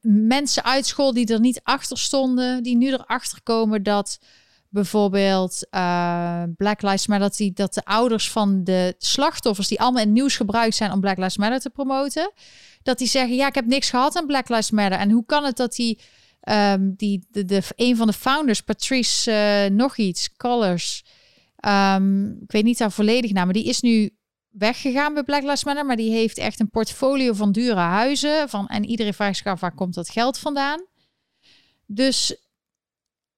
mensen 0.00 0.64
uit 0.64 0.86
school 0.86 1.12
die 1.12 1.26
er 1.26 1.40
niet 1.40 1.60
achter 1.62 1.98
stonden, 1.98 2.62
die 2.62 2.76
nu 2.76 2.92
erachter 2.92 3.42
komen 3.42 3.82
dat 3.82 4.18
bijvoorbeeld 4.68 5.66
uh, 5.70 6.42
Black 6.56 6.82
Lives 6.82 7.06
Matter, 7.06 7.28
dat, 7.28 7.36
die, 7.36 7.52
dat 7.52 7.74
de 7.74 7.84
ouders 7.84 8.30
van 8.30 8.64
de 8.64 8.94
slachtoffers, 8.98 9.68
die 9.68 9.80
allemaal 9.80 10.02
in 10.02 10.12
nieuws 10.12 10.36
gebruikt 10.36 10.74
zijn 10.74 10.92
om 10.92 11.00
Black 11.00 11.16
Lives 11.16 11.36
Matter 11.36 11.60
te 11.60 11.70
promoten, 11.70 12.32
dat 12.82 12.98
die 12.98 13.08
zeggen, 13.08 13.36
ja, 13.36 13.46
ik 13.46 13.54
heb 13.54 13.66
niks 13.66 13.90
gehad 13.90 14.16
aan 14.16 14.26
Black 14.26 14.48
Lives 14.48 14.70
Matter. 14.70 14.98
En 14.98 15.10
hoe 15.10 15.24
kan 15.26 15.44
het 15.44 15.56
dat 15.56 15.74
die, 15.74 15.98
um, 16.48 16.94
die 16.96 17.26
de, 17.30 17.44
de, 17.44 17.62
een 17.76 17.96
van 17.96 18.06
de 18.06 18.12
founders, 18.12 18.60
Patrice 18.60 19.30
uh, 19.30 19.76
nog 19.76 19.96
iets, 19.96 20.36
Colors, 20.36 21.04
um, 21.66 22.38
ik 22.42 22.52
weet 22.52 22.64
niet 22.64 22.78
haar 22.78 22.92
volledige 22.92 23.32
naam, 23.32 23.44
maar 23.44 23.54
die 23.54 23.68
is 23.68 23.80
nu 23.80 24.10
weggegaan 24.52 25.14
bij 25.14 25.22
Black 25.22 25.42
Lives 25.42 25.64
Matter, 25.64 25.86
maar 25.86 25.96
die 25.96 26.12
heeft 26.12 26.38
echt 26.38 26.60
een 26.60 26.70
portfolio 26.70 27.32
van 27.32 27.52
dure 27.52 27.74
huizen. 27.74 28.48
Van, 28.48 28.66
en 28.66 28.84
iedereen 28.84 29.14
vraagt 29.14 29.36
zich 29.36 29.46
af, 29.46 29.60
waar 29.60 29.74
komt 29.74 29.94
dat 29.94 30.10
geld 30.10 30.38
vandaan? 30.38 30.86
Dus 31.86 32.36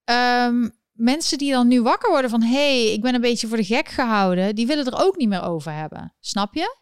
um, 0.05 0.73
mensen 0.93 1.39
die 1.39 1.53
dan 1.53 1.69
nu 1.69 1.83
wakker 1.83 2.11
worden 2.11 2.31
van... 2.31 2.43
hey, 2.43 2.93
ik 2.93 3.03
ben 3.03 3.15
een 3.15 3.21
beetje 3.21 3.47
voor 3.47 3.57
de 3.57 3.65
gek 3.65 3.89
gehouden... 3.89 4.55
die 4.55 4.67
willen 4.67 4.87
er 4.87 5.05
ook 5.05 5.17
niet 5.17 5.29
meer 5.29 5.43
over 5.43 5.73
hebben. 5.73 6.15
Snap 6.21 6.55
je? 6.55 6.77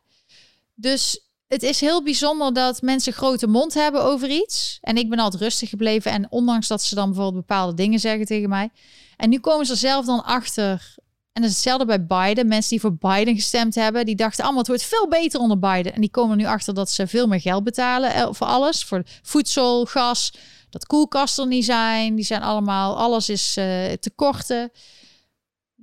Dus 0.74 1.30
het 1.46 1.62
is 1.62 1.80
heel 1.80 2.02
bijzonder 2.02 2.52
dat 2.52 2.82
mensen 2.82 3.12
grote 3.12 3.46
mond 3.46 3.74
hebben 3.74 4.02
over 4.02 4.28
iets. 4.28 4.78
En 4.80 4.96
ik 4.96 5.10
ben 5.10 5.18
altijd 5.18 5.42
rustig 5.42 5.68
gebleven. 5.68 6.12
En 6.12 6.30
ondanks 6.30 6.68
dat 6.68 6.82
ze 6.82 6.94
dan 6.94 7.06
bijvoorbeeld 7.06 7.46
bepaalde 7.46 7.74
dingen 7.74 7.98
zeggen 7.98 8.26
tegen 8.26 8.48
mij. 8.48 8.70
En 9.16 9.30
nu 9.30 9.38
komen 9.38 9.66
ze 9.66 9.74
zelf 9.74 10.06
dan 10.06 10.24
achter. 10.24 10.94
En 11.32 11.42
dat 11.42 11.50
is 11.50 11.56
hetzelfde 11.56 11.84
bij 11.84 12.06
Biden. 12.06 12.48
Mensen 12.48 12.70
die 12.70 12.80
voor 12.80 12.94
Biden 12.94 13.34
gestemd 13.34 13.74
hebben, 13.74 14.06
die 14.06 14.16
dachten 14.16 14.42
allemaal 14.42 14.60
het 14.60 14.68
wordt 14.68 14.82
veel 14.82 15.08
beter 15.08 15.40
onder 15.40 15.58
Biden. 15.58 15.94
En 15.94 16.00
die 16.00 16.10
komen 16.10 16.36
nu 16.36 16.44
achter 16.44 16.74
dat 16.74 16.90
ze 16.90 17.06
veel 17.06 17.26
meer 17.26 17.40
geld 17.40 17.64
betalen 17.64 18.14
eh, 18.14 18.28
voor 18.30 18.46
alles. 18.46 18.84
Voor 18.84 19.02
voedsel, 19.22 19.84
gas, 19.84 20.32
dat 20.70 20.86
koelkasten 20.86 21.48
niet 21.48 21.64
zijn. 21.64 22.14
Die 22.14 22.24
zijn 22.24 22.42
allemaal, 22.42 22.96
alles 22.96 23.28
is 23.28 23.56
uh, 23.58 23.92
tekorten. 23.92 24.70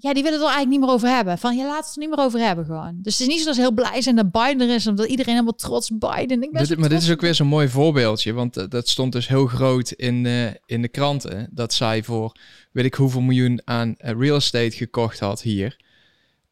Ja, 0.01 0.13
die 0.13 0.23
willen 0.23 0.39
het 0.39 0.47
er 0.47 0.53
eigenlijk 0.53 0.69
niet 0.69 0.79
meer 0.79 0.89
over 0.89 1.07
hebben. 1.07 1.37
Van, 1.37 1.57
je 1.57 1.63
laat 1.63 1.85
het 1.85 1.93
er 1.93 1.99
niet 1.99 2.09
meer 2.09 2.25
over 2.25 2.39
hebben 2.39 2.65
gewoon. 2.65 2.99
Dus 3.01 3.17
het 3.17 3.21
is 3.21 3.27
niet 3.27 3.39
zo 3.39 3.45
dat 3.45 3.55
ze 3.55 3.61
heel 3.61 3.71
blij 3.71 4.01
zijn 4.01 4.15
dat 4.15 4.31
Biden 4.31 4.69
er 4.69 4.75
is. 4.75 4.87
Omdat 4.87 5.07
iedereen 5.07 5.33
helemaal 5.33 5.55
trots 5.55 5.89
Biden. 5.89 6.43
Ik 6.43 6.51
ben 6.51 6.67
dit, 6.67 6.77
maar 6.77 6.89
dit 6.89 7.01
is 7.01 7.11
ook 7.11 7.21
weer 7.21 7.35
zo'n 7.35 7.47
mooi 7.47 7.67
voorbeeldje. 7.67 8.33
Want 8.33 8.57
uh, 8.57 8.63
dat 8.69 8.87
stond 8.87 9.11
dus 9.11 9.27
heel 9.27 9.45
groot 9.47 9.91
in, 9.91 10.25
uh, 10.25 10.45
in 10.65 10.81
de 10.81 10.87
kranten. 10.87 11.49
Dat 11.51 11.73
zij 11.73 12.03
voor 12.03 12.35
weet 12.71 12.85
ik 12.85 12.93
hoeveel 12.93 13.21
miljoen 13.21 13.61
aan 13.65 13.95
uh, 13.97 14.11
real 14.19 14.35
estate 14.35 14.71
gekocht 14.71 15.19
had 15.19 15.41
hier. 15.41 15.77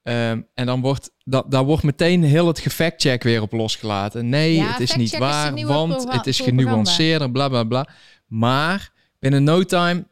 Um, 0.03 0.47
en 0.53 0.65
dan 0.65 0.81
wordt, 0.81 1.11
dat, 1.23 1.51
daar 1.51 1.65
wordt 1.65 1.83
meteen 1.83 2.23
heel 2.23 2.47
het 2.47 2.59
gefact-check 2.59 3.23
weer 3.23 3.41
op 3.41 3.51
losgelaten. 3.51 4.29
Nee, 4.29 4.55
ja, 4.55 4.71
het 4.71 4.79
is 4.79 4.95
niet 4.95 5.17
waar, 5.17 5.65
want 5.65 6.11
het 6.11 6.27
is 6.27 6.39
genuanceerder, 6.39 7.31
bla 7.31 7.49
bla 7.49 7.63
bla. 7.63 7.89
Maar 8.27 8.91
binnen 9.19 9.43
no 9.43 9.63
time 9.63 10.07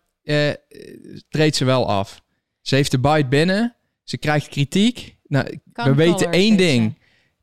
treedt 1.29 1.55
ze 1.55 1.65
wel 1.65 1.87
af. 1.87 2.23
Ze 2.65 2.75
heeft 2.75 2.91
de 2.91 2.99
bite 2.99 3.27
binnen. 3.29 3.75
Ze 4.03 4.17
krijgt 4.17 4.47
kritiek. 4.47 5.17
Nou, 5.27 5.59
we 5.73 5.93
weten 5.93 6.31
één 6.31 6.57
ding. 6.57 6.97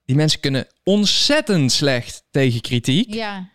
Die 0.04 0.16
mensen 0.16 0.40
kunnen 0.40 0.66
ontzettend 0.84 1.72
slecht 1.72 2.24
tegen 2.30 2.60
kritiek. 2.60 3.14
Ja. 3.14 3.48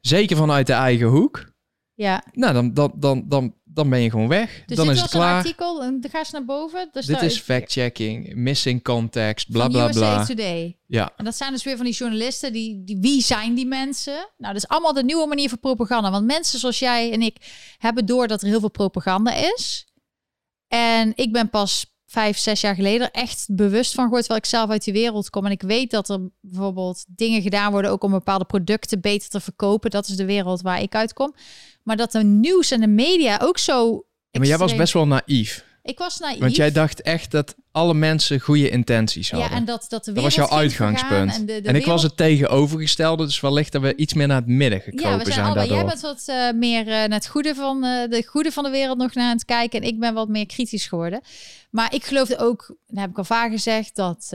Zeker 0.00 0.36
vanuit 0.36 0.66
de 0.66 0.72
eigen 0.72 1.06
hoek. 1.06 1.52
Ja. 1.94 2.24
Nou, 2.32 2.52
dan, 2.52 2.74
dan, 2.74 2.92
dan, 2.96 3.24
dan, 3.28 3.54
dan 3.64 3.90
ben 3.90 4.00
je 4.00 4.10
gewoon 4.10 4.28
weg. 4.28 4.62
Dus 4.66 4.76
dan 4.76 4.90
is 4.90 5.00
het 5.00 5.10
klaar. 5.10 5.30
Een 5.30 5.36
artikel, 5.36 5.78
dan 5.78 6.04
ga 6.10 6.18
je 6.18 6.24
naar 6.32 6.44
boven. 6.44 6.88
Dus 6.92 7.06
dit 7.06 7.22
is 7.22 7.38
fact-checking, 7.38 8.34
missing 8.34 8.82
context, 8.82 9.50
bla 9.50 9.68
bla 9.68 9.88
bla. 9.88 10.24
Today. 10.24 10.78
Ja. 10.86 11.12
En 11.16 11.24
dat 11.24 11.36
zijn 11.36 11.52
dus 11.52 11.64
weer 11.64 11.76
van 11.76 11.84
die 11.84 11.94
journalisten 11.94 12.52
die, 12.52 12.84
die 12.84 12.98
wie 13.00 13.22
zijn 13.22 13.54
die 13.54 13.66
mensen? 13.66 14.28
Nou, 14.36 14.52
dat 14.54 14.62
is 14.62 14.68
allemaal 14.68 14.92
de 14.92 15.04
nieuwe 15.04 15.26
manier 15.26 15.48
van 15.48 15.60
propaganda. 15.60 16.10
Want 16.10 16.26
mensen 16.26 16.58
zoals 16.58 16.78
jij 16.78 17.12
en 17.12 17.22
ik 17.22 17.36
hebben 17.78 18.06
door 18.06 18.28
dat 18.28 18.42
er 18.42 18.48
heel 18.48 18.60
veel 18.60 18.70
propaganda 18.70 19.34
is. 19.34 19.86
En 20.68 21.12
ik 21.14 21.32
ben 21.32 21.50
pas 21.50 21.96
vijf, 22.06 22.38
zes 22.38 22.60
jaar 22.60 22.74
geleden 22.74 23.10
echt 23.10 23.46
bewust 23.50 23.94
van 23.94 24.04
gehoord, 24.04 24.20
terwijl 24.20 24.40
ik 24.40 24.48
zelf 24.48 24.70
uit 24.70 24.84
die 24.84 24.92
wereld 24.92 25.30
kom. 25.30 25.44
En 25.44 25.50
ik 25.50 25.62
weet 25.62 25.90
dat 25.90 26.08
er 26.08 26.28
bijvoorbeeld 26.40 27.04
dingen 27.08 27.42
gedaan 27.42 27.72
worden 27.72 27.90
ook 27.90 28.04
om 28.04 28.10
bepaalde 28.10 28.44
producten 28.44 29.00
beter 29.00 29.28
te 29.28 29.40
verkopen. 29.40 29.90
Dat 29.90 30.08
is 30.08 30.16
de 30.16 30.24
wereld 30.24 30.60
waar 30.60 30.82
ik 30.82 30.94
uitkom. 30.94 31.34
Maar 31.82 31.96
dat 31.96 32.12
de 32.12 32.24
nieuws 32.24 32.70
en 32.70 32.80
de 32.80 32.86
media 32.86 33.38
ook 33.42 33.58
zo. 33.58 34.06
Ja, 34.30 34.38
maar 34.38 34.48
jij 34.48 34.58
was 34.58 34.76
best 34.76 34.92
wel 34.92 35.06
naïef. 35.06 35.64
Ik 35.82 35.98
was 35.98 36.18
naïef. 36.18 36.38
Want 36.38 36.56
jij 36.56 36.72
dacht 36.72 37.02
echt 37.02 37.30
dat 37.30 37.54
alle 37.76 37.94
mensen 37.94 38.40
goede 38.40 38.68
intenties 38.68 39.30
hadden. 39.30 39.50
Ja, 39.50 39.56
en 39.56 39.64
dat, 39.64 39.84
dat, 39.88 40.04
de 40.04 40.12
dat 40.12 40.22
was 40.22 40.34
jouw 40.34 40.48
uitgangspunt. 40.48 41.34
En, 41.34 41.46
de, 41.46 41.60
de 41.60 41.68
en 41.68 41.74
ik 41.74 41.86
was 41.86 42.02
het 42.02 42.16
tegenovergestelde, 42.16 43.24
dus 43.24 43.40
wellicht 43.40 43.72
dat 43.72 43.82
we 43.82 43.96
iets 43.96 44.14
meer 44.14 44.26
naar 44.26 44.36
het 44.36 44.46
midden 44.46 44.80
gekropen 44.80 45.10
ja, 45.10 45.24
we 45.24 45.32
zijn, 45.32 45.52
zijn 45.52 45.68
Jij 45.68 45.84
bent 45.84 46.00
wat 46.00 46.24
uh, 46.30 46.52
meer 46.52 46.80
uh, 46.80 46.86
naar 46.86 47.08
het 47.08 47.26
goede 47.26 47.54
van, 47.54 47.84
uh, 47.84 48.08
de 48.08 48.24
goede 48.26 48.52
van 48.52 48.64
de 48.64 48.70
wereld 48.70 48.98
nog 48.98 49.14
naar 49.14 49.32
het 49.32 49.44
kijken. 49.44 49.80
En 49.80 49.86
ik 49.86 49.98
ben 49.98 50.14
wat 50.14 50.28
meer 50.28 50.46
kritisch 50.46 50.86
geworden. 50.86 51.20
Maar 51.76 51.94
ik 51.94 52.04
geloofde 52.04 52.38
ook, 52.38 52.76
dat 52.86 52.98
heb 52.98 53.10
ik 53.10 53.18
al 53.18 53.24
vaak 53.24 53.50
gezegd, 53.50 53.96
dat 53.96 54.26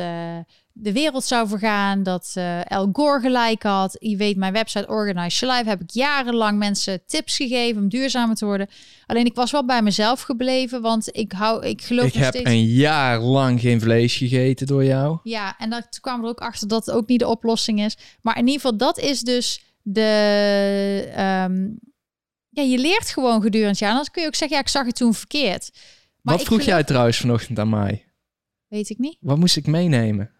de 0.74 0.92
wereld 0.92 1.24
zou 1.24 1.48
vergaan, 1.48 2.04
dat 2.04 2.34
uh, 2.38 2.72
El 2.72 2.90
Gore 2.94 3.20
gelijk 3.20 3.64
had. 3.64 3.96
Je 4.00 4.16
weet, 4.18 4.38
mijn 4.38 4.54
website 4.54 4.88
Organize 4.88 5.40
Your 5.40 5.58
Life 5.58 5.70
heb 5.70 5.82
ik 5.82 5.92
jarenlang 5.92 6.58
mensen 6.58 7.06
tips 7.06 7.36
gegeven 7.36 7.82
om 7.82 7.90
duurzamer 7.90 8.36
te 8.36 8.46
worden. 8.46 8.70
Alleen 9.06 9.26
ik 9.26 9.36
was 9.36 9.52
wel 9.52 9.66
bij 9.66 9.82
mezelf 9.82 10.22
gebleven, 10.22 10.82
want 10.82 11.08
ik 11.12 11.32
hou, 11.32 11.66
ik 11.66 11.82
geloof 11.82 12.06
Ik 12.06 12.14
heb 12.14 12.46
een 12.46 12.66
jaar 12.66 13.20
lang 13.20 13.60
geen 13.60 13.82
vlees 13.82 14.16
gegeten 14.16 14.68
door 14.68 14.84
jou. 14.84 15.20
Ja, 15.24 15.56
en 15.58 15.70
daar 15.70 15.90
kwam 16.02 16.24
er 16.24 16.30
ook 16.30 16.42
achter 16.42 16.68
dat 16.68 16.86
het 16.86 16.96
ook 16.96 17.08
niet 17.08 17.20
de 17.20 17.28
oplossing 17.28 17.82
is. 17.82 17.98
Maar 18.22 18.38
in 18.38 18.48
ieder 18.48 18.62
geval, 18.62 18.78
dat 18.78 19.00
is 19.00 19.22
dus 19.22 19.64
de... 19.82 21.44
Um, 21.48 21.80
ja, 22.50 22.64
je 22.64 22.78
leert 22.78 23.10
gewoon 23.10 23.42
gedurende 23.42 23.80
jaar. 23.80 23.90
Anders 23.90 24.12
kun 24.12 24.22
je 24.22 24.28
ook 24.28 24.36
zeggen, 24.36 24.58
ja, 24.58 24.64
ik 24.64 24.70
zag 24.70 24.86
het 24.86 24.96
toen 24.96 25.14
verkeerd. 25.14 25.72
Maar 26.22 26.36
Wat 26.36 26.46
vroeg 26.46 26.60
geloof... 26.60 26.74
jij 26.74 26.84
trouwens 26.84 27.18
vanochtend 27.18 27.60
aan 27.60 27.70
mij? 27.70 28.06
Weet 28.68 28.90
ik 28.90 28.98
niet. 28.98 29.18
Wat 29.20 29.38
moest 29.38 29.58
ik 29.58 29.68
meenemen? 29.68 30.32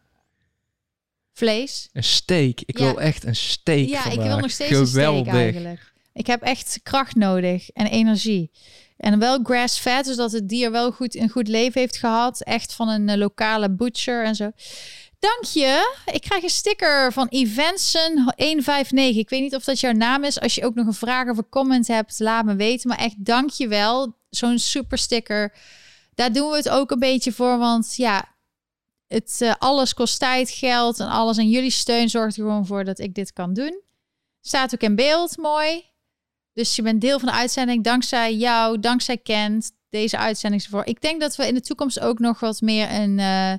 Vlees. 1.34 1.90
Een 1.94 2.04
steak. 2.04 2.60
Ik 2.66 2.78
wil 2.78 3.02
echt 3.02 3.24
een 3.24 3.36
steak. 3.36 3.88
Ja, 3.88 4.06
ik 4.06 4.22
wil 4.22 4.38
nog 4.38 4.52
steeds 4.52 4.72
Geweldig. 4.72 5.20
een 5.20 5.24
steak 5.24 5.44
eigenlijk. 5.44 5.94
Ik 6.14 6.28
heb 6.28 6.42
echt 6.42 6.80
kracht 6.84 7.16
nodig 7.16 7.70
en 7.70 7.88
energie. 7.88 8.52
En 8.98 9.20
wel 9.20 9.40
grass-fed, 9.44 10.06
dus 10.06 10.16
dat 10.16 10.32
het 10.32 10.50
dier 10.50 10.72
wel 10.72 10.92
goed 10.92 11.16
een 11.16 11.30
goed 11.30 11.48
leven 11.48 11.82
heeft 11.82 11.98
gehad. 11.98 12.42
Echt 12.44 12.74
van 12.74 12.90
een 12.90 13.10
uh, 13.10 13.16
lokale 13.16 13.72
butcher 13.72 14.26
en 14.26 14.36
zo. 14.36 14.52
Dank 15.20 15.44
je. 15.44 15.96
Ik 16.14 16.22
krijg 16.22 16.44
een 16.44 16.50
sticker 16.50 17.14
van 17.14 17.30
Evensen159. 17.36 18.94
Ik 18.94 19.30
weet 19.30 19.42
niet 19.42 19.56
of 19.56 19.64
dat 19.64 19.80
jouw 19.80 19.92
naam 19.92 20.24
is. 20.24 20.40
Als 20.40 20.56
je 20.56 20.66
ook 20.66 20.76
nog 20.76 20.88
een 20.88 20.94
vraag 20.94 21.30
of 21.30 21.38
een 21.38 21.50
comment 21.50 21.88
hebt, 21.88 22.20
laat 22.20 22.46
me 22.46 22.56
weten. 22.56 22.90
Maar 22.90 22.98
echt 22.98 23.26
dank 23.26 23.50
je 23.50 23.68
wel. 23.68 24.20
Zo'n 24.32 24.60
super 24.60 24.98
sticker. 24.98 25.56
Daar 26.16 26.34
doen 26.34 26.50
we 26.50 26.58
het 26.58 26.70
ook 26.70 26.92
een 26.92 27.00
beetje 27.00 27.32
voor. 27.32 27.58
Want 27.58 27.96
ja, 27.96 28.36
het, 29.08 29.38
uh, 29.42 29.54
alles 29.58 29.94
kost 29.94 30.20
tijd, 30.20 30.50
geld 30.50 31.00
en 31.00 31.08
alles. 31.08 31.38
En 31.38 31.50
jullie 31.50 31.72
steun 31.72 32.10
zorgt 32.10 32.38
er 32.38 32.44
gewoon 32.44 32.66
voor 32.66 32.84
dat 32.84 33.00
ik 33.00 33.14
dit 33.14 33.34
kan 33.34 33.54
doen. 33.54 33.82
Staat 34.42 34.74
ook 34.74 34.82
in 34.82 34.96
beeld, 34.96 35.38
mooi. 35.38 35.84
Dus 36.54 36.76
je 36.76 36.82
bent 36.82 37.02
deel 37.02 37.20
van 37.20 37.28
de 37.28 37.36
uitzending 37.36 37.84
dankzij 37.84 38.36
jou, 38.36 38.80
dankzij 38.80 39.18
Kent, 39.18 39.72
deze 39.90 40.18
uitzending 40.18 40.64
voor. 40.64 40.86
Ik 40.86 41.02
denk 41.02 41.22
dat 41.22 41.36
we 41.36 41.48
in 41.48 41.54
de 41.54 41.62
toekomst 41.62 42.00
ook 42.00 42.20
nog 42.20 42.40
wat 42.40 42.62
meer 42.62 42.92
een, 42.92 43.18
uh, 43.18 43.54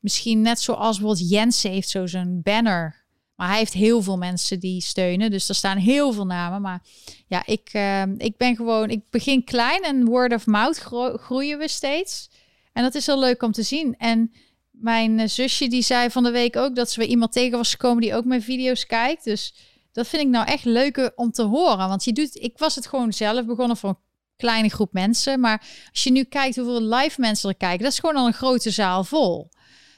misschien 0.00 0.42
net 0.42 0.60
zoals 0.60 0.98
bijvoorbeeld 0.98 1.30
Jens 1.30 1.62
heeft 1.62 1.88
zo 1.88 2.06
zo'n 2.06 2.40
banner. 2.42 3.05
Maar 3.36 3.48
hij 3.48 3.58
heeft 3.58 3.72
heel 3.72 4.02
veel 4.02 4.16
mensen 4.16 4.60
die 4.60 4.80
steunen, 4.80 5.30
dus 5.30 5.48
er 5.48 5.54
staan 5.54 5.76
heel 5.76 6.12
veel 6.12 6.26
namen. 6.26 6.60
Maar 6.60 6.82
ja, 7.26 7.42
ik, 7.46 7.70
uh, 7.72 8.02
ik 8.16 8.36
ben 8.36 8.56
gewoon, 8.56 8.90
ik 8.90 9.10
begin 9.10 9.44
klein 9.44 9.82
en 9.82 10.04
word 10.04 10.34
of 10.34 10.46
mouth 10.46 10.78
groeien 11.16 11.58
we 11.58 11.68
steeds. 11.68 12.30
En 12.72 12.82
dat 12.82 12.94
is 12.94 13.06
heel 13.06 13.18
leuk 13.18 13.42
om 13.42 13.52
te 13.52 13.62
zien. 13.62 13.94
En 13.98 14.32
mijn 14.70 15.18
eh, 15.18 15.28
zusje 15.28 15.68
die 15.68 15.82
zei 15.82 16.10
van 16.10 16.22
de 16.22 16.30
week 16.30 16.56
ook 16.56 16.76
dat 16.76 16.90
ze 16.90 17.00
weer 17.00 17.08
iemand 17.08 17.32
tegen 17.32 17.58
was 17.58 17.70
gekomen 17.70 18.02
die 18.02 18.14
ook 18.14 18.24
mijn 18.24 18.42
video's 18.42 18.86
kijkt. 18.86 19.24
Dus 19.24 19.54
dat 19.92 20.06
vind 20.06 20.22
ik 20.22 20.28
nou 20.28 20.46
echt 20.46 20.64
leuk 20.64 21.12
om 21.14 21.30
te 21.30 21.42
horen. 21.42 21.88
Want 21.88 22.04
je 22.04 22.12
doet, 22.12 22.36
ik 22.36 22.58
was 22.58 22.74
het 22.74 22.86
gewoon 22.86 23.12
zelf 23.12 23.46
begonnen 23.46 23.76
voor 23.76 23.88
een 23.88 23.98
kleine 24.36 24.68
groep 24.68 24.92
mensen. 24.92 25.40
Maar 25.40 25.66
als 25.90 26.04
je 26.04 26.10
nu 26.10 26.24
kijkt 26.24 26.56
hoeveel 26.56 26.82
live 26.82 27.20
mensen 27.20 27.48
er 27.48 27.56
kijken, 27.56 27.82
dat 27.82 27.92
is 27.92 27.98
gewoon 27.98 28.16
al 28.16 28.26
een 28.26 28.32
grote 28.32 28.70
zaal 28.70 29.04
vol. 29.04 29.48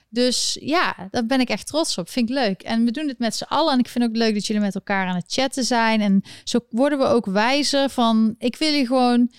Dus 0.08 0.58
ja, 0.60 1.08
daar 1.10 1.26
ben 1.26 1.40
ik 1.40 1.48
echt 1.48 1.66
trots 1.66 1.98
op. 1.98 2.08
Vind 2.08 2.28
ik 2.28 2.34
leuk. 2.34 2.62
En 2.62 2.84
we 2.84 2.90
doen 2.90 3.08
het 3.08 3.18
met 3.18 3.34
z'n 3.34 3.44
allen. 3.44 3.72
En 3.72 3.78
ik 3.78 3.88
vind 3.88 4.04
ook 4.04 4.16
leuk 4.16 4.34
dat 4.34 4.46
jullie 4.46 4.62
met 4.62 4.74
elkaar 4.74 5.06
aan 5.06 5.16
het 5.16 5.32
chatten 5.32 5.64
zijn. 5.64 6.00
En 6.00 6.22
zo 6.44 6.58
worden 6.70 6.98
we 6.98 7.04
ook 7.04 7.26
wijzer 7.26 7.90
van, 7.90 8.34
ik 8.38 8.56
wil 8.56 8.72
je 8.72 8.86
gewoon 8.86 9.32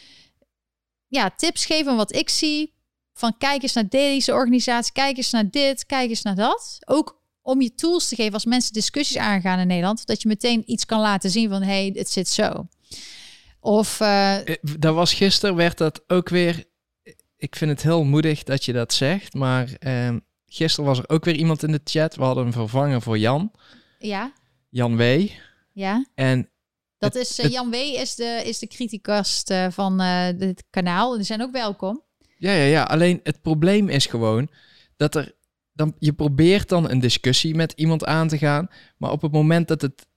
ja, 1.08 1.30
tips 1.36 1.66
geven 1.66 1.96
wat 1.96 2.16
ik 2.16 2.30
zie 2.30 2.78
van 3.14 3.38
kijk 3.38 3.62
eens 3.62 3.74
naar 3.74 3.90
deze 3.90 4.34
organisatie, 4.34 4.94
kijk 4.94 5.18
eens 5.18 5.32
naar 5.32 5.50
dit, 5.50 5.86
kijk 5.86 6.10
eens 6.10 6.22
naar 6.22 6.36
dat. 6.36 6.78
Ook 6.86 7.22
om 7.42 7.62
je 7.62 7.76
tools 7.76 8.08
te 8.08 8.16
geven 8.16 8.34
als 8.34 8.46
mensen 8.46 8.74
discussies 8.74 9.18
aangaan 9.18 9.60
in 9.60 9.68
Nederland, 9.68 10.06
dat 10.06 10.22
je 10.22 10.28
meteen 10.28 10.64
iets 10.66 10.86
kan 10.86 11.00
laten 11.00 11.30
zien 11.30 11.50
van 11.50 11.62
hey, 11.62 11.92
het 11.94 12.10
zit 12.10 12.28
zo. 12.28 12.68
Of 13.60 14.00
uh, 14.00 14.38
dat 14.80 14.96
was 14.96 15.14
gisteren 15.14 15.56
werd 15.56 15.78
dat 15.78 16.04
ook 16.08 16.30
weer. 16.30 16.66
Ik 17.38 17.56
vind 17.56 17.72
het 17.72 17.84
heel 17.84 18.04
moedig 18.04 18.44
dat 18.44 18.66
je 18.66 18.74
dat 18.74 18.94
zegt, 18.94 19.34
maar 19.34 19.70
uh, 19.80 20.16
gisteren 20.50 20.90
was 20.90 21.00
er 21.00 21.10
ook 21.10 21.26
weer 21.26 21.36
iemand 21.36 21.64
in 21.64 21.72
de 21.72 21.82
chat. 21.84 22.16
We 22.16 22.24
hadden 22.24 22.46
een 22.46 22.54
vervanger 22.54 23.02
voor 23.02 23.18
Jan. 23.18 23.52
Ja. 24.00 24.34
Jan 24.70 24.98
W. 24.98 25.28
Ja. 25.74 26.06
En 26.16 26.50
dat 26.98 27.16
is 27.16 27.40
uh, 27.40 27.52
Jan 27.52 27.70
W. 27.70 27.74
is 27.74 28.16
de 28.16 28.42
is 28.46 28.60
de 28.60 28.68
criticast 28.68 29.52
uh, 29.52 29.68
van 29.70 30.00
het 30.00 30.64
kanaal. 30.70 31.16
Die 31.16 31.24
zijn 31.24 31.42
ook 31.42 31.52
welkom. 31.52 32.04
Ja, 32.38 32.52
ja, 32.52 32.64
ja. 32.64 32.84
Alleen 32.84 33.20
het 33.24 33.42
probleem 33.42 33.90
is 33.90 34.06
gewoon 34.06 34.50
dat 34.98 35.16
er 35.16 35.36
dan 35.74 35.96
je 36.00 36.14
probeert 36.14 36.70
dan 36.70 36.90
een 36.90 37.00
discussie 37.00 37.56
met 37.56 37.74
iemand 37.76 38.06
aan 38.06 38.28
te 38.28 38.38
gaan, 38.38 38.68
maar 38.98 39.12
op 39.12 39.22
het 39.22 39.32
moment 39.32 39.68
dat 39.68 39.82
het 39.82 40.08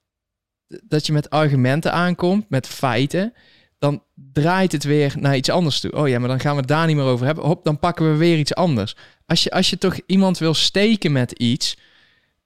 dat 0.83 1.05
je 1.05 1.13
met 1.13 1.29
argumenten 1.29 1.93
aankomt, 1.93 2.49
met 2.49 2.67
feiten, 2.67 3.33
dan 3.79 4.03
draait 4.13 4.71
het 4.71 4.83
weer 4.83 5.13
naar 5.19 5.35
iets 5.35 5.49
anders 5.49 5.79
toe. 5.79 5.91
Oh 5.91 6.07
ja, 6.07 6.19
maar 6.19 6.29
dan 6.29 6.39
gaan 6.39 6.53
we 6.53 6.59
het 6.59 6.67
daar 6.67 6.87
niet 6.87 6.95
meer 6.95 7.05
over 7.05 7.25
hebben. 7.25 7.45
Hop, 7.45 7.63
dan 7.63 7.79
pakken 7.79 8.11
we 8.11 8.17
weer 8.17 8.37
iets 8.37 8.55
anders. 8.55 8.95
Als 9.25 9.43
je, 9.43 9.51
als 9.51 9.69
je 9.69 9.77
toch 9.77 9.99
iemand 10.05 10.37
wil 10.37 10.53
steken 10.53 11.11
met 11.11 11.31
iets, 11.31 11.77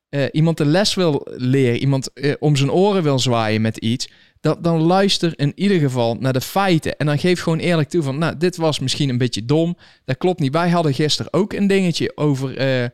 uh, 0.09 0.25
iemand 0.31 0.57
de 0.57 0.65
les 0.65 0.93
wil 0.93 1.27
leren, 1.35 1.79
iemand 1.79 2.09
uh, 2.13 2.33
om 2.39 2.55
zijn 2.55 2.71
oren 2.71 3.03
wil 3.03 3.19
zwaaien 3.19 3.61
met 3.61 3.77
iets, 3.77 4.09
dan, 4.39 4.57
dan 4.61 4.81
luister 4.81 5.39
in 5.39 5.51
ieder 5.55 5.79
geval 5.79 6.15
naar 6.15 6.33
de 6.33 6.41
feiten. 6.41 6.97
En 6.97 7.05
dan 7.05 7.19
geef 7.19 7.41
gewoon 7.41 7.59
eerlijk 7.59 7.89
toe 7.89 8.03
van, 8.03 8.17
nou, 8.17 8.37
dit 8.37 8.55
was 8.55 8.79
misschien 8.79 9.09
een 9.09 9.17
beetje 9.17 9.45
dom. 9.45 9.77
Dat 10.05 10.17
klopt 10.17 10.39
niet. 10.39 10.53
Wij 10.53 10.69
hadden 10.69 10.93
gisteren 10.93 11.33
ook 11.33 11.53
een 11.53 11.67
dingetje 11.67 12.17
over 12.17 12.81
uh, 12.81 12.87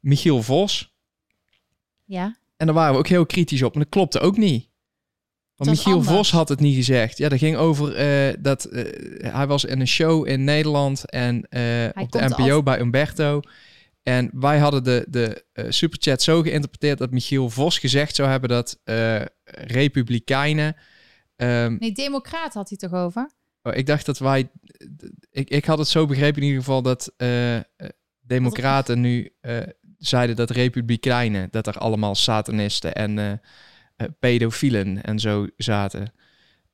Michiel 0.00 0.42
Vos. 0.42 0.94
Ja. 2.04 2.36
En 2.56 2.66
daar 2.66 2.74
waren 2.74 2.92
we 2.92 2.98
ook 2.98 3.08
heel 3.08 3.26
kritisch 3.26 3.62
op. 3.62 3.74
En 3.74 3.80
dat 3.80 3.88
klopte 3.88 4.20
ook 4.20 4.36
niet. 4.36 4.68
Want 5.56 5.70
Michiel 5.70 6.02
Vos 6.02 6.30
had 6.30 6.48
het 6.48 6.60
niet 6.60 6.74
gezegd. 6.74 7.18
Ja, 7.18 7.28
dat 7.28 7.38
ging 7.38 7.56
over 7.56 8.00
uh, 8.28 8.34
dat 8.38 8.68
uh, 8.70 8.84
hij 9.32 9.46
was 9.46 9.64
in 9.64 9.80
een 9.80 9.88
show 9.88 10.26
in 10.28 10.44
Nederland 10.44 11.10
en 11.10 11.34
uh, 11.34 12.02
op 12.02 12.12
de 12.12 12.34
NPO 12.36 12.62
bij 12.62 12.80
Umberto. 12.80 13.40
En 14.02 14.30
wij 14.32 14.58
hadden 14.58 14.84
de, 14.84 15.06
de 15.08 15.44
superchat 15.68 16.22
zo 16.22 16.42
geïnterpreteerd 16.42 16.98
dat 16.98 17.10
Michiel 17.10 17.50
Vos 17.50 17.78
gezegd 17.78 18.14
zou 18.14 18.28
hebben 18.28 18.48
dat 18.48 18.78
republikeinen... 19.44 20.76
Um, 21.36 21.76
nee, 21.80 21.92
democraat 21.92 22.54
had 22.54 22.68
hij 22.68 22.78
toch 22.78 22.92
over? 22.92 23.30
Oh, 23.62 23.76
ik 23.76 23.86
dacht 23.86 24.06
dat 24.06 24.18
wij... 24.18 24.50
Ik, 25.30 25.50
ik 25.50 25.64
had 25.64 25.78
het 25.78 25.88
zo 25.88 26.06
begrepen 26.06 26.42
in 26.42 26.48
ieder 26.48 26.62
geval 26.62 26.82
dat 26.82 27.12
democraten 28.20 29.00
nu 29.00 29.32
zeiden 29.98 30.36
dat 30.36 30.50
republikeinen, 30.50 31.48
dat 31.50 31.66
er 31.66 31.78
allemaal 31.78 32.14
satanisten 32.14 32.94
en 32.94 33.40
pedofielen 34.18 35.02
en 35.02 35.18
zo 35.18 35.46
zaten. 35.56 36.12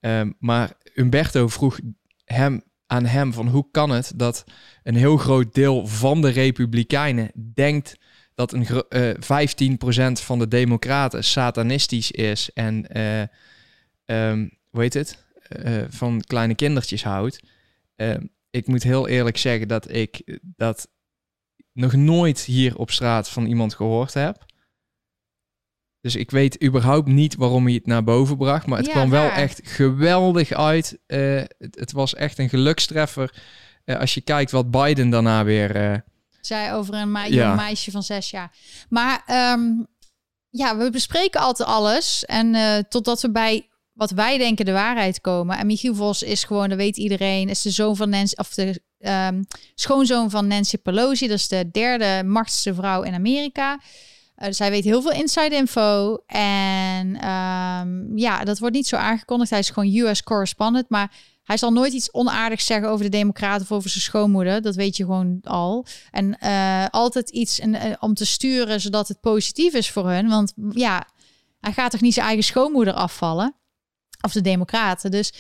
Um, 0.01 0.37
maar 0.39 0.73
Umberto 0.95 1.49
vroeg 1.49 1.79
hem 2.25 2.62
aan 2.87 3.05
hem 3.05 3.33
van 3.33 3.49
hoe 3.49 3.66
kan 3.70 3.91
het 3.91 4.12
dat 4.16 4.45
een 4.83 4.95
heel 4.95 5.16
groot 5.16 5.55
deel 5.55 5.87
van 5.87 6.20
de 6.20 6.29
republikeinen 6.29 7.31
denkt 7.55 7.97
dat 8.35 8.53
een 8.53 8.66
uh, 8.89 9.11
eh, 9.11 9.16
15% 10.11 10.12
van 10.12 10.39
de 10.39 10.49
democraten 10.49 11.25
satanistisch 11.25 12.11
is 12.11 12.51
en 12.53 12.87
uh, 12.97 14.29
um, 14.31 14.59
hoe 14.70 14.81
heet 14.81 14.95
het? 14.95 15.25
Uh, 15.64 15.85
van 15.89 16.20
kleine 16.20 16.55
kindertjes 16.55 17.05
houdt. 17.05 17.41
Ehm, 17.97 18.27
ik 18.51 18.66
moet 18.66 18.83
heel 18.83 19.09
eerlijk 19.09 19.37
zeggen 19.37 19.68
dat 19.68 19.95
ik 19.95 20.39
dat 20.43 20.89
nog 21.73 21.93
nooit 21.93 22.41
hier 22.41 22.79
op 22.79 22.91
straat 22.91 23.29
van 23.29 23.47
iemand 23.47 23.75
gehoord 23.75 24.14
heb. 24.14 24.45
Dus 26.03 26.17
ik 26.17 26.31
weet 26.31 26.65
überhaupt 26.65 27.09
niet 27.09 27.35
waarom 27.35 27.65
hij 27.65 27.75
het 27.75 27.87
naar 27.87 28.05
boven 28.05 28.37
bracht. 28.37 28.67
Maar 28.67 28.79
het 28.79 28.89
kwam 28.89 29.11
wel 29.11 29.29
echt 29.31 29.61
geweldig 29.65 30.53
uit. 30.53 30.99
Uh, 31.07 31.43
het, 31.59 31.79
het, 31.79 31.93
was 31.93 32.15
echt 32.15 32.39
een 32.39 32.49
gelukstreffer. 32.49 33.35
Uh, 33.85 33.99
als 33.99 34.15
je 34.15 34.21
kijkt 34.21 34.51
wat 34.51 34.71
Biden 34.71 35.11
daarna 35.11 35.45
weer... 35.45 35.93
Uh... 35.93 35.99
Zei 36.41 36.73
over 36.73 36.95
een 36.95 37.13
me 37.13 37.33
ja. 37.33 37.55
meisje 37.55 37.91
van 37.91 38.03
zes 38.03 38.31
jaar. 38.31 38.53
Maar 38.89 39.25
um, 39.55 39.87
ja, 40.51 40.77
we 40.77 40.91
bespreken 40.91 41.41
altijd 41.41 41.69
alles. 41.69 42.25
En 42.25 42.57
totdat 42.89 43.21
we 43.21 43.31
bij 43.31 43.69
wat 43.93 44.11
wij 44.11 44.39
denken 44.39 44.65
de 44.65 44.73
waarheid 44.73 45.21
komen. 45.21 45.59
En 45.59 45.67
Michiel 45.67 45.95
Vos 45.95 46.23
is 46.23 46.45
gewoon, 46.45 46.69
dat 46.69 46.79
weet 46.79 46.97
iedereen, 46.97 47.49
is 47.49 47.63
de 47.63 47.71
zoon 47.71 47.97
van 47.97 48.09
Nancy, 48.09 48.35
of 48.37 48.55
de 48.55 48.81
um, 48.99 49.45
schoonzoon 49.75 50.31
van 50.31 50.47
Nancy 50.47 50.77
Pelosi. 50.77 51.29
Dat 51.29 51.39
is 51.39 51.49
de 51.49 51.71
derde 51.71 52.23
machtigste 52.29 52.75
vrouw 52.75 53.03
in 53.03 53.15
Amerika. 53.15 53.81
Uh, 54.43 54.49
dus 54.49 54.59
hij 54.59 54.70
weet 54.70 54.84
heel 54.84 55.03
veel 55.03 55.12
inside 55.12 55.55
info. 55.55 56.16
En 56.26 57.28
um, 57.28 58.18
ja, 58.18 58.45
dat 58.45 58.59
wordt 58.59 58.74
niet 58.74 58.86
zo 58.86 58.97
aangekondigd. 58.97 59.51
Hij 59.51 59.59
is 59.59 59.70
gewoon 59.70 59.95
US 59.95 60.22
correspondent. 60.22 60.88
Maar 60.88 61.12
hij 61.45 61.57
zal 61.57 61.72
nooit 61.72 61.93
iets 61.93 62.12
onaardigs 62.12 62.66
zeggen 62.66 62.88
over 62.88 63.05
de 63.05 63.11
Democraten 63.11 63.62
of 63.62 63.72
over 63.72 63.90
zijn 63.90 64.03
schoonmoeder. 64.05 64.62
Dat 64.62 64.74
weet 64.74 64.97
je 64.97 65.05
gewoon 65.05 65.38
al. 65.43 65.86
En 66.11 66.36
uh, 66.43 66.86
altijd 66.90 67.30
iets 67.30 67.61
uh, 67.61 67.93
om 68.01 68.14
te 68.14 68.26
sturen 68.26 68.80
zodat 68.80 69.09
het 69.09 69.20
positief 69.20 69.74
is 69.74 69.90
voor 69.90 70.11
hun. 70.11 70.28
Want 70.28 70.53
ja, 70.70 71.07
hij 71.61 71.72
gaat 71.72 71.90
toch 71.90 72.01
niet 72.01 72.14
zijn 72.14 72.26
eigen 72.26 72.45
schoonmoeder 72.45 72.95
afvallen? 72.95 73.55
Of 74.20 74.32
de 74.32 74.40
Democraten. 74.40 75.11
Dus 75.11 75.32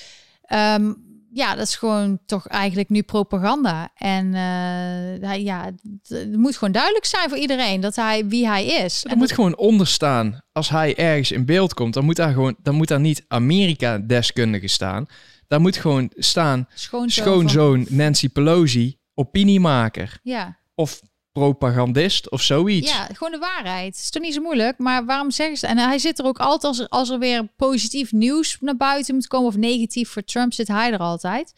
um, 0.52 1.11
ja, 1.34 1.54
dat 1.54 1.66
is 1.66 1.76
gewoon 1.76 2.18
toch 2.26 2.46
eigenlijk 2.46 2.88
nu 2.88 3.02
propaganda. 3.02 3.90
En 3.94 4.26
uh, 4.26 5.36
ja, 5.44 5.72
het 6.08 6.36
moet 6.36 6.56
gewoon 6.56 6.72
duidelijk 6.72 7.04
zijn 7.04 7.28
voor 7.28 7.38
iedereen 7.38 7.80
dat 7.80 7.96
hij 7.96 8.26
wie 8.26 8.46
hij 8.46 8.66
is. 8.66 9.04
Er 9.04 9.16
moet 9.16 9.32
gewoon 9.32 9.56
onder 9.56 9.86
staan. 9.86 10.40
Als 10.52 10.68
hij 10.68 10.96
ergens 10.96 11.32
in 11.32 11.44
beeld 11.44 11.74
komt, 11.74 11.94
dan 11.94 12.04
moet 12.04 12.16
daar 12.16 12.32
gewoon, 12.32 12.56
dan 12.62 12.74
moet 12.74 12.88
daar 12.88 13.00
niet 13.00 13.24
Amerika-deskundige 13.28 14.68
staan. 14.68 15.06
Daar 15.46 15.60
moet 15.60 15.76
gewoon 15.76 16.10
staan 16.14 16.68
schoonzoon, 16.74 17.24
schoonzoon 17.24 17.86
Nancy 17.88 18.28
Pelosi, 18.28 18.98
opiniemaker. 19.14 20.18
Ja. 20.22 20.58
Of 20.74 21.00
propagandist 21.32 22.30
of 22.30 22.42
zoiets. 22.42 22.90
Ja, 22.90 23.06
gewoon 23.12 23.32
de 23.32 23.38
waarheid. 23.38 23.94
Is 23.94 24.10
toch 24.10 24.22
niet 24.22 24.34
zo 24.34 24.42
moeilijk, 24.42 24.78
maar 24.78 25.04
waarom 25.04 25.30
zeggen 25.30 25.56
ze... 25.56 25.66
En 25.66 25.78
hij 25.78 25.98
zit 25.98 26.18
er 26.18 26.24
ook 26.24 26.38
altijd 26.38 26.64
als 26.64 26.78
er, 26.78 26.88
als 26.88 27.10
er 27.10 27.18
weer 27.18 27.48
positief 27.56 28.12
nieuws 28.12 28.56
naar 28.60 28.76
buiten 28.76 29.14
moet 29.14 29.26
komen... 29.26 29.48
of 29.48 29.56
negatief 29.56 30.08
voor 30.08 30.24
Trump, 30.24 30.52
zit 30.52 30.68
hij 30.68 30.92
er 30.92 30.98
altijd. 30.98 31.54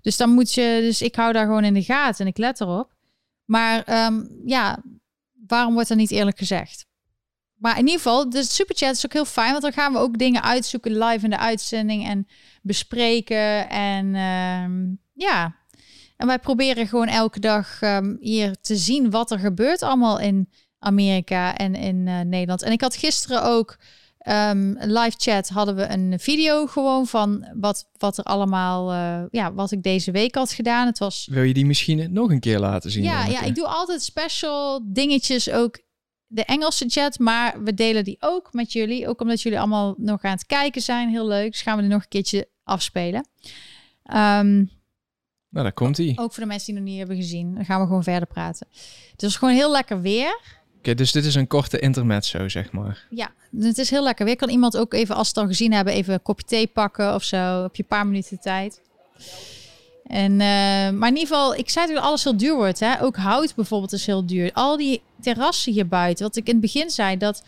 Dus 0.00 0.16
dan 0.16 0.30
moet 0.30 0.54
je... 0.54 0.78
Dus 0.80 1.02
ik 1.02 1.14
hou 1.14 1.32
daar 1.32 1.44
gewoon 1.46 1.64
in 1.64 1.74
de 1.74 1.82
gaten 1.82 2.24
en 2.24 2.30
ik 2.30 2.38
let 2.38 2.60
erop. 2.60 2.92
Maar 3.44 4.06
um, 4.06 4.40
ja, 4.44 4.82
waarom 5.46 5.74
wordt 5.74 5.90
er 5.90 5.96
niet 5.96 6.10
eerlijk 6.10 6.38
gezegd? 6.38 6.86
Maar 7.54 7.78
in 7.78 7.86
ieder 7.86 8.00
geval, 8.00 8.30
de 8.30 8.44
superchat 8.44 8.96
is 8.96 9.04
ook 9.04 9.12
heel 9.12 9.24
fijn... 9.24 9.50
want 9.50 9.62
dan 9.62 9.72
gaan 9.72 9.92
we 9.92 9.98
ook 9.98 10.18
dingen 10.18 10.42
uitzoeken 10.42 10.98
live 10.98 11.24
in 11.24 11.30
de 11.30 11.38
uitzending... 11.38 12.06
en 12.06 12.26
bespreken 12.62 13.68
en 13.68 14.14
um, 14.14 15.00
ja... 15.12 15.64
En 16.16 16.26
wij 16.26 16.38
proberen 16.38 16.86
gewoon 16.86 17.08
elke 17.08 17.40
dag 17.40 17.82
um, 17.82 18.16
hier 18.20 18.56
te 18.60 18.76
zien 18.76 19.10
wat 19.10 19.30
er 19.30 19.38
gebeurt 19.38 19.82
allemaal 19.82 20.20
in 20.20 20.48
Amerika 20.78 21.56
en 21.56 21.74
in 21.74 22.06
uh, 22.06 22.20
Nederland. 22.20 22.62
En 22.62 22.72
ik 22.72 22.80
had 22.80 22.96
gisteren 22.96 23.42
ook 23.42 23.76
um, 24.28 24.76
live 24.78 25.14
chat 25.16 25.48
hadden 25.48 25.76
we 25.76 25.88
een 25.88 26.18
video 26.18 26.66
gewoon 26.66 27.06
van 27.06 27.46
wat, 27.54 27.88
wat 27.98 28.18
er 28.18 28.24
allemaal, 28.24 28.92
uh, 28.92 29.22
ja, 29.30 29.52
wat 29.52 29.72
ik 29.72 29.82
deze 29.82 30.10
week 30.10 30.34
had 30.34 30.52
gedaan. 30.52 30.86
Het 30.86 30.98
was. 30.98 31.28
Wil 31.30 31.42
je 31.42 31.54
die 31.54 31.66
misschien 31.66 32.12
nog 32.12 32.30
een 32.30 32.40
keer 32.40 32.58
laten 32.58 32.90
zien? 32.90 33.02
Ja, 33.02 33.24
ja, 33.24 33.42
ik 33.42 33.54
doe 33.54 33.66
altijd 33.66 34.02
special 34.02 34.80
dingetjes 34.84 35.50
ook. 35.50 35.84
De 36.28 36.44
Engelse 36.44 36.84
chat, 36.88 37.18
maar 37.18 37.62
we 37.62 37.74
delen 37.74 38.04
die 38.04 38.16
ook 38.20 38.52
met 38.52 38.72
jullie. 38.72 39.08
Ook 39.08 39.20
omdat 39.20 39.42
jullie 39.42 39.58
allemaal 39.58 39.94
nog 39.98 40.22
aan 40.22 40.30
het 40.30 40.46
kijken 40.46 40.82
zijn. 40.82 41.08
Heel 41.08 41.26
leuk. 41.26 41.50
Dus 41.50 41.62
gaan 41.62 41.76
we 41.76 41.82
er 41.82 41.88
nog 41.88 42.02
een 42.02 42.08
keertje 42.08 42.48
afspelen. 42.64 43.28
Um, 44.14 44.70
nou, 45.48 45.64
daar 45.64 45.72
komt 45.72 45.96
hij. 45.96 46.12
Ook 46.16 46.32
voor 46.32 46.42
de 46.42 46.48
mensen 46.48 46.66
die 46.66 46.82
nog 46.82 46.90
niet 46.90 46.98
hebben 46.98 47.16
gezien. 47.16 47.54
Dan 47.54 47.64
gaan 47.64 47.80
we 47.80 47.86
gewoon 47.86 48.02
verder 48.02 48.28
praten. 48.28 48.66
Het 49.12 49.22
is 49.22 49.36
gewoon 49.36 49.54
heel 49.54 49.70
lekker 49.70 50.00
weer. 50.00 50.40
Oké, 50.78 50.94
dus 50.94 51.12
dit 51.12 51.24
is 51.24 51.34
een 51.34 51.46
korte 51.46 51.78
intermezzo, 51.78 52.48
zeg 52.48 52.72
maar. 52.72 53.06
Ja, 53.10 53.30
het 53.60 53.78
is 53.78 53.90
heel 53.90 54.02
lekker 54.02 54.24
weer. 54.24 54.36
Kan 54.36 54.48
iemand 54.48 54.76
ook 54.76 54.94
even, 54.94 55.14
als 55.14 55.28
ze 55.28 55.32
het 55.34 55.42
al 55.42 55.48
gezien 55.48 55.72
hebben, 55.72 55.94
even 55.94 56.14
een 56.14 56.22
kopje 56.22 56.46
thee 56.46 56.66
pakken 56.66 57.14
of 57.14 57.22
zo. 57.22 57.62
Heb 57.62 57.76
je 57.76 57.82
een 57.82 57.88
paar 57.88 58.06
minuten 58.06 58.40
tijd. 58.40 58.80
En, 60.06 60.32
uh, 60.32 60.38
maar 60.98 61.08
in 61.08 61.16
ieder 61.16 61.26
geval, 61.26 61.54
ik 61.54 61.70
zei 61.70 61.92
dat 61.94 62.02
alles 62.02 62.24
heel 62.24 62.36
duur 62.36 62.54
wordt. 62.54 62.80
Hè? 62.80 63.02
Ook 63.02 63.16
hout 63.16 63.54
bijvoorbeeld 63.54 63.92
is 63.92 64.06
heel 64.06 64.26
duur. 64.26 64.50
Al 64.52 64.76
die 64.76 65.02
terrassen 65.20 65.72
hier 65.72 65.88
buiten, 65.88 66.24
wat 66.24 66.36
ik 66.36 66.46
in 66.46 66.52
het 66.52 66.60
begin 66.60 66.90
zei, 66.90 67.16
dat 67.16 67.44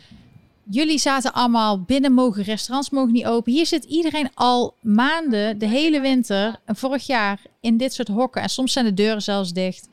jullie 0.70 0.99
zaten 0.99 1.32
allemaal 1.32 1.82
binnen 1.82 2.12
mogen, 2.12 2.43
restaurants 2.43 2.90
mogen 2.90 3.12
niet 3.12 3.27
open. 3.27 3.53
Hier 3.53 3.66
zit 3.66 3.85
iedereen 3.85 4.31
al 4.35 4.74
maanden, 4.81 5.59
de 5.59 5.66
hele 5.66 6.01
winter 6.01 6.61
vorig 6.66 7.07
jaar 7.07 7.40
in 7.61 7.77
dit 7.77 7.93
soort 7.93 8.09
hokken. 8.09 8.43
En 8.43 8.49
soms 8.49 8.73
zijn 8.73 8.85
de 8.85 8.95
deuren 8.95 9.23
zelfs 9.23 9.53
dicht. 9.53 9.89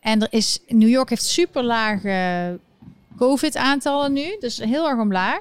En 0.00 0.22
er 0.22 0.28
is, 0.30 0.58
New 0.68 0.88
York 0.88 1.08
heeft 1.08 1.24
super 1.24 1.64
lage 1.64 2.58
COVID-aantallen 3.16 4.12
nu, 4.12 4.36
dus 4.40 4.58
heel 4.58 4.88
erg 4.88 5.00
omlaag. 5.00 5.40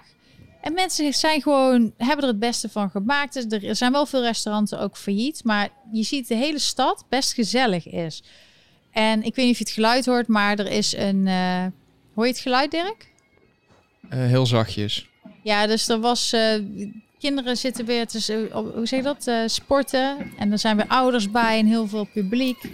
En 0.62 0.74
mensen 0.74 1.14
zijn 1.14 1.42
gewoon, 1.42 1.94
hebben 1.98 2.26
er 2.26 2.32
het 2.32 2.40
beste 2.40 2.70
van 2.70 2.90
gemaakt. 2.90 3.34
Dus 3.34 3.64
er 3.64 3.76
zijn 3.76 3.92
wel 3.92 4.06
veel 4.06 4.22
restaurants 4.22 4.76
ook 4.76 4.98
failliet, 4.98 5.44
maar 5.44 5.70
je 5.92 6.04
ziet 6.04 6.28
de 6.28 6.36
hele 6.36 6.60
stad 6.60 7.06
best 7.10 7.34
gezellig 7.34 7.88
is. 7.88 8.24
En 8.92 9.24
ik 9.24 9.36
weet 9.36 9.46
niet 9.46 9.54
of 9.54 9.60
je 9.60 9.64
het 9.64 9.74
geluid 9.74 10.06
hoort, 10.06 10.28
maar 10.28 10.60
er 10.60 10.72
is 10.72 10.96
een, 10.96 11.26
uh, 11.26 11.66
hoor 12.14 12.26
je 12.26 12.32
het 12.32 12.42
geluid 12.42 12.72
Dirk? 12.72 13.14
Eh, 14.10 14.20
heel 14.20 14.46
zachtjes. 14.46 15.08
Ja, 15.44 15.68
dus 15.68 15.90
er 15.90 16.00
was. 16.00 16.34
eh, 16.34 16.42
kinderen 17.20 17.58
zitten 17.58 17.86
weer 17.86 18.08
op- 18.54 18.74
hoe 18.76 18.86
zeg 18.88 19.00
je 19.00 19.06
dat? 19.06 19.28
eh, 19.28 19.38
sporten. 19.46 20.18
En 20.38 20.52
er 20.52 20.60
zijn 20.60 20.76
weer 20.78 20.88
ouders 20.88 21.32
bij 21.32 21.60
en 21.60 21.66
heel 21.66 21.88
veel 21.88 22.08
publiek. 22.14 22.70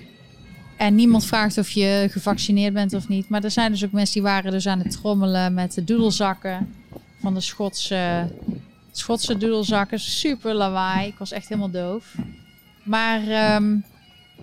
En 0.77 0.95
niemand 0.95 1.25
vraagt 1.25 1.57
of 1.57 1.69
je 1.69 2.07
gevaccineerd 2.11 2.73
bent 2.73 2.93
of 2.93 3.07
niet. 3.07 3.29
Maar 3.29 3.43
er 3.43 3.51
zijn 3.51 3.71
dus 3.71 3.85
ook 3.85 3.91
mensen 3.91 4.13
die 4.13 4.23
waren 4.23 4.51
dus 4.51 4.67
aan 4.67 4.79
het 4.79 4.91
trommelen 4.91 5.53
met 5.53 5.73
de 5.73 5.83
doedelzakken 5.83 6.73
van 7.21 7.33
de 7.33 7.41
Schotse, 7.41 8.31
Schotse 8.91 9.37
doedelzakken. 9.37 9.99
Super 9.99 10.53
lawaai. 10.53 11.07
Ik 11.07 11.17
was 11.17 11.31
echt 11.31 11.47
helemaal 11.49 11.71
doof. 11.71 12.15
Maar 12.83 13.27
ehm, 13.27 13.75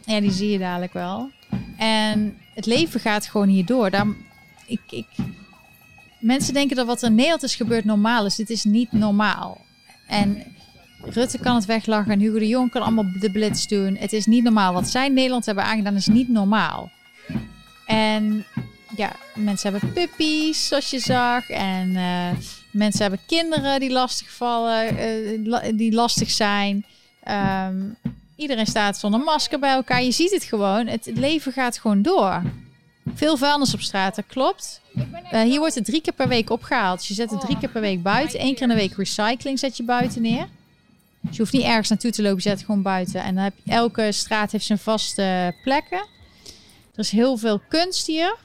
ja, 0.05 0.21
die 0.21 0.31
zie 0.31 0.51
je 0.51 0.59
dadelijk 0.59 0.93
wel. 0.93 1.31
En 1.77 2.39
het 2.55 2.67
leven 2.67 3.01
gaat 3.01 3.27
gewoon 3.27 3.49
hierdoor. 3.49 3.91
Ik, 4.67 4.81
ik, 4.91 5.07
mensen 6.19 6.55
denken 6.55 6.77
dat 6.77 6.87
wat 6.87 7.03
er 7.03 7.09
in 7.09 7.15
Nederland 7.15 7.43
is 7.43 7.55
gebeurd 7.55 7.85
normaal 7.85 8.27
is. 8.27 8.35
Dit 8.35 8.51
is 8.51 8.65
niet 8.65 8.93
normaal. 8.93 9.61
En 10.07 10.43
Rutte 11.03 11.39
kan 11.39 11.55
het 11.55 11.65
weglachen 11.65 12.13
en 12.13 12.21
Hugo 12.21 12.39
de 12.39 12.49
Jong 12.49 12.71
kan 12.71 12.83
allemaal 12.83 13.13
de 13.21 13.31
blitz 13.31 13.67
doen. 13.67 13.97
Het 13.97 14.13
is 14.13 14.27
niet 14.27 14.45
normaal. 14.45 14.73
Wat 14.73 14.89
zij 14.89 15.07
in 15.07 15.13
Nederland 15.13 15.47
hebben 15.47 15.65
aangedaan 15.65 15.95
is 15.95 16.07
niet 16.07 16.29
normaal. 16.29 16.91
En 17.87 18.45
ja, 18.97 19.13
mensen 19.35 19.73
hebben 19.73 19.93
puppies, 19.93 20.69
zoals 20.69 20.91
je 20.91 20.99
zag. 20.99 21.49
En 21.49 21.97
eh, 21.97 22.31
mensen 22.71 23.01
hebben 23.01 23.21
kinderen 23.27 23.81
die 23.81 23.91
lastig 23.91 24.31
vallen, 24.31 24.99
eh, 24.99 25.73
die 25.75 25.93
lastig 25.93 26.31
zijn. 26.31 26.85
Ehm, 27.23 27.77
iedereen 28.37 28.67
staat 28.67 28.99
zonder 28.99 29.21
masker 29.21 29.59
bij 29.59 29.73
elkaar. 29.73 30.03
Je 30.03 30.13
ziet 30.13 30.31
het 30.31 30.45
gewoon. 30.45 30.87
Het 30.87 31.11
leven 31.15 31.53
gaat 31.53 31.79
gewoon 31.79 32.03
door. 32.03 32.43
Veel 33.15 33.37
vuilnis 33.37 33.75
op 33.75 33.81
straat, 33.81 34.15
dat 34.15 34.25
klopt. 34.27 34.81
Eh, 35.31 35.43
hier 35.43 35.59
wordt 35.59 35.75
het 35.75 35.85
drie 35.85 36.01
keer 36.01 36.13
per 36.13 36.29
week 36.29 36.51
opgehaald. 36.51 36.99
Dus 36.99 37.09
je 37.09 37.15
zet 37.15 37.31
het 37.31 37.41
drie 37.41 37.59
keer 37.59 37.69
per 37.69 37.81
week 37.81 38.03
buiten. 38.03 38.41
Eén 38.41 38.55
keer 38.55 38.63
in 38.63 38.69
de 38.69 38.75
week 38.75 38.97
recycling 38.97 39.59
zet 39.59 39.77
je 39.77 39.83
buiten 39.83 40.23
neer. 40.23 40.49
Dus 41.21 41.37
je 41.37 41.43
hoeft 41.43 41.53
niet 41.53 41.63
ergens 41.63 41.89
naartoe 41.89 42.11
te 42.11 42.23
lopen, 42.23 42.37
je 42.37 42.43
zet 42.43 42.57
het 42.57 42.65
gewoon 42.65 42.83
buiten. 42.83 43.23
En 43.23 43.35
dan 43.35 43.45
heb 43.45 43.53
je, 43.63 43.71
elke 43.71 44.13
straat 44.13 44.53
heeft 44.53 44.65
zijn 44.65 44.79
vaste 44.79 45.55
plekken. 45.63 46.07
Er 46.93 47.05
is 47.05 47.11
heel 47.11 47.37
veel 47.37 47.61
kunst 47.69 48.07
hier. 48.07 48.37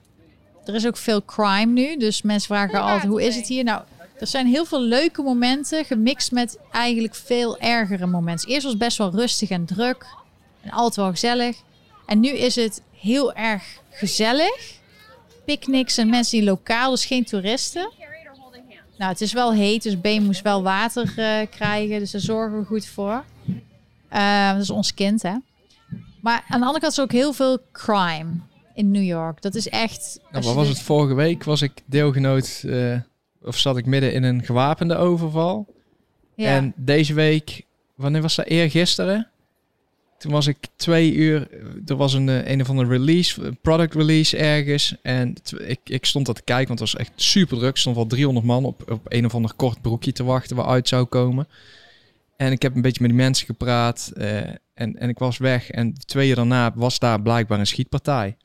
Er 0.65 0.75
is 0.75 0.87
ook 0.87 0.97
veel 0.97 1.25
crime 1.25 1.71
nu. 1.71 1.97
Dus 1.97 2.21
mensen 2.21 2.47
vragen 2.47 2.81
altijd, 2.81 3.03
hoe 3.03 3.23
is 3.23 3.35
het 3.35 3.47
hier? 3.47 3.63
Nou, 3.63 3.81
er 4.19 4.27
zijn 4.27 4.47
heel 4.47 4.65
veel 4.65 4.81
leuke 4.81 5.21
momenten 5.21 5.85
gemixt 5.85 6.31
met 6.31 6.57
eigenlijk 6.71 7.15
veel 7.15 7.57
ergere 7.59 8.05
momenten. 8.05 8.49
Eerst 8.49 8.63
was 8.63 8.71
het 8.71 8.81
best 8.81 8.97
wel 8.97 9.11
rustig 9.11 9.49
en 9.49 9.65
druk. 9.65 10.05
En 10.61 10.71
altijd 10.71 10.95
wel 10.95 11.09
gezellig. 11.09 11.57
En 12.05 12.19
nu 12.19 12.29
is 12.29 12.55
het 12.55 12.81
heel 12.91 13.33
erg 13.33 13.63
gezellig. 13.93 14.81
Picknicks 15.45 15.97
en 15.97 16.09
mensen 16.09 16.37
die 16.37 16.47
lokaal, 16.47 16.91
dus 16.91 17.05
geen 17.05 17.23
toeristen. 17.25 17.91
Nou, 18.97 19.11
het 19.11 19.21
is 19.21 19.33
wel 19.33 19.53
heet, 19.53 19.83
dus 19.83 20.01
Ben 20.01 20.23
moest 20.23 20.41
wel 20.41 20.63
water 20.63 21.13
eh, 21.15 21.47
krijgen. 21.49 21.99
Dus 21.99 22.11
daar 22.11 22.21
zorgen 22.21 22.59
we 22.59 22.65
goed 22.65 22.85
voor. 22.85 23.23
Eh, 24.09 24.51
dat 24.51 24.61
is 24.61 24.69
ons 24.69 24.93
kind, 24.93 25.21
hè. 25.21 25.35
Maar 26.21 26.43
aan 26.47 26.59
de 26.59 26.65
andere 26.65 26.79
kant 26.79 26.91
is 26.91 26.97
er 26.97 27.03
ook 27.03 27.11
heel 27.11 27.33
veel 27.33 27.59
crime 27.71 28.31
in 28.73 28.91
New 28.91 29.03
York. 29.03 29.41
Dat 29.41 29.55
is 29.55 29.69
echt... 29.69 30.19
Nou, 30.31 30.45
wat 30.45 30.55
was 30.55 30.67
het 30.67 30.79
vorige 30.79 31.13
week? 31.13 31.43
Was 31.43 31.61
ik 31.61 31.71
deelgenoot 31.85 32.63
eh, 32.65 32.95
of 33.41 33.57
zat 33.57 33.77
ik 33.77 33.85
midden 33.85 34.13
in 34.13 34.23
een 34.23 34.43
gewapende 34.43 34.95
overval? 34.95 35.73
Ja. 36.35 36.47
En 36.47 36.73
deze 36.75 37.13
week, 37.13 37.65
wanneer 37.95 38.21
was 38.21 38.35
dat? 38.35 38.45
Eergisteren? 38.45 39.27
Toen 40.23 40.31
was 40.31 40.47
ik 40.47 40.57
twee 40.75 41.13
uur, 41.13 41.47
er 41.85 41.95
was 41.95 42.13
een, 42.13 42.29
eh, 42.29 42.47
een 42.51 42.61
of 42.61 42.69
andere 42.69 42.89
release, 42.89 43.53
product 43.61 43.95
release 43.95 44.37
ergens. 44.37 44.95
En 45.01 45.35
ik, 45.57 45.79
ik 45.83 46.05
stond 46.05 46.25
dat 46.25 46.35
te 46.35 46.43
kijken, 46.43 46.67
want 46.67 46.79
het 46.79 46.91
was 46.91 47.01
echt 47.01 47.11
super 47.15 47.57
druk. 47.57 47.77
Stond 47.77 47.95
wel 47.95 48.05
300 48.05 48.45
man 48.45 48.65
op, 48.65 48.91
op 48.91 49.01
een 49.07 49.25
of 49.25 49.35
ander 49.35 49.53
kort 49.55 49.81
broekje 49.81 50.11
te 50.11 50.23
wachten 50.23 50.55
waar 50.55 50.65
uit 50.65 50.87
zou 50.87 51.05
komen. 51.05 51.47
En 52.37 52.51
ik 52.51 52.61
heb 52.61 52.75
een 52.75 52.81
beetje 52.81 53.01
met 53.01 53.09
die 53.09 53.19
mensen 53.19 53.45
gepraat 53.45 54.11
eh, 54.15 54.37
en, 54.73 54.99
en 54.99 55.09
ik 55.09 55.19
was 55.19 55.37
weg. 55.37 55.71
En 55.71 55.93
twee 56.05 56.29
uur 56.29 56.35
daarna 56.35 56.71
was 56.75 56.99
daar 56.99 57.21
blijkbaar 57.21 57.59
een 57.59 57.67
schietpartij. 57.67 58.37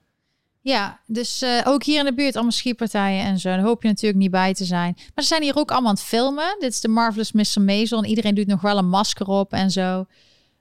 Ja, 0.60 1.00
dus 1.06 1.42
eh, 1.42 1.60
ook 1.64 1.84
hier 1.84 1.98
in 1.98 2.04
de 2.04 2.14
buurt 2.14 2.34
allemaal 2.34 2.52
schietpartijen 2.52 3.24
en 3.24 3.38
zo. 3.38 3.48
Daar 3.48 3.60
hoop 3.60 3.82
je 3.82 3.88
natuurlijk 3.88 4.20
niet 4.20 4.30
bij 4.30 4.54
te 4.54 4.64
zijn. 4.64 4.92
Maar 4.96 5.24
ze 5.24 5.28
zijn 5.28 5.42
hier 5.42 5.56
ook 5.56 5.70
allemaal 5.70 5.88
aan 5.90 5.94
het 5.94 6.04
filmen. 6.04 6.56
Dit 6.58 6.72
is 6.72 6.80
de 6.80 6.88
Marvelous 6.88 7.32
Mr. 7.32 7.60
Maisel. 7.60 7.98
En 7.98 8.08
iedereen 8.08 8.34
doet 8.34 8.46
nog 8.46 8.60
wel 8.60 8.78
een 8.78 8.88
masker 8.88 9.26
op 9.26 9.52
en 9.52 9.70
zo. 9.70 10.06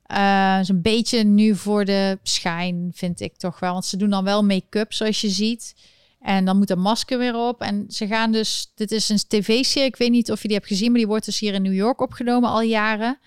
Eh 0.07 0.57
is 0.61 0.69
een 0.69 0.81
beetje 0.81 1.23
nu 1.23 1.55
voor 1.55 1.85
de 1.85 2.19
schijn, 2.23 2.91
vind 2.93 3.19
ik 3.19 3.37
toch 3.37 3.59
wel. 3.59 3.73
Want 3.73 3.85
ze 3.85 3.97
doen 3.97 4.09
dan 4.09 4.23
wel 4.23 4.43
make-up, 4.43 4.93
zoals 4.93 5.21
je 5.21 5.29
ziet. 5.29 5.75
En 6.21 6.45
dan 6.45 6.57
moet 6.57 6.69
een 6.69 6.79
masker 6.79 7.17
weer 7.17 7.35
op. 7.35 7.61
En 7.61 7.85
ze 7.89 8.07
gaan 8.07 8.31
dus... 8.31 8.71
Dit 8.75 8.91
is 8.91 9.09
een 9.09 9.19
tv-serie. 9.27 9.87
Ik 9.87 9.95
weet 9.95 10.11
niet 10.11 10.31
of 10.31 10.41
je 10.41 10.47
die 10.47 10.57
hebt 10.57 10.69
gezien. 10.69 10.87
Maar 10.87 10.99
die 10.99 11.07
wordt 11.07 11.25
dus 11.25 11.39
hier 11.39 11.53
in 11.53 11.61
New 11.61 11.73
York 11.73 12.01
opgenomen 12.01 12.49
al 12.49 12.61
jaren. 12.61 13.19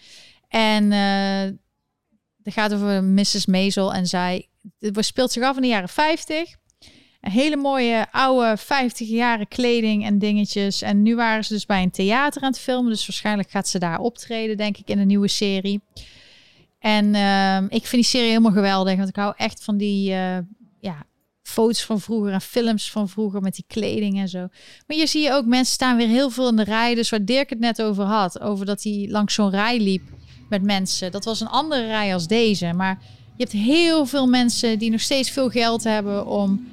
En 0.49 0.93
eh 0.93 1.59
het 2.43 2.55
gaat 2.55 2.75
over 2.75 3.05
Mrs. 3.05 3.47
Maisel. 3.47 3.95
En 3.95 4.07
zij... 4.07 4.49
Het 4.79 5.05
speelt 5.05 5.33
zich 5.33 5.43
af 5.43 5.57
in 5.57 5.63
de 5.63 5.69
jaren 5.69 5.89
50. 5.89 6.57
Een 7.21 7.31
hele 7.31 7.57
mooie 7.57 8.07
oude 8.11 8.57
50 8.57 9.09
jaren 9.09 9.49
kleding 9.49 10.05
en 10.05 10.19
dingetjes. 10.19 10.83
En 10.83 11.03
nu 11.03 11.17
waren 11.17 11.45
ze 11.45 11.53
dus 11.53 11.67
bij 11.67 11.83
een 11.83 11.91
theater 11.91 12.43
aan 12.43 12.51
het 12.51 12.61
filmen. 12.61 12.91
Dus 12.91 13.07
waarschijnlijk 13.07 13.51
gaat 13.51 13.69
ze 13.69 13.79
daar 13.79 13.99
optreden, 13.99 14.57
denk 14.57 14.77
ik, 14.77 14.89
in 14.89 14.99
een 14.99 15.07
nieuwe 15.07 15.29
serie. 15.29 15.81
En 16.81 17.15
ehm, 17.15 17.65
ik 17.65 17.87
vind 17.87 17.91
die 17.91 18.05
serie 18.05 18.29
helemaal 18.29 18.53
geweldig. 18.53 18.97
Want 18.97 19.09
ik 19.09 19.17
hou 19.17 19.35
echt 19.37 19.65
van 19.65 19.77
die 19.77 20.13
eh, 20.13 20.39
ja, 20.81 21.07
foto's 21.43 21.85
van 21.85 22.01
vroeger 22.01 22.33
en 22.33 22.41
films 22.41 22.91
van 22.91 23.09
vroeger 23.09 23.41
met 23.41 23.55
die 23.55 23.65
kleding 23.67 24.19
en 24.19 24.29
zo. 24.29 24.39
Maar 24.39 24.97
hier 24.97 25.09
zie 25.09 25.23
je 25.23 25.33
ook 25.33 25.47
mensen 25.47 25.75
staan 25.75 25.97
weer 25.97 26.09
heel 26.09 26.31
veel 26.31 26.49
in 26.49 26.57
de 26.57 26.65
rij. 26.65 26.95
Dus 26.95 27.11
waar 27.11 27.25
Dirk 27.25 27.51
het 27.51 27.59
net 27.59 27.83
over 27.83 28.05
had. 28.05 28.41
Over 28.41 28.67
dat 28.67 28.83
hij 28.83 29.07
langs 29.11 29.35
zo'n 29.35 29.51
rij 29.51 29.81
liep 29.81 30.03
met 30.49 30.63
mensen. 30.63 31.13
Dat 31.13 31.25
was 31.25 31.41
een 31.41 31.49
andere 31.49 31.87
rij 31.87 32.15
als 32.15 32.27
deze. 32.27 32.73
Maar 32.73 32.99
je 33.37 33.43
hebt 33.43 33.53
heel 33.53 34.07
veel 34.07 34.27
mensen 34.27 34.79
die 34.79 34.91
nog 34.91 35.01
steeds 35.01 35.31
veel 35.31 35.49
geld 35.49 35.85
hebben 35.85 36.27
om 36.27 36.69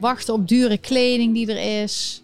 wachten 0.00 0.34
op 0.34 0.48
dure 0.48 0.78
kleding 0.78 1.34
die 1.34 1.54
er 1.54 1.82
is. 1.82 2.22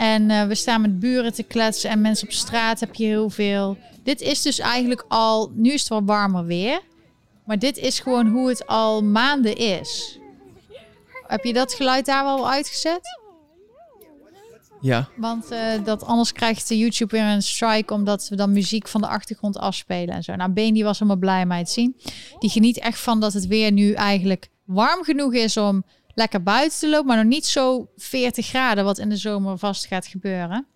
En 0.00 0.30
eh, 0.30 0.46
we 0.46 0.54
staan 0.54 0.80
met 0.80 1.00
buren 1.00 1.32
te 1.32 1.42
kletsen 1.42 1.90
en 1.90 2.00
mensen 2.00 2.26
op 2.26 2.32
straat 2.32 2.80
heb 2.80 2.94
je 2.94 3.04
heel 3.04 3.30
veel. 3.30 3.76
Dit 4.02 4.20
is 4.20 4.42
dus 4.42 4.58
eigenlijk 4.58 5.04
al, 5.08 5.50
nu 5.54 5.72
is 5.72 5.80
het 5.80 5.88
wel 5.88 6.04
warmer 6.04 6.44
weer. 6.44 6.80
Maar 7.44 7.58
dit 7.58 7.76
is 7.76 8.00
gewoon 8.00 8.26
hoe 8.26 8.48
het 8.48 8.66
al 8.66 9.02
maanden 9.02 9.56
is. 9.56 10.18
Heb 11.26 11.44
je 11.44 11.52
dat 11.52 11.74
geluid 11.74 12.06
daar 12.06 12.24
wel 12.24 12.50
uitgezet? 12.50 13.18
Ja, 14.80 15.08
Want 15.16 15.50
eh, 15.50 15.84
dat 15.84 16.04
anders 16.04 16.32
krijgt 16.32 16.68
de 16.68 16.78
YouTube 16.78 17.16
weer 17.16 17.24
een 17.24 17.42
strike 17.42 17.94
omdat 17.94 18.28
we 18.28 18.36
dan 18.36 18.52
muziek 18.52 18.88
van 18.88 19.00
de 19.00 19.06
achtergrond 19.06 19.58
afspelen 19.58 20.14
en 20.14 20.22
zo. 20.22 20.34
Nou, 20.34 20.50
Been 20.50 20.74
die 20.74 20.84
was 20.84 20.98
helemaal 20.98 21.20
blij 21.20 21.46
mij 21.46 21.64
te 21.64 21.70
zien. 21.70 21.96
Die 22.38 22.50
geniet 22.50 22.78
echt 22.78 23.00
van 23.00 23.20
dat 23.20 23.32
het 23.32 23.46
weer 23.46 23.72
nu 23.72 23.92
eigenlijk 23.92 24.48
warm 24.64 25.04
genoeg 25.04 25.32
is 25.34 25.56
om 25.56 25.84
lekker 26.20 26.42
buiten 26.42 26.78
te 26.78 26.88
lopen, 26.88 27.06
maar 27.06 27.16
nog 27.16 27.26
niet 27.26 27.46
zo 27.46 27.88
40 27.96 28.46
graden 28.46 28.84
wat 28.84 28.98
in 28.98 29.08
de 29.08 29.16
zomer 29.16 29.58
vast 29.58 29.86
gaat 29.86 30.06
gebeuren. 30.06 30.66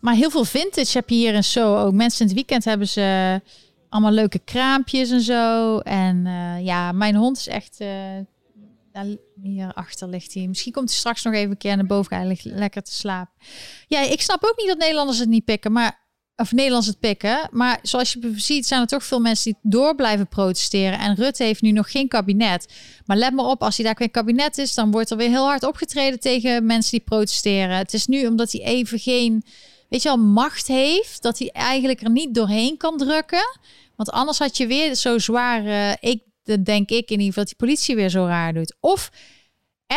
Maar 0.00 0.14
heel 0.14 0.30
veel 0.30 0.44
vintage 0.44 0.98
heb 0.98 1.08
je 1.08 1.14
hier 1.14 1.34
in 1.34 1.44
zo 1.44 1.76
ook. 1.76 1.92
Mensen 1.92 2.20
in 2.20 2.26
het 2.26 2.34
weekend 2.34 2.64
hebben 2.64 2.88
ze 2.88 3.40
allemaal 3.88 4.12
leuke 4.12 4.38
kraampjes 4.38 5.10
en 5.10 5.20
zo. 5.20 5.78
En 5.78 6.26
eh, 6.26 6.64
ja, 6.64 6.92
mijn 6.92 7.14
hond 7.14 7.36
is 7.36 7.48
echt. 7.48 7.80
eh 7.80 7.88
daar, 8.92 9.06
hierachter 9.42 10.08
ligt 10.08 10.34
hij. 10.34 10.46
Misschien 10.46 10.72
komt 10.72 10.88
hij 10.88 10.98
straks 10.98 11.22
nog 11.22 11.34
even 11.34 11.50
een 11.50 11.56
keer 11.56 11.76
naar 11.76 11.86
boven 11.86 12.26
ligt 12.26 12.44
lekker 12.44 12.82
te 12.82 12.92
slapen. 12.92 13.34
Ja, 13.86 14.00
ik 14.00 14.20
snap 14.20 14.44
ook 14.44 14.56
niet 14.56 14.68
dat 14.68 14.78
Nederlanders 14.78 15.18
het 15.18 15.28
niet 15.28 15.44
pikken, 15.44 15.72
maar 15.72 16.00
of 16.36 16.52
Nederlanders 16.52 16.86
het 16.86 17.00
pikken. 17.00 17.48
Maar 17.50 17.78
zoals 17.82 18.12
je 18.12 18.32
ziet, 18.36 18.66
zijn 18.66 18.80
er 18.80 18.86
toch 18.86 19.04
veel 19.04 19.20
mensen 19.20 19.52
die 19.52 19.60
door 19.62 19.94
blijven 19.94 20.28
protesteren. 20.28 20.98
En 20.98 21.14
Rutte 21.14 21.44
heeft 21.44 21.62
nu 21.62 21.70
nog 21.72 21.90
geen 21.90 22.08
kabinet. 22.08 22.72
Maar 23.06 23.16
let 23.16 23.32
maar 23.32 23.44
op, 23.44 23.62
als 23.62 23.76
hij 23.76 23.86
daar 23.86 23.96
geen 23.96 24.10
kabinet 24.10 24.58
is, 24.58 24.74
dan 24.74 24.90
wordt 24.90 25.10
er 25.10 25.16
weer 25.16 25.28
heel 25.28 25.46
hard 25.46 25.62
opgetreden 25.62 26.20
tegen 26.20 26.66
mensen 26.66 26.90
die 26.90 27.00
protesteren. 27.00 27.76
Het 27.76 27.94
is 27.94 28.06
nu 28.06 28.26
omdat 28.26 28.52
hij 28.52 28.60
even 28.60 28.98
geen, 28.98 29.44
weet 29.88 30.02
je 30.02 30.08
wel, 30.08 30.18
macht 30.18 30.66
heeft, 30.66 31.22
dat 31.22 31.38
hij 31.38 31.50
eigenlijk 31.50 32.02
er 32.02 32.10
niet 32.10 32.34
doorheen 32.34 32.76
kan 32.76 32.98
drukken. 32.98 33.58
Want 33.96 34.10
anders 34.10 34.38
had 34.38 34.56
je 34.56 34.66
weer 34.66 34.94
zo 34.94 35.18
zwaar, 35.18 35.96
ik 36.00 36.22
denk 36.64 36.90
ik 36.90 37.10
in 37.10 37.20
ieder 37.20 37.24
geval, 37.26 37.44
dat 37.44 37.46
die 37.46 37.56
politie 37.56 37.94
weer 37.94 38.08
zo 38.08 38.26
raar 38.26 38.52
doet. 38.52 38.74
Of 38.80 39.10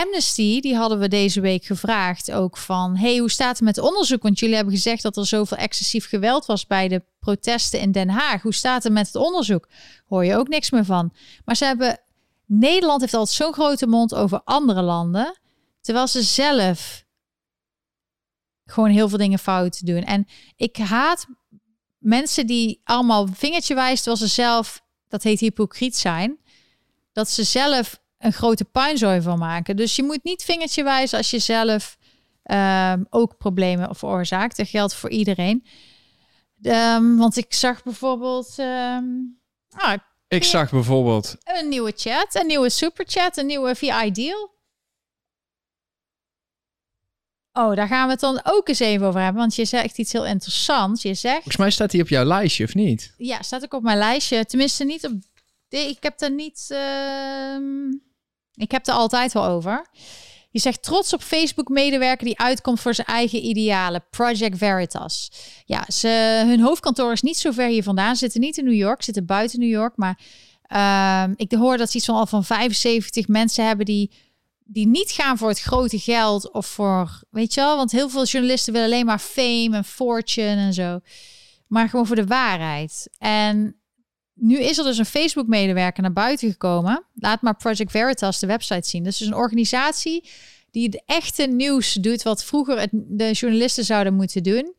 Amnesty, 0.01 0.59
die 0.59 0.75
hadden 0.75 0.99
we 0.99 1.07
deze 1.07 1.41
week 1.41 1.63
gevraagd 1.65 2.31
ook 2.31 2.57
van... 2.57 2.97
hey, 2.97 3.17
hoe 3.17 3.31
staat 3.31 3.55
het 3.55 3.65
met 3.65 3.77
onderzoek? 3.77 4.23
Want 4.23 4.39
jullie 4.39 4.55
hebben 4.55 4.73
gezegd 4.73 5.01
dat 5.01 5.17
er 5.17 5.25
zoveel 5.25 5.57
excessief 5.57 6.07
geweld 6.07 6.45
was... 6.45 6.67
bij 6.67 6.87
de 6.87 7.03
protesten 7.19 7.79
in 7.79 7.91
Den 7.91 8.09
Haag. 8.09 8.41
Hoe 8.41 8.53
staat 8.53 8.83
het 8.83 8.93
met 8.93 9.05
het 9.05 9.15
onderzoek? 9.15 9.67
Hoor 10.05 10.25
je 10.25 10.35
ook 10.35 10.47
niks 10.47 10.69
meer 10.69 10.85
van. 10.85 11.13
Maar 11.45 11.55
ze 11.55 11.65
hebben... 11.65 11.99
Nederland 12.45 13.01
heeft 13.01 13.13
altijd 13.13 13.37
zo'n 13.37 13.53
grote 13.53 13.87
mond 13.87 14.15
over 14.15 14.41
andere 14.43 14.81
landen... 14.81 15.39
terwijl 15.81 16.07
ze 16.07 16.23
zelf 16.23 17.05
gewoon 18.65 18.89
heel 18.89 19.09
veel 19.09 19.17
dingen 19.17 19.39
fout 19.39 19.85
doen. 19.85 20.03
En 20.03 20.27
ik 20.55 20.77
haat 20.77 21.25
mensen 21.97 22.47
die 22.47 22.81
allemaal 22.83 23.27
vingertje 23.33 23.75
wijzen... 23.75 24.03
terwijl 24.03 24.27
ze 24.27 24.33
zelf, 24.33 24.81
dat 25.07 25.23
heet 25.23 25.39
hypocriet 25.39 25.95
zijn... 25.95 26.37
dat 27.11 27.29
ze 27.29 27.43
zelf 27.43 28.03
een 28.25 28.33
grote 28.33 28.65
puinzooi 28.65 29.21
van 29.21 29.39
maken. 29.39 29.75
Dus 29.75 29.95
je 29.95 30.03
moet 30.03 30.23
niet 30.23 30.43
vingertje 30.43 30.83
wijzen 30.83 31.17
als 31.17 31.29
je 31.29 31.39
zelf 31.39 31.97
ehm, 32.43 33.03
ook 33.09 33.37
problemen 33.37 33.95
veroorzaakt. 33.95 34.57
Dat 34.57 34.67
geldt 34.67 34.93
voor 34.93 35.09
iedereen. 35.09 35.65
Ehm, 36.61 37.15
want 37.15 37.37
ik 37.37 37.53
zag 37.53 37.83
bijvoorbeeld 37.83 38.53
ehm, 38.57 39.03
ah, 39.69 39.93
Ik 40.27 40.43
zag 40.43 40.71
bijvoorbeeld... 40.71 41.35
een 41.43 41.69
nieuwe 41.69 41.93
chat, 41.95 42.35
een 42.35 42.47
nieuwe 42.47 42.69
superchat, 42.69 43.37
een 43.37 43.45
nieuwe 43.45 43.75
VI 43.75 44.11
deal. 44.11 44.53
Oh, 47.53 47.75
daar 47.75 47.87
gaan 47.87 48.05
we 48.05 48.11
het 48.11 48.19
dan 48.19 48.39
ook 48.43 48.67
eens 48.67 48.79
even 48.79 49.07
over 49.07 49.21
hebben. 49.21 49.41
Want 49.41 49.55
je 49.55 49.65
zegt 49.65 49.97
iets 49.97 50.11
heel 50.11 50.25
interessants. 50.25 51.01
Je 51.01 51.13
zegt, 51.13 51.35
Volgens 51.35 51.57
mij 51.57 51.71
staat 51.71 51.91
hij 51.91 52.01
op 52.01 52.07
jouw 52.07 52.23
lijstje, 52.23 52.63
of 52.63 52.73
niet? 52.73 53.13
ja, 53.17 53.41
staat 53.41 53.63
ook 53.63 53.73
op 53.73 53.83
mijn 53.83 53.97
lijstje. 53.97 54.45
Tenminste, 54.45 54.83
niet 54.83 55.05
op. 55.05 55.13
Ik 55.69 56.03
heb 56.03 56.21
er 56.21 56.31
niet. 56.31 56.67
Ik 58.55 58.71
heb 58.71 58.87
er 58.87 58.93
altijd 58.93 59.33
wel 59.33 59.45
over. 59.45 59.85
Je 60.55 60.61
zegt 60.61 60.83
trots 60.83 61.13
op 61.13 61.21
Facebook-medewerker 61.21 62.25
die 62.25 62.39
uitkomt 62.39 62.79
voor 62.79 62.93
zijn 62.93 63.07
eigen 63.07 63.45
idealen. 63.45 64.05
Project 64.09 64.57
Veritas. 64.57 65.31
Ja, 65.65 65.85
ze, 65.87 66.43
hun 66.45 66.59
hoofdkantoor 66.59 67.11
is 67.11 67.21
niet 67.21 67.37
zo 67.37 67.51
ver 67.51 67.67
hier 67.67 67.83
vandaan. 67.83 68.13
Ze 68.13 68.19
zitten 68.19 68.41
niet 68.41 68.57
in 68.57 68.65
New 68.65 68.73
York, 68.73 69.03
zitten 69.03 69.25
buiten 69.25 69.59
New 69.59 69.69
York. 69.69 69.97
Maar 69.97 70.19
ehm, 70.61 71.33
ik 71.35 71.51
hoor 71.51 71.77
dat 71.77 71.91
ze 71.91 71.97
iets 71.97 72.05
van 72.05 72.15
al 72.15 72.25
van 72.25 72.43
75 72.43 73.27
mensen 73.27 73.65
hebben 73.65 73.85
die, 73.85 74.11
die 74.63 74.87
niet 74.87 75.11
gaan 75.11 75.37
voor 75.37 75.49
het 75.49 75.59
grote 75.59 75.99
geld 75.99 76.51
of 76.51 76.65
voor, 76.65 77.23
weet 77.29 77.53
je 77.53 77.61
wel, 77.61 77.75
want 77.75 77.91
heel 77.91 78.09
veel 78.09 78.25
journalisten 78.25 78.73
willen 78.73 78.87
alleen 78.87 79.05
maar 79.05 79.19
fame 79.19 79.69
en 79.71 79.85
fortune 79.85 80.55
en 80.55 80.73
zo. 80.73 80.99
Maar 81.67 81.89
gewoon 81.89 82.07
voor 82.07 82.15
de 82.15 82.25
waarheid. 82.25 83.09
En 83.17 83.75
nu 84.35 84.59
is 84.59 84.77
er 84.77 84.83
dus 84.83 84.97
een 84.97 85.05
Facebook-medewerker 85.05 86.01
naar 86.01 86.13
buiten 86.13 86.51
gekomen. 86.51 87.05
Laat 87.13 87.41
maar 87.41 87.55
Project 87.55 87.91
Veritas 87.91 88.39
de 88.39 88.47
website 88.47 88.89
zien. 88.89 89.03
Dat 89.03 89.11
is 89.11 89.17
dus 89.17 89.27
een 89.27 89.33
organisatie 89.33 90.29
die 90.71 90.85
het 90.85 91.03
echte 91.05 91.43
nieuws 91.43 91.93
doet, 91.93 92.23
wat 92.23 92.43
vroeger 92.43 92.87
de 92.91 93.31
journalisten 93.31 93.85
zouden 93.85 94.13
moeten 94.13 94.43
doen, 94.43 94.75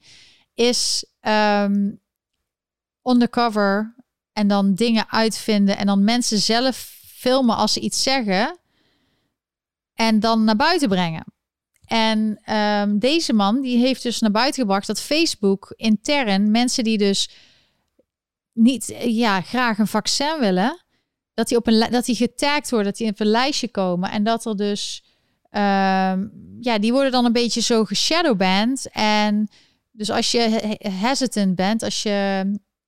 is 0.54 1.04
ehm, 1.20 1.90
undercover 3.02 3.94
en 4.32 4.48
dan 4.48 4.74
dingen 4.74 5.10
uitvinden 5.10 5.76
en 5.76 5.86
dan 5.86 6.04
mensen 6.04 6.38
zelf 6.38 7.00
filmen 7.06 7.56
als 7.56 7.72
ze 7.72 7.80
iets 7.80 8.02
zeggen 8.02 8.58
en 9.94 10.20
dan 10.20 10.44
naar 10.44 10.56
buiten 10.56 10.88
brengen. 10.88 11.24
En 11.86 12.40
ehm, 12.44 12.98
deze 12.98 13.32
man 13.32 13.60
die 13.60 13.78
heeft 13.78 14.02
dus 14.02 14.20
naar 14.20 14.30
buiten 14.30 14.60
gebracht 14.60 14.86
dat 14.86 15.00
Facebook 15.00 15.72
intern 15.76 16.50
mensen 16.50 16.84
die 16.84 16.98
dus 16.98 17.30
niet 18.56 18.90
eh, 18.90 19.16
ja, 19.16 19.40
graag 19.40 19.78
een 19.78 19.86
vaccin 19.86 20.36
willen, 20.40 20.84
dat 21.34 21.48
die 21.48 21.56
op 21.56 21.66
een 21.66 21.90
dat 21.90 22.04
die 22.04 22.16
getagd 22.16 22.70
worden, 22.70 22.88
dat 22.88 22.96
die 22.96 23.10
op 23.10 23.20
een 23.20 23.26
lijstje 23.26 23.68
komen 23.68 24.10
en 24.10 24.24
dat 24.24 24.44
er 24.44 24.56
dus 24.56 25.04
ehm, 25.50 26.26
ja, 26.60 26.78
die 26.78 26.92
worden 26.92 27.12
dan 27.12 27.24
een 27.24 27.32
beetje 27.32 27.60
zo 27.60 27.84
geshadowband 27.84 28.90
en 28.90 29.48
dus 29.92 30.10
als 30.10 30.30
je 30.30 30.38
he- 30.38 30.90
hesitant 30.90 31.54
bent, 31.54 31.82
als 31.82 32.02
je 32.02 32.44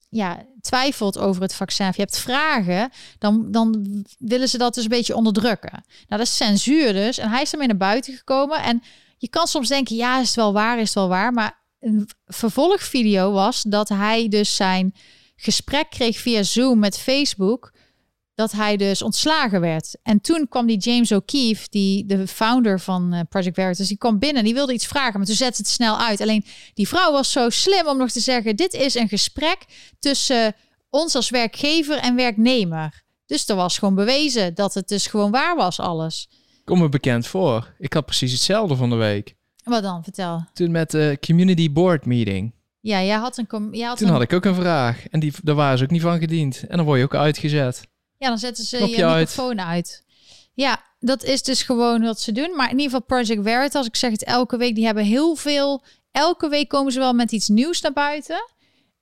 ja, 0.09 0.45
twijfelt 0.61 1.19
over 1.19 1.43
het 1.43 1.55
vaccin, 1.55 1.89
of 1.89 1.97
je 1.97 2.03
hebt 2.03 2.19
vragen, 2.19 2.91
dan, 3.19 3.51
dan 3.51 3.87
willen 4.19 4.49
ze 4.49 4.59
dat 4.59 4.75
dus 4.75 4.83
een 4.83 4.91
beetje 4.91 5.17
onderdrukken. 5.17 5.73
Nou, 5.73 5.85
dat 6.09 6.21
is 6.21 6.37
censuur 6.37 6.93
dus. 6.93 7.19
En 7.19 7.31
hij 7.31 7.43
is 7.43 7.53
ermee 7.53 7.67
naar 7.67 7.77
buiten 7.77 8.15
gekomen. 8.17 8.63
En 8.63 8.83
je 9.19 9.29
kan 9.29 9.47
soms 9.47 9.69
denken, 9.69 9.97
ja, 9.97 10.21
is 10.21 10.27
het 10.27 10.37
wel 10.37 10.53
waar, 10.53 10.79
is 10.79 10.85
het 10.85 10.95
wel 10.95 11.09
waar. 11.09 11.33
Maar 11.33 11.63
een 11.81 12.09
vervolgvideo 12.27 13.33
was 13.33 13.63
dat 13.63 13.89
hij 13.89 14.29
dus 14.29 14.57
zijn 14.57 14.95
gesprek 15.41 15.91
kreeg 15.91 16.19
via 16.19 16.43
Zoom 16.43 16.79
met 16.79 16.99
Facebook. 16.99 17.73
Dat 18.35 18.53
hij 18.53 18.77
dus 18.77 19.03
ontslagen 19.03 19.61
werd. 19.61 19.97
En 20.03 20.21
toen 20.21 20.47
kwam 20.49 20.67
die 20.67 20.79
James 20.79 21.13
O'Keefe, 21.13 21.67
die 21.71 22.07
de 22.07 22.27
founder 22.27 22.81
van 22.81 23.13
eh, 23.13 23.21
Project 23.29 23.55
Veritas, 23.55 23.89
die 23.89 23.99
kwam 23.99 24.19
binnen. 24.19 24.45
Die 24.45 24.55
wilde 24.55 24.73
iets 24.73 24.87
vragen, 24.87 25.19
maar 25.19 25.27
toen 25.27 25.37
zette 25.37 25.63
het 25.63 25.71
snel 25.71 25.99
uit. 25.99 26.21
Alleen 26.21 26.45
die 26.75 26.89
vrouw 26.89 27.13
was 27.13 27.33
zo 27.33 27.51
slim 27.51 27.87
om 27.87 27.97
nog 27.97 28.11
te 28.11 28.21
zeggen: 28.21 28.57
dit 28.57 28.75
is 28.75 28.95
een 28.95 29.09
gesprek 29.09 29.59
tussen 29.99 30.55
ons 30.91 31.15
als 31.15 31.31
werkgever 31.31 31.99
en 31.99 32.17
werknemer. 32.17 33.03
Dus 33.27 33.49
er 33.49 33.57
was 33.57 33.79
gewoon 33.79 33.95
bewezen 33.95 34.55
dat 34.55 34.75
het 34.75 34.89
dus 34.89 35.07
gewoon 35.07 35.31
waar 35.31 35.57
was, 35.57 35.81
alles. 35.81 36.29
Kom 36.65 36.79
me 36.79 36.89
bekend 36.89 37.27
voor. 37.27 37.75
Ik 37.79 37.93
had 37.93 38.05
precies 38.05 38.33
hetzelfde 38.33 38.77
van 38.77 38.91
de 38.91 38.97
week. 38.97 39.35
Wat 39.65 39.83
dan? 39.83 40.03
Vertel. 40.03 40.45
Toen 40.53 40.71
met 40.71 40.91
de 40.91 41.19
community 41.21 41.73
board 41.73 42.07
meeting. 42.07 42.53
Ja, 42.81 43.03
jij 43.03 43.17
had 43.17 43.37
een... 43.39 43.69
Jij 43.73 43.87
had 43.87 43.99
Toen 43.99 44.07
een 44.07 44.13
had 44.13 44.23
ik 44.23 44.33
ook 44.33 44.45
een 44.45 44.55
vraag. 44.55 45.09
En 45.09 45.21
die, 45.21 45.33
daar 45.43 45.55
waren 45.55 45.79
ze 45.79 45.85
ook 45.85 45.91
niet 45.91 46.03
van 46.03 46.19
gediend. 46.19 46.65
En 46.69 46.77
dan 46.77 46.87
word 46.87 46.99
je 46.99 47.05
ook 47.05 47.15
uitgezet. 47.15 47.83
Ja, 48.17 48.29
dan 48.29 48.39
zetten 48.39 48.65
ze 48.65 48.77
Knopje 48.77 48.97
je 48.97 49.05
uit. 49.05 49.29
microfoon 49.29 49.61
uit. 49.61 50.05
Ja, 50.55 50.83
dat 51.01 51.25
is 51.25 51.43
dus 51.43 51.63
gewoon 51.63 52.03
wat 52.03 52.21
ze 52.21 52.33
doen. 52.33 52.57
Maar 52.57 52.71
in 52.71 52.79
ieder 52.79 52.85
geval 52.85 53.07
Project 53.07 53.43
Veritas, 53.43 53.87
ik 53.87 53.97
zeg 53.97 54.11
het 54.11 54.25
elke 54.25 54.57
week, 54.57 54.75
die 54.75 54.85
hebben 54.85 55.05
heel 55.05 55.35
veel... 55.35 55.85
Elke 56.11 56.49
week 56.49 56.69
komen 56.69 56.93
ze 56.93 56.99
wel 56.99 57.13
met 57.13 57.33
iets 57.33 57.49
nieuws 57.49 57.81
naar 57.81 57.93
buiten. 57.93 58.51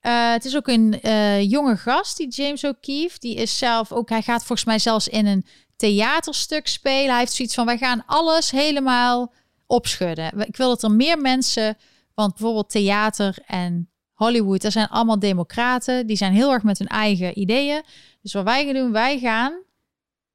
Eh, 0.01 0.31
het 0.31 0.45
is 0.45 0.57
ook 0.57 0.69
een 0.69 1.01
eh, 1.01 1.51
jonge 1.51 1.77
gast, 1.77 2.17
die 2.17 2.29
James 2.29 2.65
O'Keefe. 2.65 3.19
Die 3.19 3.35
is 3.35 3.59
zelf 3.59 3.93
ook, 3.93 4.09
hij 4.09 4.23
gaat 4.23 4.45
volgens 4.45 4.65
mij 4.65 4.79
zelfs 4.79 5.09
in 5.09 5.27
een 5.27 5.47
theaterstuk 5.77 6.67
spelen. 6.67 7.11
Hij 7.11 7.19
heeft 7.19 7.33
zoiets 7.33 7.55
van, 7.55 7.67
wij 7.67 7.79
gaan 7.79 8.03
alles 8.07 8.51
helemaal 8.51 9.33
opschudden. 9.67 10.47
Ik 10.47 10.57
wil 10.57 10.69
dat 10.69 10.83
er 10.83 10.91
meer 10.91 11.19
mensen, 11.19 11.77
want 12.17 12.33
bijvoorbeeld 12.33 12.71
theater 12.71 13.39
en 13.47 13.91
Hollywood, 14.13 14.63
dat 14.63 14.73
zijn 14.73 14.89
allemaal 14.89 15.19
democraten. 15.19 16.07
Die 16.07 16.17
zijn 16.17 16.33
heel 16.33 16.53
erg 16.53 16.63
met 16.63 16.79
hun 16.79 16.89
eigen 16.89 17.39
ideeën. 17.39 17.83
Dus 18.23 18.33
wat 18.33 18.45
wij 18.45 18.65
gaan 18.65 18.75
doen, 18.75 18.93
wij 18.93 19.19
gaan. 19.19 19.63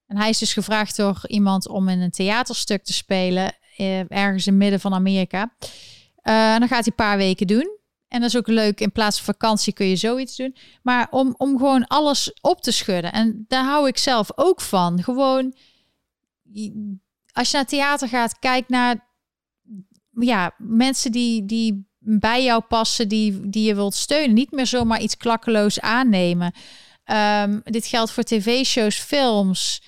En 0.08 0.18
hij 0.18 0.30
is 0.30 0.38
dus 0.38 0.54
gevraagd 0.54 0.96
door 0.98 1.22
iemand 1.28 1.68
om 1.68 1.90
in 1.90 2.00
een 2.00 2.12
theaterstuk 2.12 2.84
te 2.84 2.94
spelen. 2.94 3.54
eh, 3.78 4.12
ergens 4.12 4.48
in 4.48 4.58
midden 4.58 4.80
van 4.80 4.94
Amerika. 4.94 5.54
Eh, 6.16 6.54
en 6.54 6.60
dan 6.60 6.68
gaat 6.68 6.86
hij 6.86 6.88
een 6.88 7.06
paar 7.06 7.18
weken 7.18 7.48
doen. 7.48 7.80
En 8.08 8.20
dat 8.20 8.30
is 8.30 8.38
ook 8.38 8.48
leuk. 8.48 8.80
In 8.80 8.92
plaats 8.92 9.22
van 9.22 9.34
vakantie 9.34 9.74
kun 9.74 9.86
je 9.86 9.96
zoiets 9.96 10.36
doen. 10.36 10.56
Maar 10.82 11.08
om, 11.10 11.34
om 11.38 11.58
gewoon 11.58 11.88
alles 11.88 12.34
op 12.42 12.62
te 12.62 12.72
schudden. 12.72 13.12
En 13.12 13.46
daar 13.48 13.64
hou 13.64 13.88
ik 13.88 13.98
zelf 13.98 14.32
ook 14.36 14.62
van. 14.62 15.04
Gewoon, 15.04 15.56
als 17.32 17.52
je 17.52 17.58
naar 17.58 17.66
theater 17.66 18.08
gaat, 18.08 18.40
kijk 18.40 18.70
naar 18.70 19.11
ja, 20.12 20.56
mensen 20.58 21.12
die, 21.12 21.46
die 21.46 21.90
bij 22.00 22.44
jou 22.44 22.62
passen, 22.62 23.08
die, 23.08 23.50
die 23.50 23.64
je 23.64 23.76
wilt 23.76 23.96
steunen. 23.96 24.36
Niet 24.36 24.52
meer 24.52 24.68
zomaar 24.68 25.02
iets 25.02 25.18
klakkeloos 25.18 25.80
aannemen. 25.80 26.54
Ehm, 27.04 27.60
dit 27.64 27.86
geldt 27.86 28.12
voor 28.12 28.24
tv-shows, 28.24 28.98
films, 28.98 29.82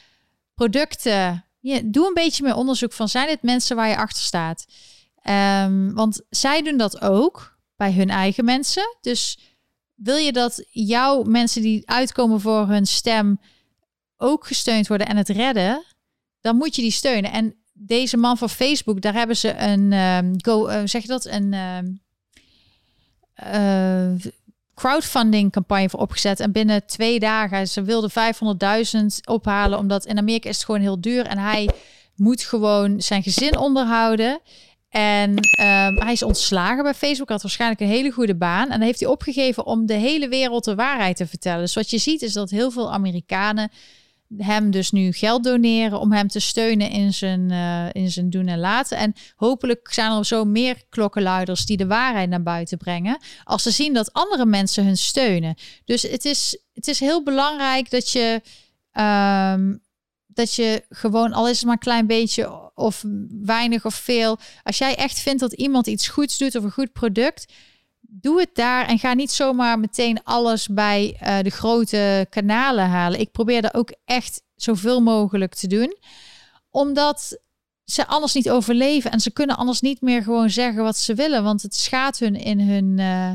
producten. 0.55 1.45
Ja, 1.59 1.79
doe 1.85 2.07
een 2.07 2.13
beetje 2.13 2.43
meer 2.43 2.55
onderzoek 2.55 2.93
van 2.93 3.09
zijn 3.09 3.27
dit 3.27 3.41
mensen 3.41 3.75
waar 3.75 3.89
je 3.89 3.97
achter 3.97 4.23
staat. 4.23 4.65
Ehm, 5.21 5.93
want 5.93 6.21
zij 6.29 6.61
doen 6.61 6.77
dat 6.77 7.01
ook 7.01 7.57
bij 7.75 7.93
hun 7.93 8.09
eigen 8.09 8.45
mensen. 8.45 8.97
Dus 9.01 9.37
wil 9.95 10.15
je 10.15 10.31
dat 10.31 10.65
jouw 10.69 11.23
mensen 11.23 11.61
die 11.61 11.89
uitkomen 11.89 12.41
voor 12.41 12.67
hun 12.67 12.85
stem 12.85 13.39
ook 14.17 14.47
gesteund 14.47 14.87
worden 14.87 15.07
en 15.07 15.17
het 15.17 15.29
redden, 15.29 15.83
dan 16.41 16.55
moet 16.55 16.75
je 16.75 16.81
die 16.81 16.91
steunen. 16.91 17.31
En 17.31 17.55
deze 17.73 18.17
man 18.17 18.37
van 18.37 18.49
Facebook, 18.49 19.01
daar 19.01 19.13
hebben 19.13 19.37
ze 19.37 19.57
een 19.57 19.93
ehm, 19.93 20.33
go, 20.37 20.65
eh, 20.65 20.81
zeg 20.85 21.01
je 21.01 21.07
dat, 21.07 21.25
een 21.25 21.53
ehm, 21.53 21.85
eh, 23.33 24.31
crowdfunding 24.73 25.51
campagne 25.51 25.89
voor 25.89 25.99
opgezet. 25.99 26.39
En 26.39 26.51
binnen 26.51 26.85
twee 26.85 27.19
dagen, 27.19 27.67
ze 27.67 27.83
wilden 27.83 28.09
500.000 28.09 29.27
ophalen, 29.27 29.79
omdat 29.79 30.05
in 30.05 30.17
Amerika 30.17 30.49
is 30.49 30.55
het 30.55 30.65
gewoon 30.65 30.81
heel 30.81 31.01
duur. 31.01 31.25
En 31.25 31.37
hij 31.37 31.69
moet 32.15 32.41
gewoon 32.41 33.01
zijn 33.01 33.23
gezin 33.23 33.57
onderhouden. 33.57 34.39
En 34.89 35.35
ehm, 35.35 35.95
hij 35.95 36.11
is 36.11 36.23
ontslagen 36.23 36.83
bij 36.83 36.93
Facebook, 36.93 37.29
had 37.29 37.41
waarschijnlijk 37.41 37.81
een 37.81 37.87
hele 37.87 38.11
goede 38.11 38.35
baan. 38.35 38.69
En 38.69 38.81
heeft 38.81 38.99
hij 38.99 39.09
opgegeven 39.09 39.65
om 39.65 39.85
de 39.85 39.93
hele 39.93 40.27
wereld 40.27 40.63
de 40.63 40.75
waarheid 40.75 41.15
te 41.15 41.27
vertellen. 41.27 41.61
Dus 41.61 41.75
wat 41.75 41.89
je 41.89 41.97
ziet 41.97 42.21
is 42.21 42.33
dat 42.33 42.49
heel 42.49 42.71
veel 42.71 42.93
Amerikanen 42.93 43.71
hem 44.37 44.71
dus 44.71 44.91
nu 44.91 45.11
geld 45.11 45.43
doneren 45.43 45.99
om 45.99 46.11
hem 46.11 46.27
te 46.27 46.39
steunen 46.39 46.89
in 46.89 47.13
zijn, 47.13 47.51
eh, 47.51 48.01
in 48.01 48.11
zijn 48.11 48.29
doen 48.29 48.47
en 48.47 48.59
laten. 48.59 48.97
En 48.97 49.13
hopelijk 49.35 49.93
zijn 49.93 50.11
er 50.11 50.25
zo 50.25 50.45
meer 50.45 50.83
klokkenluiders 50.89 51.65
die 51.65 51.77
de 51.77 51.87
waarheid 51.87 52.29
naar 52.29 52.43
buiten 52.43 52.77
brengen. 52.77 53.17
Als 53.43 53.63
ze 53.63 53.71
zien 53.71 53.93
dat 53.93 54.13
andere 54.13 54.45
mensen 54.45 54.85
hun 54.85 54.97
steunen. 54.97 55.55
Dus 55.85 56.01
het 56.01 56.25
is, 56.25 56.57
het 56.73 56.87
is 56.87 56.99
heel 56.99 57.23
belangrijk 57.23 57.89
dat 57.89 58.09
je. 58.09 58.41
ehm, 58.91 59.73
dat 60.27 60.53
je 60.53 60.83
gewoon, 60.89 61.33
al 61.33 61.47
is 61.47 61.55
het 61.55 61.65
maar 61.65 61.73
een 61.73 61.79
klein 61.79 62.07
beetje 62.07 62.71
of 62.75 63.03
weinig 63.41 63.85
of 63.85 63.95
veel. 63.95 64.37
Als 64.63 64.77
jij 64.77 64.95
echt 64.95 65.19
vindt 65.19 65.39
dat 65.39 65.53
iemand 65.53 65.87
iets 65.87 66.07
goeds 66.07 66.37
doet 66.37 66.55
of 66.55 66.63
een 66.63 66.71
goed 66.71 66.91
product, 66.91 67.53
doe 68.21 68.39
het 68.39 68.55
daar 68.55 68.87
en 68.87 68.99
ga 68.99 69.13
niet 69.13 69.31
zomaar 69.31 69.79
meteen 69.79 70.23
alles 70.23 70.67
bij 70.67 71.17
eh, 71.19 71.39
de 71.39 71.49
grote 71.49 72.27
kanalen 72.29 72.85
halen. 72.85 73.19
Ik 73.19 73.31
probeer 73.31 73.61
dat 73.61 73.73
ook 73.73 73.93
echt 74.05 74.43
zoveel 74.55 75.01
mogelijk 75.01 75.53
te 75.53 75.67
doen, 75.67 75.97
omdat 76.69 77.39
ze 77.83 78.07
anders 78.07 78.33
niet 78.33 78.49
overleven 78.49 79.11
en 79.11 79.19
ze 79.19 79.31
kunnen 79.31 79.57
anders 79.57 79.81
niet 79.81 80.01
meer 80.01 80.23
gewoon 80.23 80.49
zeggen 80.49 80.83
wat 80.83 80.97
ze 80.97 81.13
willen, 81.13 81.43
want 81.43 81.61
het 81.61 81.75
schaadt 81.75 82.19
hun 82.19 82.35
in 82.35 82.59
hun. 82.59 82.99
eh, 82.99 83.31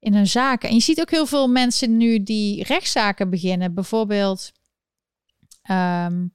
in 0.00 0.14
hun 0.14 0.26
zaken. 0.26 0.68
En 0.68 0.74
je 0.74 0.80
ziet 0.80 1.00
ook 1.00 1.10
heel 1.10 1.26
veel 1.26 1.48
mensen 1.48 1.96
nu 1.96 2.22
die 2.22 2.64
rechtszaken 2.64 3.30
beginnen. 3.30 3.74
Bijvoorbeeld 3.74 4.52
Ehm 5.62 6.26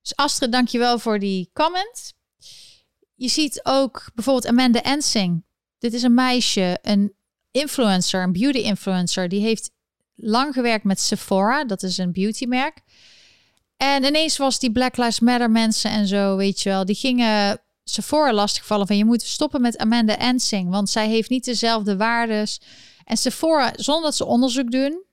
dus 0.00 0.16
Astrid, 0.16 0.52
dankjewel 0.52 0.98
voor 0.98 1.18
die 1.18 1.50
comment. 1.52 2.12
je 3.14 3.28
ziet 3.28 3.60
ook 3.62 4.10
bijvoorbeeld 4.14 4.46
Amanda 4.46 4.82
Ensing. 4.82 5.44
Dit 5.78 5.92
is 5.92 6.02
een 6.02 6.14
meisje, 6.14 6.78
een 6.82 7.14
influencer, 7.50 8.22
een 8.22 8.32
beauty 8.32 8.58
influencer. 8.58 9.28
Die 9.28 9.40
heeft 9.40 9.70
lang 10.14 10.54
gewerkt 10.54 10.84
met 10.84 11.00
Sephora. 11.00 11.64
Dat 11.64 11.82
is 11.82 11.98
een 11.98 12.12
beautymerk. 12.12 12.80
En 13.76 14.04
ineens 14.04 14.36
was 14.36 14.58
die 14.58 14.72
Black 14.72 14.96
Lives 14.96 15.20
Matter 15.20 15.50
mensen 15.50 15.90
en 15.90 16.06
zo, 16.06 16.36
weet 16.36 16.60
je 16.60 16.68
wel. 16.68 16.84
Die 16.84 16.94
gingen 16.94 17.60
Sephora 17.84 18.32
lastigvallen 18.32 18.86
van 18.86 18.96
je 18.96 19.04
moet 19.04 19.22
stoppen 19.22 19.60
met 19.60 19.78
Amanda 19.78 20.18
Ensing. 20.18 20.70
Want 20.70 20.90
zij 20.90 21.08
heeft 21.08 21.30
niet 21.30 21.44
dezelfde 21.44 21.96
waardes. 21.96 22.60
En 23.04 23.16
Sephora, 23.16 23.72
zonder 23.76 24.04
dat 24.04 24.16
ze 24.16 24.24
onderzoek 24.24 24.70
doen, 24.70 25.04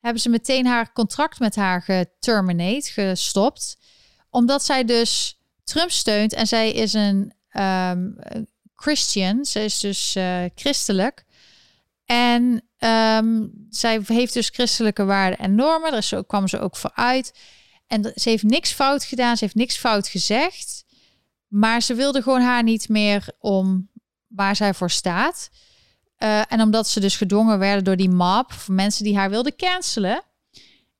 hebben 0.00 0.22
ze 0.22 0.28
meteen 0.28 0.66
haar 0.66 0.92
contract 0.92 1.38
met 1.38 1.54
haar 1.54 1.82
geterminate, 1.82 2.90
gestopt. 2.92 3.78
Omdat 4.30 4.64
zij 4.64 4.84
dus 4.84 5.40
Trump 5.64 5.90
steunt 5.90 6.32
en 6.32 6.46
zij 6.46 6.72
is 6.72 6.92
een 6.92 7.32
um, 7.52 8.16
Christian. 8.80 9.44
Ze 9.44 9.60
is 9.60 9.78
dus 9.78 10.16
uh, 10.16 10.44
christelijk. 10.54 11.24
En 12.04 12.62
um, 12.78 13.52
zij 13.70 14.00
heeft 14.06 14.32
dus 14.32 14.48
christelijke 14.48 15.04
waarden 15.04 15.38
en 15.38 15.54
normen. 15.54 15.92
Daar 15.92 16.02
zo 16.02 16.22
kwam 16.22 16.48
ze 16.48 16.60
ook 16.60 16.76
voor 16.76 16.92
uit. 16.94 17.38
En 17.86 18.12
ze 18.14 18.28
heeft 18.28 18.42
niks 18.42 18.72
fout 18.72 19.04
gedaan. 19.04 19.36
Ze 19.36 19.44
heeft 19.44 19.56
niks 19.56 19.76
fout 19.76 20.08
gezegd. 20.08 20.84
Maar 21.48 21.82
ze 21.82 21.94
wilde 21.94 22.22
gewoon 22.22 22.40
haar 22.40 22.62
niet 22.62 22.88
meer 22.88 23.28
om 23.38 23.88
waar 24.26 24.56
zij 24.56 24.74
voor 24.74 24.90
staat. 24.90 25.50
Uh, 26.18 26.52
en 26.52 26.60
omdat 26.60 26.88
ze 26.88 27.00
dus 27.00 27.16
gedwongen 27.16 27.58
werden 27.58 27.84
door 27.84 27.96
die 27.96 28.10
mob 28.10 28.52
van 28.52 28.74
mensen 28.74 29.04
die 29.04 29.16
haar 29.16 29.30
wilden 29.30 29.56
cancelen. 29.56 30.22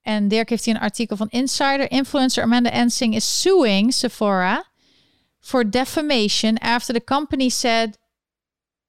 En 0.03 0.29
Dirk 0.29 0.49
heeft 0.49 0.65
hier 0.65 0.75
een 0.75 0.81
artikel 0.81 1.17
van 1.17 1.29
Insider. 1.29 1.91
Influencer 1.91 2.43
Amanda 2.43 2.71
Ensing 2.71 3.15
is 3.15 3.41
suing 3.41 3.95
Sephora 3.95 4.68
for 5.41 5.71
defamation 5.71 6.59
after 6.59 6.95
the 6.95 7.05
company 7.05 7.49
said 7.49 7.99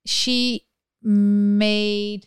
she 0.08 0.68
made 1.58 2.22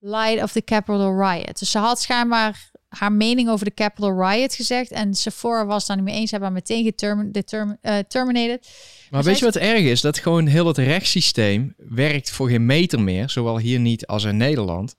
light 0.00 0.42
of 0.42 0.52
the 0.52 0.64
Capitol 0.64 1.16
riot. 1.16 1.58
Dus 1.58 1.70
ze 1.70 1.78
had 1.78 2.00
schijnbaar 2.00 2.70
haar 2.88 3.12
mening 3.12 3.48
over 3.48 3.64
de 3.64 3.74
Capitol 3.74 4.22
riot 4.22 4.54
gezegd. 4.54 4.90
En 4.90 5.14
Sephora 5.14 5.66
was 5.66 5.86
dan 5.86 5.96
niet 5.96 6.04
mee 6.04 6.14
eens. 6.14 6.30
Hebben 6.30 6.48
haar 6.48 6.58
meteen 6.58 6.84
geterminated. 6.84 8.66
Uh, 8.66 9.10
maar 9.10 9.22
weet 9.22 9.38
je 9.38 9.44
wat 9.44 9.56
erg 9.56 9.80
is? 9.80 10.00
Dat 10.00 10.18
gewoon 10.18 10.46
heel 10.46 10.66
het 10.66 10.78
rechtssysteem 10.78 11.74
werkt 11.76 12.30
voor 12.30 12.48
geen 12.48 12.66
meter 12.66 13.00
meer. 13.00 13.30
Zowel 13.30 13.58
hier 13.58 13.80
niet 13.80 14.06
als 14.06 14.24
in 14.24 14.36
Nederland. 14.36 14.96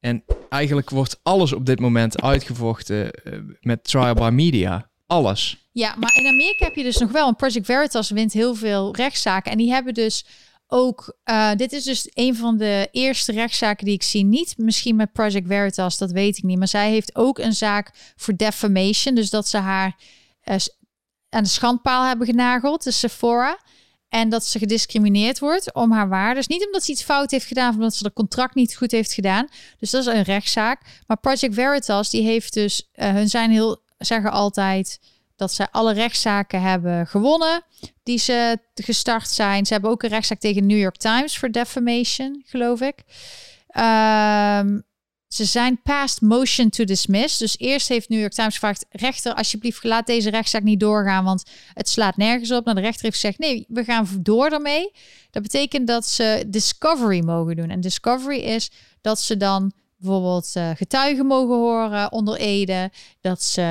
En 0.00 0.24
eigenlijk 0.48 0.90
wordt 0.90 1.20
alles 1.22 1.52
op 1.52 1.66
dit 1.66 1.80
moment 1.80 2.22
uitgevochten 2.22 3.10
uh, 3.24 3.38
met 3.60 3.84
trial 3.84 4.14
by 4.14 4.30
media. 4.32 4.87
Alles. 5.08 5.68
Ja, 5.72 5.94
maar 5.96 6.14
in 6.16 6.26
Amerika 6.26 6.64
heb 6.64 6.74
je 6.74 6.82
dus 6.82 6.96
nog 6.96 7.10
wel 7.10 7.28
een 7.28 7.36
Project 7.36 7.66
Veritas 7.66 8.10
wint 8.10 8.32
heel 8.32 8.54
veel 8.54 8.94
rechtszaken. 8.96 9.52
En 9.52 9.58
die 9.58 9.70
hebben 9.70 9.94
dus 9.94 10.24
ook, 10.66 11.16
uh, 11.24 11.50
dit 11.54 11.72
is 11.72 11.84
dus 11.84 12.10
een 12.14 12.36
van 12.36 12.56
de 12.56 12.88
eerste 12.90 13.32
rechtszaken 13.32 13.84
die 13.84 13.94
ik 13.94 14.02
zie. 14.02 14.24
Niet 14.24 14.54
misschien 14.56 14.96
met 14.96 15.12
Project 15.12 15.46
Veritas, 15.46 15.98
dat 15.98 16.10
weet 16.10 16.36
ik 16.36 16.44
niet. 16.44 16.58
Maar 16.58 16.68
zij 16.68 16.90
heeft 16.90 17.16
ook 17.16 17.38
een 17.38 17.54
zaak 17.54 17.90
voor 18.16 18.36
defamation. 18.36 19.14
Dus 19.14 19.30
dat 19.30 19.48
ze 19.48 19.56
haar 19.56 19.96
uh, 20.44 20.54
aan 21.28 21.42
de 21.42 21.48
schandpaal 21.48 22.06
hebben 22.06 22.26
genageld, 22.26 22.84
de 22.84 22.90
Sephora. 22.90 23.58
En 24.08 24.28
dat 24.28 24.44
ze 24.44 24.58
gediscrimineerd 24.58 25.38
wordt 25.38 25.74
om 25.74 25.92
haar 25.92 26.08
waardes. 26.08 26.46
Niet 26.46 26.66
omdat 26.66 26.84
ze 26.84 26.92
iets 26.92 27.02
fout 27.02 27.30
heeft 27.30 27.46
gedaan, 27.46 27.68
of 27.68 27.74
omdat 27.74 27.94
ze 27.94 28.02
de 28.02 28.12
contract 28.12 28.54
niet 28.54 28.76
goed 28.76 28.90
heeft 28.90 29.12
gedaan. 29.12 29.48
Dus 29.78 29.90
dat 29.90 30.06
is 30.06 30.14
een 30.14 30.22
rechtszaak. 30.22 31.02
Maar 31.06 31.20
Project 31.20 31.54
Veritas, 31.54 32.10
die 32.10 32.22
heeft 32.22 32.52
dus, 32.52 32.88
uh, 32.94 33.12
hun 33.12 33.28
zijn 33.28 33.50
heel, 33.50 33.82
zeggen 33.98 34.30
altijd 34.30 35.00
dat 35.36 35.52
zij 35.52 35.68
alle 35.70 35.92
rechtszaken 35.92 36.62
hebben 36.62 37.06
gewonnen 37.06 37.62
die 38.02 38.18
ze 38.18 38.58
gestart 38.74 39.28
zijn. 39.28 39.66
Ze 39.66 39.72
hebben 39.72 39.90
ook 39.90 40.02
een 40.02 40.08
rechtszaak 40.08 40.38
tegen 40.38 40.66
New 40.66 40.78
York 40.78 40.96
Times 40.96 41.38
voor 41.38 41.50
defamation, 41.50 42.42
geloof 42.46 42.80
ik. 42.80 43.02
Um, 43.76 44.86
ze 45.28 45.44
zijn 45.44 45.82
past 45.82 46.20
motion 46.20 46.68
to 46.68 46.84
dismiss. 46.84 47.38
Dus 47.38 47.58
eerst 47.58 47.88
heeft 47.88 48.08
New 48.08 48.20
York 48.20 48.32
Times 48.32 48.54
gevraagd: 48.54 48.86
rechter, 48.90 49.34
alsjeblieft, 49.34 49.84
laat 49.84 50.06
deze 50.06 50.30
rechtszaak 50.30 50.62
niet 50.62 50.80
doorgaan, 50.80 51.24
want 51.24 51.44
het 51.74 51.88
slaat 51.88 52.16
nergens 52.16 52.50
op. 52.50 52.64
Nou, 52.64 52.76
de 52.76 52.82
rechter 52.82 53.02
heeft 53.02 53.14
gezegd: 53.14 53.38
nee, 53.38 53.64
we 53.68 53.84
gaan 53.84 54.08
door 54.20 54.50
ermee. 54.50 54.92
Dat 55.30 55.42
betekent 55.42 55.86
dat 55.86 56.06
ze 56.06 56.44
discovery 56.46 57.24
mogen 57.24 57.56
doen. 57.56 57.70
En 57.70 57.80
discovery 57.80 58.38
is 58.38 58.70
dat 59.00 59.20
ze 59.20 59.36
dan 59.36 59.72
bijvoorbeeld 59.98 60.52
uh, 60.56 60.70
getuigen 60.74 61.26
mogen 61.26 61.56
horen 61.56 62.12
onder 62.12 62.36
Ede, 62.36 62.90
dat 63.20 63.42
ze 63.42 63.62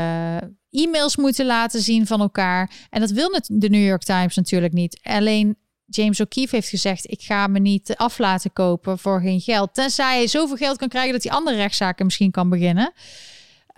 e-mails 0.70 1.16
moeten 1.16 1.46
laten 1.46 1.82
zien 1.82 2.08
van 2.08 2.22
elkaar. 2.22 2.88
En 2.90 3.00
dat 3.00 3.12
wil 3.12 3.40
de 3.48 3.70
New 3.70 3.86
York 3.86 4.04
Times 4.04 4.36
natuurlijk 4.36 4.74
niet. 4.74 5.00
Alleen 5.04 5.58
James 5.86 6.22
O'Keefe 6.22 6.56
heeft 6.56 6.70
gezegd: 6.70 7.12
ik 7.12 7.22
ga 7.22 7.48
me 7.48 7.60
niet 7.60 7.96
af 7.96 8.18
laten 8.18 8.54
kopen 8.54 9.00
voor 9.00 9.22
geen 9.22 9.42
geld, 9.42 9.74
tenzij 9.74 10.16
hij 10.16 10.28
zoveel 10.28 10.56
geld 10.56 10.78
kan 10.78 10.88
krijgen 10.88 11.14
dat 11.14 11.24
hij 11.24 11.32
andere 11.32 11.56
rechtszaken 11.56 12.06
misschien 12.06 12.32
kan 12.32 12.50
beginnen. 12.50 12.94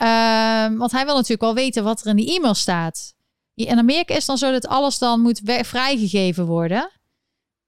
Uh, 0.02 0.78
want 0.78 0.92
hij 0.92 1.06
wil 1.06 1.14
natuurlijk 1.14 1.42
wel 1.42 1.54
weten 1.54 1.84
wat 1.84 2.02
er 2.02 2.08
in 2.08 2.16
die 2.16 2.36
e-mail 2.36 2.54
staat. 2.54 3.14
In 3.54 3.78
Amerika 3.78 4.16
is 4.16 4.26
dan 4.26 4.38
zo 4.38 4.52
dat 4.52 4.68
alles 4.68 4.98
dan 4.98 5.22
moet 5.22 5.42
vrijgegeven 5.44 6.46
worden. 6.46 6.92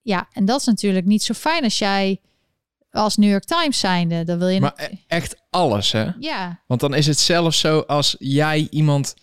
Ja, 0.02 0.28
en 0.32 0.46
dat 0.46 0.60
is 0.60 0.66
natuurlijk 0.66 1.06
niet 1.06 1.24
zo 1.24 1.34
fijn 1.34 1.64
als 1.64 1.78
jij 1.78 2.22
als 2.92 3.18
New 3.18 3.30
York 3.30 3.44
Times 3.44 3.80
zijnde. 3.80 4.24
Dan 4.24 4.38
wil 4.40 4.48
je 4.48 4.60
maar 4.60 4.74
e- 4.76 4.96
echt 5.08 5.42
alles, 5.50 5.92
hè? 5.92 6.08
Ja. 6.20 6.62
Want 6.68 6.80
dan 6.80 6.94
is 6.94 7.08
het 7.08 7.20
zelfs 7.20 7.60
zo 7.60 7.80
als 7.80 8.16
jij 8.20 8.68
iemand, 8.72 9.16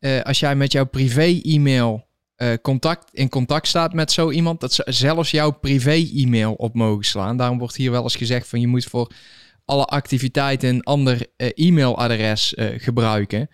uh, 0.00 0.20
als 0.20 0.40
jij 0.40 0.54
met 0.54 0.72
jouw 0.72 0.86
privé-e-mail 0.86 2.06
uh, 2.36 2.52
contact, 2.62 3.10
in 3.12 3.28
contact 3.28 3.68
staat 3.68 3.92
met 3.92 4.12
zo 4.12 4.30
iemand, 4.30 4.60
dat 4.60 4.72
ze 4.72 4.84
zelfs 4.86 5.30
jouw 5.30 5.50
privé-e-mail 5.50 6.52
op 6.52 6.74
mogen 6.74 7.04
slaan. 7.04 7.36
Daarom 7.36 7.58
wordt 7.58 7.76
hier 7.76 7.90
wel 7.90 8.02
eens 8.02 8.16
gezegd 8.16 8.48
van 8.48 8.60
je 8.60 8.66
moet 8.66 8.84
voor 8.84 9.12
alle 9.64 9.84
activiteiten 9.84 10.68
een 10.68 10.82
ander 10.82 11.26
uh, 11.36 11.48
e-mailadres 11.54 12.54
gebruiken 12.56 13.48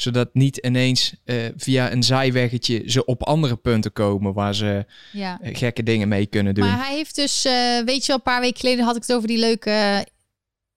zodat 0.00 0.28
niet 0.32 0.56
ineens 0.56 1.14
uh, 1.24 1.48
via 1.56 1.92
een 1.92 2.02
zijweggetje 2.02 2.82
ze 2.86 3.04
op 3.04 3.22
andere 3.22 3.56
punten 3.56 3.92
komen 3.92 4.32
waar 4.32 4.54
ze 4.54 4.86
ja. 5.12 5.38
uh, 5.42 5.56
gekke 5.56 5.82
dingen 5.82 6.08
mee 6.08 6.26
kunnen 6.26 6.54
doen. 6.54 6.64
Maar 6.64 6.86
hij 6.86 6.94
heeft 6.94 7.14
dus, 7.14 7.46
uh, 7.46 7.52
weet 7.84 8.00
je 8.00 8.06
wel, 8.06 8.16
een 8.16 8.22
paar 8.22 8.40
weken 8.40 8.60
geleden 8.60 8.84
had 8.84 8.96
ik 8.96 9.02
het 9.02 9.12
over 9.12 9.28
die 9.28 9.38
leuke 9.38 10.06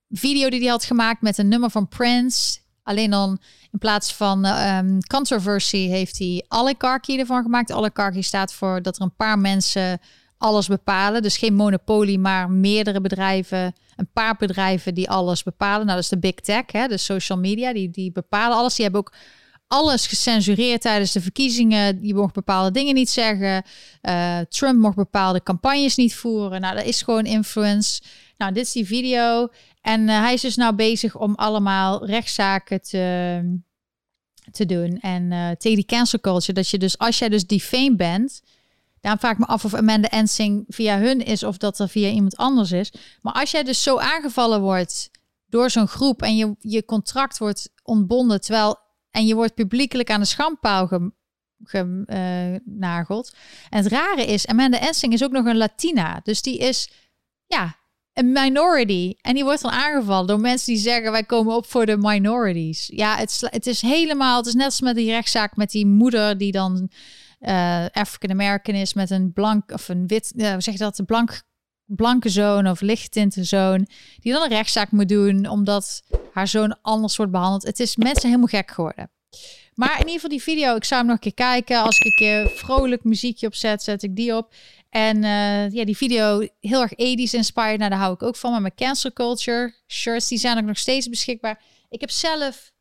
video 0.10 0.49
die 0.49 0.60
hij 0.60 0.69
had 0.69 0.85
gemaakt 0.85 1.22
met 1.22 1.38
een 1.38 1.48
nummer 1.48 1.69
van 1.69 1.88
Prince. 1.88 2.60
Alleen 2.84 3.10
dan 3.10 3.41
in 3.72 3.80
plaats 3.80 4.14
van 4.14 4.45
um, 4.45 4.99
controversy 5.07 5.88
heeft 5.88 6.18
hij 6.18 6.45
oligarchy 6.48 7.18
ervan 7.18 7.43
gemaakt. 7.43 7.73
Oligarchy 7.73 8.22
staat 8.22 8.53
voor 8.53 8.81
dat 8.81 8.95
er 8.95 9.02
een 9.02 9.15
paar 9.15 9.39
mensen 9.39 9.99
alles 10.41 10.68
bepalen. 10.68 11.22
Dus 11.22 11.38
geen 11.38 11.53
monopolie, 11.53 12.19
maar 12.19 12.49
meerdere 12.49 13.01
bedrijven, 13.01 13.76
een 13.95 14.09
paar 14.13 14.35
bedrijven 14.35 14.93
die 14.93 15.09
alles 15.09 15.43
bepalen. 15.43 15.85
Nou, 15.85 15.95
dat 15.95 16.03
is 16.03 16.09
de 16.09 16.19
big 16.19 16.35
tech, 16.35 16.72
hè, 16.72 16.88
de 16.88 16.97
social 16.97 17.38
media, 17.38 17.73
die, 17.73 17.89
die 17.89 18.11
bepalen 18.11 18.57
alles. 18.57 18.76
Die 18.76 18.84
hebben 18.84 19.01
ook 19.01 19.13
alles 19.68 20.07
gecensureerd 20.07 20.81
tijdens 20.81 21.11
de 21.11 21.22
verkiezingen. 21.22 22.05
Je 22.05 22.15
mocht 22.15 22.34
bepaalde 22.34 22.72
dingen 22.72 22.93
niet 22.93 23.09
zeggen. 23.09 23.63
Uh, 24.01 24.39
Trump 24.39 24.80
mocht 24.80 24.95
bepaalde 24.95 25.43
campagnes 25.43 25.95
niet 25.95 26.15
voeren. 26.15 26.61
Nou, 26.61 26.76
dat 26.76 26.85
is 26.85 27.01
gewoon 27.01 27.26
influence. 27.26 28.01
Nou, 28.38 28.53
dit 28.53 28.65
is 28.65 28.72
die 28.72 28.85
video. 28.85 29.47
En 29.81 30.01
uh, 30.01 30.19
hij 30.19 30.34
is 30.34 30.41
dus 30.41 30.55
nou 30.55 30.76
bezig 30.76 31.15
om 31.15 31.35
allemaal 31.35 32.05
rechtszaken 32.05 32.81
te, 32.81 33.59
te 34.51 34.65
doen. 34.65 34.99
En 34.99 35.31
uh, 35.31 35.49
tegen 35.49 35.77
die 35.77 35.85
cancel 35.85 36.19
culture, 36.19 36.53
dat 36.53 36.69
je 36.69 36.77
dus 36.77 36.97
als 36.97 37.19
jij 37.19 37.30
dus 37.30 37.45
defame 37.45 37.95
bent 37.95 38.41
Daarom 39.02 39.19
vraag 39.19 39.32
ik 39.32 39.38
me 39.38 39.45
af 39.45 39.65
of 39.65 39.73
Amanda 39.73 40.10
Ensing 40.10 40.65
via 40.68 40.99
hun 40.99 41.26
is 41.26 41.44
of 41.44 41.57
dat 41.57 41.80
er 41.80 41.90
via 41.90 42.10
iemand 42.10 42.38
anders 42.38 42.72
is. 42.72 42.94
Maar 43.22 43.34
als 43.34 43.52
jij 43.52 43.64
dus 43.64 43.84
zo 43.84 43.98
aangevallen 43.98 44.61
wordt 44.61 45.10
door 45.45 45.69
zo'n 45.69 45.88
groep 45.88 46.22
en 46.22 46.36
je, 46.36 46.56
je 46.60 46.86
contract 46.86 47.38
wordt 47.38 47.69
ontbonden, 47.84 48.41
terwijl 48.41 48.78
en 49.11 49.26
je 49.26 49.36
wordt 49.36 49.56
publiekelijk 49.56 50.11
aan 50.11 50.19
de 50.19 50.26
schandpaal 50.26 50.88
genageld. 51.64 53.32
Uh, 53.34 53.40
en 53.69 53.84
het 53.84 53.91
rare 53.91 54.26
is, 54.26 54.48
Amanda 54.48 54.80
Ensing 54.80 55.14
is 55.14 55.23
ook 55.23 55.32
nog 55.32 55.45
een 55.45 55.57
Latina. 55.57 56.19
Dus 56.23 56.41
die 56.41 56.57
is, 56.57 56.91
ja, 57.45 57.76
een 58.14 58.32
minority. 58.32 59.14
En 59.22 59.34
die 59.34 59.44
wordt 59.44 59.61
dan 59.61 59.72
aangevallen 59.72 60.28
door 60.28 60.40
mensen 60.40 60.73
die 60.73 60.82
zeggen: 60.82 61.11
wij 61.11 61.23
komen 61.23 61.56
op 61.56 61.65
voor 61.65 61.86
de 61.86 61.98
minorities. 61.98 62.90
Ja, 62.94 63.15
het, 63.15 63.38
het 63.45 63.68
is 63.68 63.82
helemaal, 63.82 64.38
het 64.38 64.45
is 64.45 64.53
net 64.53 64.65
als 64.65 64.82
met 64.82 64.95
die 64.95 65.11
rechtszaak 65.11 65.56
met 65.56 65.72
die 65.72 65.86
moeder 65.86 66.38
die 66.38 66.52
dan 66.52 66.90
uh, 67.41 67.85
African 67.91 68.31
American 68.31 68.76
is 68.76 68.93
met 68.93 69.09
een 69.09 69.34
blank 69.34 69.72
of 69.72 69.89
een 69.89 70.07
wit, 70.07 70.34
uh, 70.35 70.55
zeg 70.57 70.73
je 70.73 70.77
dat, 70.77 70.99
een 70.99 71.05
blank, 71.05 71.41
blanke 71.85 72.30
zoon 72.30 72.68
of 72.68 72.81
lichttinte 72.81 73.43
zoon, 73.43 73.88
die 74.19 74.34
dan 74.34 74.43
een 74.43 74.49
rechtszaak 74.49 74.91
moet 74.91 75.09
doen 75.09 75.47
omdat 75.47 76.01
haar 76.34 76.47
zoon 76.47 76.77
anders 76.81 77.15
wordt 77.15 77.31
behandeld. 77.31 77.63
Het 77.63 77.80
is 77.80 77.95
mensen 77.95 78.27
helemaal 78.27 78.47
gek 78.47 78.72
geworden. 78.72 79.11
Maar 79.73 79.91
in 79.91 79.97
ieder 79.97 80.13
geval 80.13 80.30
die 80.30 80.41
video, 80.41 80.76
ik 80.76 80.84
zou 80.84 80.99
hem 80.99 81.09
nog 81.09 81.15
een 81.15 81.34
keer 81.34 81.45
kijken. 81.45 81.84
Als 81.84 81.97
ik 81.97 82.05
een 82.05 82.11
keer 82.11 82.49
vrolijk 82.49 83.03
muziekje 83.03 83.47
opzet, 83.47 83.84
zet 83.84 84.03
ik 84.03 84.15
die 84.15 84.35
op. 84.35 84.53
En 84.89 85.18
uh, 85.18 85.72
ja, 85.72 85.85
die 85.85 85.97
video 85.97 86.47
heel 86.59 86.81
erg 86.81 86.91
80s 86.91 87.31
inspired. 87.31 87.77
Nou, 87.77 87.89
daar 87.89 87.99
hou 87.99 88.13
ik 88.13 88.23
ook 88.23 88.35
van. 88.35 88.51
Maar 88.51 88.61
mijn 88.61 88.76
cancel 88.76 89.13
culture 89.13 89.73
shirts, 89.88 90.27
die 90.27 90.38
zijn 90.38 90.57
ook 90.57 90.63
nog 90.63 90.77
steeds 90.77 91.09
beschikbaar. 91.09 91.61
Ik 91.89 92.01
heb 92.01 92.09
zelf 92.09 92.72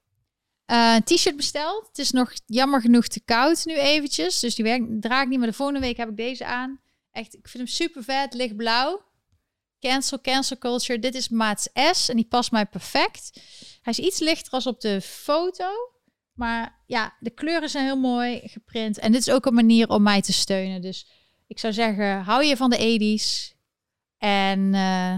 Eh, 0.70 0.94
een 0.94 1.02
t-shirt 1.02 1.36
besteld. 1.36 1.86
Het 1.86 1.98
is 1.98 2.10
nog 2.10 2.32
jammer 2.46 2.80
genoeg 2.80 3.06
te 3.06 3.20
koud 3.20 3.64
nu 3.64 3.74
eventjes. 3.74 4.40
Dus 4.40 4.54
die 4.54 4.64
werk, 4.64 4.82
draag 5.00 5.22
ik 5.22 5.28
niet, 5.28 5.38
maar 5.38 5.48
de 5.48 5.54
volgende 5.54 5.80
week 5.80 5.96
heb 5.96 6.08
ik 6.08 6.16
deze 6.16 6.44
aan. 6.44 6.80
Echt, 7.12 7.34
ik 7.34 7.48
vind 7.48 7.64
hem 7.64 7.66
super 7.66 8.04
vet, 8.04 8.34
lichtblauw. 8.34 9.02
Cancel, 9.80 10.20
cancel 10.20 10.58
culture. 10.58 10.98
Dit 10.98 11.14
is 11.14 11.28
maat 11.28 11.70
S 11.92 12.08
en 12.08 12.16
die 12.16 12.24
past 12.24 12.50
mij 12.50 12.66
perfect. 12.66 13.40
Hij 13.82 13.92
is 13.92 13.98
iets 13.98 14.18
lichter 14.18 14.52
als 14.52 14.66
op 14.66 14.80
de 14.80 15.00
foto. 15.00 15.70
Maar 16.32 16.82
ja, 16.86 17.16
de 17.20 17.30
kleuren 17.30 17.68
zijn 17.68 17.84
heel 17.84 17.98
mooi 17.98 18.40
geprint. 18.44 18.98
En 18.98 19.12
dit 19.12 19.20
is 19.20 19.30
ook 19.30 19.46
een 19.46 19.54
manier 19.54 19.88
om 19.88 20.02
mij 20.02 20.20
te 20.20 20.32
steunen. 20.32 20.82
Dus 20.82 21.06
ik 21.46 21.58
zou 21.58 21.72
zeggen, 21.72 22.22
hou 22.22 22.44
je 22.44 22.56
van 22.56 22.70
de 22.70 23.18
80s. 23.20 23.58
En 24.18 24.74
uh, 24.74 25.14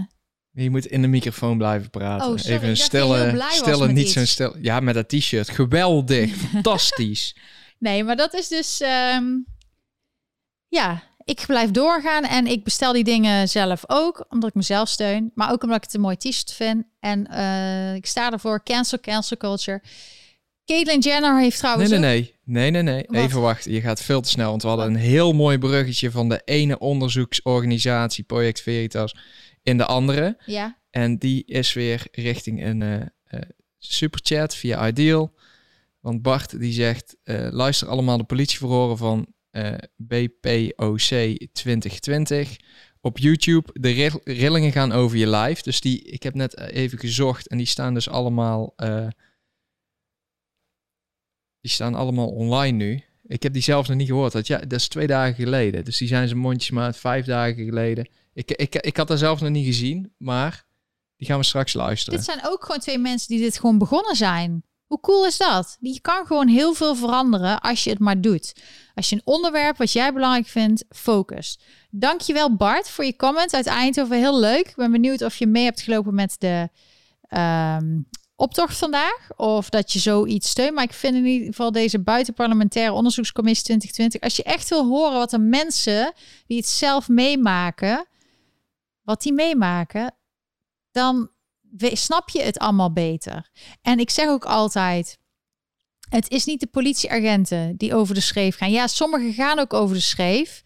je 0.53 0.69
moet 0.69 0.85
in 0.85 1.01
de 1.01 1.07
microfoon 1.07 1.57
blijven 1.57 1.89
praten. 1.89 2.27
Oh, 2.27 2.39
Even 2.45 2.69
een 2.69 2.77
stille, 2.77 3.91
niet 3.91 4.09
zo'n 4.09 4.25
stil. 4.25 4.55
Ja, 4.61 4.79
met 4.79 4.93
dat 4.95 5.09
t-shirt. 5.09 5.49
Geweldig. 5.49 6.35
Fantastisch. 6.51 7.35
Nee, 7.79 8.03
maar 8.03 8.15
dat 8.15 8.33
is 8.33 8.47
dus. 8.47 8.81
ehm, 8.81 9.23
ja, 10.67 11.03
ik 11.23 11.43
blijf 11.47 11.71
doorgaan 11.71 12.23
en 12.23 12.47
ik 12.47 12.63
bestel 12.63 12.93
die 12.93 13.03
dingen 13.03 13.49
zelf 13.49 13.83
ook, 13.87 14.25
omdat 14.29 14.49
ik 14.49 14.55
mezelf 14.55 14.89
steun. 14.89 15.31
Maar 15.35 15.51
ook 15.51 15.63
omdat 15.63 15.77
ik 15.77 15.83
het 15.83 15.93
een 15.93 16.01
mooi 16.01 16.15
t-shirt 16.15 16.53
vind. 16.53 16.83
En 16.99 17.27
eh, 17.27 17.95
ik 17.95 18.05
sta 18.05 18.31
ervoor. 18.31 18.63
Cancel, 18.63 18.99
cancel 18.99 19.37
culture. 19.37 19.81
Caitlyn 20.65 20.99
Jenner 20.99 21.39
heeft 21.39 21.49
Nee, 21.49 21.57
trouwens. 21.59 21.89
nee, 21.89 21.99
ook- 21.99 22.05
nee. 22.05 22.31
Nee, 22.45 22.71
nee, 22.71 22.81
nee. 22.81 23.03
Wat? 23.07 23.15
Even 23.15 23.41
wachten. 23.41 23.71
Je 23.71 23.81
gaat 23.81 24.01
veel 24.01 24.21
te 24.21 24.29
snel. 24.29 24.49
Want 24.49 24.61
we 24.61 24.67
hadden 24.67 24.87
een 24.87 24.95
heel 24.95 25.33
mooi 25.33 25.57
bruggetje 25.57 26.11
van 26.11 26.29
de 26.29 26.41
ene 26.45 26.79
onderzoeksorganisatie, 26.79 28.23
Project 28.23 28.61
Veritas, 28.61 29.15
in 29.63 29.77
de 29.77 29.85
andere. 29.85 30.37
Ja, 30.45 30.81
En 30.89 31.17
die 31.17 31.43
is 31.45 31.73
weer 31.73 32.07
richting 32.11 32.63
een 32.65 32.81
eh, 32.81 33.41
superchat 33.77 34.55
via 34.55 34.87
Ideal. 34.87 35.33
Want 35.99 36.21
Bart 36.21 36.59
die 36.59 36.73
zegt, 36.73 37.15
eh, 37.23 37.47
luister 37.51 37.87
allemaal 37.87 38.17
de 38.17 38.23
politieverhoren 38.23 38.97
van 38.97 39.27
BPOC 39.95 40.99
2020 41.51 42.57
op 43.01 43.17
YouTube. 43.17 43.69
De 43.73 43.89
rill- 43.91 44.19
rillingen 44.23 44.71
gaan 44.71 44.91
over 44.91 45.17
je 45.17 45.29
live. 45.29 45.63
Dus 45.63 45.81
die, 45.81 46.01
ik 46.01 46.23
heb 46.23 46.33
net 46.33 46.57
even 46.57 46.99
gezocht 46.99 47.47
en 47.47 47.57
die 47.57 47.65
staan 47.65 47.93
dus 47.93 48.09
allemaal, 48.09 48.73
die 51.59 51.71
staan 51.71 51.95
allemaal 51.95 52.29
online 52.29 52.77
nu. 52.77 53.03
Ik 53.23 53.43
heb 53.43 53.53
die 53.53 53.61
zelf 53.61 53.87
nog 53.87 53.97
niet 53.97 54.07
gehoord. 54.07 54.31
Dat, 54.31 54.47
ja, 54.47 54.57
dat 54.57 54.79
is 54.79 54.87
twee 54.87 55.07
dagen 55.07 55.35
geleden. 55.35 55.85
Dus 55.85 55.97
die 55.97 56.07
zijn 56.07 56.27
ze 56.27 56.35
mondjesmaat 56.35 56.97
vijf 56.97 57.25
dagen 57.25 57.65
geleden. 57.65 58.07
Ik, 58.33 58.51
ik, 58.51 58.75
ik 58.75 58.97
had 58.97 59.07
dat 59.07 59.19
zelf 59.19 59.41
nog 59.41 59.49
niet 59.49 59.65
gezien, 59.65 60.13
maar 60.17 60.65
die 61.17 61.27
gaan 61.27 61.37
we 61.37 61.45
straks 61.45 61.73
luisteren. 61.73 62.19
dit 62.19 62.27
zijn 62.27 62.47
ook 62.47 62.65
gewoon 62.65 62.79
twee 62.81 62.97
mensen 62.97 63.27
die 63.27 63.39
dit 63.39 63.59
gewoon 63.59 63.77
begonnen 63.77 64.15
zijn. 64.15 64.63
Hoe 64.93 64.99
cool 65.01 65.25
is 65.25 65.37
dat? 65.37 65.77
Je 65.79 66.01
kan 66.01 66.25
gewoon 66.25 66.47
heel 66.47 66.73
veel 66.73 66.95
veranderen 66.95 67.61
als 67.61 67.83
je 67.83 67.89
het 67.89 67.99
maar 67.99 68.21
doet. 68.21 68.53
Als 68.95 69.09
je 69.09 69.15
een 69.15 69.21
onderwerp 69.25 69.77
wat 69.77 69.91
jij 69.91 70.13
belangrijk 70.13 70.47
vindt, 70.47 70.85
focust. 70.89 71.63
Dankjewel 71.89 72.55
Bart 72.55 72.89
voor 72.89 73.05
je 73.05 73.15
comment 73.15 73.53
uit 73.53 73.65
Eindhoven. 73.65 74.17
Heel 74.17 74.39
leuk. 74.39 74.67
Ik 74.67 74.75
ben 74.75 74.91
benieuwd 74.91 75.21
of 75.21 75.35
je 75.35 75.47
mee 75.47 75.63
hebt 75.63 75.81
gelopen 75.81 76.13
met 76.13 76.35
de 76.37 76.69
ehm, 77.27 77.99
optocht 78.35 78.77
vandaag. 78.77 79.31
Of 79.35 79.69
dat 79.69 79.91
je 79.91 79.99
zoiets 79.99 80.49
steunt. 80.49 80.73
Maar 80.73 80.83
ik 80.83 80.93
vind 80.93 81.15
in 81.15 81.25
ieder 81.25 81.47
geval 81.47 81.71
deze 81.71 81.99
buitenparlementaire 81.99 82.93
onderzoekscommissie 82.93 83.65
2020. 83.65 84.21
Als 84.21 84.35
je 84.35 84.43
echt 84.43 84.69
wil 84.69 84.87
horen 84.87 85.17
wat 85.17 85.29
de 85.29 85.39
mensen 85.39 86.13
die 86.47 86.57
het 86.57 86.67
zelf 86.67 87.07
meemaken, 87.07 88.05
wat 89.03 89.21
die 89.21 89.33
meemaken, 89.33 90.15
dan 90.91 91.29
snap 91.77 92.29
je 92.29 92.41
het 92.41 92.59
allemaal 92.59 92.93
beter. 92.93 93.49
En 93.81 93.99
ik 93.99 94.09
zeg 94.09 94.27
ook 94.27 94.45
altijd, 94.45 95.17
het 96.09 96.29
is 96.29 96.45
niet 96.45 96.59
de 96.59 96.67
politieagenten 96.67 97.77
die 97.77 97.95
over 97.95 98.15
de 98.15 98.21
schreef 98.21 98.57
gaan. 98.57 98.71
Ja, 98.71 98.87
sommigen 98.87 99.33
gaan 99.33 99.59
ook 99.59 99.73
over 99.73 99.95
de 99.95 100.01
schreef. 100.01 100.63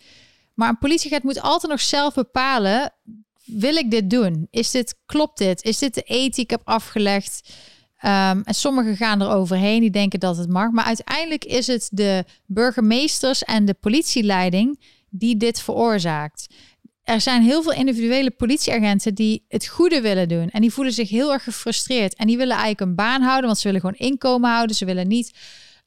Maar 0.54 0.70
een 0.70 0.78
politieagent 0.78 1.24
moet 1.24 1.42
altijd 1.42 1.72
nog 1.72 1.82
zelf 1.82 2.14
bepalen, 2.14 2.94
wil 3.46 3.76
ik 3.76 3.92
dit 3.92 4.10
doen? 4.10 4.48
Is 4.50 4.72
dit, 4.72 4.96
klopt 5.06 5.38
dit? 5.38 5.64
Is 5.64 5.78
dit 5.78 5.94
de 5.94 6.02
ethiek 6.02 6.50
heb 6.50 6.62
afgelegd? 6.64 7.54
Ehm, 7.98 8.42
en 8.44 8.54
sommigen 8.54 8.96
gaan 8.96 9.22
er 9.22 9.30
overheen, 9.30 9.82
die 9.82 9.90
denken 9.90 10.20
dat 10.20 10.38
het 10.38 10.50
mag. 10.50 10.72
Maar 10.72 10.86
uiteindelijk 10.86 11.46
is 11.46 11.68
het 11.68 11.90
de 11.92 12.26
burgemeesters 12.46 13.44
en 13.44 13.66
de 13.66 13.74
politieleiding 13.74 14.80
die 15.10 15.38
dit 15.38 15.62
veroorzaakt 15.62 16.48
er 17.08 17.22
zijn 17.22 17.42
heel 17.42 17.62
veel 17.64 17.72
individuele 17.72 18.32
politieagenten 18.32 19.16
die 19.16 19.46
het 19.48 19.68
goede 19.68 20.02
willen 20.02 20.28
doen. 20.28 20.50
En 20.50 20.62
die 20.62 20.74
voelen 20.74 20.94
zich 20.94 21.10
heel 21.10 21.34
erg 21.34 21.44
gefrustreerd. 21.44 22.16
En 22.16 22.28
die 22.28 22.38
willen 22.38 22.56
eigenlijk 22.56 22.82
een 22.82 22.96
baan 22.96 23.22
houden, 23.22 23.46
want 23.46 23.58
ze 23.58 23.68
willen 23.68 23.82
gewoon 23.82 23.96
inkomen 23.96 24.50
houden. 24.50 24.76
Ze 24.76 24.86
willen 24.86 25.08
niet 25.08 25.34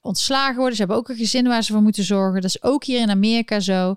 ontslagen 0.01 0.57
worden. 0.57 0.75
Ze 0.75 0.81
hebben 0.81 0.99
ook 0.99 1.09
een 1.09 1.17
gezin 1.17 1.47
waar 1.47 1.63
ze 1.63 1.73
voor 1.73 1.83
moeten 1.83 2.05
zorgen. 2.05 2.41
Dat 2.41 2.51
is 2.51 2.63
ook 2.63 2.85
hier 2.85 3.01
in 3.01 3.11
Amerika 3.11 3.61
zo. 3.61 3.97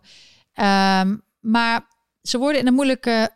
Ehm, 0.54 1.18
maar 1.40 1.88
ze 2.22 2.38
worden 2.38 2.62
in 2.62 2.68
een 2.68 2.74
moeilijke 2.74 3.30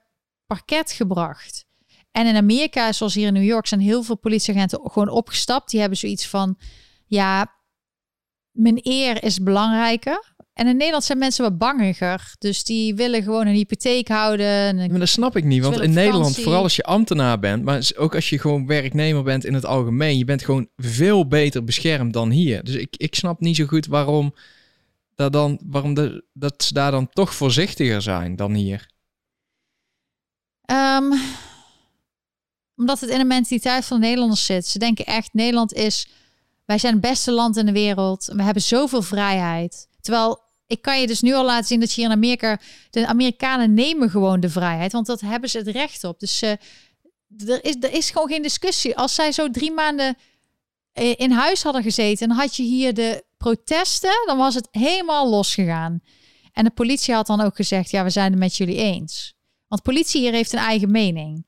parket 0.45 0.91
gebracht. 0.91 1.65
En 2.11 2.25
in 2.25 2.35
Amerika, 2.35 2.91
zoals 2.91 3.13
hier 3.13 3.27
in 3.27 3.33
New 3.33 3.43
York, 3.43 3.67
zijn 3.67 3.81
heel 3.81 4.03
veel 4.03 4.17
politieagenten 4.17 4.79
gewoon 4.83 5.09
opgestapt. 5.09 5.69
Die 5.71 5.79
hebben 5.79 5.97
zoiets 5.97 6.27
van, 6.27 6.57
ja, 7.05 7.55
mijn 8.51 8.79
eer 8.81 9.23
is 9.23 9.43
belangrijker. 9.43 10.35
En 10.57 10.67
in 10.67 10.77
Nederland 10.77 11.03
zijn 11.03 11.17
mensen 11.17 11.43
wat 11.43 11.57
bangiger. 11.57 12.35
Dus 12.39 12.63
die 12.63 12.95
willen 12.95 13.23
gewoon 13.23 13.47
een 13.47 13.53
hypotheek 13.53 14.07
houden. 14.07 14.47
En 14.47 14.89
Maar 14.89 14.99
dat 14.99 15.07
snap 15.07 15.35
ik 15.35 15.43
niet, 15.43 15.63
want 15.63 15.79
in 15.79 15.93
Nederland, 15.93 16.39
vooral 16.39 16.63
als 16.63 16.75
je 16.75 16.83
ambtenaar 16.83 17.39
bent, 17.39 17.63
maar 17.63 17.91
ook 17.95 18.15
als 18.15 18.29
je 18.29 18.39
gewoon 18.39 18.67
werknemer 18.67 19.23
bent 19.23 19.45
in 19.45 19.53
het 19.53 19.65
algemeen, 19.65 20.17
je 20.17 20.25
bent 20.25 20.43
gewoon 20.43 20.69
veel 20.77 21.27
beter 21.27 21.63
beschermd 21.63 22.13
dan 22.13 22.29
hier. 22.29 22.63
Dus 22.63 22.75
ik, 22.75 22.95
ik 22.97 23.15
snap 23.15 23.39
niet 23.39 23.55
zo 23.55 23.65
goed 23.65 23.85
waarom, 23.85 24.33
dat, 25.15 25.33
dan, 25.33 25.59
waarom 25.65 25.93
de, 25.93 26.23
dat 26.33 26.63
ze 26.63 26.73
daar 26.73 26.91
dan 26.91 27.09
toch 27.09 27.33
voorzichtiger 27.33 28.01
zijn 28.01 28.35
dan 28.35 28.53
hier. 28.53 28.89
Ehm, 30.61 31.11
omdat 32.75 32.99
het 32.99 33.09
in 33.09 33.17
de 33.17 33.25
mentaliteit 33.25 33.85
van 33.85 33.99
de 33.99 34.05
Nederlanders 34.05 34.45
zit. 34.45 34.67
Ze 34.67 34.79
denken 34.79 35.05
echt, 35.05 35.33
Nederland 35.33 35.73
is... 35.73 36.07
Wij 36.65 36.77
zijn 36.77 36.93
het 36.93 37.01
beste 37.01 37.31
land 37.31 37.57
in 37.57 37.65
de 37.65 37.71
wereld. 37.71 38.25
We 38.25 38.43
hebben 38.43 38.63
zoveel 38.63 39.01
vrijheid. 39.01 39.87
Terwijl, 40.01 40.45
ik 40.67 40.81
kan 40.81 40.99
je 40.99 41.07
dus 41.07 41.21
nu 41.21 41.33
al 41.33 41.45
laten 41.45 41.67
zien 41.67 41.79
dat 41.79 41.89
je 41.89 41.95
hier 41.95 42.09
in 42.09 42.15
Amerika... 42.15 42.59
De 42.89 43.07
Amerikanen 43.07 43.73
nemen 43.73 44.09
gewoon 44.09 44.39
de 44.39 44.49
vrijheid. 44.49 44.91
Want 44.91 45.05
dat 45.05 45.21
hebben 45.21 45.49
ze 45.49 45.57
het 45.57 45.67
recht 45.67 46.03
op. 46.03 46.19
Dus 46.19 46.41
eh, 46.41 46.51
er, 47.47 47.65
is, 47.65 47.75
er 47.79 47.93
is 47.93 48.09
gewoon 48.09 48.27
geen 48.27 48.41
discussie. 48.41 48.97
Als 48.97 49.15
zij 49.15 49.31
zo 49.31 49.49
drie 49.49 49.71
maanden 49.71 50.17
eh, 50.91 51.13
in 51.17 51.31
huis 51.31 51.63
hadden 51.63 51.83
gezeten... 51.83 52.29
en 52.29 52.35
had 52.35 52.55
je 52.55 52.63
hier 52.63 52.93
de 52.93 53.25
protesten... 53.37 54.23
dan 54.25 54.37
was 54.37 54.55
het 54.55 54.67
helemaal 54.71 55.29
losgegaan. 55.29 55.99
En 56.51 56.63
de 56.63 56.71
politie 56.71 57.13
had 57.13 57.27
dan 57.27 57.41
ook 57.41 57.55
gezegd... 57.55 57.89
ja, 57.89 58.03
we 58.03 58.09
zijn 58.09 58.31
het 58.31 58.39
met 58.39 58.55
jullie 58.55 58.77
eens. 58.77 59.35
Want 59.67 59.81
politie 59.81 60.21
hier 60.21 60.33
heeft 60.33 60.53
een 60.53 60.59
eigen 60.59 60.91
mening. 60.91 61.45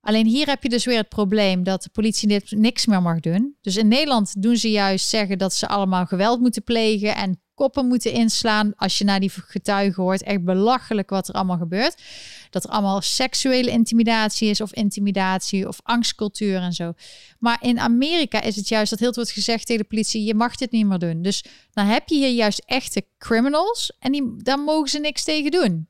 Alleen 0.00 0.26
hier 0.26 0.46
heb 0.46 0.62
je 0.62 0.68
dus 0.68 0.84
weer 0.84 0.96
het 0.96 1.08
probleem 1.08 1.62
dat 1.62 1.82
de 1.82 1.90
politie 1.92 2.42
niks 2.48 2.86
meer 2.86 3.02
mag 3.02 3.20
doen. 3.20 3.56
Dus 3.60 3.76
in 3.76 3.88
Nederland 3.88 4.42
doen 4.42 4.56
ze 4.56 4.70
juist 4.70 5.08
zeggen 5.08 5.38
dat 5.38 5.54
ze 5.54 5.68
allemaal 5.68 6.06
geweld 6.06 6.40
moeten 6.40 6.62
plegen 6.62 7.14
en 7.14 7.40
koppen 7.56 7.86
moeten 7.86 8.12
inslaan. 8.12 8.72
Als 8.76 8.98
je 8.98 9.04
naar 9.04 9.20
die 9.20 9.30
getuigen 9.30 10.02
hoort, 10.02 10.22
echt 10.22 10.44
belachelijk 10.44 11.10
wat 11.10 11.28
er 11.28 11.34
allemaal 11.34 11.58
gebeurt. 11.58 12.02
Dat 12.50 12.64
er 12.64 12.70
allemaal 12.70 13.00
seksuele 13.00 13.70
intimidatie 13.70 14.50
is 14.50 14.60
of 14.60 14.72
intimidatie 14.72 15.68
of 15.68 15.78
angstcultuur 15.82 16.60
en 16.60 16.72
zo. 16.72 16.92
Maar 17.38 17.58
in 17.60 17.78
Amerika 17.78 18.42
is 18.42 18.56
het 18.56 18.68
juist 18.68 18.90
dat 18.90 18.98
heel 18.98 19.12
veel 19.12 19.22
wordt 19.22 19.38
gezegd 19.38 19.66
tegen 19.66 19.82
de 19.82 19.88
politie, 19.88 20.24
je 20.24 20.34
mag 20.34 20.56
dit 20.56 20.70
niet 20.70 20.86
meer 20.86 20.98
doen. 20.98 21.22
Dus 21.22 21.44
dan 21.72 21.86
heb 21.86 22.08
je 22.08 22.14
hier 22.14 22.30
juist 22.34 22.62
echte 22.66 23.04
criminals 23.18 23.92
en 23.98 24.12
die, 24.12 24.42
daar 24.42 24.58
mogen 24.58 24.88
ze 24.88 24.98
niks 24.98 25.24
tegen 25.24 25.50
doen. 25.50 25.88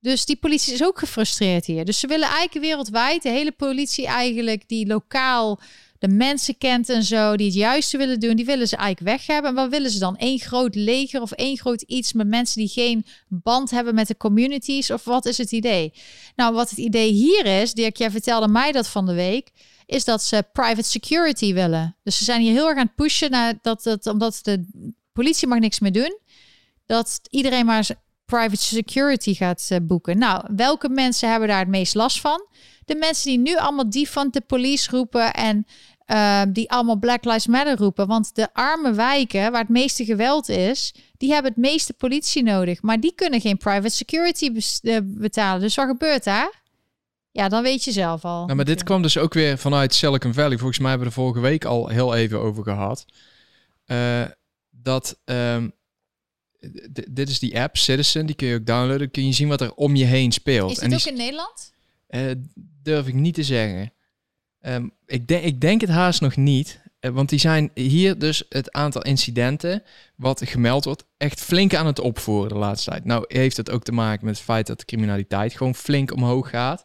Dus 0.00 0.24
die 0.24 0.36
politie 0.36 0.72
is 0.72 0.84
ook 0.84 0.98
gefrustreerd 0.98 1.66
hier. 1.66 1.84
Dus 1.84 1.98
ze 1.98 2.06
willen 2.06 2.28
eigenlijk 2.28 2.66
wereldwijd, 2.66 3.22
de 3.22 3.28
hele 3.28 3.52
politie 3.52 4.06
eigenlijk, 4.06 4.68
die 4.68 4.86
lokaal 4.86 5.60
de 5.98 6.08
mensen 6.08 6.58
kent 6.58 6.88
en 6.88 7.02
zo, 7.02 7.36
die 7.36 7.46
het 7.46 7.54
juiste 7.54 7.96
willen 7.96 8.20
doen, 8.20 8.36
die 8.36 8.44
willen 8.44 8.68
ze 8.68 8.76
eigenlijk 8.76 9.16
weg 9.16 9.26
hebben. 9.26 9.50
En 9.50 9.56
wat 9.56 9.70
willen 9.70 9.90
ze 9.90 9.98
dan? 9.98 10.14
Eén 10.18 10.38
groot 10.38 10.74
leger 10.74 11.20
of 11.20 11.32
één 11.32 11.58
groot 11.58 11.82
iets 11.82 12.12
met 12.12 12.26
mensen 12.26 12.60
die 12.60 12.68
geen 12.68 13.06
band 13.28 13.70
hebben 13.70 13.94
met 13.94 14.06
de 14.06 14.16
communities? 14.16 14.90
Of 14.90 15.04
wat 15.04 15.26
is 15.26 15.38
het 15.38 15.52
idee? 15.52 15.92
Nou, 16.36 16.54
wat 16.54 16.70
het 16.70 16.78
idee 16.78 17.12
hier 17.12 17.46
is, 17.46 17.72
Dirk, 17.72 17.96
jij 17.96 18.10
vertelde 18.10 18.48
mij 18.48 18.72
dat 18.72 18.88
van 18.88 19.06
de 19.06 19.14
week, 19.14 19.50
is 19.86 20.04
dat 20.04 20.22
ze 20.22 20.44
private 20.52 20.88
security 20.88 21.54
willen. 21.54 21.96
Dus 22.02 22.16
ze 22.16 22.24
zijn 22.24 22.40
hier 22.40 22.52
heel 22.52 22.68
erg 22.68 22.78
aan 22.78 22.86
het 22.86 22.94
pushen 22.94 23.30
naar 23.30 23.58
dat 23.62 23.84
het, 23.84 24.06
omdat 24.06 24.38
de 24.42 24.66
politie 25.12 25.48
mag 25.48 25.58
niks 25.58 25.78
meer 25.78 25.92
doen, 25.92 26.18
dat 26.86 27.20
iedereen 27.30 27.66
maar 27.66 27.88
private 28.24 28.62
security 28.62 29.34
gaat 29.34 29.66
eh, 29.68 29.78
boeken. 29.82 30.18
Nou, 30.18 30.44
welke 30.56 30.88
mensen 30.88 31.30
hebben 31.30 31.48
daar 31.48 31.58
het 31.58 31.68
meest 31.68 31.94
last 31.94 32.20
van? 32.20 32.46
De 32.88 32.94
mensen 32.94 33.30
die 33.30 33.38
nu 33.38 33.56
allemaal 33.56 33.90
defund 33.90 34.32
de 34.32 34.40
police 34.40 34.90
roepen 34.90 35.34
en 35.34 35.66
eh, 36.04 36.42
die 36.48 36.70
allemaal 36.70 36.98
Black 36.98 37.24
Lives 37.24 37.46
Matter 37.46 37.76
roepen. 37.76 38.06
Want 38.06 38.34
de 38.34 38.48
arme 38.52 38.92
wijken, 38.92 39.52
waar 39.52 39.60
het 39.60 39.68
meeste 39.68 40.04
geweld 40.04 40.48
is, 40.48 40.94
die 41.16 41.32
hebben 41.32 41.50
het 41.50 41.60
meeste 41.60 41.92
politie 41.92 42.42
nodig. 42.42 42.82
Maar 42.82 43.00
die 43.00 43.12
kunnen 43.14 43.40
geen 43.40 43.56
private 43.56 43.94
security 43.94 44.52
eh, 44.82 44.98
betalen. 45.02 45.60
Dus 45.60 45.74
wat 45.74 45.86
gebeurt 45.86 46.24
daar? 46.24 46.62
Ja, 47.30 47.48
dan 47.48 47.62
weet 47.62 47.84
je 47.84 47.92
zelf 47.92 48.24
al. 48.24 48.44
Nou, 48.44 48.54
maar 48.54 48.64
dit 48.64 48.82
kwam 48.82 49.02
dus 49.02 49.18
ook 49.18 49.34
weer 49.34 49.58
vanuit 49.58 49.94
Silicon 49.94 50.34
Valley. 50.34 50.58
Volgens 50.58 50.78
mij 50.78 50.90
hebben 50.90 51.08
we 51.08 51.14
er 51.14 51.20
vorige 51.20 51.40
week 51.40 51.64
al 51.64 51.88
heel 51.88 52.14
even 52.14 52.40
over 52.40 52.62
gehad. 52.62 53.04
Uh, 53.86 54.24
dat 54.70 55.18
ehm, 55.24 55.68
dit 57.08 57.28
is 57.28 57.38
die 57.38 57.60
app, 57.60 57.76
Citizen, 57.76 58.26
die 58.26 58.34
kun 58.34 58.46
je 58.46 58.54
ook 58.54 58.66
downloaden. 58.66 59.10
kun 59.10 59.26
je 59.26 59.32
zien 59.32 59.48
wat 59.48 59.60
er 59.60 59.74
om 59.74 59.96
je 59.96 60.04
heen 60.04 60.32
speelt. 60.32 60.70
Is 60.70 60.78
dit 60.78 60.94
ook 60.94 61.12
in 61.12 61.16
Nederland? 61.16 61.72
Uh, 62.08 62.30
durf 62.82 63.06
ik 63.06 63.14
niet 63.14 63.34
te 63.34 63.42
zeggen. 63.42 63.92
Um, 64.60 64.92
ik, 65.06 65.28
denk, 65.28 65.44
ik 65.44 65.60
denk 65.60 65.80
het 65.80 65.90
haast 65.90 66.20
nog 66.20 66.36
niet. 66.36 66.80
Uh, 67.00 67.10
want 67.10 67.28
die 67.28 67.38
zijn 67.38 67.70
hier 67.74 68.18
dus 68.18 68.44
het 68.48 68.72
aantal 68.72 69.02
incidenten 69.02 69.82
wat 70.16 70.42
gemeld 70.44 70.84
wordt 70.84 71.04
echt 71.16 71.40
flink 71.40 71.74
aan 71.74 71.86
het 71.86 72.00
opvoeren 72.00 72.48
de 72.48 72.58
laatste 72.58 72.90
tijd. 72.90 73.04
Nou 73.04 73.24
heeft 73.28 73.56
het 73.56 73.70
ook 73.70 73.82
te 73.82 73.92
maken 73.92 74.24
met 74.24 74.34
het 74.34 74.44
feit 74.44 74.66
dat 74.66 74.78
de 74.78 74.84
criminaliteit 74.84 75.52
gewoon 75.56 75.74
flink 75.74 76.12
omhoog 76.12 76.50
gaat. 76.50 76.84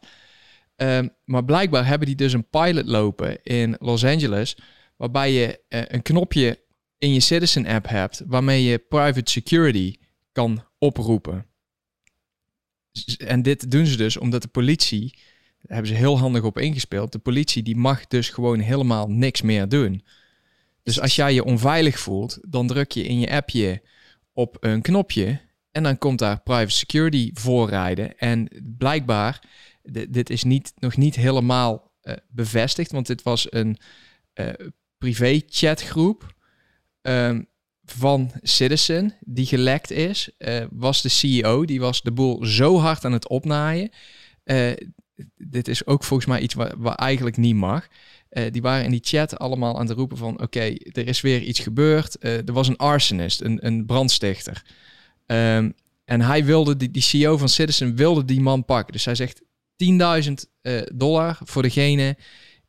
Um, 0.75 1.09
maar 1.25 1.45
blijkbaar 1.45 1.85
hebben 1.87 2.07
die 2.07 2.15
dus 2.15 2.33
een 2.33 2.49
pilot 2.49 2.85
lopen 2.85 3.43
in 3.43 3.75
Los 3.79 4.05
Angeles, 4.05 4.57
waarbij 4.97 5.31
je 5.31 5.59
uh, 5.69 5.81
een 5.87 6.01
knopje 6.01 6.59
in 6.97 7.13
je 7.13 7.19
Citizen 7.19 7.65
app 7.65 7.87
hebt 7.87 8.23
waarmee 8.25 8.63
je 8.63 8.77
private 8.77 9.31
security 9.31 9.95
kan 10.31 10.65
oproepen. 10.77 11.45
En 13.17 13.41
dit 13.41 13.71
doen 13.71 13.85
ze 13.85 13.97
dus 13.97 14.17
omdat 14.17 14.41
de 14.41 14.47
politie, 14.47 15.13
daar 15.61 15.75
hebben 15.75 15.87
ze 15.87 15.93
heel 15.93 16.19
handig 16.19 16.43
op 16.43 16.59
ingespeeld, 16.59 17.11
de 17.11 17.19
politie 17.19 17.63
die 17.63 17.75
mag 17.75 18.07
dus 18.07 18.29
gewoon 18.29 18.59
helemaal 18.59 19.09
niks 19.09 19.41
meer 19.41 19.69
doen. 19.69 20.03
Dus 20.83 20.99
als 20.99 21.15
jij 21.15 21.33
je 21.33 21.43
onveilig 21.43 21.99
voelt, 21.99 22.39
dan 22.41 22.67
druk 22.67 22.91
je 22.91 23.03
in 23.03 23.19
je 23.19 23.31
appje 23.31 23.81
op 24.33 24.57
een 24.59 24.81
knopje 24.81 25.41
en 25.71 25.83
dan 25.83 25.97
komt 25.97 26.19
daar 26.19 26.41
private 26.41 26.77
security 26.77 27.31
voorrijden. 27.33 28.17
En 28.17 28.47
blijkbaar, 28.77 29.43
dit 30.09 30.29
is 30.29 30.43
niet, 30.43 30.73
nog 30.75 30.97
niet 30.97 31.15
helemaal 31.15 31.91
uh, 32.03 32.13
bevestigd, 32.29 32.91
want 32.91 33.07
dit 33.07 33.23
was 33.23 33.47
een 33.49 33.77
uh, 34.33 34.49
privé 34.97 35.41
chatgroep 35.47 36.33
um, 37.01 37.47
van 37.85 38.31
Citizen, 38.41 39.14
die 39.19 39.45
gelekt 39.45 39.91
is, 39.91 40.30
uh, 40.38 40.65
was 40.72 41.01
de 41.01 41.10
CEO. 41.10 41.65
Die 41.65 41.80
was 41.80 42.01
de 42.01 42.11
boel 42.11 42.45
zo 42.45 42.80
hard 42.80 43.05
aan 43.05 43.11
het 43.11 43.27
opnaaien. 43.27 43.89
Uh, 44.45 44.72
dit 45.38 45.68
is 45.68 45.85
ook 45.85 46.03
volgens 46.03 46.30
mij 46.30 46.39
iets 46.39 46.53
wat, 46.53 46.95
eigenlijk 46.95 47.38
niet 47.38 47.55
mag. 47.55 47.88
Uh, 48.30 48.43
die 48.51 48.61
waren 48.61 48.85
in 48.85 48.91
die 48.91 49.03
chat 49.03 49.39
allemaal 49.39 49.80
aan 49.80 49.88
het 49.88 49.97
roepen 49.97 50.18
van... 50.18 50.41
oké, 50.41 50.60
er 50.91 51.07
is 51.07 51.22
weer 51.22 51.41
iets 51.41 51.60
gebeurd. 51.60 52.23
er 52.23 52.53
was 52.53 52.68
een 52.68 52.77
arsonist, 52.77 53.41
een, 53.41 53.65
een 53.65 53.85
brandstichter. 53.85 54.64
Um, 55.26 55.73
en 56.05 56.22
hij 56.22 56.45
wilde, 56.45 56.77
die, 56.77 56.91
die 56.91 57.01
CEO 57.01 57.38
van 57.38 57.49
Citizen 57.49 57.95
wilde 57.95 58.26
die 58.26 58.41
man 58.41 58.65
pakken. 58.65 58.93
Dus 58.93 59.05
hij 59.05 59.15
zegt 59.15 59.41
10.000 60.61 60.73
dollar 60.93 61.38
voor 61.43 61.61
degene 61.61 62.18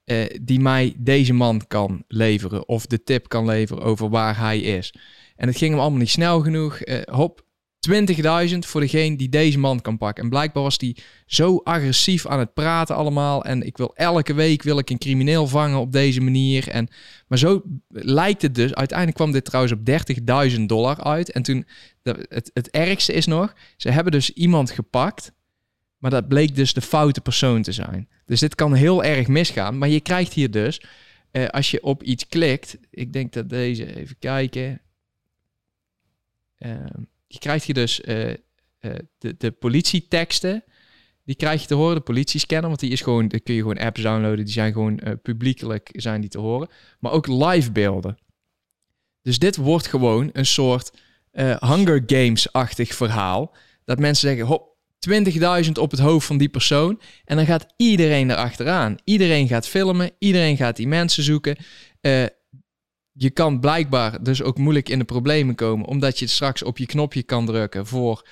uh, 0.05 0.25
die 0.43 0.61
mij 0.61 0.95
deze 0.99 1.33
man 1.33 1.67
kan 1.67 2.05
leveren. 2.09 2.69
Of 2.69 2.87
de 2.87 3.03
tip 3.03 3.29
kan 3.29 3.47
leveren 3.47 3.83
over 3.83 4.11
waar 4.11 4.39
hij 4.39 4.61
is. 4.61 4.95
En 5.37 5.47
het 5.47 5.57
ging 5.57 5.71
hem 5.71 5.81
allemaal 5.81 5.99
niet 5.99 6.11
snel 6.11 6.41
genoeg. 6.41 6.87
Uh, 6.87 7.01
hop, 7.03 7.45
20.000 7.91 8.59
voor 8.59 8.81
degene 8.81 9.17
die 9.17 9.29
deze 9.29 9.59
man 9.59 9.81
kan 9.81 9.99
pakken. 9.99 10.25
En 10.25 10.31
blijkbaar 10.31 10.63
was 10.63 10.77
hij 10.79 10.97
zo 11.27 11.57
agressief 11.57 12.27
aan 12.27 12.39
het 12.39 12.55
praten 12.55 12.97
allemaal. 12.97 13.45
En 13.45 13.63
ik 13.63 13.77
wil 13.77 13.95
elke 13.95 14.35
week 14.35 14.63
wil 14.63 14.79
ik 14.79 14.91
een 14.91 14.99
crimineel 14.99 15.47
vangen 15.47 15.79
op 15.79 15.93
deze 15.93 16.21
manier. 16.21 16.69
En, 16.69 16.89
maar 17.27 17.39
zo 17.39 17.63
lijkt 17.89 18.43
het 18.43 18.55
dus. 18.55 18.75
Uiteindelijk 18.75 19.19
kwam 19.19 19.33
dit 19.33 19.45
trouwens 19.45 19.75
op 19.75 20.51
30.000 20.59 20.61
dollar 20.61 21.03
uit. 21.03 21.33
En 21.33 21.43
toen, 21.43 21.67
het, 22.03 22.51
het 22.53 22.71
ergste 22.71 23.13
is 23.13 23.27
nog, 23.27 23.55
ze 23.77 23.91
hebben 23.91 24.13
dus 24.13 24.31
iemand 24.31 24.71
gepakt 24.71 25.33
maar 26.05 26.13
dat 26.13 26.29
bleek 26.29 26.55
dus 26.55 26.73
de 26.73 26.81
foute 26.81 27.21
persoon 27.21 27.63
te 27.63 27.73
zijn. 27.73 28.09
Dus 28.25 28.41
dit 28.41 28.55
kan 28.55 28.75
heel 28.75 29.05
erg 29.05 29.29
misgaan. 29.29 29.79
Maar 29.79 29.89
je 29.89 30.01
krijgt 30.01 30.33
hier 30.33 30.51
dus, 30.51 30.83
uh, 31.33 31.47
als 31.47 31.71
je 31.71 31.83
op 31.83 32.03
iets 32.03 32.27
klikt, 32.27 32.79
ik 32.91 33.13
denk 33.13 33.33
dat 33.33 33.49
deze, 33.49 33.97
even 33.97 34.19
kijken. 34.19 34.81
Uh, 36.59 36.75
je 37.27 37.39
krijgt 37.39 37.65
hier 37.65 37.75
dus 37.75 38.01
uh, 38.01 38.33
de, 39.19 39.35
de 39.39 39.51
politieteksten. 39.51 40.65
Die 41.25 41.37
krijg 41.37 41.61
je 41.61 41.67
te 41.67 41.75
horen, 41.75 41.95
de 41.95 42.01
politiescanner, 42.01 42.69
want 42.69 42.81
die 42.81 42.91
is 42.91 43.01
gewoon, 43.01 43.29
daar 43.29 43.41
kun 43.41 43.55
je 43.55 43.61
gewoon 43.61 43.79
apps 43.79 44.03
downloaden, 44.03 44.45
die 44.45 44.55
zijn 44.55 44.73
gewoon 44.73 45.01
publiekelijk 45.23 45.91
zijn 45.93 46.21
die 46.21 46.31
te 46.31 46.39
horen. 46.39 46.69
Maar 46.99 47.13
ook 47.13 47.27
live 47.27 47.73
beelden. 47.73 48.19
Dus 49.23 49.39
dit 49.39 49.57
wordt 49.57 49.87
gewoon 49.87 50.31
een 50.33 50.47
soort 50.47 50.93
Hunger 51.59 52.03
Games-achtig 52.07 52.95
verhaal. 52.95 53.55
Dat 53.85 53.99
mensen 53.99 54.29
zeggen, 54.29 54.47
hop, 54.47 54.74
20.000 55.09 55.73
op 55.73 55.91
het 55.91 56.01
hoofd 56.01 56.27
van 56.27 56.39
die 56.39 56.49
persoon. 56.49 57.01
En 57.25 57.37
dan 57.37 57.47
gaat 57.47 57.67
iedereen 57.77 58.31
erachteraan. 58.31 58.97
Iedereen 59.05 59.49
gaat 59.49 59.69
filmen, 59.69 60.11
iedereen 60.19 60.57
gaat 60.57 60.77
die 60.77 60.89
mensen 60.89 61.23
zoeken. 61.23 61.57
Uh, 62.01 62.25
je 63.13 63.31
kan 63.31 63.61
blijkbaar 63.61 64.23
dus 64.23 64.43
ook 64.43 64.59
moeilijk 64.59 64.89
in 64.89 64.99
de 64.99 65.05
problemen 65.05 65.55
komen, 65.55 65.87
omdat 65.87 66.19
je 66.19 66.27
straks 66.27 66.63
op 66.63 66.79
je 66.79 66.87
knopje 66.87 67.23
kan 67.23 67.47
drukken 67.47 67.87
voor 67.87 68.29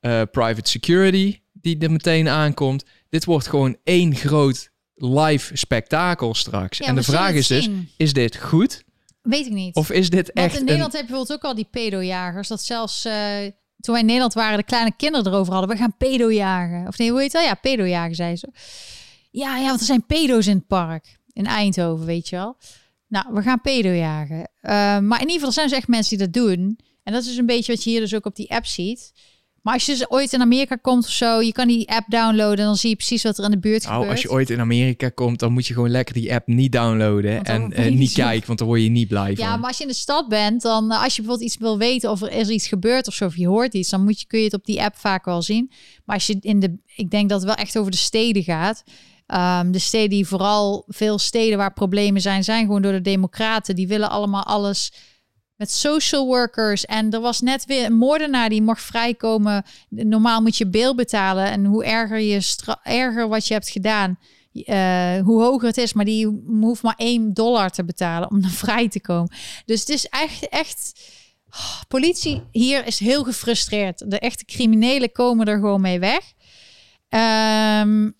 uh, 0.00 0.22
private 0.30 0.70
security, 0.70 1.40
die 1.52 1.78
er 1.78 1.90
meteen 1.90 2.28
aankomt. 2.28 2.84
Dit 3.08 3.24
wordt 3.24 3.46
gewoon 3.46 3.76
één 3.84 4.14
groot 4.14 4.70
live 4.94 5.56
spektakel 5.56 6.34
straks. 6.34 6.80
en 6.80 6.94
de 6.94 7.02
vraag 7.02 7.32
is 7.32 7.46
dus, 7.46 7.70
is 7.96 8.12
dit 8.12 8.36
goed? 8.36 8.84
Weet 9.22 9.46
ik 9.46 9.52
niet. 9.52 9.74
Of 9.74 9.90
is 9.90 10.10
dit 10.10 10.30
Want 10.34 10.48
echt 10.48 10.58
in 10.58 10.64
Nederland 10.64 10.92
heb 10.92 11.00
je 11.00 11.08
bijvoorbeeld 11.08 11.38
ook 11.38 11.44
al 11.50 11.54
die 11.54 11.68
pedojagers, 11.70 12.48
dat 12.48 12.62
zelfs... 12.62 13.06
Uh 13.06 13.46
toen 13.86 13.94
wij 13.94 14.02
in 14.02 14.10
Nederland 14.10 14.34
waren, 14.34 14.58
de 14.58 14.64
kleine 14.64 14.92
kinderen 14.96 15.32
erover 15.32 15.52
hadden. 15.52 15.70
We 15.70 15.76
gaan 15.76 15.96
pedo 15.96 16.32
jagen. 16.32 16.86
Of 16.86 16.98
nee, 16.98 17.10
hoe 17.10 17.20
heet 17.20 17.32
dat? 17.32 17.44
Ja, 17.44 17.54
pedo 17.54 17.84
jagen, 17.84 18.14
zei 18.14 18.36
ze. 18.36 18.48
Ja, 19.30 19.56
ja, 19.56 19.66
want 19.66 19.80
er 19.80 19.86
zijn 19.86 20.06
pedo's 20.06 20.46
in 20.46 20.56
het 20.56 20.66
park. 20.66 21.18
In 21.32 21.46
Eindhoven, 21.46 22.06
weet 22.06 22.28
je 22.28 22.36
wel. 22.36 22.56
Nou, 23.08 23.26
we 23.32 23.42
gaan 23.42 23.60
pedo 23.60 23.88
jagen. 23.88 24.38
Uh, 24.38 24.40
maar 24.98 25.20
in 25.20 25.26
ieder 25.26 25.32
geval 25.32 25.52
zijn 25.52 25.70
er 25.70 25.76
echt 25.76 25.88
mensen 25.88 26.18
die 26.18 26.26
dat 26.26 26.42
doen. 26.42 26.78
En 27.02 27.12
dat 27.12 27.24
is 27.24 27.36
een 27.36 27.46
beetje 27.46 27.72
wat 27.72 27.84
je 27.84 27.90
hier 27.90 28.00
dus 28.00 28.14
ook 28.14 28.26
op 28.26 28.36
die 28.36 28.50
app 28.50 28.66
ziet. 28.66 29.12
Maar 29.66 29.74
als 29.74 29.86
je 29.86 29.92
dus 29.92 30.10
ooit 30.10 30.32
in 30.32 30.40
Amerika 30.40 30.76
komt 30.76 31.04
of 31.04 31.10
zo, 31.10 31.40
je 31.40 31.52
kan 31.52 31.68
die 31.68 31.88
app 31.88 32.04
downloaden 32.08 32.58
en 32.58 32.64
dan 32.64 32.76
zie 32.76 32.90
je 32.90 32.96
precies 32.96 33.22
wat 33.22 33.38
er 33.38 33.44
in 33.44 33.50
de 33.50 33.58
buurt 33.58 33.82
nou, 33.82 33.94
gebeurt. 33.94 34.10
Als 34.10 34.22
je 34.22 34.30
ooit 34.30 34.50
in 34.50 34.60
Amerika 34.60 35.08
komt, 35.08 35.38
dan 35.38 35.52
moet 35.52 35.66
je 35.66 35.74
gewoon 35.74 35.90
lekker 35.90 36.14
die 36.14 36.34
app 36.34 36.46
niet 36.46 36.72
downloaden 36.72 37.42
en 37.42 37.80
uh, 37.80 37.98
niet 37.98 38.12
kijken, 38.12 38.46
want 38.46 38.58
dan 38.58 38.68
word 38.68 38.82
je 38.82 38.88
niet 38.88 39.08
blij 39.08 39.36
van. 39.36 39.44
Ja, 39.44 39.56
maar 39.56 39.68
als 39.68 39.76
je 39.76 39.82
in 39.82 39.88
de 39.88 39.96
stad 39.96 40.28
bent, 40.28 40.62
dan 40.62 40.92
uh, 40.92 41.02
als 41.02 41.16
je 41.16 41.22
bijvoorbeeld 41.22 41.50
iets 41.50 41.60
wil 41.60 41.78
weten 41.78 42.10
of 42.10 42.22
er 42.22 42.32
is 42.32 42.48
iets 42.48 42.68
gebeurd 42.68 43.06
of 43.06 43.14
zo, 43.14 43.24
of 43.24 43.36
je 43.36 43.48
hoort 43.48 43.74
iets, 43.74 43.90
dan 43.90 44.04
moet 44.04 44.20
je, 44.20 44.26
kun 44.26 44.38
je 44.38 44.44
het 44.44 44.54
op 44.54 44.64
die 44.64 44.82
app 44.82 44.96
vaak 44.96 45.24
wel 45.24 45.42
zien. 45.42 45.70
Maar 46.04 46.16
als 46.16 46.26
je 46.26 46.36
in 46.40 46.60
de, 46.60 46.78
ik 46.94 47.10
denk 47.10 47.28
dat 47.28 47.38
het 47.38 47.48
wel 47.48 47.64
echt 47.64 47.78
over 47.78 47.90
de 47.90 47.96
steden 47.96 48.42
gaat. 48.42 48.82
Um, 49.62 49.72
de 49.72 49.78
steden 49.78 50.10
die 50.10 50.26
vooral, 50.26 50.84
veel 50.88 51.18
steden 51.18 51.58
waar 51.58 51.72
problemen 51.72 52.20
zijn, 52.20 52.44
zijn 52.44 52.66
gewoon 52.66 52.82
door 52.82 52.92
de 52.92 53.00
democraten. 53.00 53.74
Die 53.74 53.88
willen 53.88 54.10
allemaal 54.10 54.44
alles 54.44 54.92
met 55.56 55.70
social 55.70 56.26
workers. 56.26 56.84
En 56.84 57.10
er 57.10 57.20
was 57.20 57.40
net 57.40 57.64
weer 57.64 57.84
een 57.84 57.96
moordenaar 57.96 58.48
die 58.48 58.62
mocht 58.62 58.82
vrijkomen. 58.82 59.64
Normaal 59.88 60.42
moet 60.42 60.56
je 60.56 60.66
beel 60.66 60.94
betalen. 60.94 61.44
En 61.44 61.64
hoe 61.64 61.84
erger, 61.84 62.20
je 62.20 62.54
erger 62.82 63.28
wat 63.28 63.46
je 63.46 63.54
hebt 63.54 63.68
gedaan, 63.68 64.18
uh, 64.52 65.18
hoe 65.18 65.42
hoger 65.42 65.66
het 65.68 65.76
is. 65.76 65.92
Maar 65.92 66.04
die 66.04 66.42
hoeft 66.46 66.82
maar 66.82 66.96
1 66.96 67.34
dollar 67.34 67.70
te 67.70 67.84
betalen 67.84 68.30
om 68.30 68.40
dan 68.40 68.50
vrij 68.64 68.88
te 68.88 69.00
komen. 69.00 69.32
Dus 69.64 69.80
het 69.80 69.88
is 69.88 70.06
echt, 70.06 70.48
echt. 70.48 71.00
Oh, 71.50 71.80
politie 71.88 72.42
hier 72.50 72.86
is 72.86 72.98
heel 72.98 73.24
gefrustreerd. 73.24 74.10
De 74.10 74.18
echte 74.18 74.44
criminelen 74.44 75.12
komen 75.12 75.46
er 75.46 75.58
gewoon 75.58 75.80
mee 75.80 75.98
weg. 75.98 76.32
Um, 77.80 78.16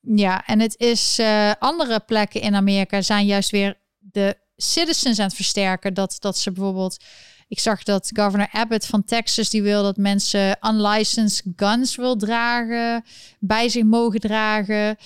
ja, 0.00 0.46
en 0.46 0.60
het 0.60 0.74
is 0.78 1.18
uh, 1.18 1.52
andere 1.58 2.00
plekken 2.00 2.40
in 2.40 2.54
Amerika 2.54 3.02
zijn 3.02 3.26
juist 3.26 3.50
weer 3.50 3.78
de 3.98 4.36
citizens 4.62 5.18
aan 5.18 5.26
het 5.26 5.34
versterken. 5.34 5.94
Dat, 5.94 6.16
dat 6.18 6.38
ze 6.38 6.52
bijvoorbeeld. 6.52 7.04
Ik 7.48 7.58
zag 7.58 7.82
dat 7.82 8.10
governor 8.12 8.48
Abbott 8.52 8.86
van 8.86 9.04
Texas 9.04 9.50
die 9.50 9.62
wil 9.62 9.82
dat 9.82 9.96
mensen 9.96 10.58
unlicensed 10.60 11.44
guns 11.56 11.96
wil 11.96 12.16
dragen, 12.16 13.04
bij 13.38 13.68
zich 13.68 13.84
mogen 13.84 14.20
dragen. 14.20 14.96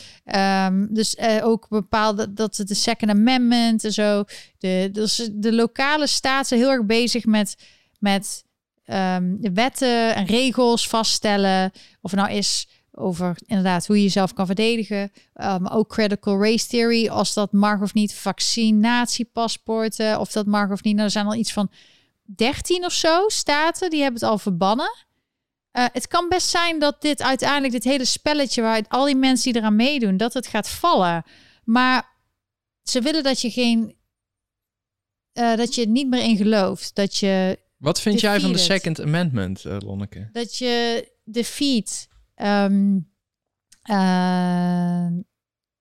Um, 0.65 0.95
dus 0.95 1.15
uh, 1.15 1.47
ook 1.47 1.69
bepaalde 1.69 2.33
dat 2.33 2.55
de 2.65 2.75
Second 2.75 3.11
Amendment 3.11 3.85
en 3.85 3.93
zo. 3.93 4.25
De, 4.59 4.89
dus 4.93 5.29
de 5.33 5.53
lokale 5.53 6.07
staat 6.07 6.47
zijn 6.47 6.61
heel 6.61 6.71
erg 6.71 6.85
bezig 6.85 7.25
met, 7.25 7.57
met 7.99 8.45
de 8.85 9.51
wetten 9.55 10.15
en 10.15 10.27
regels 10.27 10.89
vaststellen. 10.89 11.73
Of 12.01 12.11
het 12.11 12.21
nou 12.21 12.33
is 12.33 12.69
over 12.95 13.37
inderdaad 13.47 13.87
hoe 13.87 13.97
je 13.97 14.03
jezelf 14.03 14.33
kan 14.33 14.47
verdedigen. 14.47 15.13
Um, 15.35 15.67
ook 15.67 15.89
critical 15.89 16.43
race 16.43 16.67
theory, 16.67 17.09
als 17.09 17.35
dat 17.35 17.53
mag 17.53 17.81
of 17.81 17.95
niet. 17.95 18.15
Vaccinatiepaspoorten, 18.15 20.21
of 20.21 20.33
dat 20.33 20.47
mag 20.47 20.71
of 20.71 20.83
niet. 20.83 20.95
Nou, 20.95 21.07
er 21.07 21.13
zijn 21.13 21.27
al 21.27 21.35
iets 21.35 21.53
van 21.53 21.71
13 22.23 22.85
of 22.85 22.93
zo 22.93 23.29
staten 23.29 23.91
die 23.91 24.03
hebben 24.03 24.21
het 24.21 24.31
al 24.31 24.39
verbannen. 24.39 24.95
Uh, 25.73 25.85
het 25.93 26.09
kan 26.09 26.29
best 26.29 26.49
zijn 26.49 26.79
dat 26.79 27.03
dit 27.03 27.23
uiteindelijk, 27.23 27.73
dit 27.73 27.85
hele 27.85 28.05
spelletje 28.05 28.63
waar 28.63 28.85
al 28.89 29.05
die 29.05 29.17
mensen 29.17 29.53
die 29.53 29.61
eraan 29.61 29.77
meedoen, 29.77 30.17
dat 30.17 30.35
het 30.35 30.47
gaat 30.47 30.69
vallen. 30.69 31.25
Maar 31.65 32.13
ze 32.83 33.01
willen 33.01 33.23
dat 33.23 33.41
je 33.41 33.51
geen, 33.51 33.97
uh, 35.33 35.57
dat 35.57 35.75
je 35.75 35.81
het 35.81 35.91
niet 35.91 36.09
meer 36.09 36.23
in 36.23 36.37
gelooft. 36.37 36.95
Dat 36.95 37.17
je. 37.17 37.59
Wat 37.77 38.01
vind 38.01 38.21
jij 38.21 38.41
van 38.41 38.53
de 38.53 38.59
Second 38.59 39.01
Amendment, 39.01 39.65
uh, 39.65 39.77
Lonneke? 39.79 40.29
Dat 40.33 40.57
je 40.57 41.09
defeat 41.25 42.09
Um, 42.35 43.13
Eh, 43.85 45.07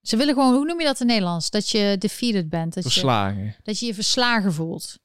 ze 0.02 0.18
willen 0.18 0.34
gewoon, 0.34 0.54
hoe 0.54 0.66
noem 0.66 0.80
je 0.80 0.86
dat 0.86 1.00
in 1.00 1.08
Nederlands? 1.08 1.50
Dat 1.50 1.70
je 1.70 1.96
defeated 2.00 2.50
bent. 2.50 2.74
Dat 2.74 2.84
Verslagen. 2.84 3.44
Je, 3.44 3.54
dat 3.64 3.80
je 3.80 3.86
je 3.86 3.94
verslagen 3.94 4.54
voelt. 4.54 4.98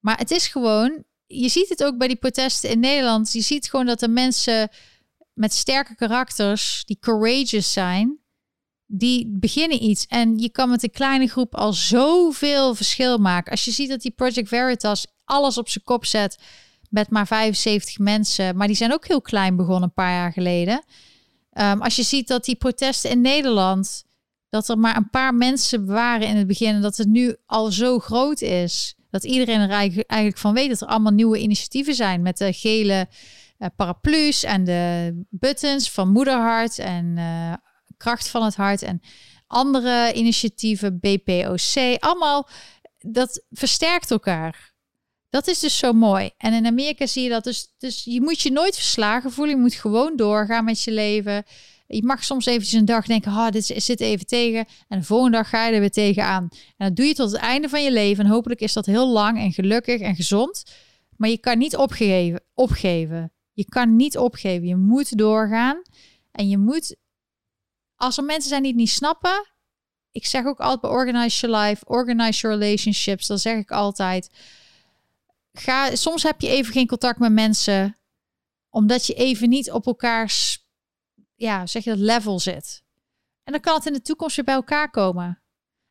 Maar 0.00 0.18
het 0.18 0.30
is 0.30 0.46
gewoon, 0.46 1.04
je 1.26 1.48
ziet 1.48 1.68
het 1.68 1.84
ook 1.84 1.98
bij 1.98 2.08
die 2.08 2.16
protesten 2.16 2.70
in 2.70 2.80
Nederland. 2.80 3.32
Je 3.32 3.40
ziet 3.40 3.70
gewoon 3.70 3.86
dat 3.86 4.00
de 4.00 4.08
mensen 4.08 4.68
met 5.32 5.54
sterke 5.54 5.94
karakters, 5.94 6.82
die 6.84 6.98
courageous 7.00 7.72
zijn, 7.72 8.18
die 8.86 9.26
beginnen 9.38 9.82
iets. 9.82 10.06
En 10.06 10.38
je 10.38 10.50
kan 10.50 10.70
met 10.70 10.82
een 10.82 10.90
kleine 10.90 11.26
groep 11.26 11.54
al 11.54 11.72
zoveel 11.72 12.74
verschil 12.74 13.18
maken. 13.18 13.50
Als 13.50 13.64
je 13.64 13.70
ziet 13.70 13.88
dat 13.88 14.00
die 14.00 14.10
Project 14.10 14.48
Veritas 14.48 15.06
alles 15.24 15.58
op 15.58 15.68
zijn 15.68 15.84
kop 15.84 16.04
zet 16.04 16.38
met 16.90 17.10
maar 17.10 17.26
75 17.26 17.98
mensen, 17.98 18.56
maar 18.56 18.66
die 18.66 18.76
zijn 18.76 18.92
ook 18.92 19.06
heel 19.06 19.20
klein 19.20 19.56
begonnen 19.56 19.82
een 19.82 19.92
paar 19.92 20.12
jaar 20.12 20.32
geleden. 20.32 20.84
Ehm, 21.52 21.80
als 21.80 21.96
je 21.96 22.02
ziet 22.02 22.28
dat 22.28 22.44
die 22.44 22.56
protesten 22.56 23.10
in 23.10 23.20
Nederland, 23.20 24.04
dat 24.48 24.68
er 24.68 24.78
maar 24.78 24.96
een 24.96 25.10
paar 25.10 25.34
mensen 25.34 25.86
waren 25.86 26.28
in 26.28 26.36
het 26.36 26.46
begin 26.46 26.74
en 26.74 26.80
dat 26.80 26.96
het 26.96 27.08
nu 27.08 27.36
al 27.46 27.72
zo 27.72 27.98
groot 27.98 28.40
is, 28.40 28.94
dat 29.10 29.24
iedereen 29.24 29.60
er 29.60 29.70
eigenlijk 30.06 30.38
van 30.38 30.54
weet 30.54 30.68
dat 30.68 30.80
er 30.80 30.86
allemaal 30.86 31.12
nieuwe 31.12 31.38
initiatieven 31.38 31.94
zijn 31.94 32.22
met 32.22 32.38
de 32.38 32.52
gele 32.52 33.08
uh, 33.58 33.68
paraplu's 33.76 34.42
en 34.42 34.64
de 34.64 35.14
buttons 35.30 35.90
van 35.90 36.08
Moederhart 36.08 36.78
en 36.78 37.16
uh, 37.16 37.52
Kracht 37.96 38.28
van 38.28 38.44
het 38.44 38.54
Hart 38.54 38.82
en 38.82 39.00
andere 39.46 40.12
initiatieven, 40.12 40.98
BPOC, 41.00 41.96
allemaal 41.98 42.48
dat 42.98 43.44
versterkt 43.50 44.10
elkaar. 44.10 44.69
Dat 45.30 45.46
is 45.46 45.58
dus 45.58 45.78
zo 45.78 45.92
mooi. 45.92 46.30
En 46.36 46.52
in 46.52 46.66
Amerika 46.66 47.06
zie 47.06 47.22
je 47.22 47.28
dat. 47.28 47.44
Dus, 47.44 47.68
dus 47.78 48.04
je 48.04 48.20
moet 48.20 48.40
je 48.40 48.50
nooit 48.50 48.74
verslagen 48.74 49.30
voelen. 49.30 49.54
Je 49.54 49.60
moet 49.60 49.74
gewoon 49.74 50.16
doorgaan 50.16 50.64
met 50.64 50.82
je 50.82 50.90
leven. 50.90 51.44
Je 51.86 52.04
mag 52.04 52.24
soms 52.24 52.46
eventjes 52.46 52.80
een 52.80 52.84
dag 52.84 53.06
denken, 53.06 53.32
ah, 53.32 53.50
dit 53.50 53.66
zit 53.66 54.00
even 54.00 54.26
tegen. 54.26 54.66
En 54.88 54.98
de 54.98 55.04
volgende 55.04 55.36
dag 55.36 55.48
ga 55.48 55.66
je 55.66 55.74
er 55.74 55.80
weer 55.80 55.90
tegenaan. 55.90 56.48
En 56.76 56.86
dat 56.86 56.96
doe 56.96 57.06
je 57.06 57.14
tot 57.14 57.30
het 57.30 57.40
einde 57.40 57.68
van 57.68 57.82
je 57.82 57.92
leven. 57.92 58.24
En 58.24 58.30
hopelijk 58.30 58.60
is 58.60 58.72
dat 58.72 58.86
heel 58.86 59.08
lang 59.08 59.38
en 59.38 59.52
gelukkig 59.52 60.00
en 60.00 60.14
gezond. 60.14 60.64
Maar 61.16 61.28
je 61.28 61.38
kan 61.38 61.58
niet 61.58 61.76
opgeven. 61.76 62.42
opgeven. 62.54 63.32
Je 63.52 63.64
kan 63.64 63.96
niet 63.96 64.18
opgeven. 64.18 64.68
Je 64.68 64.76
moet 64.76 65.18
doorgaan. 65.18 65.82
En 66.32 66.48
je 66.48 66.58
moet, 66.58 66.96
als 67.94 68.18
er 68.18 68.24
mensen 68.24 68.48
zijn 68.48 68.62
die 68.62 68.70
het 68.70 68.80
niet 68.80 68.90
snappen. 68.90 69.48
Ik 70.10 70.26
zeg 70.26 70.44
ook 70.44 70.58
altijd 70.58 70.80
bij 70.80 70.90
Organize 70.90 71.46
Your 71.46 71.64
Life, 71.64 71.84
Organize 71.86 72.40
Your 72.40 72.58
Relationships. 72.58 73.26
Dan 73.26 73.38
zeg 73.38 73.58
ik 73.58 73.70
altijd 73.70 74.30
ga, 75.52 75.96
soms 75.96 76.22
heb 76.22 76.40
je 76.40 76.48
even 76.48 76.72
geen 76.72 76.86
contact 76.86 77.18
met 77.18 77.32
mensen, 77.32 77.96
omdat 78.68 79.06
je 79.06 79.14
even 79.14 79.48
niet 79.48 79.70
op 79.70 79.86
elkaars, 79.86 80.66
ja, 81.34 81.66
zeg 81.66 81.84
je 81.84 81.90
dat, 81.90 81.98
level 81.98 82.40
zit. 82.40 82.82
En 83.44 83.52
dan 83.52 83.60
kan 83.60 83.74
het 83.74 83.86
in 83.86 83.92
de 83.92 84.02
toekomst 84.02 84.36
weer 84.36 84.44
bij 84.44 84.54
elkaar 84.54 84.90
komen. 84.90 85.42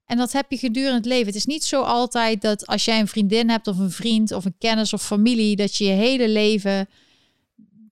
En 0.06 0.18
dat 0.18 0.32
heb 0.32 0.52
je 0.52 0.58
gedurende 0.58 0.98
het 0.98 1.06
leven. 1.06 1.26
Het 1.26 1.36
is 1.36 1.46
niet 1.46 1.64
zo 1.64 1.82
altijd 1.82 2.42
dat 2.42 2.68
als 2.68 2.86
jij 2.86 3.00
een 3.00 3.08
vriendin 3.08 3.50
hebt 3.50 3.68
of 3.68 3.78
een 3.78 3.92
vriend 3.92 4.32
of 4.32 4.46
een 4.46 4.58
kennis 4.58 4.94
of 4.94 5.06
familie, 5.06 5.56
dat 5.56 5.76
je 5.76 5.86
je 5.86 5.92
hele 5.92 6.30
leven 6.30 6.90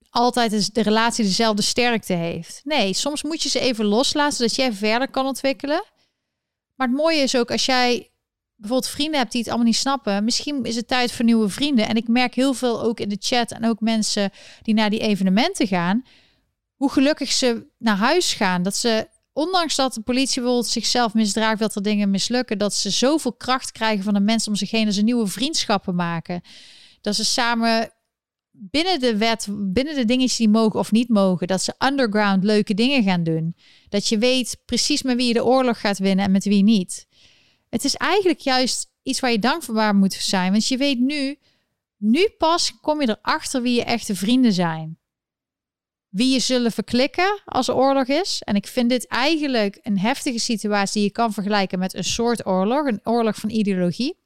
altijd 0.09 0.75
de 0.75 0.81
relatie 0.81 1.23
dezelfde 1.23 1.61
sterkte 1.61 2.13
heeft. 2.13 2.61
Nee, 2.63 2.93
soms 2.93 3.23
moet 3.23 3.43
je 3.43 3.49
ze 3.49 3.59
even 3.59 3.85
loslaten, 3.85 4.37
zodat 4.37 4.55
jij 4.55 4.73
verder 4.73 5.09
kan 5.09 5.25
ontwikkelen. 5.25 5.83
Maar 6.75 6.87
het 6.87 6.95
mooie 6.95 7.21
is 7.21 7.35
ook 7.35 7.51
als 7.51 7.65
jij 7.65 8.11
bijvoorbeeld 8.57 8.91
vrienden 8.91 9.19
hebt 9.19 9.31
die 9.31 9.41
het 9.41 9.49
allemaal 9.49 9.67
niet 9.67 9.75
snappen, 9.75 10.23
misschien 10.23 10.63
is 10.63 10.75
het 10.75 10.87
tijd 10.87 11.11
voor 11.11 11.25
nieuwe 11.25 11.49
vrienden. 11.49 11.87
En 11.87 11.95
ik 11.95 12.07
merk 12.07 12.35
heel 12.35 12.53
veel 12.53 12.81
ook 12.81 12.99
in 12.99 13.09
de 13.09 13.17
chat 13.19 13.51
en 13.51 13.65
ook 13.65 13.79
mensen 13.79 14.31
die 14.61 14.73
naar 14.73 14.89
die 14.89 14.99
evenementen 14.99 15.67
gaan, 15.67 16.03
hoe 16.75 16.91
gelukkig 16.91 17.31
ze 17.31 17.65
naar 17.77 17.95
huis 17.95 18.33
gaan. 18.33 18.63
Dat 18.63 18.75
ze, 18.75 19.07
ondanks 19.33 19.75
dat 19.75 19.93
de 19.93 20.01
politie 20.01 20.41
bijvoorbeeld 20.41 20.71
zichzelf 20.71 21.13
misdraagt, 21.13 21.59
dat 21.59 21.75
er 21.75 21.81
dingen 21.81 22.09
mislukken, 22.09 22.57
dat 22.57 22.73
ze 22.73 22.89
zoveel 22.89 23.33
kracht 23.33 23.71
krijgen 23.71 24.03
van 24.03 24.13
de 24.13 24.19
mensen 24.19 24.51
om 24.51 24.57
zich 24.57 24.71
heen, 24.71 24.85
dat 24.85 24.93
ze 24.93 25.01
nieuwe 25.01 25.27
vriendschappen 25.27 25.95
maken. 25.95 26.41
Dat 27.01 27.15
ze 27.15 27.25
samen 27.25 27.91
binnen 28.51 28.99
de 28.99 29.17
wet, 29.17 29.47
binnen 29.49 29.95
de 29.95 30.05
dingetjes 30.05 30.37
die 30.37 30.49
mogen 30.49 30.79
of 30.79 30.91
niet 30.91 31.09
mogen, 31.09 31.47
dat 31.47 31.61
ze 31.61 31.75
underground 31.85 32.43
leuke 32.43 32.73
dingen 32.73 33.03
gaan 33.03 33.23
doen. 33.23 33.55
Dat 33.89 34.07
je 34.07 34.17
weet 34.17 34.57
precies 34.65 35.01
met 35.01 35.15
wie 35.15 35.27
je 35.27 35.33
de 35.33 35.45
oorlog 35.45 35.79
gaat 35.79 35.97
winnen 35.97 36.25
en 36.25 36.31
met 36.31 36.43
wie 36.43 36.63
niet. 36.63 37.06
Het 37.69 37.83
is 37.83 37.95
eigenlijk 37.95 38.39
juist 38.39 38.91
iets 39.03 39.19
waar 39.19 39.31
je 39.31 39.39
dankbaar 39.39 39.95
moet 39.95 40.13
zijn. 40.13 40.51
Want 40.51 40.67
je 40.67 40.77
weet 40.77 40.99
nu, 40.99 41.39
nu 41.97 42.29
pas 42.37 42.79
kom 42.81 43.01
je 43.01 43.17
erachter 43.21 43.61
wie 43.61 43.75
je 43.75 43.83
echte 43.83 44.15
vrienden 44.15 44.53
zijn. 44.53 44.97
Wie 46.09 46.33
je 46.33 46.39
zullen 46.39 46.71
verklikken 46.71 47.41
als 47.45 47.69
oorlog 47.69 48.07
is. 48.07 48.41
En 48.43 48.55
ik 48.55 48.67
vind 48.67 48.89
dit 48.89 49.07
eigenlijk 49.07 49.79
een 49.81 49.99
heftige 49.99 50.39
situatie 50.39 50.93
die 50.93 51.03
je 51.03 51.11
kan 51.11 51.33
vergelijken 51.33 51.79
met 51.79 51.93
een 51.93 52.03
soort 52.03 52.45
oorlog. 52.45 52.87
Een 52.87 52.99
oorlog 53.03 53.35
van 53.35 53.49
ideologie. 53.49 54.25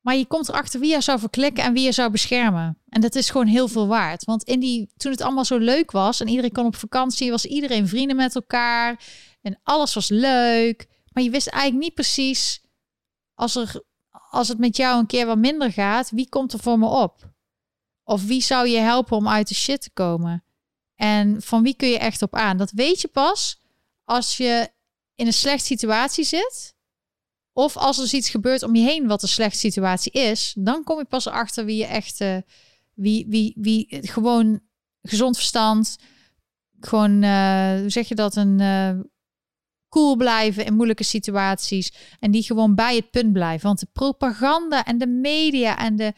Maar 0.00 0.16
je 0.16 0.26
komt 0.26 0.48
erachter 0.48 0.80
wie 0.80 0.90
je 0.90 1.00
zou 1.00 1.18
verklikken 1.18 1.64
en 1.64 1.72
wie 1.72 1.84
je 1.84 1.92
zou 1.92 2.10
beschermen. 2.10 2.78
En 2.88 3.00
dat 3.00 3.14
is 3.14 3.30
gewoon 3.30 3.46
heel 3.46 3.68
veel 3.68 3.86
waard. 3.86 4.24
Want 4.24 4.42
in 4.42 4.60
die, 4.60 4.90
toen 4.96 5.12
het 5.12 5.20
allemaal 5.20 5.44
zo 5.44 5.58
leuk 5.58 5.90
was 5.90 6.20
en 6.20 6.28
iedereen 6.28 6.52
kon 6.52 6.66
op 6.66 6.76
vakantie, 6.76 7.30
was 7.30 7.44
iedereen 7.44 7.88
vrienden 7.88 8.16
met 8.16 8.34
elkaar. 8.34 9.04
En 9.42 9.60
alles 9.62 9.94
was 9.94 10.08
leuk. 10.08 10.86
Je 11.22 11.30
wist 11.30 11.48
eigenlijk 11.48 11.82
niet 11.84 11.94
precies, 11.94 12.62
als, 13.34 13.54
er, 13.54 13.82
als 14.30 14.48
het 14.48 14.58
met 14.58 14.76
jou 14.76 14.98
een 14.98 15.06
keer 15.06 15.26
wat 15.26 15.38
minder 15.38 15.72
gaat, 15.72 16.10
wie 16.10 16.28
komt 16.28 16.52
er 16.52 16.58
voor 16.58 16.78
me 16.78 16.86
op? 16.86 17.32
Of 18.04 18.24
wie 18.24 18.42
zou 18.42 18.68
je 18.68 18.78
helpen 18.78 19.16
om 19.16 19.28
uit 19.28 19.48
de 19.48 19.54
shit 19.54 19.82
te 19.82 19.90
komen? 19.90 20.44
En 20.94 21.42
van 21.42 21.62
wie 21.62 21.74
kun 21.74 21.88
je 21.88 21.98
echt 21.98 22.22
op 22.22 22.34
aan? 22.34 22.56
Dat 22.56 22.70
weet 22.70 23.00
je 23.00 23.08
pas 23.08 23.60
als 24.04 24.36
je 24.36 24.70
in 25.14 25.26
een 25.26 25.32
slechte 25.32 25.66
situatie 25.66 26.24
zit. 26.24 26.74
Of 27.52 27.76
als 27.76 27.98
er 27.98 28.14
iets 28.14 28.30
gebeurt 28.30 28.62
om 28.62 28.74
je 28.74 28.84
heen 28.84 29.06
wat 29.06 29.22
een 29.22 29.28
slechte 29.28 29.58
situatie 29.58 30.12
is. 30.12 30.54
Dan 30.58 30.84
kom 30.84 30.98
je 30.98 31.04
pas 31.04 31.26
erachter 31.26 31.64
wie 31.64 31.76
je 31.76 31.86
echt... 31.86 32.20
Uh, 32.20 32.36
wie, 32.94 33.26
wie, 33.28 33.54
wie 33.56 33.86
gewoon 34.08 34.60
gezond 35.02 35.36
verstand... 35.36 35.96
Gewoon, 36.80 37.22
uh, 37.22 37.80
hoe 37.80 37.90
zeg 37.90 38.08
je 38.08 38.14
dat? 38.14 38.36
Een 38.36 38.58
uh, 38.58 39.00
cool 39.90 40.16
blijven 40.16 40.64
in 40.64 40.74
moeilijke 40.74 41.04
situaties. 41.04 41.92
En 42.20 42.30
die 42.30 42.42
gewoon 42.42 42.74
bij 42.74 42.96
het 42.96 43.10
punt 43.10 43.32
blijven. 43.32 43.66
Want 43.66 43.80
de 43.80 43.88
propaganda 43.92 44.84
en 44.84 44.98
de 44.98 45.06
media 45.06 45.78
en 45.78 45.96
de, 45.96 46.14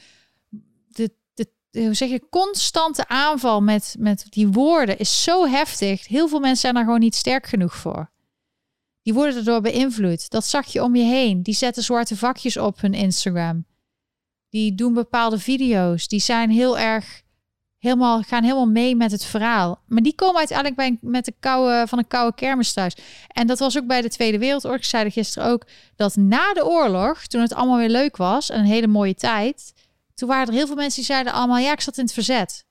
de, 0.89 1.17
de, 1.35 1.51
hoe 1.85 1.95
zeg 1.95 2.09
je, 2.09 2.29
constante 2.31 3.09
aanval 3.09 3.63
met, 3.63 3.97
met 3.99 4.27
die 4.29 4.49
woorden 4.49 4.99
is 4.99 5.23
zo 5.23 5.47
heftig. 5.47 6.09
Heel 6.09 6.29
veel 6.29 6.41
mensen 6.41 6.61
zijn 6.61 6.77
er 6.77 6.85
gewoon 6.85 7.01
niet 7.01 7.15
sterk 7.15 7.47
genoeg 7.47 7.75
voor. 7.75 8.11
Die 9.03 9.15
worden 9.15 9.37
erdoor 9.37 9.61
beïnvloed. 9.61 10.31
Dat 10.31 10.47
zag 10.47 10.67
je 10.67 10.83
om 10.83 10.97
je 10.97 11.05
heen. 11.05 11.43
Die 11.43 11.55
zetten 11.55 11.83
zwarte 11.83 12.17
vakjes 12.17 12.57
op 12.57 12.81
hun 12.81 12.95
Instagram. 12.95 13.67
Die 14.49 14.75
doen 14.75 14.95
bepaalde 14.95 15.39
video's. 15.39 16.09
Die 16.09 16.21
zijn 16.21 16.51
heel 16.51 16.79
erg 16.79 17.23
helemaal, 17.83 18.23
gaan 18.23 18.43
helemaal 18.43 18.67
mee 18.67 18.97
met 18.97 19.11
het 19.11 19.25
verhaal. 19.25 19.81
Maar 19.87 20.03
die 20.03 20.15
komen 20.15 20.37
uiteindelijk 20.37 20.77
bij, 20.77 20.99
met 21.01 21.25
de 21.25 21.35
koude, 21.41 21.87
van 21.89 21.99
een 21.99 22.07
koude 22.07 22.35
kermis 22.37 22.73
thuis. 22.73 22.97
En 23.29 23.47
dat 23.47 23.59
was 23.59 23.79
ook 23.79 23.87
bij 23.87 24.01
de 24.01 24.09
Tweede 24.09 24.39
Wereldoorlog. 24.39 24.81
Ik 24.81 24.87
zei 24.87 25.11
gisteren 25.11 25.49
ook 25.49 25.67
dat 25.97 26.17
na 26.17 26.53
de 26.53 26.67
oorlog, 26.67 27.27
toen 27.27 27.41
het 27.41 27.55
allemaal 27.55 27.79
weer 27.79 27.89
leuk 27.89 28.17
was, 28.17 28.51
en 28.51 28.59
een 28.59 28.65
hele 28.65 28.87
mooie 28.87 29.15
tijd, 29.15 29.73
toen 30.15 30.29
waren 30.29 30.47
er 30.47 30.53
heel 30.53 30.67
veel 30.67 30.77
mensen 30.77 30.97
die 30.97 31.05
zeiden 31.05 31.33
allemaal, 31.33 31.59
ja, 31.59 31.73
ik 31.73 31.81
zat 31.81 31.97
in 31.97 32.05
het 32.05 32.13
verzet. 32.13 32.65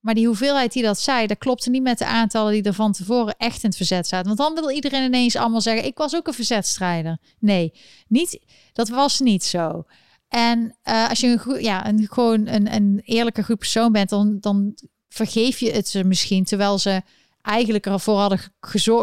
Maar 0.00 0.14
die 0.14 0.26
hoeveelheid 0.26 0.72
die 0.72 0.82
dat 0.82 1.00
zei, 1.00 1.26
dat 1.26 1.38
klopte 1.38 1.70
niet 1.70 1.82
met 1.82 1.98
de 1.98 2.06
aantallen 2.06 2.52
die 2.52 2.62
er 2.62 2.74
van 2.74 2.92
tevoren 2.92 3.34
echt 3.38 3.62
in 3.62 3.68
het 3.68 3.76
verzet 3.76 4.06
zaten. 4.06 4.36
Want 4.36 4.38
dan 4.38 4.64
wil 4.64 4.74
iedereen 4.74 5.04
ineens 5.04 5.36
allemaal 5.36 5.60
zeggen, 5.60 5.84
ik 5.84 5.98
was 5.98 6.14
ook 6.14 6.26
een 6.26 6.34
verzetstrijder. 6.34 7.18
Nee, 7.38 7.72
niet, 8.08 8.40
dat 8.72 8.88
was 8.88 9.20
niet 9.20 9.44
zo. 9.44 9.84
En 10.28 10.76
uh, 10.84 11.08
als 11.08 11.20
je 11.20 11.40
een, 11.44 11.62
ja, 11.62 11.86
een, 11.86 12.06
gewoon 12.10 12.46
een, 12.46 12.74
een 12.74 13.00
eerlijke 13.04 13.42
groep 13.42 13.58
persoon 13.58 13.92
bent, 13.92 14.08
dan, 14.08 14.36
dan 14.40 14.74
vergeef 15.08 15.58
je 15.58 15.70
het 15.70 15.88
ze 15.88 16.04
misschien. 16.04 16.44
Terwijl 16.44 16.78
ze 16.78 17.02
eigenlijk 17.42 17.86
ervoor 17.86 18.18
hadden 18.18 18.40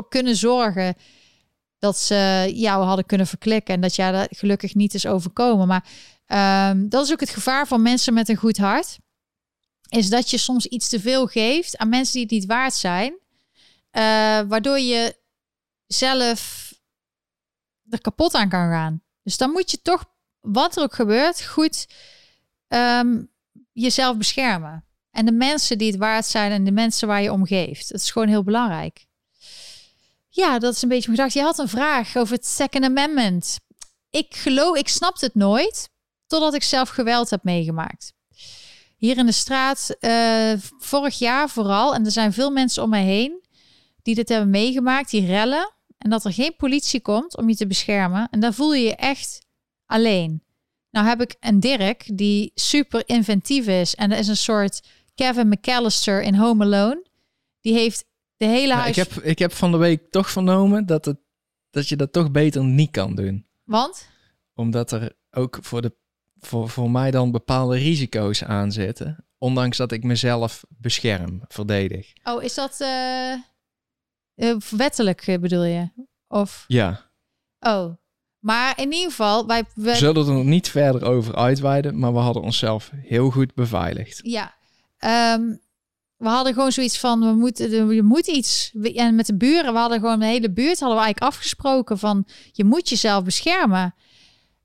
kunnen 0.10 0.36
zorgen 0.36 0.96
dat 1.80 1.98
ze 1.98 2.52
jou 2.54 2.84
hadden 2.84 3.06
kunnen 3.06 3.28
verklikken. 3.28 3.74
En 3.74 3.82
dat 3.82 3.96
jij 3.96 4.12
dat 4.12 4.28
gelukkig 4.30 4.76
niet 4.76 4.94
is 4.94 5.06
overkomen. 5.06 5.68
Maar 5.68 5.86
um, 6.72 6.90
dat 6.90 7.06
is 7.06 7.12
ook 7.12 7.20
het 7.20 7.30
gevaar 7.30 7.68
van 7.68 7.82
mensen 7.82 8.14
met 8.14 8.30
een 8.30 8.36
goed 8.36 8.58
hart. 8.58 8.98
Is 9.90 10.10
dat 10.10 10.30
je 10.30 10.38
soms 10.38 10.66
iets 10.66 10.90
te 10.90 11.00
veel 11.00 11.28
geeft 11.28 11.78
aan 11.78 11.90
mensen 11.90 12.14
die 12.14 12.22
het 12.22 12.32
niet 12.32 12.46
waard 12.46 12.74
zijn. 12.74 13.12
Uh, 13.12 14.02
waardoor 14.48 14.80
je 14.80 15.16
zelf 15.88 16.72
er 17.90 18.02
kapot 18.02 18.34
aan 18.34 18.50
kan 18.50 18.70
gaan. 18.70 19.02
Dus 19.24 19.38
dan 19.38 19.52
moet 19.52 19.72
je 19.72 19.82
toch 19.82 20.06
wat 20.44 20.78
er 20.78 20.84
ook 20.84 20.94
gebeurt, 20.94 21.46
goed 21.46 21.88
um, 22.68 23.30
jezelf 23.72 24.18
beschermen. 24.18 24.86
En 25.12 25.26
de 25.26 25.32
mensen 25.32 25.78
die 25.78 25.92
het 25.92 26.00
waard 26.00 26.26
zijn 26.26 26.52
en 26.52 26.64
de 26.64 26.72
mensen 26.72 27.08
waar 27.08 27.22
je 27.22 27.32
om 27.32 27.46
geeft. 27.46 27.92
Dat 27.92 28.02
is 28.02 28.12
gewoon 28.12 28.28
heel 28.28 28.44
belangrijk. 28.44 29.06
Ja, 30.30 30.60
dat 30.60 30.74
is 30.74 30.82
een 30.82 30.90
beetje 30.90 31.12
mijn 31.12 31.18
gedachte. 31.18 31.40
Je 31.40 31.46
had 31.46 31.60
een 31.60 31.80
vraag 31.80 32.16
over 32.16 32.36
het 32.36 32.46
Second 32.46 32.84
Amendment. 32.84 33.60
Ik 34.10 34.36
geloof, 34.36 34.78
ik 34.78 34.88
snapte 34.88 35.26
het 35.26 35.36
nooit, 35.36 35.90
totdat 36.28 36.54
ik 36.54 36.64
zelf 36.64 36.90
geweld 36.90 37.30
heb 37.30 37.44
meegemaakt. 37.44 38.14
Hier 38.98 39.18
in 39.18 39.26
de 39.26 39.32
straat, 39.32 39.96
uh, 40.00 40.54
vorig 40.80 41.20
jaar 41.20 41.50
vooral, 41.50 41.94
en 41.94 42.06
er 42.06 42.12
zijn 42.12 42.34
veel 42.34 42.52
mensen 42.52 42.84
om 42.84 42.90
mij 42.90 43.04
heen, 43.04 43.44
die 44.02 44.16
dit 44.16 44.30
hebben 44.30 44.50
meegemaakt, 44.50 45.10
die 45.10 45.26
rellen. 45.26 45.74
En 45.98 46.10
dat 46.10 46.26
er 46.26 46.34
geen 46.34 46.56
politie 46.58 47.02
komt 47.02 47.38
om 47.38 47.50
je 47.50 47.56
te 47.56 47.68
beschermen. 47.68 48.28
En 48.32 48.40
dan 48.40 48.54
voel 48.54 48.74
je 48.74 48.84
je 48.84 48.96
echt 48.96 49.46
alleen. 49.94 50.44
Nou 50.90 51.08
heb 51.08 51.22
ik 51.22 51.36
een 51.40 51.60
Dirk 51.60 52.18
die 52.18 52.52
super 52.56 53.04
inventief 53.06 53.68
is. 53.68 53.96
En 53.96 54.10
dat 54.10 54.20
is 54.20 54.28
een 54.28 54.38
soort 54.38 54.82
Kevin 55.16 55.48
McAllister 55.48 56.22
in 56.22 56.36
Home 56.36 56.64
Alone. 56.64 57.06
Die 57.62 57.74
heeft 57.74 58.06
de 58.38 58.46
hele 58.46 58.68
Ja, 58.68 58.80
huis... 58.80 58.98
ik, 58.98 59.08
heb, 59.08 59.24
ik 59.24 59.40
heb 59.40 59.52
van 59.54 59.72
de 59.72 59.78
week 59.78 60.12
toch 60.12 60.30
vernomen 60.30 60.86
dat, 60.86 61.06
het, 61.06 61.18
dat 61.70 61.90
je 61.90 61.96
dat 61.96 62.12
toch 62.14 62.32
beter 62.32 62.64
niet 62.64 62.92
kan 62.92 63.16
doen. 63.16 63.46
Want? 63.64 64.10
Omdat 64.54 64.92
er 64.92 65.16
ook 65.32 65.58
voor, 65.62 65.82
de, 65.82 65.96
voor, 66.40 66.70
voor 66.70 66.92
mij 66.92 67.12
dan 67.12 67.32
bepaalde 67.32 67.78
risico's 67.78 68.44
aan 68.44 68.72
zitten. 68.72 69.26
Ondanks 69.38 69.78
dat 69.78 69.92
ik 69.92 70.04
mezelf 70.04 70.64
bescherm, 70.70 71.42
verdedig. 71.48 72.14
Oh, 72.24 72.44
is 72.44 72.54
dat 72.54 72.80
eh, 72.80 73.32
eh, 74.36 74.58
wettelijk 74.70 75.28
eh, 75.28 75.40
bedoel 75.40 75.64
je? 75.64 75.90
Of... 76.28 76.66
Ja, 76.68 77.12
Oh. 77.64 77.98
Maar 78.44 78.74
in 78.80 78.92
ieder 78.92 79.10
geval, 79.10 79.48
wij... 79.48 79.64
we 79.76 79.96
zullen 79.96 80.28
er 80.28 80.34
nog 80.34 80.44
niet 80.44 80.70
verder 80.70 81.06
over 81.06 81.36
uitweiden, 81.36 82.00
maar 82.00 82.14
we 82.14 82.20
hadden 82.20 82.44
onszelf 82.44 82.92
heel 82.96 83.30
goed 83.30 83.54
beveiligd. 83.54 84.20
Ja. 84.24 84.54
Ehm, 84.98 85.42
we 86.18 86.28
hadden 86.28 86.54
gewoon 86.54 86.72
zoiets 86.72 87.00
van, 87.00 87.20
we 87.20 87.34
moeten, 87.34 87.94
je 87.94 88.04
moet 88.04 88.28
iets. 88.28 88.72
En 88.96 89.16
met 89.16 89.26
de 89.26 89.38
buren, 89.38 89.74
we 89.74 89.80
hadden 89.80 90.00
gewoon 90.00 90.20
de 90.20 90.26
hele 90.26 90.52
buurt, 90.52 90.80
hadden 90.80 90.98
we 90.98 91.04
eigenlijk 91.04 91.34
afgesproken 91.34 92.00
van, 92.00 92.28
je 92.52 92.64
moet 92.64 92.90
jezelf 92.90 93.24
beschermen. 93.24 93.96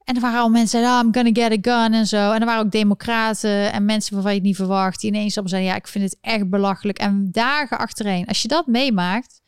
En 0.05 0.15
er 0.15 0.21
waren 0.21 0.41
al 0.41 0.49
mensen 0.49 0.83
oh, 0.83 1.01
I'm 1.03 1.15
gonna 1.15 1.31
get 1.33 1.67
a 1.67 1.73
gun 1.73 1.95
en 1.95 2.07
zo. 2.07 2.33
En 2.33 2.41
er 2.41 2.47
waren 2.47 2.65
ook 2.65 2.73
democraten 2.73 3.73
en 3.73 3.85
mensen 3.85 4.15
waarvan 4.15 4.33
je 4.33 4.39
het 4.39 4.47
niet 4.47 4.57
verwacht. 4.57 5.01
Die 5.01 5.11
ineens 5.11 5.33
allemaal 5.33 5.51
zeiden, 5.51 5.71
ja, 5.71 5.77
ik 5.77 5.89
vind 5.89 6.05
het 6.05 6.19
echt 6.21 6.51
belachelijk. 6.51 6.99
En 6.99 7.29
dagen 7.33 7.79
achtereen. 7.79 8.27
Als 8.27 8.43
je 8.43 8.49
dat 8.49 8.67
meemaakt, 8.67 9.43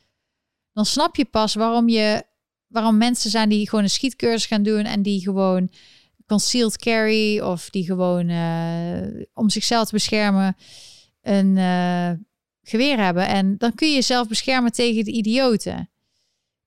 dan 0.73 0.85
snap 0.87 1.17
je 1.17 1.25
pas 1.25 1.55
waarom 1.55 1.89
je, 1.89 2.23
waarom 2.71 2.97
mensen 2.97 3.31
zijn 3.31 3.49
die 3.49 3.69
gewoon 3.69 3.85
een 3.85 3.91
schietcursus 3.91 4.47
gaan 4.47 4.63
doen 4.63 4.85
en 4.85 5.03
die 5.03 5.21
gewoon 5.21 5.71
concealed 6.27 6.79
carry 6.79 7.41
of 7.41 7.71
die 7.71 7.85
gewoon 7.85 8.29
eh, 8.29 9.25
om 9.35 9.51
zichzelf 9.51 9.87
te 9.87 9.95
beschermen 9.95 10.57
een 11.23 11.57
eh, 11.57 12.11
geweer 12.63 12.99
hebben. 12.99 13.27
En 13.27 13.59
dan 13.59 13.75
kun 13.75 13.89
je 13.89 13.95
jezelf 13.95 14.29
beschermen 14.29 14.73
tegen 14.73 15.05
de 15.05 15.13
idioten. 15.13 15.91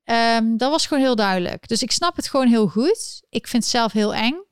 Ehm, 0.03 0.57
dat 0.57 0.71
was 0.71 0.87
gewoon 0.87 1.03
heel 1.03 1.15
duidelijk. 1.15 1.67
Dus 1.67 1.81
ik 1.81 1.91
snap 1.91 2.15
het 2.15 2.29
gewoon 2.29 2.47
heel 2.47 2.67
goed. 2.67 3.23
Ik 3.29 3.47
vind 3.47 3.63
het 3.63 3.71
zelf 3.71 3.91
heel 3.91 4.13
eng. 4.13 4.43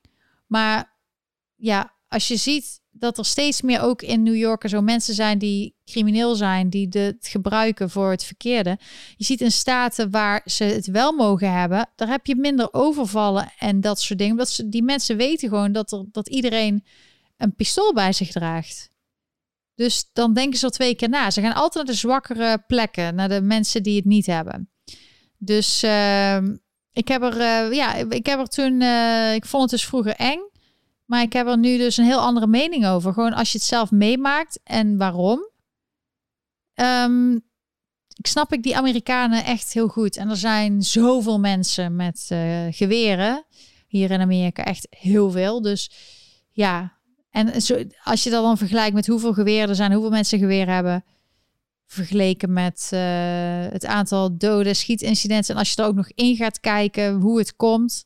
Maar 0.46 0.98
ja, 1.56 1.96
als 2.08 2.28
je 2.28 2.36
ziet 2.36 2.80
dat 3.02 3.18
er 3.18 3.24
steeds 3.24 3.62
meer 3.62 3.80
ook 3.80 4.02
in 4.02 4.22
New 4.22 4.36
York 4.36 4.68
zo 4.68 4.80
mensen 4.80 5.14
zijn 5.14 5.38
die 5.38 5.74
crimineel 5.84 6.34
zijn, 6.34 6.70
die 6.70 6.88
de- 6.88 6.98
het 6.98 7.26
gebruiken 7.28 7.90
voor 7.90 8.10
het 8.10 8.24
verkeerde. 8.24 8.78
Je 9.16 9.24
ziet 9.24 9.40
in 9.40 9.52
staten 9.52 10.10
waar 10.10 10.40
ze 10.44 10.64
het 10.64 10.86
wel 10.86 11.12
mogen 11.12 11.52
hebben, 11.52 11.88
daar 11.96 12.08
heb 12.08 12.26
je 12.26 12.36
minder 12.36 12.68
overvallen 12.72 13.52
en 13.58 13.80
dat 13.80 14.00
soort 14.00 14.18
dingen. 14.18 14.32
Omdat 14.34 14.50
ze, 14.50 14.68
die 14.68 14.82
mensen 14.82 15.16
weten 15.16 15.48
gewoon 15.48 15.72
dat, 15.72 15.92
er, 15.92 16.04
dat 16.12 16.28
iedereen 16.28 16.84
een 17.36 17.54
pistool 17.54 17.92
bij 17.92 18.12
zich 18.12 18.30
draagt. 18.30 18.90
Dus 19.74 20.10
dan 20.12 20.34
denken 20.34 20.58
ze 20.58 20.66
er 20.66 20.72
twee 20.72 20.94
keer 20.94 21.08
na. 21.08 21.30
Ze 21.30 21.40
gaan 21.40 21.54
altijd 21.54 21.84
naar 21.84 21.94
de 21.94 22.00
zwakkere 22.00 22.64
plekken, 22.66 23.14
naar 23.14 23.28
de 23.28 23.40
mensen 23.40 23.82
die 23.82 23.96
het 23.96 24.04
niet 24.04 24.26
hebben. 24.26 24.70
Dus 25.38 25.82
ehm, 25.82 26.56
ik 26.92 27.08
heb 27.08 27.22
er, 27.22 27.40
eh, 27.40 27.72
ja, 27.72 27.94
ik 27.94 28.26
heb 28.26 28.38
er 28.38 28.48
toen, 28.48 28.80
eh, 28.80 29.34
ik 29.34 29.46
vond 29.46 29.62
het 29.62 29.70
dus 29.70 29.86
vroeger 29.88 30.14
eng. 30.16 30.50
Maar 31.12 31.22
ik 31.22 31.32
heb 31.32 31.46
er 31.46 31.58
nu 31.58 31.76
dus 31.76 31.96
een 31.96 32.04
heel 32.04 32.20
andere 32.20 32.46
mening 32.46 32.86
over. 32.86 33.12
Gewoon 33.12 33.32
als 33.32 33.52
je 33.52 33.58
het 33.58 33.66
zelf 33.66 33.90
meemaakt 33.90 34.60
en 34.64 34.96
waarom. 34.96 35.48
Ehm, 36.74 37.32
ik 38.16 38.26
snap 38.26 38.52
ik 38.52 38.62
die 38.62 38.76
Amerikanen 38.76 39.44
echt 39.44 39.72
heel 39.72 39.88
goed. 39.88 40.16
En 40.16 40.30
er 40.30 40.36
zijn 40.36 40.82
zoveel 40.82 41.40
mensen 41.40 41.96
met 41.96 42.26
eh, 42.28 42.66
geweren 42.70 43.44
hier 43.86 44.10
in 44.10 44.20
Amerika. 44.20 44.64
Echt 44.64 44.86
heel 44.90 45.30
veel. 45.30 45.62
Dus 45.62 45.90
ja, 46.50 46.98
en 47.30 47.62
zo, 47.62 47.84
als 48.04 48.22
je 48.22 48.30
dat 48.30 48.42
dan 48.42 48.58
vergelijkt 48.58 48.94
met 48.94 49.06
hoeveel 49.06 49.32
geweren 49.32 49.68
er 49.68 49.74
zijn, 49.74 49.92
hoeveel 49.92 50.10
mensen 50.10 50.38
geweren 50.38 50.74
hebben, 50.74 51.04
vergeleken 51.86 52.52
met 52.52 52.88
eh, 52.90 53.00
het 53.70 53.86
aantal 53.86 54.36
doden, 54.36 54.76
schietincidenten. 54.76 55.54
En 55.54 55.60
als 55.60 55.72
je 55.72 55.82
er 55.82 55.88
ook 55.88 55.94
nog 55.94 56.10
in 56.14 56.36
gaat 56.36 56.60
kijken 56.60 57.14
hoe 57.14 57.38
het 57.38 57.56
komt, 57.56 58.04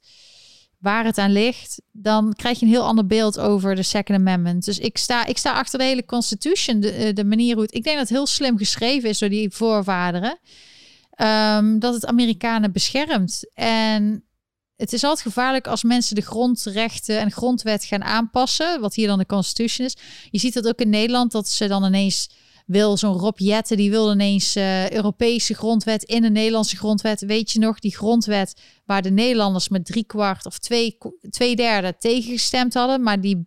waar 0.78 1.05
het 1.05 1.19
aan 1.19 1.32
ligt, 1.32 1.82
dan 1.93 2.35
krijg 2.35 2.59
je 2.59 2.65
een 2.65 2.73
heel 2.73 2.86
ander 2.86 3.07
beeld 3.07 3.39
over 3.39 3.74
de 3.74 3.82
Second 3.82 4.19
Amendment. 4.19 4.65
Dus 4.65 4.78
ik 4.78 4.98
sta, 4.98 5.27
ik 5.27 5.39
sta 5.39 5.53
achter 5.53 5.78
de 5.78 5.85
hele 5.85 6.05
Constitution, 6.05 6.81
de, 6.81 6.90
eh, 6.90 7.15
de 7.15 7.24
manier 7.24 7.55
hoe 7.55 7.62
het. 7.62 7.74
Ik 7.74 7.85
denk 7.85 7.97
dat 7.97 8.09
het 8.09 8.16
heel 8.16 8.27
slim 8.27 8.59
geschreven 8.59 9.09
is 9.09 9.19
door 9.19 9.28
die 9.28 9.51
voorvaderen. 9.51 10.39
Ehm, 11.11 11.78
dat 11.78 11.94
het 11.94 12.07
Amerikanen 12.07 12.73
beschermt. 12.73 13.51
En 13.55 14.24
het 14.77 14.93
is 14.93 15.05
altijd 15.05 15.27
gevaarlijk 15.27 15.66
als 15.66 15.82
mensen 15.82 16.15
de 16.15 16.20
grondrechten 16.20 17.20
en 17.20 17.31
grondwet 17.31 17.85
gaan 17.85 18.05
aanpassen, 18.05 18.81
wat 18.81 18.94
hier 18.94 19.07
dan 19.07 19.19
de 19.19 19.27
Constitution 19.27 19.86
is. 19.86 19.97
Je 20.31 20.39
ziet 20.39 20.55
dat 20.55 20.69
ook 20.69 20.81
in 20.81 20.90
Nederland, 20.90 21.32
dat 21.32 21.48
ze 21.48 21.66
dan 21.66 21.85
ineens 21.85 22.28
wil 22.67 22.97
zo'n 22.97 23.19
Rob 23.19 23.39
Jetten, 23.39 23.77
die 23.77 23.91
wil 23.91 24.13
ineens 24.13 24.57
eh, 24.57 24.91
Europese 24.91 25.55
grondwet 25.55 26.03
in 26.03 26.23
de 26.23 26.31
Nederlandse 26.31 26.77
grondwet. 26.77 27.21
Weet 27.21 27.51
je 27.51 27.59
nog, 27.59 27.79
die 27.79 27.97
grondwet 27.97 28.61
waar 28.85 29.03
de 29.03 29.11
Nederlanders 29.11 29.69
met 29.69 29.87
drie 29.87 30.05
kwart 30.05 30.47
of 30.47 30.59
twee, 30.59 30.99
twee 31.31 31.57
derde 31.57 31.97
tegengestemd 31.99 32.75
hadden, 32.75 33.03
maar 33.03 33.21
die, 33.21 33.47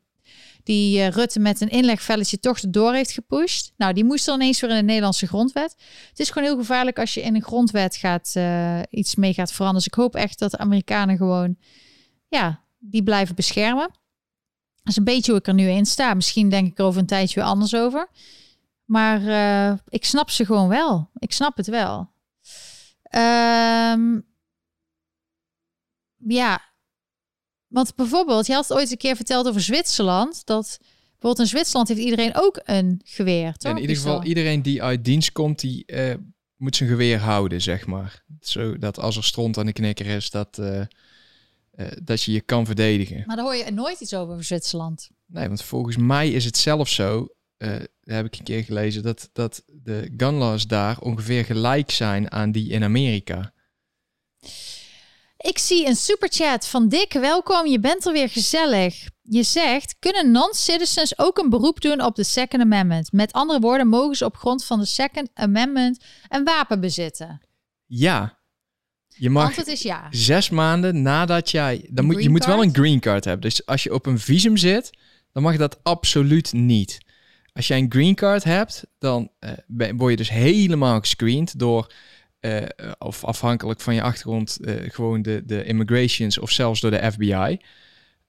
die 0.63 1.01
eh, 1.01 1.09
Rutte 1.09 1.39
met 1.39 1.61
een 1.61 1.69
inlegvelletje 1.69 2.39
toch 2.39 2.59
erdoor 2.59 2.93
heeft 2.93 3.11
gepusht. 3.11 3.73
Nou, 3.77 3.93
die 3.93 4.03
moest 4.03 4.25
dan 4.25 4.41
ineens 4.41 4.59
weer 4.59 4.69
in 4.69 4.75
de 4.75 4.83
Nederlandse 4.83 5.27
grondwet. 5.27 5.75
Het 6.09 6.19
is 6.19 6.29
gewoon 6.29 6.47
heel 6.47 6.57
gevaarlijk 6.57 6.99
als 6.99 7.13
je 7.13 7.21
in 7.21 7.35
een 7.35 7.43
grondwet 7.43 7.95
gaat, 7.95 8.31
eh, 8.33 8.79
iets 8.89 9.15
mee 9.15 9.33
gaat 9.33 9.51
veranderen. 9.51 9.83
Dus 9.83 9.93
ik 9.93 10.03
hoop 10.03 10.15
echt 10.15 10.39
dat 10.39 10.51
de 10.51 10.57
Amerikanen 10.57 11.17
gewoon, 11.17 11.57
ja, 12.27 12.63
die 12.77 13.03
blijven 13.03 13.35
beschermen. 13.35 13.89
Dat 14.83 14.87
is 14.87 14.95
een 14.95 15.03
beetje 15.03 15.31
hoe 15.31 15.39
ik 15.39 15.47
er 15.47 15.53
nu 15.53 15.69
in 15.69 15.85
sta. 15.85 16.13
Misschien 16.13 16.49
denk 16.49 16.67
ik 16.67 16.79
er 16.79 16.85
over 16.85 16.99
een 16.99 17.05
tijdje 17.05 17.35
weer 17.39 17.49
anders 17.49 17.75
over. 17.75 18.09
Maar 18.89 19.27
eh, 19.27 19.77
ik 19.87 20.05
snap 20.05 20.29
ze 20.29 20.45
gewoon 20.45 20.67
wel. 20.67 21.09
Ik 21.19 21.31
snap 21.31 21.57
het 21.57 21.67
wel. 21.67 22.11
Ehm, 23.03 24.19
ja, 26.17 26.61
want 27.67 27.95
bijvoorbeeld, 27.95 28.45
je 28.45 28.53
had 28.53 28.67
het 28.67 28.77
ooit 28.77 28.91
een 28.91 28.97
keer 28.97 29.15
verteld 29.15 29.47
over 29.47 29.61
Zwitserland. 29.61 30.45
Dat 30.45 30.77
bijvoorbeeld 31.09 31.39
in 31.39 31.47
Zwitserland 31.47 31.87
heeft 31.87 31.99
iedereen 31.99 32.31
ook 32.35 32.61
een 32.63 33.01
geweer. 33.03 33.53
Toch? 33.53 33.71
in 33.71 33.81
ieder 33.81 33.95
geval, 33.95 34.23
iedereen 34.23 34.61
die 34.61 34.83
uit 34.83 35.05
dienst 35.05 35.31
komt, 35.31 35.59
die 35.59 35.85
eh, 35.85 36.15
moet 36.55 36.75
zijn 36.75 36.89
geweer 36.89 37.19
houden, 37.19 37.61
zeg 37.61 37.85
maar. 37.85 38.23
Zodat 38.39 38.99
als 38.99 39.17
er 39.17 39.23
stront 39.23 39.57
aan 39.57 39.65
de 39.65 39.73
knikker 39.73 40.05
is, 40.05 40.29
dat, 40.29 40.57
eh, 40.57 40.81
dat 42.03 42.23
je 42.23 42.31
je 42.31 42.41
kan 42.41 42.65
verdedigen. 42.65 43.23
Maar 43.25 43.35
daar 43.35 43.45
hoor 43.45 43.55
je 43.55 43.71
nooit 43.71 43.99
iets 43.99 44.13
over 44.13 44.33
over 44.33 44.45
Zwitserland. 44.45 45.09
Nee, 45.25 45.47
want 45.47 45.61
volgens 45.61 45.97
mij 45.97 46.29
is 46.29 46.45
het 46.45 46.57
zelfs 46.57 46.95
zo, 46.95 47.27
eh, 48.09 48.15
heb 48.15 48.25
ik 48.25 48.35
een 48.35 48.43
keer 48.43 48.63
gelezen, 48.63 49.03
dat, 49.03 49.29
dat 49.33 49.63
de 49.67 50.13
gun 50.17 50.33
laws 50.33 50.67
daar 50.67 50.99
ongeveer 50.99 51.45
gelijk 51.45 51.91
zijn 51.91 52.31
aan 52.31 52.51
die 52.51 52.69
in 52.69 52.83
Amerika. 52.83 53.53
Ik 55.37 55.57
zie 55.57 55.87
een 55.87 55.95
superchat 55.95 56.67
van 56.67 56.87
Dick. 56.87 57.13
Welkom, 57.13 57.67
je 57.67 57.79
bent 57.79 58.05
er 58.05 58.13
weer 58.13 58.29
gezellig. 58.29 59.07
Je 59.21 59.43
zegt, 59.43 59.95
kunnen 59.99 60.31
non-citizens 60.31 61.17
ook 61.17 61.37
een 61.37 61.49
beroep 61.49 61.81
doen 61.81 62.03
op 62.03 62.15
de 62.15 62.23
Second 62.23 62.61
Amendment? 62.61 63.11
Met 63.11 63.31
andere 63.31 63.59
woorden, 63.59 63.87
mogen 63.87 64.15
ze 64.15 64.25
op 64.25 64.35
grond 64.35 64.65
van 64.65 64.79
de 64.79 64.85
Second 64.85 65.29
Amendment 65.33 66.03
een 66.27 66.43
wapen 66.43 66.79
bezitten? 66.79 67.41
Ja, 67.85 68.39
je 69.07 69.29
mag 69.29 69.45
Antwoord 69.45 69.67
is 69.67 69.81
ja. 69.81 70.07
zes 70.09 70.49
maanden 70.49 71.01
nadat 71.01 71.51
jij... 71.51 71.87
Dan 71.89 72.05
moet, 72.05 72.23
je 72.23 72.29
moet 72.29 72.45
wel 72.45 72.63
een 72.63 72.73
green 72.75 72.99
card 72.99 73.25
hebben. 73.25 73.49
Dus 73.49 73.65
als 73.65 73.83
je 73.83 73.93
op 73.93 74.05
een 74.05 74.19
visum 74.19 74.57
zit, 74.57 74.89
dan 75.31 75.43
mag 75.43 75.57
dat 75.57 75.79
absoluut 75.83 76.53
niet. 76.53 77.07
Als 77.53 77.67
jij 77.67 77.77
een 77.77 77.91
green 77.91 78.15
card 78.15 78.43
hebt, 78.43 78.83
dan 78.99 79.31
eh, 79.39 79.51
word 79.95 80.11
je 80.11 80.17
dus 80.17 80.29
helemaal 80.29 80.99
gescreend 80.99 81.59
door... 81.59 81.93
eh, 82.39 82.61
of 82.97 83.23
afhankelijk 83.23 83.81
van 83.81 83.93
je 83.93 84.01
achtergrond, 84.01 84.59
eh, 84.59 84.75
gewoon 84.87 85.21
de, 85.21 85.43
de 85.45 85.63
immigrations 85.63 86.37
of 86.37 86.51
zelfs 86.51 86.81
door 86.81 86.91
de 86.91 87.11
FBI. 87.11 87.57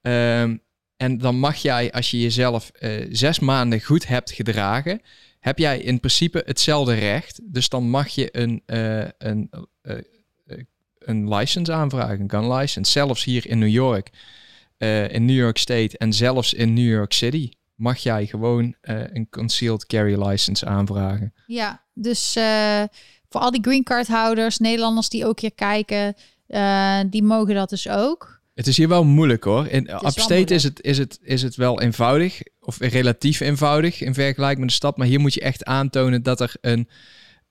Ehm, 0.01 0.57
en 0.97 1.19
dan 1.19 1.39
mag 1.39 1.57
jij, 1.57 1.93
als 1.93 2.11
je 2.11 2.21
jezelf 2.21 2.71
zes 3.11 3.39
maanden 3.39 3.81
goed 3.81 4.07
hebt 4.07 4.31
gedragen, 4.31 5.01
heb 5.39 5.59
jij 5.59 5.79
in 5.79 6.01
principe 6.01 6.43
hetzelfde 6.47 6.95
recht. 6.95 7.41
Dus 7.43 7.69
dan 7.69 7.91
mag 7.91 8.09
je 8.09 8.29
een, 8.33 8.63
een, 9.19 9.51
een 10.99 11.35
license 11.35 11.73
aanvragen, 11.73 12.21
een 12.21 12.31
gun 12.31 12.53
license. 12.53 12.91
Zelfs 12.91 13.25
hier 13.25 13.47
in 13.47 13.59
New 13.59 13.69
York, 13.69 14.11
in 15.09 15.25
New 15.25 15.37
York 15.37 15.59
State 15.59 15.99
en 15.99 16.13
zelfs 16.13 16.55
in 16.55 16.73
New 16.73 16.89
York 16.89 17.13
City 17.13 17.51
mag 17.81 17.99
jij 17.99 18.27
gewoon 18.27 18.75
eh, 18.81 19.01
een 19.13 19.29
concealed 19.31 19.87
carry 19.87 20.23
license 20.27 20.67
aanvragen. 20.67 21.33
Ja, 21.47 21.85
dus 21.95 22.37
eh, 22.37 22.83
voor 23.29 23.41
al 23.41 23.51
die 23.51 23.63
green 23.63 23.83
card 23.83 24.07
houders, 24.09 24.59
Nederlanders 24.59 25.09
die 25.09 25.27
ook 25.27 25.41
hier 25.41 25.55
kijken, 25.55 26.15
eh, 26.47 27.01
die 27.07 27.23
mogen 27.23 27.55
dat 27.55 27.69
dus 27.71 27.89
ook. 27.89 28.39
Het 28.55 28.67
is 28.67 28.77
hier 28.77 28.89
wel 28.89 29.05
moeilijk 29.05 29.45
hoor. 29.45 29.67
In 29.67 29.91
upstate 30.05 30.55
is 30.55 30.63
het, 30.63 30.83
is, 30.83 30.99
het, 30.99 31.19
is 31.23 31.43
het 31.43 31.57
wel 31.57 31.81
eenvoudig, 31.81 32.41
of 32.61 32.79
relatief 32.79 33.41
eenvoudig 33.41 34.01
in 34.01 34.15
vergelijking 34.15 34.61
met 34.61 34.69
de 34.69 34.75
stad. 34.75 34.97
Maar 34.97 35.07
hier 35.07 35.21
moet 35.21 35.35
je 35.35 35.41
echt 35.41 35.65
aantonen 35.65 36.23
dat 36.23 36.41
er 36.41 36.55
een. 36.61 36.89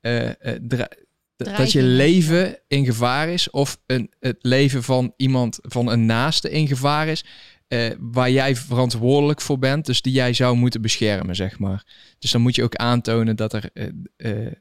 eh, 0.02 0.54
eh, 0.54 1.56
dat 1.58 1.72
je 1.72 1.84
leven 1.84 2.60
in 2.68 2.86
gevaar 2.86 3.30
is 3.30 3.50
of 3.50 3.80
een, 3.86 4.12
het 4.20 4.38
leven 4.40 4.84
van 4.84 5.14
iemand, 5.18 5.60
van 5.62 5.92
een 5.92 6.06
naaste 6.06 6.50
in 6.50 6.68
gevaar 6.68 7.08
is, 7.08 7.26
eh, 7.70 7.90
waar 8.00 8.32
jij 8.32 8.56
verantwoordelijk 8.56 9.42
voor 9.42 9.60
bent, 9.60 9.86
dus 9.86 10.02
die 10.02 10.14
jij 10.14 10.34
zou 10.34 10.56
moeten 10.56 10.82
beschermen, 10.82 11.36
zeg 11.36 11.60
maar. 11.60 11.86
Dus 12.20 12.32
dan 12.32 12.42
moet 12.42 12.56
je 12.56 12.64
ook 12.64 12.76
aantonen 12.76 13.36
dat, 13.36 13.54
er, 13.54 13.70
eh, 13.74 13.88
eh, 14.18 14.52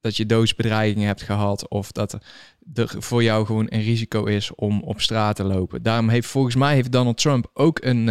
dat 0.00 0.16
je 0.16 0.26
doodsbedreigingen 0.26 1.06
hebt 1.06 1.22
gehad 1.22 1.68
of 1.68 1.92
dat 1.92 2.12
er, 2.12 2.22
er 2.74 2.94
voor 2.98 3.22
jou 3.22 3.46
gewoon 3.46 3.66
een 3.68 3.82
risico 3.82 4.24
is 4.24 4.54
om 4.54 4.82
op 4.82 5.00
straat 5.00 5.36
te 5.36 5.44
lopen. 5.44 5.82
Daarom 5.82 6.08
heeft 6.08 6.26
volgens 6.28 6.54
mij 6.54 6.74
heeft 6.74 6.92
Donald 6.92 7.16
Trump 7.18 7.50
ook 7.54 7.84
een, 7.84 8.06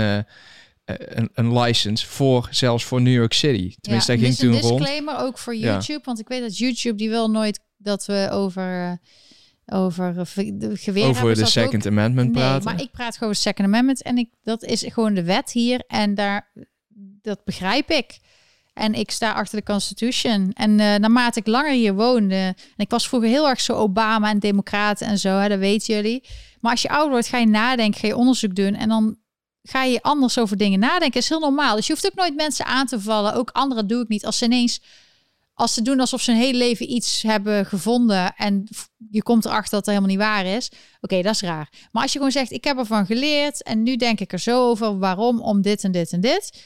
een, 0.85 1.29
een 1.33 1.59
license 1.59 2.07
voor, 2.07 2.47
zelfs 2.51 2.83
voor 2.85 3.01
New 3.01 3.13
York 3.13 3.33
City. 3.33 3.75
Tenminste, 3.81 4.11
ja, 4.11 4.17
ging 4.17 4.35
dit 4.35 4.43
is 4.43 4.49
toen 4.49 4.53
een 4.53 4.61
rond. 4.61 4.77
disclaimer 4.77 5.17
ook 5.17 5.37
voor 5.37 5.55
Ja. 5.55 5.71
YouTube, 5.71 6.01
want 6.03 6.19
ik 6.19 6.27
weet 6.27 6.41
dat 6.41 6.57
YouTube 6.57 6.97
die 6.97 7.09
wil 7.09 7.29
nooit 7.29 7.59
dat 7.77 8.05
we 8.05 8.27
over 8.31 8.99
over 9.71 10.17
eh, 10.17 10.25
geweren 10.73 11.09
over 11.09 11.35
de 11.35 11.41
ook- 11.41 11.47
Second 11.47 11.85
Amendment 11.85 12.31
nee, 12.31 12.43
praten. 12.43 12.63
maar 12.63 12.81
ik 12.81 12.91
praat 12.91 13.13
gewoon 13.13 13.29
over 13.29 13.41
Second 13.41 13.67
Amendment 13.67 14.01
en 14.01 14.17
ik 14.17 14.29
dat 14.43 14.63
is 14.63 14.85
gewoon 14.87 15.13
de 15.13 15.23
wet 15.23 15.51
hier 15.51 15.83
en 15.87 16.15
daar 16.15 16.51
dat 17.21 17.43
begrijp 17.43 17.89
ik. 17.89 18.19
En 18.73 18.93
ik 18.93 19.11
sta 19.11 19.31
achter 19.31 19.57
de 19.57 19.65
Constitution. 19.65 20.51
En 20.53 20.79
eh, 20.79 20.95
naarmate 20.95 21.39
ik 21.39 21.47
langer 21.47 21.71
hier 21.71 21.93
woonde, 21.93 22.35
en 22.35 22.55
ik 22.77 22.89
was 22.89 23.07
vroeger 23.07 23.29
heel 23.29 23.49
erg 23.49 23.61
zo 23.61 23.73
Obama 23.73 24.29
en 24.29 24.39
Democraten 24.39 25.07
en 25.07 25.17
zo, 25.17 25.29
hè, 25.29 25.47
dat 25.49 25.59
weten 25.59 25.95
jullie. 25.95 26.23
Maar 26.59 26.71
als 26.71 26.81
je 26.81 26.89
ouder 26.89 27.09
wordt, 27.11 27.27
ga 27.27 27.37
je 27.37 27.47
nadenken, 27.47 27.99
ga 27.99 28.07
je 28.07 28.15
onderzoek 28.15 28.55
doen 28.55 28.73
en 28.73 28.89
dan 28.89 29.17
ga 29.63 29.83
je 29.83 30.01
anders 30.01 30.39
over 30.39 30.57
dingen 30.57 30.79
nadenken. 30.79 31.11
Dat 31.11 31.21
is 31.23 31.29
heel 31.29 31.39
normaal. 31.39 31.75
Dus 31.75 31.87
je 31.87 31.93
hoeft 31.93 32.05
ook 32.05 32.15
nooit 32.15 32.35
mensen 32.35 32.65
aan 32.65 32.85
te 32.85 32.99
vallen. 32.99 33.33
Ook 33.33 33.49
anderen 33.49 33.87
doe 33.87 34.01
ik 34.01 34.07
niet. 34.07 34.25
Als 34.25 34.37
ze 34.37 34.45
ineens, 34.45 34.81
als 35.57 35.73
ze 35.73 35.81
doen 35.81 35.99
alsof 35.99 36.21
ze 36.21 36.31
hun 36.31 36.39
hele 36.39 36.57
leven 36.57 36.91
iets 36.91 37.21
hebben 37.21 37.65
gevonden 37.65 38.35
en 38.35 38.67
je 39.09 39.23
komt 39.23 39.45
erachter 39.45 39.71
dat 39.71 39.79
het 39.79 39.95
helemaal 39.95 40.09
niet 40.09 40.17
waar 40.17 40.45
is. 40.45 40.71
Oké, 41.01 41.21
dat 41.21 41.33
is 41.33 41.41
raar. 41.41 41.69
Maar 41.91 42.01
als 42.01 42.11
je 42.11 42.17
gewoon 42.17 42.33
zegt, 42.33 42.51
ik 42.51 42.63
heb 42.63 42.77
ervan 42.77 43.05
geleerd 43.05 43.63
en 43.63 43.83
nu 43.83 43.95
denk 43.95 44.19
ik 44.19 44.33
er 44.33 44.39
zo 44.39 44.69
over. 44.69 44.97
Waarom? 44.97 45.41
Om 45.41 45.61
dit 45.61 45.83
en 45.83 45.91
dit 45.91 46.11
en 46.11 46.21
dit. 46.21 46.63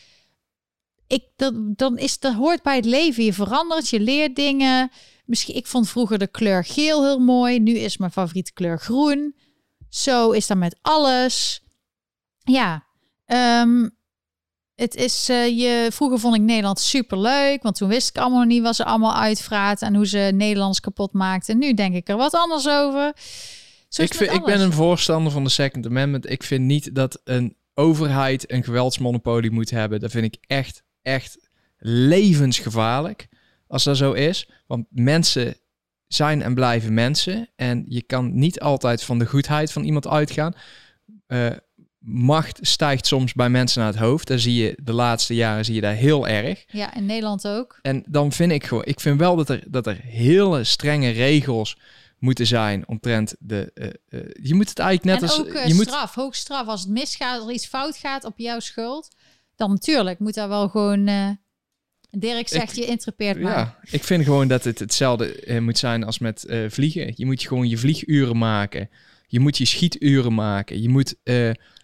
Ik, 1.08 1.24
dat, 1.36 1.54
dan 1.78 1.98
is 1.98 2.20
dat 2.20 2.34
hoort 2.34 2.62
bij 2.62 2.76
het 2.76 2.86
leven. 2.86 3.24
Je 3.24 3.34
verandert, 3.34 3.90
je 3.90 4.00
leert 4.00 4.36
dingen. 4.36 4.92
Misschien, 5.26 5.56
ik 5.56 5.68
vond 5.68 5.90
vroeger 5.90 6.18
de 6.18 6.28
kleur 6.28 6.66
geel 6.66 7.04
heel 7.04 7.20
mooi. 7.20 7.60
Nu 7.60 7.78
is 7.78 7.98
mijn 7.98 8.12
favoriete 8.12 8.54
kleur 8.54 8.80
groen. 8.80 9.36
Zo 9.90 10.32
is 10.32 10.48
dat 10.48 10.58
met 10.58 10.78
alles. 10.82 11.64
Ja, 12.44 12.86
ehm, 13.26 13.90
het 14.76 14.96
is 14.96 15.30
eh, 15.30 15.48
je. 15.48 15.88
Vroeger 15.92 16.20
vond 16.20 16.36
ik 16.36 16.42
Nederland 16.42 16.80
super 16.80 17.20
leuk, 17.20 17.64
want 17.64 17.76
toen 17.76 17.90
wist 17.90 18.10
ik 18.10 18.18
allemaal 18.18 18.40
nog 18.40 18.48
niet 18.48 18.62
wat 18.64 18.76
ze 18.76 18.86
allemaal 18.86 19.16
uitvraat 19.16 19.82
en 19.82 19.96
hoe 19.96 20.08
ze 20.08 20.32
Nederlands 20.34 20.80
kapot 20.80 21.14
maakten. 21.14 21.58
Nu 21.58 21.74
denk 21.74 21.96
ik 21.96 22.10
er 22.10 22.18
wat 22.18 22.34
anders 22.34 22.68
over. 22.68 23.14
Zo 23.88 24.02
ik, 24.02 24.14
vind, 24.14 24.32
ik 24.32 24.44
ben 24.44 24.62
een 24.62 24.74
voorstander 24.74 25.32
van 25.32 25.44
de 25.44 25.50
Second 25.50 25.86
Amendment. 25.86 26.30
Ik 26.30 26.44
vind 26.44 26.66
niet 26.66 26.96
dat 26.96 27.22
een 27.24 27.56
overheid 27.74 28.52
een 28.52 28.64
geweldsmonopolie 28.64 29.52
moet 29.52 29.70
hebben. 29.70 30.00
Dat 30.00 30.12
vind 30.12 30.26
ik 30.26 30.38
echt, 30.48 30.84
echt 31.02 31.50
levensgevaarlijk. 31.78 33.28
Als 33.68 33.84
dat 33.84 33.98
zo 33.98 34.12
is. 34.12 34.50
Want 34.68 34.86
mensen 34.90 35.56
zijn 36.08 36.42
en 36.42 36.54
blijven 36.54 36.94
mensen. 36.94 37.50
En 37.56 37.86
je 37.88 38.02
kan 38.02 38.36
niet 38.36 38.60
altijd 38.60 39.04
van 39.04 39.20
de 39.20 39.26
goedheid 39.26 39.72
van 39.72 39.84
iemand 39.84 40.08
uitgaan. 40.08 40.54
Eh, 41.28 41.50
macht 42.02 42.60
stijgt 42.62 43.06
soms 43.06 43.34
bij 43.34 43.50
mensen 43.50 43.82
naar 43.82 43.92
het 43.92 44.02
hoofd. 44.02 44.28
Daar 44.28 44.40
zie 44.40 44.64
je 44.64 44.78
de 44.84 44.94
laatste 44.94 45.36
jaren 45.36 45.66
zie 45.66 45.76
je 45.76 45.82
daar 45.82 45.94
heel 45.94 46.28
erg. 46.28 46.64
Ja, 46.68 46.96
in 46.96 47.06
Nederland 47.06 47.48
ook. 47.48 47.80
En 47.82 48.04
dan 48.08 48.32
vind 48.32 48.52
ik 48.52 48.66
gewoon, 48.66 48.86
ik 48.86 49.00
vind 49.00 49.20
wel 49.20 49.36
dat 49.36 49.50
er, 49.50 49.64
dat 49.68 49.88
er 49.88 50.00
hele 50.02 50.64
strenge 50.64 51.10
regels 51.10 51.78
moeten 52.20 52.48
zijn 52.48 52.88
omtrent 52.88 53.36
de. 53.40 53.72
eh, 53.74 53.88
eh, 54.20 54.30
je 54.42 54.54
moet 54.54 54.70
het 54.70 54.80
eigenlijk 54.80 55.20
net 55.20 55.30
en 55.30 55.38
als. 55.38 55.48
ook 55.48 55.54
eh, 55.54 55.68
je 55.68 55.74
moet, 55.74 55.88
straf, 55.88 56.14
hoog 56.14 56.36
straf. 56.36 56.68
Als 56.68 56.82
het 56.82 56.90
misgaat, 56.90 57.40
als 57.40 57.48
er 57.48 57.54
iets 57.54 57.66
fout 57.66 57.98
gaat 57.98 58.24
op 58.24 58.38
jouw 58.38 58.60
schuld, 58.60 59.16
dan 59.56 59.70
natuurlijk 59.70 60.20
moet 60.20 60.34
daar 60.34 60.50
wel 60.50 60.70
gewoon. 60.70 61.40
Dirk 62.18 62.48
zegt, 62.48 62.76
je 62.76 62.86
interpreteert 62.86 63.42
maar. 63.42 63.58
ja, 63.58 63.80
ik 63.92 64.04
vind 64.04 64.24
gewoon 64.24 64.48
dat 64.48 64.64
het 64.64 64.80
hetzelfde 64.80 65.60
moet 65.62 65.78
zijn 65.78 66.04
als 66.04 66.20
met 66.20 66.46
vliegen. 66.68 67.14
Je 67.16 67.26
moet 67.26 67.42
gewoon 67.42 67.70
je 67.70 67.78
vlieguren 67.78 68.38
maken. 68.38 68.90
Je 69.28 69.40
moet 69.40 69.58
je 69.58 69.66
schieturen 69.66 70.34
maken. 70.34 70.82
Je 70.82 70.90
moet 70.90 71.16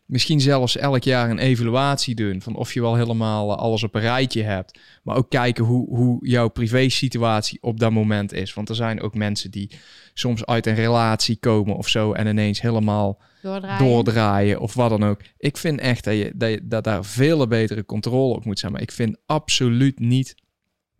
misschien 0.07 0.41
zelfs 0.41 0.77
elk 0.77 1.03
jaar 1.03 1.29
een 1.29 1.39
evaluatie 1.39 2.15
doen 2.15 2.41
van 2.41 2.55
of 2.55 2.73
je 2.73 2.81
wel 2.81 2.95
helemaal 2.95 3.51
eh, 3.51 3.57
alles 3.57 3.84
op 3.84 3.95
een 3.95 4.01
rijtje 4.01 4.43
hebt. 4.43 4.79
Maar 5.03 5.15
ook 5.15 5.29
kijken 5.29 5.63
hoe, 5.63 5.95
hoe 5.95 6.27
jouw 6.27 6.47
privé-situatie 6.47 7.57
op 7.61 7.79
dat 7.79 7.91
moment 7.91 8.34
is. 8.34 8.53
Want 8.53 8.69
er 8.69 8.75
zijn 8.75 9.01
ook 9.01 9.13
mensen 9.13 9.51
die 9.51 9.71
soms 10.13 10.45
uit 10.45 10.65
een 10.65 10.75
relatie 10.75 11.35
komen 11.35 11.75
of 11.75 11.88
zo 11.88 12.13
en 12.13 12.27
ineens 12.27 12.61
helemaal 12.61 13.21
Doordraaien. 13.41 13.85
doordraaien 13.85 14.59
of 14.59 14.73
wat 14.73 14.89
dan 14.89 15.03
ook. 15.03 15.21
Ik 15.38 15.57
vind 15.57 15.79
echt 15.79 16.03
dat, 16.03 16.15
je, 16.15 16.31
dat, 16.35 16.49
je, 16.49 16.61
dat 16.63 16.84
daar 16.84 17.05
veel 17.05 17.47
betere 17.47 17.85
controle 17.85 18.35
op 18.35 18.45
moet 18.45 18.59
zijn. 18.59 18.71
Maar 18.71 18.81
ik 18.81 18.91
vind 18.91 19.17
absoluut 19.25 19.99
niet 19.99 20.35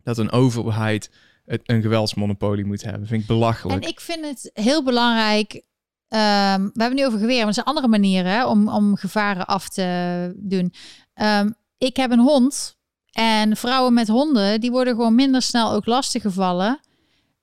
dat 0.02 0.18
een 0.18 0.30
overheid 0.30 1.10
het, 1.48 1.62
een 1.64 1.82
geweldsmonopolie 1.82 2.64
moet 2.64 2.82
hebben. 2.82 3.06
vind 3.06 3.20
ik 3.20 3.26
belachelijk. 3.26 3.82
En 3.82 3.88
ik 3.88 4.00
vind 4.00 4.24
het 4.24 4.50
heel 4.54 4.84
belangrijk. 4.84 5.62
Ehm, 6.08 6.62
we 6.62 6.80
hebben 6.82 6.94
nu 6.94 7.06
over 7.06 7.18
geweren, 7.18 7.38
maar 7.38 7.48
er 7.48 7.54
zijn 7.54 7.66
andere 7.66 7.88
manieren 7.88 8.32
hè, 8.32 8.46
om, 8.46 8.68
om 8.68 8.96
gevaren 8.96 9.46
af 9.46 9.68
te 9.68 10.32
doen. 10.36 10.72
Ehm, 11.14 11.50
ik 11.78 11.96
heb 11.96 12.10
een 12.10 12.18
hond 12.18 12.76
en 13.12 13.56
vrouwen 13.56 13.92
met 13.92 14.08
honden, 14.08 14.60
die 14.60 14.70
worden 14.70 14.94
gewoon 14.94 15.14
minder 15.14 15.42
snel 15.42 15.72
ook 15.72 15.86
lastiggevallen. 15.86 16.80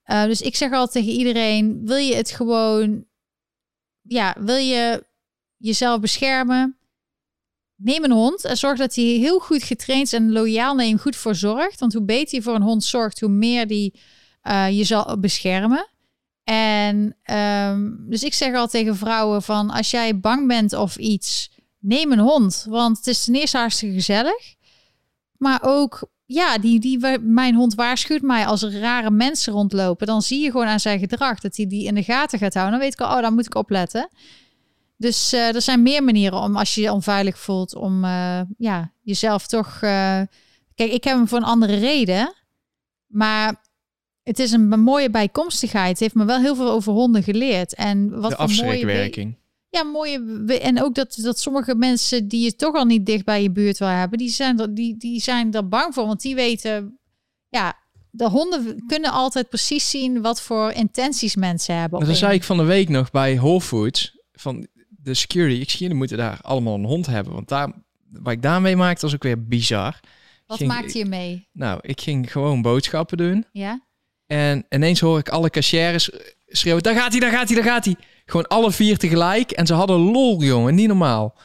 Eh, 0.03 0.23
dus 0.23 0.41
ik 0.41 0.55
zeg 0.55 0.71
altijd 0.71 0.91
tegen 0.91 1.19
iedereen, 1.19 1.81
wil 1.85 1.97
je 1.97 2.15
het 2.15 2.31
gewoon, 2.31 3.05
ja, 4.01 4.35
wil 4.39 4.55
je 4.55 5.03
jezelf 5.57 5.99
beschermen? 5.99 6.77
Neem 7.75 8.03
een 8.03 8.11
hond 8.11 8.45
en 8.45 8.57
zorg 8.57 8.77
dat 8.77 8.95
hij 8.95 9.03
heel 9.03 9.39
goed 9.39 9.63
getraind 9.63 10.05
is 10.05 10.13
en 10.13 10.31
loyaal 10.31 10.79
hem 10.79 10.99
goed 10.99 11.15
voor 11.15 11.35
zorgt. 11.35 11.79
Want 11.79 11.93
hoe 11.93 12.05
beter 12.05 12.35
je 12.35 12.43
voor 12.43 12.55
een 12.55 12.61
hond 12.61 12.83
zorgt, 12.83 13.19
hoe 13.19 13.29
meer 13.29 13.67
die 13.67 13.99
eh, 14.41 14.77
je 14.77 14.83
zal 14.83 15.19
beschermen. 15.19 15.87
En 16.45 17.15
ehm, 17.23 17.91
dus 17.99 18.23
ik 18.23 18.33
zeg 18.33 18.55
al 18.55 18.67
tegen 18.67 18.95
vrouwen 18.95 19.41
van 19.41 19.69
als 19.69 19.91
jij 19.91 20.19
bang 20.19 20.47
bent 20.47 20.73
of 20.73 20.95
iets, 20.95 21.51
neem 21.79 22.11
een 22.11 22.19
hond. 22.19 22.65
Want 22.69 22.97
het 22.97 23.07
is 23.07 23.23
ten 23.23 23.35
eerste 23.35 23.57
hartstikke 23.57 23.95
gezellig. 23.95 24.55
Maar 25.37 25.59
ook, 25.63 26.09
ja, 26.25 26.57
die, 26.57 26.79
die, 26.79 27.19
mijn 27.19 27.55
hond 27.55 27.75
waarschuwt 27.75 28.21
mij 28.21 28.45
als 28.45 28.61
er 28.61 28.79
rare 28.79 29.11
mensen 29.11 29.53
rondlopen. 29.53 30.07
Dan 30.07 30.21
zie 30.21 30.41
je 30.43 30.51
gewoon 30.51 30.67
aan 30.67 30.79
zijn 30.79 30.99
gedrag 30.99 31.39
dat 31.39 31.55
hij 31.55 31.67
die 31.67 31.85
in 31.85 31.95
de 31.95 32.03
gaten 32.03 32.39
gaat 32.39 32.53
houden. 32.53 32.73
Dan 32.73 32.83
weet 32.83 32.93
ik 32.99 33.05
al, 33.05 33.15
oh, 33.15 33.21
daar 33.21 33.33
moet 33.33 33.45
ik 33.45 33.55
opletten. 33.55 34.09
Dus 34.97 35.33
eh, 35.33 35.55
er 35.55 35.61
zijn 35.61 35.81
meer 35.81 36.03
manieren 36.03 36.39
om, 36.39 36.55
als 36.57 36.75
je 36.75 36.81
je 36.81 36.91
onveilig 36.93 37.39
voelt, 37.39 37.75
om 37.75 38.03
eh, 38.03 38.41
ja, 38.57 38.91
jezelf 39.01 39.47
toch... 39.47 39.79
eh, 39.81 40.21
Kijk, 40.75 40.91
ik 40.91 41.03
heb 41.03 41.15
hem 41.15 41.27
voor 41.27 41.37
een 41.37 41.43
andere 41.43 41.75
reden. 41.75 42.33
Maar 43.07 43.64
het 44.25 44.39
is 44.39 44.51
een 44.51 44.67
mooie 44.67 45.09
bijkomstigheid. 45.09 45.89
Het 45.89 45.99
heeft 45.99 46.13
me 46.13 46.25
wel 46.25 46.39
heel 46.39 46.55
veel 46.55 46.69
over 46.69 46.93
honden 46.93 47.23
geleerd. 47.23 47.75
En 47.75 48.09
wat 48.09 48.29
de 48.29 48.35
voor 48.35 48.47
mooie... 48.47 48.59
afschrikwerking. 48.59 49.37
Ja, 49.69 49.83
mooie. 49.83 50.43
En 50.59 50.83
ook 50.83 50.95
dat, 50.95 51.17
dat 51.21 51.39
sommige 51.39 51.75
mensen 51.75 52.27
die 52.27 52.43
je 52.43 52.55
toch 52.55 52.75
al 52.75 52.85
niet 52.85 53.05
dicht 53.05 53.25
bij 53.25 53.41
je 53.41 53.51
buurt 53.51 53.77
wil 53.77 53.87
hebben, 53.87 54.17
die 54.17 54.29
zijn 54.29 54.59
er, 54.59 54.73
die, 54.75 54.97
die 54.97 55.21
zijn 55.21 55.53
er 55.53 55.67
bang 55.67 55.93
voor. 55.93 56.05
Want 56.05 56.21
die 56.21 56.35
weten, 56.35 56.99
ja, 57.49 57.73
de 58.09 58.29
honden 58.29 58.83
kunnen 58.87 59.11
altijd 59.11 59.49
precies 59.49 59.89
zien 59.89 60.21
wat 60.21 60.41
voor 60.41 60.71
intenties 60.71 61.35
mensen 61.35 61.75
hebben. 61.75 62.05
Dat 62.05 62.17
zei 62.17 62.33
ik 62.33 62.43
van 62.43 62.57
de 62.57 62.63
week 62.63 62.89
nog 62.89 63.11
bij 63.11 63.35
Whole 63.35 63.61
Foods. 63.61 64.17
Van 64.31 64.67
de 64.89 65.13
security. 65.13 65.61
Ik 65.61 65.69
zie, 65.69 65.93
moeten 65.93 66.17
daar 66.17 66.39
allemaal 66.41 66.75
een 66.75 66.85
hond 66.85 67.05
hebben. 67.05 67.33
Want 67.33 67.47
daar, 67.47 67.71
wat 68.09 68.33
ik 68.33 68.41
daarmee 68.41 68.75
maakte, 68.75 69.05
was 69.05 69.15
ook 69.15 69.23
weer 69.23 69.47
bizar. 69.47 69.99
Wat 70.47 70.57
ging- 70.57 70.69
maakt 70.69 70.93
je 70.93 71.05
mee? 71.05 71.47
Nou, 71.51 71.79
ik 71.81 72.01
ging 72.01 72.31
gewoon 72.31 72.61
boodschappen 72.61 73.17
doen. 73.17 73.45
Ja? 73.51 73.83
En 74.27 74.65
ineens 74.69 74.99
hoor 74.99 75.19
ik 75.19 75.29
alle 75.29 75.49
cashiers 75.49 76.09
schreeuwen: 76.47 76.83
daar 76.83 76.95
gaat 76.95 77.11
hij, 77.11 77.19
daar 77.19 77.31
gaat 77.31 77.47
hij, 77.47 77.55
daar 77.55 77.65
gaat 77.71 77.85
hij. 77.85 77.95
Gewoon 78.25 78.47
alle 78.47 78.71
vier 78.71 78.97
tegelijk. 78.97 79.51
En 79.51 79.65
ze 79.65 79.73
hadden 79.73 79.97
lol, 79.99 80.43
jongen. 80.43 80.75
Niet 80.75 80.87
normaal. 80.87 81.35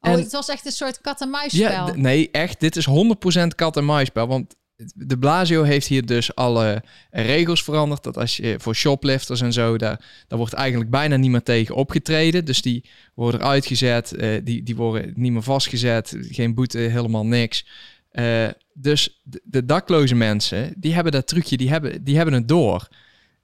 Oh, 0.00 0.10
En- 0.10 0.18
het 0.18 0.32
was 0.32 0.48
echt 0.48 0.66
een 0.66 0.72
soort 0.72 1.00
kat-en-muisspel. 1.00 1.60
Ja, 1.70 1.92
nee, 1.94 2.30
echt. 2.30 2.60
Dit 2.60 2.76
is 2.76 2.86
100% 2.86 3.54
kat 3.54 3.76
en 3.76 3.84
muisspel. 3.84 4.26
Want 4.26 4.54
de 4.94 5.18
Blasio 5.18 5.62
heeft 5.62 5.86
hier 5.86 6.06
dus 6.06 6.34
alle 6.34 6.82
regels 7.10 7.62
veranderd. 7.62 8.02
Dat 8.02 8.16
als 8.16 8.36
je 8.36 8.54
voor 8.58 8.74
shoplifters 8.74 9.40
en 9.40 9.52
zo, 9.52 9.78
daar, 9.78 10.00
daar 10.28 10.38
wordt 10.38 10.52
eigenlijk 10.52 10.90
bijna 10.90 11.16
niet 11.16 11.30
meer 11.30 11.42
tegen 11.42 11.74
opgetreden. 11.74 12.44
Dus 12.44 12.62
die 12.62 12.84
worden 13.14 13.40
eruit 13.40 13.66
gezet, 13.66 14.12
eh, 14.12 14.40
die, 14.44 14.62
die 14.62 14.76
worden 14.76 15.12
niet 15.14 15.32
meer 15.32 15.42
vastgezet, 15.42 16.16
geen 16.20 16.54
boete, 16.54 16.78
helemaal 16.78 17.26
niks. 17.26 17.66
Eh, 18.10 18.48
dus 18.74 19.20
de, 19.22 19.40
de 19.44 19.64
dakloze 19.64 20.14
mensen, 20.14 20.74
die 20.76 20.94
hebben 20.94 21.12
dat 21.12 21.26
trucje, 21.26 21.56
die 21.56 21.68
hebben, 21.68 22.04
die 22.04 22.16
hebben 22.16 22.34
het 22.34 22.48
door. 22.48 22.88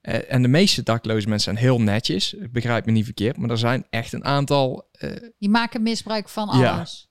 Eh, 0.01 0.33
en 0.33 0.43
de 0.43 0.49
meeste 0.49 0.83
dakloze 0.83 1.29
mensen 1.29 1.53
zijn 1.55 1.65
heel 1.65 1.81
netjes, 1.81 2.35
begrijp 2.51 2.87
me 2.87 2.93
niet 2.93 3.05
verkeerd. 3.05 3.37
Maar 3.37 3.51
er 3.51 3.59
zijn 3.59 3.87
echt 3.91 4.13
een 4.13 4.25
aantal 4.25 4.89
eh, 4.93 5.11
Die 5.39 5.49
maken 5.49 5.83
misbruik 5.83 6.29
van 6.29 6.59
Ja. 6.59 6.75
alles. 6.77 7.09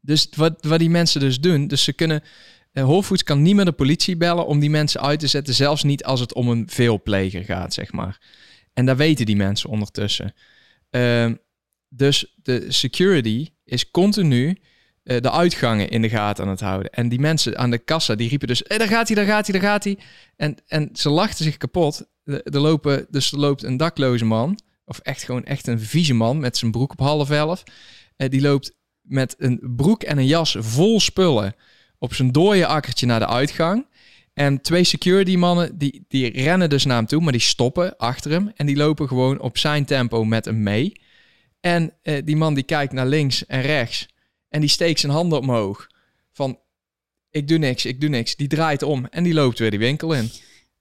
dus 0.00 0.28
wat, 0.36 0.64
wat 0.64 0.78
die 0.78 0.90
mensen 0.90 1.20
dus 1.20 1.40
doen, 1.40 1.66
dus 1.66 1.84
ze 1.84 1.92
kunnen 1.92 2.22
Uh, 2.72 2.84
Whole 2.84 3.02
Foods 3.02 3.22
kan 3.22 3.42
niet 3.42 3.54
meer 3.54 3.64
de 3.64 3.72
politie 3.72 4.16
bellen 4.16 4.46
om 4.46 4.60
die 4.60 4.70
mensen 4.70 5.00
uit 5.00 5.20
te 5.20 5.26
zetten, 5.26 5.54
zelfs 5.54 5.82
niet 5.82 6.04
als 6.04 6.20
het 6.20 6.34
om 6.34 6.48
een 6.48 6.68
veelpleger 6.70 7.44
gaat, 7.44 7.74
zeg 7.74 7.92
maar. 7.92 8.20
En 8.72 8.86
daar 8.86 8.96
weten 8.96 9.26
die 9.26 9.36
mensen 9.36 9.70
ondertussen. 9.70 10.34
Ehm, 10.90 11.34
dus 11.88 12.34
de 12.42 12.72
security 12.72 13.48
is 13.64 13.90
continu 13.90 14.58
uh, 15.04 15.20
de 15.20 15.30
uitgangen 15.30 15.88
in 15.88 16.02
de 16.02 16.08
gaten 16.08 16.44
aan 16.44 16.50
het 16.50 16.60
houden. 16.60 16.90
En 16.90 17.08
die 17.08 17.20
mensen 17.20 17.58
aan 17.58 17.70
de 17.70 17.78
kassa, 17.78 18.14
die 18.14 18.28
riepen 18.28 18.48
dus, 18.48 18.62
hey, 18.66 18.78
daar 18.78 18.88
gaat 18.88 19.06
hij, 19.06 19.16
daar 19.16 19.26
gaat 19.26 19.46
hij, 19.46 19.60
daar 19.60 19.70
gaat 19.70 19.84
hij. 19.84 19.98
En, 20.36 20.56
en 20.66 20.90
ze 20.92 21.10
lachten 21.10 21.44
zich 21.44 21.56
kapot. 21.56 22.06
Er, 22.24 22.60
lopen, 22.60 23.06
dus 23.10 23.32
er 23.32 23.38
loopt 23.38 23.62
een 23.62 23.76
dakloze 23.76 24.24
man, 24.24 24.58
of 24.84 24.98
echt 24.98 25.22
gewoon 25.22 25.44
echt 25.44 25.66
een 25.66 25.80
vieze 25.80 26.14
man 26.14 26.38
met 26.38 26.56
zijn 26.56 26.70
broek 26.70 26.92
op 26.92 26.98
half 26.98 27.30
elf. 27.30 27.62
Uh, 28.16 28.28
die 28.28 28.40
loopt 28.40 28.72
met 29.00 29.34
een 29.38 29.60
broek 29.76 30.02
en 30.02 30.18
een 30.18 30.26
jas 30.26 30.56
vol 30.58 31.00
spullen 31.00 31.54
op 31.98 32.14
zijn 32.14 32.32
dode 32.32 32.66
akkertje 32.66 33.06
naar 33.06 33.20
de 33.20 33.26
uitgang. 33.26 33.86
En 34.34 34.60
twee 34.60 34.84
security 34.84 35.36
mannen, 35.36 35.78
die, 35.78 36.04
die 36.08 36.42
rennen 36.42 36.70
dus 36.70 36.84
naar 36.84 36.96
hem 36.96 37.06
toe, 37.06 37.20
maar 37.20 37.32
die 37.32 37.40
stoppen 37.40 37.96
achter 37.96 38.30
hem. 38.30 38.52
En 38.56 38.66
die 38.66 38.76
lopen 38.76 39.08
gewoon 39.08 39.40
op 39.40 39.58
zijn 39.58 39.84
tempo 39.84 40.24
met 40.24 40.44
hem 40.44 40.62
mee. 40.62 40.92
En 41.60 41.92
uh, 42.02 42.18
die 42.24 42.36
man 42.36 42.54
die 42.54 42.64
kijkt 42.64 42.92
naar 42.92 43.06
links 43.06 43.46
en 43.46 43.60
rechts. 43.60 44.08
En 44.54 44.60
die 44.60 44.68
steekt 44.68 45.00
zijn 45.00 45.12
handen 45.12 45.38
omhoog. 45.38 45.86
Van, 46.32 46.58
ik 47.30 47.48
doe 47.48 47.58
niks, 47.58 47.84
ik 47.84 48.00
doe 48.00 48.08
niks. 48.10 48.36
Die 48.36 48.48
draait 48.48 48.82
om 48.82 49.06
en 49.10 49.22
die 49.22 49.34
loopt 49.34 49.58
weer 49.58 49.70
die 49.70 49.78
winkel 49.78 50.12
in. 50.12 50.30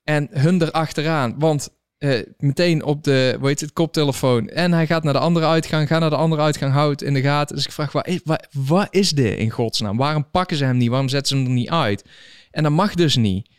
En 0.03 0.27
hun 0.31 0.61
erachteraan, 0.61 1.35
want 1.39 1.69
uh, 1.99 2.19
meteen 2.37 2.83
op 2.83 3.03
de, 3.03 3.35
hoe 3.39 3.47
heet 3.47 3.59
het, 3.59 3.73
koptelefoon. 3.73 4.49
En 4.49 4.73
hij 4.73 4.87
gaat 4.87 5.03
naar 5.03 5.13
de 5.13 5.19
andere 5.19 5.45
uitgang, 5.45 5.87
gaat 5.87 5.99
naar 5.99 6.09
de 6.09 6.15
andere 6.15 6.41
uitgang, 6.41 6.73
houdt 6.73 7.03
in 7.03 7.13
de 7.13 7.21
gaten. 7.21 7.55
Dus 7.55 7.65
ik 7.65 7.71
vraag, 7.71 7.91
wat, 7.91 8.19
wat, 8.23 8.47
wat 8.51 8.87
is 8.89 9.11
dit 9.11 9.37
in 9.37 9.49
godsnaam? 9.49 9.97
Waarom 9.97 10.29
pakken 10.31 10.57
ze 10.57 10.65
hem 10.65 10.77
niet? 10.77 10.89
Waarom 10.89 11.09
zetten 11.09 11.27
ze 11.27 11.43
hem 11.43 11.51
er 11.51 11.59
niet 11.59 11.69
uit? 11.69 12.05
En 12.51 12.63
dat 12.63 12.71
mag 12.71 12.93
dus 12.93 13.15
niet. 13.15 13.49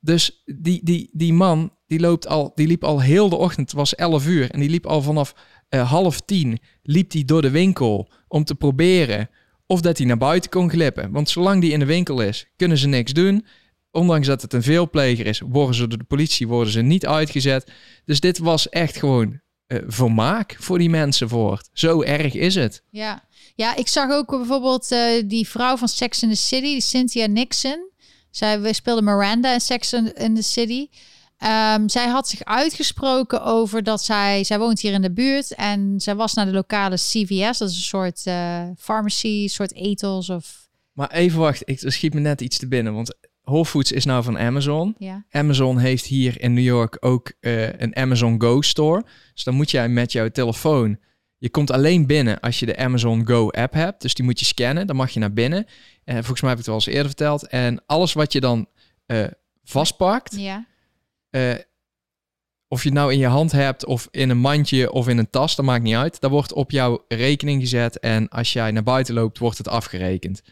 Dus 0.00 0.42
die, 0.44 0.80
die, 0.84 1.10
die 1.12 1.32
man, 1.32 1.72
die, 1.86 2.00
loopt 2.00 2.26
al, 2.26 2.52
die 2.54 2.66
liep 2.66 2.84
al 2.84 3.02
heel 3.02 3.28
de 3.28 3.36
ochtend, 3.36 3.70
het 3.70 3.78
was 3.78 3.94
11 3.94 4.26
uur. 4.26 4.50
En 4.50 4.60
die 4.60 4.70
liep 4.70 4.86
al 4.86 5.02
vanaf 5.02 5.34
uh, 5.70 5.90
half 5.90 6.20
tien, 6.20 6.58
liep 6.82 7.12
hij 7.12 7.24
door 7.24 7.42
de 7.42 7.50
winkel 7.50 8.10
om 8.28 8.44
te 8.44 8.54
proberen 8.54 9.28
of 9.66 9.80
dat 9.80 9.98
hij 9.98 10.06
naar 10.06 10.18
buiten 10.18 10.50
kon 10.50 10.70
glippen. 10.70 11.10
Want 11.10 11.30
zolang 11.30 11.60
die 11.60 11.72
in 11.72 11.78
de 11.78 11.84
winkel 11.84 12.20
is, 12.20 12.46
kunnen 12.56 12.78
ze 12.78 12.88
niks 12.88 13.12
doen. 13.12 13.46
Ondanks 13.90 14.26
dat 14.26 14.42
het 14.42 14.52
een 14.52 14.62
veelpleger 14.62 15.26
is, 15.26 15.40
worden 15.40 15.74
ze 15.74 15.86
door 15.86 15.98
de 15.98 16.04
politie 16.04 16.48
worden 16.48 16.72
ze 16.72 16.80
niet 16.80 17.06
uitgezet. 17.06 17.70
Dus 18.04 18.20
dit 18.20 18.38
was 18.38 18.68
echt 18.68 18.96
gewoon 18.96 19.40
uh, 19.68 19.78
vermaak 19.86 20.56
voor 20.58 20.78
die 20.78 20.90
mensen 20.90 21.28
voort. 21.28 21.68
Zo 21.72 22.02
erg 22.02 22.34
is 22.34 22.54
het. 22.54 22.82
Ja, 22.90 23.24
ja 23.54 23.76
ik 23.76 23.88
zag 23.88 24.10
ook 24.10 24.30
bijvoorbeeld 24.30 24.92
uh, 24.92 25.22
die 25.24 25.48
vrouw 25.48 25.76
van 25.76 25.88
Sex 25.88 26.22
in 26.22 26.28
the 26.30 26.36
City, 26.36 26.80
Cynthia 26.80 27.26
Nixon. 27.26 27.90
Zij 28.30 28.72
speelde 28.72 29.02
Miranda 29.02 29.52
in 29.52 29.60
Sex 29.60 29.92
in 29.92 30.34
the 30.34 30.42
City. 30.42 30.88
Um, 31.42 31.88
zij 31.88 32.08
had 32.08 32.28
zich 32.28 32.44
uitgesproken 32.44 33.42
over 33.44 33.82
dat 33.82 34.02
zij, 34.02 34.44
zij 34.44 34.58
woont 34.58 34.80
hier 34.80 34.92
in 34.92 35.02
de 35.02 35.12
buurt 35.12 35.54
en 35.54 36.00
zij 36.00 36.14
was 36.14 36.34
naar 36.34 36.46
de 36.46 36.52
lokale 36.52 36.96
CVS, 36.96 37.58
dat 37.58 37.68
is 37.68 37.76
een 37.76 37.82
soort 37.82 38.26
uh, 38.26 38.62
pharmacy, 38.78 39.42
een 39.42 39.48
soort 39.48 39.74
etels 39.74 40.30
of. 40.30 40.68
Maar 40.92 41.10
even 41.10 41.38
wacht, 41.38 41.62
ik 41.64 41.82
schiet 41.84 42.14
me 42.14 42.20
net 42.20 42.40
iets 42.40 42.58
te 42.58 42.68
binnen, 42.68 42.94
want 42.94 43.16
Whole 43.42 43.64
Foods 43.64 43.92
is 43.92 44.04
nou 44.04 44.22
van 44.22 44.38
Amazon. 44.38 44.94
Ja. 44.98 45.24
Amazon 45.30 45.78
heeft 45.78 46.04
hier 46.04 46.40
in 46.40 46.54
New 46.54 46.64
York 46.64 46.96
ook 47.00 47.32
uh, 47.40 47.72
een 47.72 47.96
Amazon 47.96 48.40
Go 48.40 48.60
store. 48.60 49.04
Dus 49.34 49.44
dan 49.44 49.54
moet 49.54 49.70
jij 49.70 49.88
met 49.88 50.12
jouw 50.12 50.28
telefoon. 50.28 50.98
Je 51.38 51.50
komt 51.50 51.70
alleen 51.70 52.06
binnen 52.06 52.40
als 52.40 52.58
je 52.58 52.66
de 52.66 52.76
Amazon 52.76 53.26
Go 53.26 53.50
app 53.50 53.72
hebt. 53.72 54.02
Dus 54.02 54.14
die 54.14 54.24
moet 54.24 54.38
je 54.38 54.44
scannen. 54.44 54.86
Dan 54.86 54.96
mag 54.96 55.10
je 55.10 55.20
naar 55.20 55.32
binnen. 55.32 55.66
En 56.04 56.14
volgens 56.14 56.40
mij 56.40 56.50
heb 56.50 56.58
ik 56.58 56.64
het 56.64 56.74
wel 56.74 56.74
eens 56.74 56.86
eerder 56.86 57.06
verteld. 57.06 57.46
En 57.46 57.82
alles 57.86 58.12
wat 58.12 58.32
je 58.32 58.40
dan 58.40 58.66
uh, 59.06 59.26
vastpakt. 59.64 60.36
Ja 60.36 60.66
uh, 61.36 61.54
of 62.68 62.82
je 62.82 62.88
het 62.88 62.98
nou 62.98 63.12
in 63.12 63.18
je 63.18 63.26
hand 63.26 63.52
hebt 63.52 63.84
of 63.84 64.08
in 64.10 64.30
een 64.30 64.38
mandje 64.38 64.92
of 64.92 65.08
in 65.08 65.18
een 65.18 65.30
tas, 65.30 65.56
dat 65.56 65.64
maakt 65.64 65.82
niet 65.82 65.94
uit. 65.94 66.20
Dat 66.20 66.30
wordt 66.30 66.52
op 66.52 66.70
jouw 66.70 67.04
rekening 67.08 67.60
gezet 67.60 67.98
en 67.98 68.28
als 68.28 68.52
jij 68.52 68.70
naar 68.70 68.82
buiten 68.82 69.14
loopt, 69.14 69.38
wordt 69.38 69.58
het 69.58 69.68
afgerekend. 69.68 70.42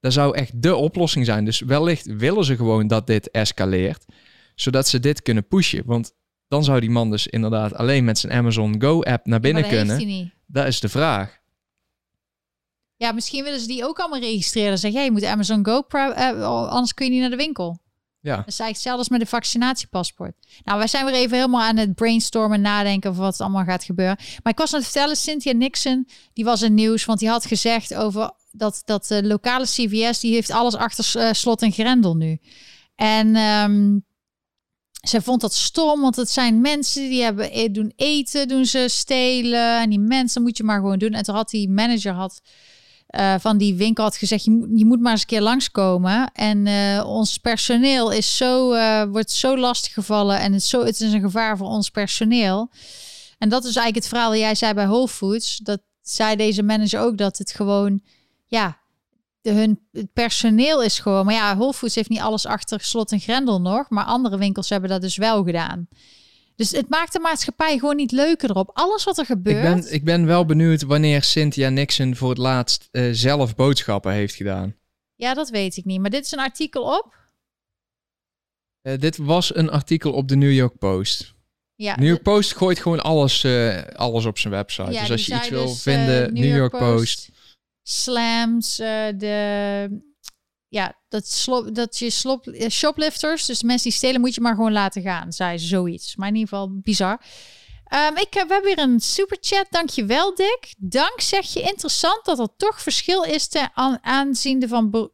Dat 0.00 0.12
zou 0.12 0.36
echt 0.36 0.62
de 0.62 0.76
oplossing 0.76 1.24
zijn. 1.24 1.44
Dus 1.44 1.60
wellicht 1.60 2.06
willen 2.06 2.44
ze 2.44 2.56
gewoon 2.56 2.86
dat 2.86 3.06
dit 3.06 3.30
escaleert, 3.30 4.04
zodat 4.54 4.88
ze 4.88 5.00
dit 5.00 5.22
kunnen 5.22 5.46
pushen. 5.46 5.82
Want 5.86 6.12
dan 6.48 6.64
zou 6.64 6.80
die 6.80 6.90
man 6.90 7.10
dus 7.10 7.26
inderdaad 7.26 7.74
alleen 7.74 8.04
met 8.04 8.18
zijn 8.18 8.32
Amazon 8.32 8.80
Go-app 8.82 9.26
naar 9.26 9.40
binnen 9.40 9.68
kunnen. 9.68 10.32
Dat 10.46 10.66
is 10.66 10.80
de 10.80 10.88
vraag. 10.88 11.38
Ja, 12.96 13.12
misschien 13.12 13.44
willen 13.44 13.60
ze 13.60 13.66
die 13.66 13.84
ook 13.84 13.98
allemaal 13.98 14.20
registreren. 14.20 14.78
Zeg 14.78 14.92
jij, 14.92 15.04
je 15.04 15.10
moet 15.10 15.24
Amazon 15.24 15.66
Go, 15.66 15.86
uh, 15.90 16.42
anders 16.68 16.94
kun 16.94 17.06
je 17.06 17.12
niet 17.12 17.20
naar 17.20 17.30
de 17.30 17.36
winkel. 17.36 17.78
Ja. 18.26 18.36
Dat 18.36 18.46
is 18.46 18.58
eigenlijk 18.58 18.76
hetzelfde 18.76 19.06
met 19.10 19.20
de 19.20 19.26
vaccinatiepaspoort. 19.26 20.34
Nou, 20.64 20.78
wij 20.78 20.86
zijn 20.86 21.04
weer 21.04 21.14
even 21.14 21.36
helemaal 21.36 21.62
aan 21.62 21.76
het 21.76 21.94
brainstormen, 21.94 22.60
nadenken 22.60 23.10
over 23.10 23.22
wat 23.22 23.40
allemaal 23.40 23.64
gaat 23.64 23.84
gebeuren. 23.84 24.16
Maar 24.42 24.52
ik 24.52 24.58
was 24.58 24.72
aan 24.72 24.78
het 24.80 24.88
vertellen, 24.88 25.16
Cynthia 25.16 25.52
Nixon, 25.52 26.08
die 26.32 26.44
was 26.44 26.62
in 26.62 26.74
nieuws, 26.74 27.04
want 27.04 27.18
die 27.18 27.28
had 27.28 27.46
gezegd 27.46 27.94
over 27.94 28.30
dat, 28.50 28.82
dat 28.84 29.06
de 29.06 29.26
lokale 29.26 29.64
CVS, 29.64 30.20
die 30.20 30.34
heeft 30.34 30.50
alles 30.50 30.74
achter 30.74 31.22
uh, 31.22 31.32
slot 31.32 31.62
en 31.62 31.72
grendel 31.72 32.16
nu. 32.16 32.38
En 32.94 33.36
um, 33.36 34.04
zij 35.00 35.20
vond 35.20 35.40
dat 35.40 35.54
stom, 35.54 36.00
want 36.00 36.16
het 36.16 36.30
zijn 36.30 36.60
mensen 36.60 37.08
die 37.08 37.22
hebben 37.22 37.48
e-, 37.58 37.70
doen 37.70 37.92
eten, 37.96 38.48
doen 38.48 38.64
ze 38.64 38.84
stelen. 38.88 39.80
En 39.80 39.90
die 39.90 39.98
mensen 39.98 40.42
moet 40.42 40.56
je 40.56 40.64
maar 40.64 40.80
gewoon 40.80 40.98
doen. 40.98 41.12
En 41.12 41.22
toen 41.22 41.34
had 41.34 41.50
die 41.50 41.70
manager 41.70 42.12
had 42.12 42.40
uh, 43.18 43.34
van 43.38 43.58
die 43.58 43.74
winkel 43.74 44.04
had 44.04 44.16
gezegd: 44.16 44.44
je 44.44 44.50
moet, 44.50 44.68
je 44.74 44.86
moet 44.86 45.00
maar 45.00 45.12
eens 45.12 45.20
een 45.20 45.26
keer 45.26 45.40
langskomen. 45.40 46.30
En 46.32 46.66
uh, 46.66 47.04
ons 47.06 47.38
personeel 47.38 48.12
is 48.12 48.36
zo, 48.36 48.74
uh, 48.74 49.02
wordt 49.04 49.30
zo 49.30 49.56
lastig 49.56 49.92
gevallen 49.92 50.40
en 50.40 50.52
het, 50.52 50.62
zo, 50.62 50.84
het 50.84 51.00
is 51.00 51.12
een 51.12 51.20
gevaar 51.20 51.56
voor 51.56 51.68
ons 51.68 51.90
personeel. 51.90 52.70
En 53.38 53.48
dat 53.48 53.64
is 53.64 53.76
eigenlijk 53.76 53.96
het 53.96 54.08
verhaal 54.08 54.30
dat 54.30 54.38
jij 54.38 54.54
zei 54.54 54.74
bij 54.74 54.86
Whole 54.86 55.08
Foods. 55.08 55.56
Dat 55.56 55.80
zei 56.02 56.36
deze 56.36 56.62
manager 56.62 57.00
ook 57.00 57.18
dat 57.18 57.38
het 57.38 57.52
gewoon, 57.52 58.00
ja, 58.46 58.78
hun 59.42 59.80
het 59.92 60.12
personeel 60.12 60.82
is 60.82 60.98
gewoon. 60.98 61.24
Maar 61.24 61.34
ja, 61.34 61.56
Whole 61.56 61.72
Foods 61.72 61.94
heeft 61.94 62.08
niet 62.08 62.20
alles 62.20 62.46
achter 62.46 62.80
slot 62.80 63.12
en 63.12 63.20
grendel 63.20 63.60
nog, 63.60 63.90
maar 63.90 64.04
andere 64.04 64.38
winkels 64.38 64.68
hebben 64.68 64.90
dat 64.90 65.00
dus 65.00 65.16
wel 65.16 65.44
gedaan. 65.44 65.88
Dus 66.56 66.70
het 66.70 66.88
maakt 66.88 67.12
de 67.12 67.18
maatschappij 67.18 67.78
gewoon 67.78 67.96
niet 67.96 68.12
leuker 68.12 68.50
erop. 68.50 68.70
Alles 68.72 69.04
wat 69.04 69.18
er 69.18 69.24
gebeurt. 69.24 69.76
Ik 69.76 69.82
ben, 69.82 69.94
ik 69.94 70.04
ben 70.04 70.26
wel 70.26 70.44
benieuwd 70.44 70.82
wanneer 70.82 71.22
Cynthia 71.22 71.68
Nixon 71.68 72.16
voor 72.16 72.28
het 72.28 72.38
laatst 72.38 72.88
uh, 72.92 73.08
zelf 73.12 73.54
boodschappen 73.54 74.12
heeft 74.12 74.34
gedaan. 74.34 74.76
Ja, 75.14 75.34
dat 75.34 75.50
weet 75.50 75.76
ik 75.76 75.84
niet. 75.84 76.00
Maar 76.00 76.10
dit 76.10 76.24
is 76.24 76.32
een 76.32 76.38
artikel 76.38 76.82
op. 76.82 77.14
Uh, 78.82 78.98
dit 78.98 79.16
was 79.16 79.54
een 79.54 79.70
artikel 79.70 80.12
op 80.12 80.28
de 80.28 80.36
New 80.36 80.52
York 80.52 80.78
Post. 80.78 81.34
Ja, 81.74 81.96
New 81.96 82.08
York 82.08 82.22
Post 82.22 82.56
gooit 82.56 82.78
gewoon 82.78 83.00
alles, 83.00 83.44
uh, 83.44 83.82
alles 83.82 84.24
op 84.24 84.38
zijn 84.38 84.52
website. 84.52 84.92
Ja, 84.92 85.00
dus 85.00 85.10
als 85.10 85.26
je 85.26 85.34
iets 85.34 85.48
wil 85.48 85.66
dus, 85.66 85.82
vinden, 85.82 86.32
New, 86.32 86.42
New, 86.42 86.56
York, 86.56 86.72
York 86.72 86.84
Post. 86.84 87.26
Post. 87.26 87.30
Slams, 87.82 88.76
de 88.76 89.88
ja, 90.68 90.94
dat, 91.08 91.46
dat 91.72 91.98
je 91.98 92.10
slop, 92.10 92.46
eh, 92.46 92.68
shoplifters, 92.68 93.46
dus 93.46 93.62
mensen 93.62 93.88
die 93.88 93.98
stelen, 93.98 94.20
moet 94.20 94.34
je 94.34 94.40
maar 94.40 94.54
gewoon 94.54 94.72
laten 94.72 95.02
gaan, 95.02 95.32
zei 95.32 95.58
ze 95.58 95.66
zoiets. 95.66 96.16
Maar 96.16 96.28
in 96.28 96.34
ieder 96.34 96.48
geval 96.48 96.78
bizar. 96.82 97.20
Um, 97.94 98.16
ik, 98.16 98.28
we 98.30 98.38
hebben 98.38 98.62
weer 98.62 98.78
een 98.78 99.00
superchat. 99.00 99.66
Dankjewel, 99.70 100.34
Dick. 100.34 100.74
Dank 100.78 101.20
zeg 101.20 101.52
je 101.52 101.60
interessant 101.60 102.24
dat 102.24 102.38
er 102.38 102.48
toch 102.56 102.82
verschil 102.82 103.22
is 103.22 103.48
ten 103.48 103.70
aanzien 104.02 104.68
van, 104.68 105.10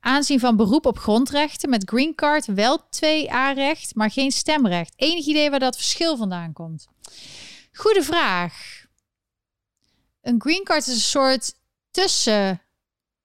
aanzien 0.00 0.40
van 0.40 0.56
beroep 0.56 0.86
op 0.86 0.98
grondrechten. 0.98 1.70
Met 1.70 1.88
green 1.88 2.14
card 2.14 2.46
wel 2.46 2.80
2A-recht, 2.80 3.94
maar 3.94 4.10
geen 4.10 4.30
stemrecht. 4.30 4.92
Enig 4.96 5.26
idee 5.26 5.50
waar 5.50 5.58
dat 5.58 5.76
verschil 5.76 6.16
vandaan 6.16 6.52
komt? 6.52 6.86
Goede 7.72 8.02
vraag. 8.02 8.84
Een 10.20 10.40
green 10.40 10.64
card 10.64 10.86
is 10.86 10.94
een 10.94 11.00
soort 11.00 11.54
tussen 11.90 12.62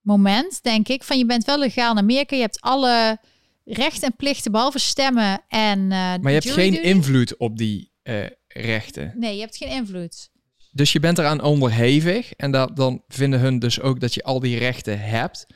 moment, 0.04 0.64
denk 0.64 0.88
ik, 0.88 1.04
van 1.04 1.18
je 1.18 1.26
bent 1.26 1.46
wel 1.46 1.60
legaal 1.60 1.92
in 1.92 1.98
Amerika. 1.98 2.36
Je 2.36 2.42
hebt 2.42 2.62
alle 2.62 3.18
rechten 3.66 4.08
en 4.08 4.16
plichten, 4.16 4.52
behalve 4.52 4.80
stemmen 4.80 5.42
en 5.48 5.80
uh, 5.80 5.90
Maar 5.90 6.22
je 6.22 6.30
hebt 6.30 6.52
geen 6.52 6.84
invloed 6.84 7.38
op 7.38 7.58
die 7.58 7.92
uh, 8.04 8.26
rechten. 8.48 9.14
Nee, 9.16 9.36
je 9.36 9.42
hebt 9.42 9.58
geen 9.58 9.70
invloed. 9.70 10.30
Dus 10.72 10.92
je 10.92 11.00
bent 11.00 11.18
eraan 11.18 11.42
onderhevig 11.42 12.34
en 12.34 12.52
dat, 12.52 12.76
dan 12.76 13.04
vinden 13.08 13.40
hun 13.40 13.60
dus 13.60 13.82
ook 13.82 14.00
dat 14.00 14.14
je 14.14 14.24
al 14.24 14.40
die 14.40 14.58
rechten 14.58 15.00
hebt. 15.00 15.48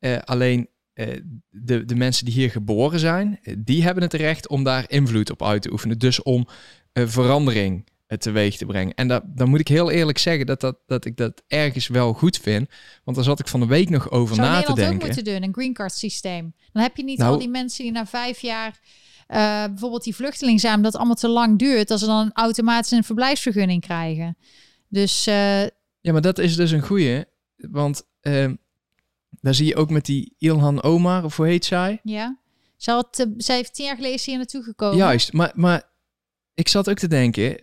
Uh, 0.00 0.18
alleen 0.18 0.68
de, 1.50 1.84
de 1.84 1.94
mensen 1.94 2.24
die 2.24 2.34
hier 2.34 2.50
geboren 2.50 2.98
zijn, 2.98 3.40
die 3.58 3.82
hebben 3.82 4.02
het 4.02 4.12
recht 4.12 4.48
om 4.48 4.64
daar 4.64 4.84
invloed 4.86 5.30
op 5.30 5.42
uit 5.42 5.62
te 5.62 5.72
oefenen. 5.72 5.98
Dus 5.98 6.22
om 6.22 6.48
verandering 6.92 7.89
teweeg 8.18 8.56
te 8.56 8.66
brengen. 8.66 8.94
En 8.94 9.08
dat, 9.08 9.22
dan 9.26 9.48
moet 9.48 9.60
ik 9.60 9.68
heel 9.68 9.90
eerlijk 9.90 10.18
zeggen 10.18 10.46
dat, 10.46 10.60
dat, 10.60 10.78
dat 10.86 11.04
ik 11.04 11.16
dat 11.16 11.42
ergens 11.46 11.88
wel 11.88 12.12
goed 12.12 12.36
vind. 12.36 12.68
Want 13.04 13.16
daar 13.16 13.26
zat 13.26 13.40
ik 13.40 13.48
van 13.48 13.60
de 13.60 13.66
week 13.66 13.90
nog 13.90 14.10
over 14.10 14.34
Zou 14.34 14.46
na 14.46 14.52
Nederland 14.52 14.78
te 14.78 14.84
denken. 14.84 15.08
ook 15.08 15.14
moeten 15.14 15.32
doen, 15.32 15.42
een 15.42 15.54
green 15.54 15.72
card 15.72 15.92
systeem. 15.92 16.54
Dan 16.72 16.82
heb 16.82 16.96
je 16.96 17.04
niet 17.04 17.18
nou, 17.18 17.32
al 17.32 17.38
die 17.38 17.48
mensen 17.48 17.84
die 17.84 17.92
na 17.92 18.06
vijf 18.06 18.40
jaar... 18.40 18.80
Uh, 19.28 19.64
bijvoorbeeld 19.64 20.04
die 20.04 20.14
vluchteling 20.14 20.60
zijn, 20.60 20.82
dat 20.82 20.96
allemaal 20.96 21.14
te 21.14 21.28
lang 21.28 21.58
duurt... 21.58 21.90
als 21.90 22.00
ze 22.00 22.06
dan 22.06 22.30
automatisch 22.32 22.90
een 22.90 23.04
verblijfsvergunning 23.04 23.80
krijgen. 23.80 24.36
Dus... 24.88 25.26
Uh, 25.26 25.62
ja, 26.00 26.12
maar 26.12 26.20
dat 26.20 26.38
is 26.38 26.56
dus 26.56 26.70
een 26.70 26.82
goeie. 26.82 27.24
Want 27.56 28.02
uh, 28.22 28.52
daar 29.30 29.54
zie 29.54 29.66
je 29.66 29.76
ook 29.76 29.90
met 29.90 30.04
die 30.04 30.34
Ilhan 30.38 30.82
Omar, 30.82 31.24
of 31.24 31.36
hoe 31.36 31.46
heet 31.46 31.64
zij? 31.64 32.00
Ja. 32.02 32.38
Ze, 32.76 32.90
had, 32.90 33.18
eh, 33.18 33.26
zij 33.36 33.56
heeft 33.56 33.74
tien 33.74 33.84
jaar 33.84 33.96
geleden 33.96 34.20
hier 34.24 34.36
naartoe 34.36 34.62
gekomen. 34.62 34.96
Juist, 34.96 35.32
maar, 35.32 35.52
maar 35.54 35.89
ik 36.60 36.68
zat 36.68 36.90
ook 36.90 36.98
te 36.98 37.08
denken, 37.08 37.56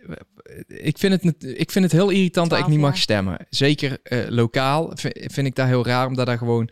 ik 0.66 0.98
vind 0.98 1.22
het, 1.22 1.44
ik 1.44 1.70
vind 1.70 1.84
het 1.84 1.92
heel 1.92 2.10
irritant 2.10 2.50
dat 2.50 2.58
ik 2.58 2.64
12 2.64 2.68
niet 2.68 2.86
mag 2.88 2.96
stemmen. 2.96 3.46
Zeker 3.50 3.98
eh, 4.02 4.28
lokaal 4.28 4.92
vind 5.10 5.46
ik 5.46 5.54
daar 5.54 5.66
heel 5.66 5.86
raar, 5.86 6.06
omdat 6.06 6.26
daar 6.26 6.38
gewoon 6.38 6.70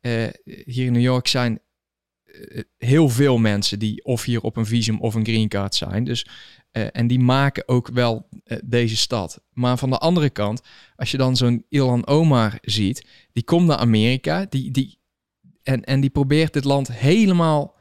eh, 0.00 0.26
hier 0.44 0.86
in 0.86 0.92
New 0.92 1.02
York 1.02 1.26
zijn 1.26 1.60
eh, 2.24 2.62
heel 2.78 3.08
veel 3.08 3.38
mensen 3.38 3.78
die 3.78 4.04
of 4.04 4.24
hier 4.24 4.40
op 4.40 4.56
een 4.56 4.66
visum 4.66 5.00
of 5.00 5.14
een 5.14 5.24
green 5.24 5.48
card 5.48 5.74
zijn. 5.74 6.04
Dus, 6.04 6.26
en 6.92 7.06
die 7.06 7.18
maken 7.18 7.68
ook 7.68 7.88
wel 7.88 8.28
deze 8.64 8.96
stad. 8.96 9.42
Maar 9.52 9.78
van 9.78 9.90
de 9.90 9.98
andere 9.98 10.30
kant, 10.30 10.62
als 10.96 11.10
je 11.10 11.16
dan 11.16 11.36
zo'n 11.36 11.64
Ilhan 11.68 12.06
Omar 12.06 12.58
ziet, 12.62 13.06
die 13.32 13.44
komt 13.44 13.66
naar 13.66 13.76
Amerika, 13.76 14.46
die, 14.48 14.70
die, 14.70 15.00
en, 15.62 15.84
en 15.84 16.00
die 16.00 16.10
probeert 16.10 16.52
dit 16.52 16.64
land 16.64 16.92
helemaal 16.92 17.77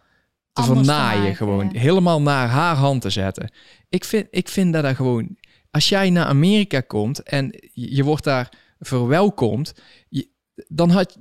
te 0.57 0.63
vernaaien, 0.63 1.35
gewoon 1.35 1.75
helemaal 1.75 2.21
naar 2.21 2.47
haar 2.47 2.75
hand 2.75 3.01
te 3.01 3.09
zetten. 3.09 3.51
Ik 3.89 4.03
vind, 4.03 4.27
ik 4.29 4.47
vind 4.47 4.73
dat 4.73 4.83
daar 4.83 4.95
gewoon, 4.95 5.37
als 5.71 5.89
jij 5.89 6.09
naar 6.09 6.25
Amerika 6.25 6.81
komt 6.81 7.23
en 7.23 7.55
je, 7.73 8.03
wordt 8.03 8.23
daar 8.23 8.51
verwelkomd, 8.79 9.73
je, 10.09 10.27
dan, 10.67 10.89
had, 10.89 11.17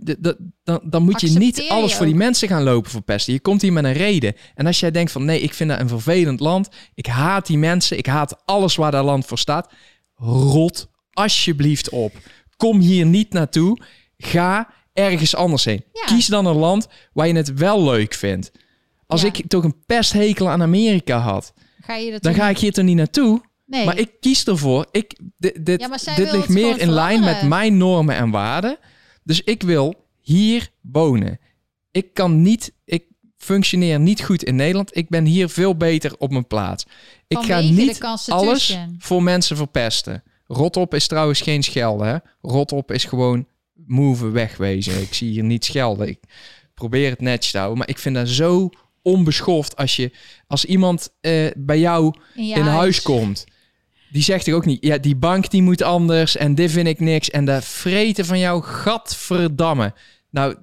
dan, 0.63 0.81
dan 0.83 1.03
moet 1.03 1.21
je 1.21 1.31
niet 1.31 1.57
je 1.57 1.69
alles 1.69 1.95
voor 1.95 2.07
die 2.07 2.15
mensen 2.15 2.49
gaan 2.49 2.63
lopen 2.63 2.91
verpesten. 2.91 3.33
Je 3.33 3.41
komt 3.41 3.63
hier 3.63 3.73
met 3.73 3.85
een 3.85 3.93
reden. 3.93 4.35
En 4.55 4.67
als 4.67 4.81
jij 4.81 4.91
denkt 4.91 5.13
van 5.13 5.25
nee, 5.25 5.41
ik 5.41 5.55
vind 5.55 5.71
dat 5.71 5.81
een 5.81 5.89
vervelend 5.89 6.41
land, 6.41 6.69
ik 6.95 7.07
haat 7.07 7.47
die 7.47 7.59
mensen, 7.59 7.99
ik 7.99 8.07
haat 8.07 8.43
alles 8.45 8.77
waar 8.77 8.91
dat 8.91 9.05
land 9.05 9.27
voor 9.27 9.39
staat, 9.39 9.73
rot 10.17 10.89
alsjeblieft 11.13 11.89
op. 11.89 12.13
Kom 12.57 12.81
hier 12.81 13.07
niet 13.07 13.33
naartoe. 13.33 13.79
Ga 14.19 14.69
ergens 14.93 15.35
anders 15.35 15.65
heen. 15.65 15.85
Ja. 15.93 16.05
Kies 16.05 16.27
dan 16.27 16.47
een 16.47 16.57
land 16.57 16.89
waar 17.13 17.27
je 17.27 17.35
het 17.35 17.55
wel 17.55 17.85
leuk 17.85 18.15
vindt. 18.15 18.51
Als 19.07 19.20
Ja. 19.23 19.27
ik 19.27 19.43
toch 19.49 19.65
een 19.65 19.85
pesthekel 19.87 20.49
aan 20.51 20.62
Amerika 20.62 21.19
had, 21.19 21.53
Ga 21.81 21.95
je 21.95 22.11
dat 22.11 22.23
dan 22.23 22.35
ga 22.35 22.49
ik 22.49 22.59
hier 22.59 22.73
toch 22.73 22.85
niet 22.85 22.97
naartoe. 22.97 23.41
Nee. 23.66 23.85
Maar 23.85 23.99
ik 23.99 24.11
kies 24.20 24.45
ervoor. 24.45 24.87
Ik, 24.91 25.19
dit 25.39 25.66
dit, 25.66 25.81
Ja, 25.81 26.15
dit 26.15 26.33
ligt 26.33 26.49
meer 26.49 26.78
in 26.78 26.91
lijn 26.91 27.20
met 27.20 27.43
mijn 27.43 27.77
normen 27.77 28.16
en 28.16 28.31
waarden. 28.31 28.78
Dus 29.24 29.41
ik 29.43 29.62
wil 29.62 29.95
hier 30.20 30.70
wonen. 30.81 31.39
Ik 31.91 32.15
kan 32.15 32.43
niet, 32.43 32.73
ik 32.85 33.05
functioneer 33.37 34.01
niet 34.01 34.23
goed 34.23 34.43
in 34.43 34.57
Nederland. 34.57 34.97
Ik 34.97 35.09
ben 35.09 35.24
hier 35.24 35.49
veel 35.49 35.77
beter 35.77 36.15
op 36.19 36.31
mijn 36.31 36.47
plaats. 36.47 36.85
Ik 37.28 37.37
ga 37.39 37.43
Vanwege 37.45 37.73
niet 37.73 38.01
alles 38.28 38.78
voor 38.99 39.23
mensen 39.23 39.57
verpesten. 39.57 40.23
Rotop 40.47 40.95
is 40.95 41.07
trouwens 41.07 41.41
geen 41.41 41.62
schelden. 41.62 42.07
Hè? 42.07 42.16
Rotop 42.41 42.93
is 42.93 43.05
gewoon 43.05 43.47
move 43.74 44.31
wegwezen. 44.31 45.01
Ik 45.01 45.15
zie 45.15 45.31
hier 45.31 45.45
niet 45.45 45.65
schelden. 45.65 46.09
Ik 46.09 46.20
probeer 46.74 47.11
het 47.11 47.20
netjes 47.20 47.53
te 47.53 47.59
houden. 47.59 47.78
Maar 47.78 47.89
ik 47.89 47.99
vind 47.99 48.15
dat 48.15 48.28
zo 48.28 48.70
onbeschoft 49.07 49.77
als 49.77 49.97
je 49.97 50.11
als 50.47 50.65
iemand 50.65 51.09
eh, 51.20 51.51
bij 51.57 51.78
jou 51.78 52.15
in, 52.35 52.61
huis 52.61 53.03
komt. 53.03 53.45
Die 54.11 54.23
zegt 54.23 54.47
er 54.47 54.55
ook 54.55 54.65
niet, 54.65 54.85
ja, 54.85 54.99
die 54.99 55.16
bank 55.16 55.51
die 55.51 55.62
moet 55.62 55.83
anders 55.83 56.37
en 56.37 56.55
dit 56.55 56.70
vind 56.70 56.87
ik 56.87 57.01
niks. 57.01 57.31
En 57.31 57.45
dat 57.45 57.65
vreten 57.65 58.24
van 58.24 58.39
jou, 58.39 58.62
gadverdamme. 58.62 59.95
Nou, 60.31 60.57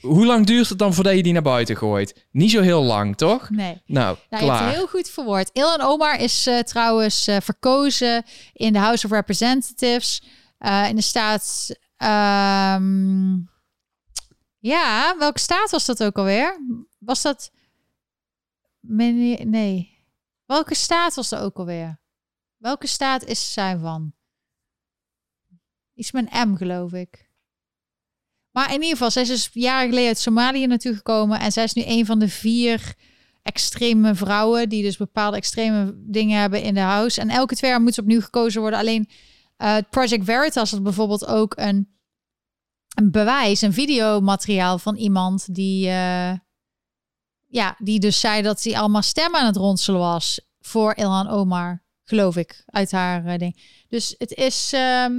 hoe 0.00 0.26
lang 0.26 0.46
duurt 0.46 0.68
het 0.68 0.78
dan 0.78 0.94
voordat 0.94 1.14
je 1.14 1.22
die 1.22 1.32
naar 1.32 1.42
buiten 1.42 1.76
gooit? 1.76 2.26
Niet 2.30 2.50
zo 2.50 2.60
heel 2.62 2.82
lang, 2.82 3.16
toch? 3.16 3.50
Nee. 3.50 3.66
Nou, 3.66 3.80
Nou, 3.86 4.16
je 4.28 4.36
hebt 4.36 4.58
klaar. 4.58 4.72
heel 4.72 4.86
goed 4.86 5.10
verwoord. 5.10 5.50
Ilhan 5.52 5.80
Omar 5.80 6.20
is 6.20 6.46
eh, 6.46 6.58
trouwens 6.58 7.26
eh, 7.26 7.36
verkozen 7.42 8.24
in 8.52 8.72
de 8.72 8.78
House 8.78 9.06
of 9.06 9.12
Representatives 9.12 10.22
in 10.88 10.96
de 10.96 11.02
staat. 11.02 11.70
ehm, 11.96 13.34
ja, 14.58 15.14
welke 15.18 15.38
staat 15.40 15.70
was 15.70 15.84
dat 15.86 16.02
ook 16.02 16.18
alweer? 16.18 16.58
Was 16.98 17.22
dat. 17.22 17.50
Minne- 18.86 19.44
Nee. 19.44 19.92
Welke 20.46 20.74
staat 20.74 21.14
was 21.14 21.28
dat 21.28 21.40
ook 21.40 21.58
alweer? 21.58 22.00
Welke 22.56 22.86
staat 22.86 23.24
is 23.24 23.52
zij 23.52 23.78
van? 23.78 24.12
Iets 25.94 26.12
met 26.12 26.32
M, 26.32 26.54
geloof 26.54 26.92
ik. 26.92 27.30
Maar 28.50 28.66
in 28.68 28.74
ieder 28.74 28.90
geval, 28.90 29.10
zij 29.10 29.22
is 29.22 29.28
dus 29.28 29.50
jaren 29.52 29.88
geleden 29.88 30.08
uit 30.08 30.18
Somalië 30.18 30.66
naartoe 30.66 30.94
gekomen. 30.94 31.40
En 31.40 31.52
zij 31.52 31.64
is 31.64 31.72
nu 31.72 31.82
een 31.86 32.06
van 32.06 32.18
de 32.18 32.28
vier 32.28 32.94
extreme 33.42 34.14
vrouwen 34.14 34.68
die 34.68 34.82
dus 34.82 34.96
bepaalde 34.96 35.36
extreme 35.36 35.94
dingen 35.96 36.40
hebben 36.40 36.62
in 36.62 36.74
de 36.74 36.80
house. 36.80 37.20
En 37.20 37.28
elke 37.28 37.54
twee 37.54 37.70
jaar 37.70 37.80
moet 37.80 37.94
ze 37.94 38.00
opnieuw 38.00 38.20
gekozen 38.20 38.60
worden. 38.60 38.78
Alleen 38.78 39.08
eh, 39.56 39.76
Project 39.90 40.24
Veritas 40.24 40.70
had 40.70 40.82
bijvoorbeeld 40.82 41.26
ook 41.26 41.56
een, 41.56 41.88
een 42.94 43.10
bewijs, 43.10 43.60
een 43.60 43.72
videomateriaal 43.72 44.78
van 44.78 44.96
iemand 44.96 45.54
die, 45.54 45.88
eh, 45.88 46.32
ja, 47.54 47.76
die 47.78 48.00
dus 48.00 48.20
zei 48.20 48.42
dat 48.42 48.62
hij 48.62 48.76
allemaal 48.78 49.02
stemmen 49.02 49.40
aan 49.40 49.46
het 49.46 49.56
ronselen 49.56 50.00
was 50.00 50.40
voor 50.60 50.94
Ilhan 50.96 51.28
Omar, 51.28 51.82
geloof 52.04 52.36
ik, 52.36 52.62
uit 52.66 52.90
haar 52.92 53.24
eh, 53.26 53.38
ding. 53.38 53.62
Dus 53.88 54.14
het 54.18 54.32
is, 54.32 54.70
ehm, 54.72 55.14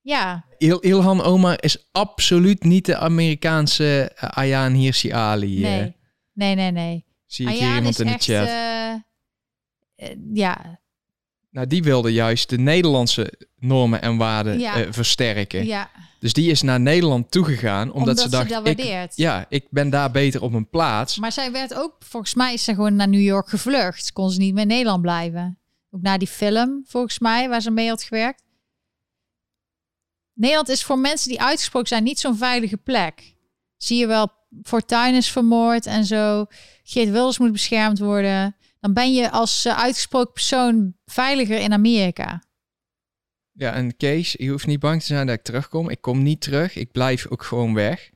ja, 0.00 0.44
Il- 0.58 0.78
Ilhan 0.80 1.22
Omar 1.22 1.62
is 1.62 1.88
absoluut 1.92 2.62
niet 2.62 2.86
de 2.86 2.96
Amerikaanse 2.96 4.12
uh, 4.14 4.22
Ayaan 4.30 4.72
Hirsi 4.72 5.10
Ali. 5.12 5.64
eh, 5.64 5.70
nee, 5.70 5.94
nee, 6.32 6.54
nee, 6.54 6.70
nee. 6.70 7.04
zie 7.26 7.48
ik 7.50 7.58
hier 7.58 7.74
iemand 7.76 7.98
in 7.98 8.06
de 8.06 8.12
echt, 8.12 8.24
chat. 8.24 8.46
eh, 8.46 8.90
eh, 8.90 10.16
ja, 10.32 10.79
Nou, 11.50 11.66
die 11.66 11.82
wilde 11.82 12.12
juist 12.12 12.48
de 12.48 12.58
Nederlandse 12.58 13.32
normen 13.56 14.02
en 14.02 14.16
waarden 14.16 14.58
Ja. 14.58 14.74
eh, 14.84 14.86
versterken. 14.92 15.66
ja, 15.66 15.90
Dus 16.18 16.32
die 16.32 16.50
is 16.50 16.62
naar 16.62 16.80
Nederland 16.80 17.30
toegegaan 17.30 17.86
omdat, 17.92 17.98
omdat, 18.00 18.16
ze 18.18 18.22
ze 18.24 18.28
dacht, 18.30 18.48
dat 18.48 18.66
ik, 18.66 18.76
waardeert. 18.76 19.16
ja, 19.16 19.46
ik 19.48 19.66
ben 19.70 19.90
daar 19.90 20.10
beter 20.10 20.42
op 20.42 20.50
mijn 20.50 20.68
plaats. 20.68 21.18
Maar 21.18 21.32
zij 21.32 21.52
werd 21.52 21.74
ook, 21.74 21.96
volgens 21.98 22.34
mij 22.34 22.52
is 22.52 22.64
ze 22.64 22.74
gewoon 22.74 22.96
naar 22.96 23.08
New 23.08 23.20
York 23.22 23.48
gevlucht. 23.48 24.12
Kon 24.12 24.30
ze 24.30 24.38
niet 24.38 24.52
meer 24.54 24.62
in 24.62 24.68
Nederland 24.68 25.02
blijven. 25.02 25.58
Ook 25.90 26.02
na 26.02 26.18
die 26.18 26.28
film, 26.28 26.84
volgens 26.86 27.18
mij, 27.18 27.48
waar 27.48 27.60
ze 27.62 27.70
mee 27.70 27.88
had 27.88 28.02
gewerkt. 28.02 28.42
Nederland 30.34 30.68
is 30.68 30.84
voor 30.84 30.98
mensen 30.98 31.28
die 31.28 31.40
uitgesproken 31.40 31.88
zijn 31.88 32.02
niet 32.02 32.20
zo'n 32.20 32.36
veilige 32.36 32.76
plek. 32.76 33.34
Zie 33.76 33.98
je 33.98 34.06
wel, 34.06 34.28
Fortuyn 34.62 35.14
is 35.14 35.30
vermoord 35.30 35.86
en 35.86 36.04
zo. 36.04 36.46
Geert 36.82 37.10
Wilders 37.10 37.38
moet 37.38 37.52
beschermd 37.52 37.98
worden. 37.98 38.56
Dan 38.80 38.92
ben 38.92 39.14
je 39.14 39.30
als 39.30 39.64
eh, 39.64 39.78
uitgesproken 39.78 40.32
persoon 40.32 40.94
veiliger 41.04 41.60
in 41.60 41.72
Amerika. 41.72 42.42
Ja, 43.52 43.72
en 43.72 43.96
Kees, 43.96 44.32
je 44.38 44.50
hoeft 44.50 44.66
niet 44.66 44.80
bang 44.80 45.00
te 45.00 45.06
zijn 45.06 45.26
dat 45.26 45.36
ik 45.36 45.42
terugkom. 45.42 45.88
Ik 45.90 46.00
kom 46.00 46.22
niet 46.22 46.40
terug. 46.40 46.76
Ik 46.76 46.92
blijf 46.92 47.26
ook 47.26 47.42
gewoon 47.42 47.74
weg. 47.74 48.10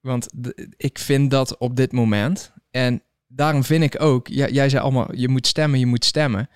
Want 0.00 0.28
ik 0.76 0.98
vind 0.98 1.30
dat 1.30 1.58
op 1.58 1.76
dit 1.76 1.92
moment. 1.92 2.52
En 2.70 3.02
daarom 3.26 3.64
vind 3.64 3.82
ik 3.84 4.00
ook, 4.02 4.28
ja, 4.28 4.48
jij 4.48 4.68
zei 4.68 4.82
allemaal, 4.82 5.14
je 5.14 5.28
moet 5.28 5.46
stemmen, 5.46 5.78
je 5.78 5.86
moet 5.86 6.04
stemmen. 6.04 6.48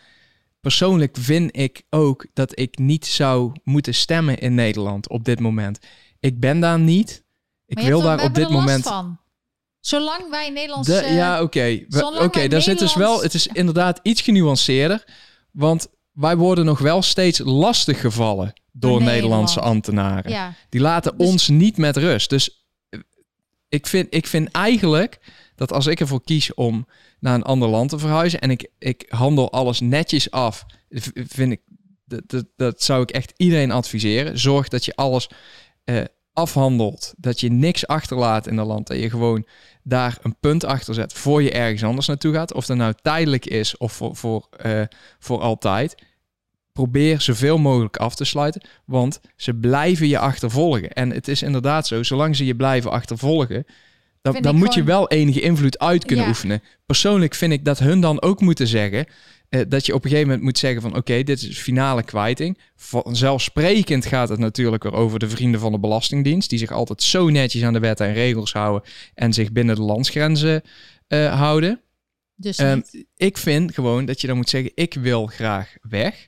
Persoonlijk 0.61 1.17
vind 1.21 1.57
ik 1.57 1.83
ook 1.91 2.27
dat 2.33 2.59
ik 2.59 2.79
niet 2.79 3.07
zou 3.07 3.53
moeten 3.65 3.95
stemmen 3.95 4.39
in 4.39 4.55
Nederland 4.55 5.09
op 5.09 5.25
dit 5.25 5.41
moment. 5.41 5.79
Ik 6.21 6.41
ben 6.41 6.61
daar 6.61 6.79
niet. 6.79 7.25
Ik 7.67 7.79
wil 7.79 8.01
hebt 8.01 8.11
er- 8.11 8.17
daar 8.17 8.27
op 8.27 8.35
dit 8.35 8.49
moment. 8.49 8.83
Van. 8.85 9.19
Zolang 9.87 10.31
wij 10.31 10.51
Nederlands... 10.51 10.89
De, 10.89 10.97
eh, 10.97 11.15
ja, 11.17 11.43
oké. 11.43 11.85
Zolang 11.89 12.19
Oké, 12.25 12.39
wij 12.39 12.49
daar 12.49 12.63
zit 12.63 12.79
dus 12.79 12.95
wel. 12.95 13.23
Het 13.23 13.35
is 13.35 13.47
inderdaad 13.47 14.01
iets 14.03 14.21
genuanceerder. 14.21 15.05
Want 15.51 15.87
wij 16.13 16.37
worden 16.37 16.65
nog 16.65 16.79
wel 16.79 17.03
steeds 17.03 17.39
lastig 17.39 18.01
gevallen 18.01 18.53
door 18.73 19.03
Nederlandse 19.03 19.55
Nederland. 19.55 19.87
ambtenaren. 19.87 20.31
ja, 20.31 20.55
Die 20.69 20.81
laten 20.81 21.19
Dus- 21.19 21.29
ons 21.29 21.49
niet 21.49 21.77
met 21.77 21.97
rust. 21.97 22.31
Dus 22.31 22.67
eh, 22.89 23.01
ik 23.69 23.87
vind, 23.87 24.07
ik 24.15 24.27
vind 24.27 24.51
eigenlijk 24.51 25.19
dat 25.57 25.73
als 25.73 25.87
ik 25.87 26.01
ervoor 26.01 26.25
kies 26.25 26.55
om 26.55 26.87
naar 27.21 27.35
een 27.35 27.43
ander 27.43 27.69
land 27.69 27.91
te 27.91 27.99
verhuizen 27.99 28.41
en 28.41 28.51
ik, 28.51 28.71
ik 28.79 29.05
handel 29.09 29.53
alles 29.53 29.81
netjes 29.81 30.31
af, 30.31 30.65
vind 31.15 31.53
ik 31.53 31.61
dat, 32.05 32.23
dat, 32.27 32.47
dat 32.57 32.83
zou 32.83 33.03
ik 33.03 33.11
echt 33.11 33.33
iedereen 33.37 33.71
adviseren. 33.71 34.39
Zorg 34.39 34.69
dat 34.69 34.85
je 34.85 34.97
alles 34.97 35.29
eh, 35.85 36.01
afhandelt, 36.35 37.15
dat 37.17 37.41
je 37.41 37.51
niks 37.51 37.87
achterlaat 37.87 38.47
in 38.47 38.59
het 38.59 38.67
land, 38.67 38.87
dat 38.87 38.99
je 38.99 39.11
gewoon 39.11 39.47
daar 39.83 40.19
een 40.23 40.37
punt 40.41 40.65
achter 40.65 40.95
zet 40.95 41.13
voor 41.13 41.43
je 41.43 41.51
ergens 41.51 41.85
anders 41.85 42.07
naartoe 42.07 42.35
gaat. 42.35 42.53
Of 42.55 42.67
dat 42.67 42.77
nou 42.77 42.95
tijdelijk 43.03 43.47
is 43.47 43.77
of 43.77 43.93
voor, 43.93 44.17
voor, 44.17 44.49
eh, 44.51 44.83
voor 45.19 45.41
altijd. 45.41 46.03
Probeer 46.73 47.21
zoveel 47.21 47.59
mogelijk 47.59 47.97
af 47.97 48.15
te 48.15 48.25
sluiten, 48.25 48.63
want 48.85 49.21
ze 49.37 49.55
blijven 49.55 50.09
je 50.09 50.19
achtervolgen. 50.19 50.91
En 50.91 51.11
het 51.11 51.29
is 51.29 51.43
inderdaad 51.43 51.87
zo, 51.87 52.03
zolang 52.03 52.37
ze 52.37 52.45
je 52.45 52.57
blijven 52.57 52.91
achtervolgen, 52.91 53.67
dan, 54.33 54.57
moet 54.57 54.75
je 54.75 54.83
wel 54.83 55.09
enige 55.09 55.41
invloed 55.41 55.79
uit 55.79 56.05
kunnen 56.05 56.25
Ja. 56.25 56.31
oefenen. 56.31 56.63
Persoonlijk 56.87 57.35
vind 57.35 57.53
ik 57.53 57.65
dat 57.65 57.79
hun 57.79 58.01
dan 58.01 58.23
ook 58.23 58.41
moeten 58.41 58.67
zeggen, 58.67 59.07
eh, 59.49 59.61
dat 59.69 59.87
je 59.87 59.95
op 59.95 60.05
een 60.05 60.09
gegeven 60.11 60.29
moment 60.29 60.45
moet 60.47 60.59
zeggen 60.59 60.83
van 60.83 60.97
oké, 60.97 61.23
dit 61.23 61.43
is 61.43 61.59
finale 61.59 62.03
kwijting. 62.03 62.59
Vanzelfsprekend 62.77 64.07
gaat 64.07 64.29
het 64.29 64.39
natuurlijk 64.39 64.83
weer 64.83 64.93
over 64.95 65.19
de 65.19 65.29
vrienden 65.29 65.61
van 65.61 65.73
de 65.73 65.79
Belastingdienst, 65.79 66.51
die 66.51 66.59
zich 66.59 66.71
altijd 66.73 67.03
zo 67.03 67.29
netjes 67.29 67.63
aan 67.63 67.73
de 67.73 67.79
wetten 67.79 68.07
en 68.07 68.13
regels 68.13 68.53
houden 68.53 68.91
en 69.15 69.33
zich 69.33 69.53
binnen 69.53 69.75
de 69.77 69.83
landsgrenzen 69.83 70.63
eh, 71.07 71.39
houden. 71.39 71.81
dus 72.35 72.57
Ehm, 72.59 72.81
ik 73.17 73.39
vind 73.39 73.75
gewoon 73.75 74.05
dat 74.05 74.21
je 74.21 74.27
dan 74.27 74.37
moet 74.37 74.49
zeggen: 74.49 74.73
ik 74.75 74.95
wil 74.95 75.27
graag 75.27 75.75
weg. 75.83 76.27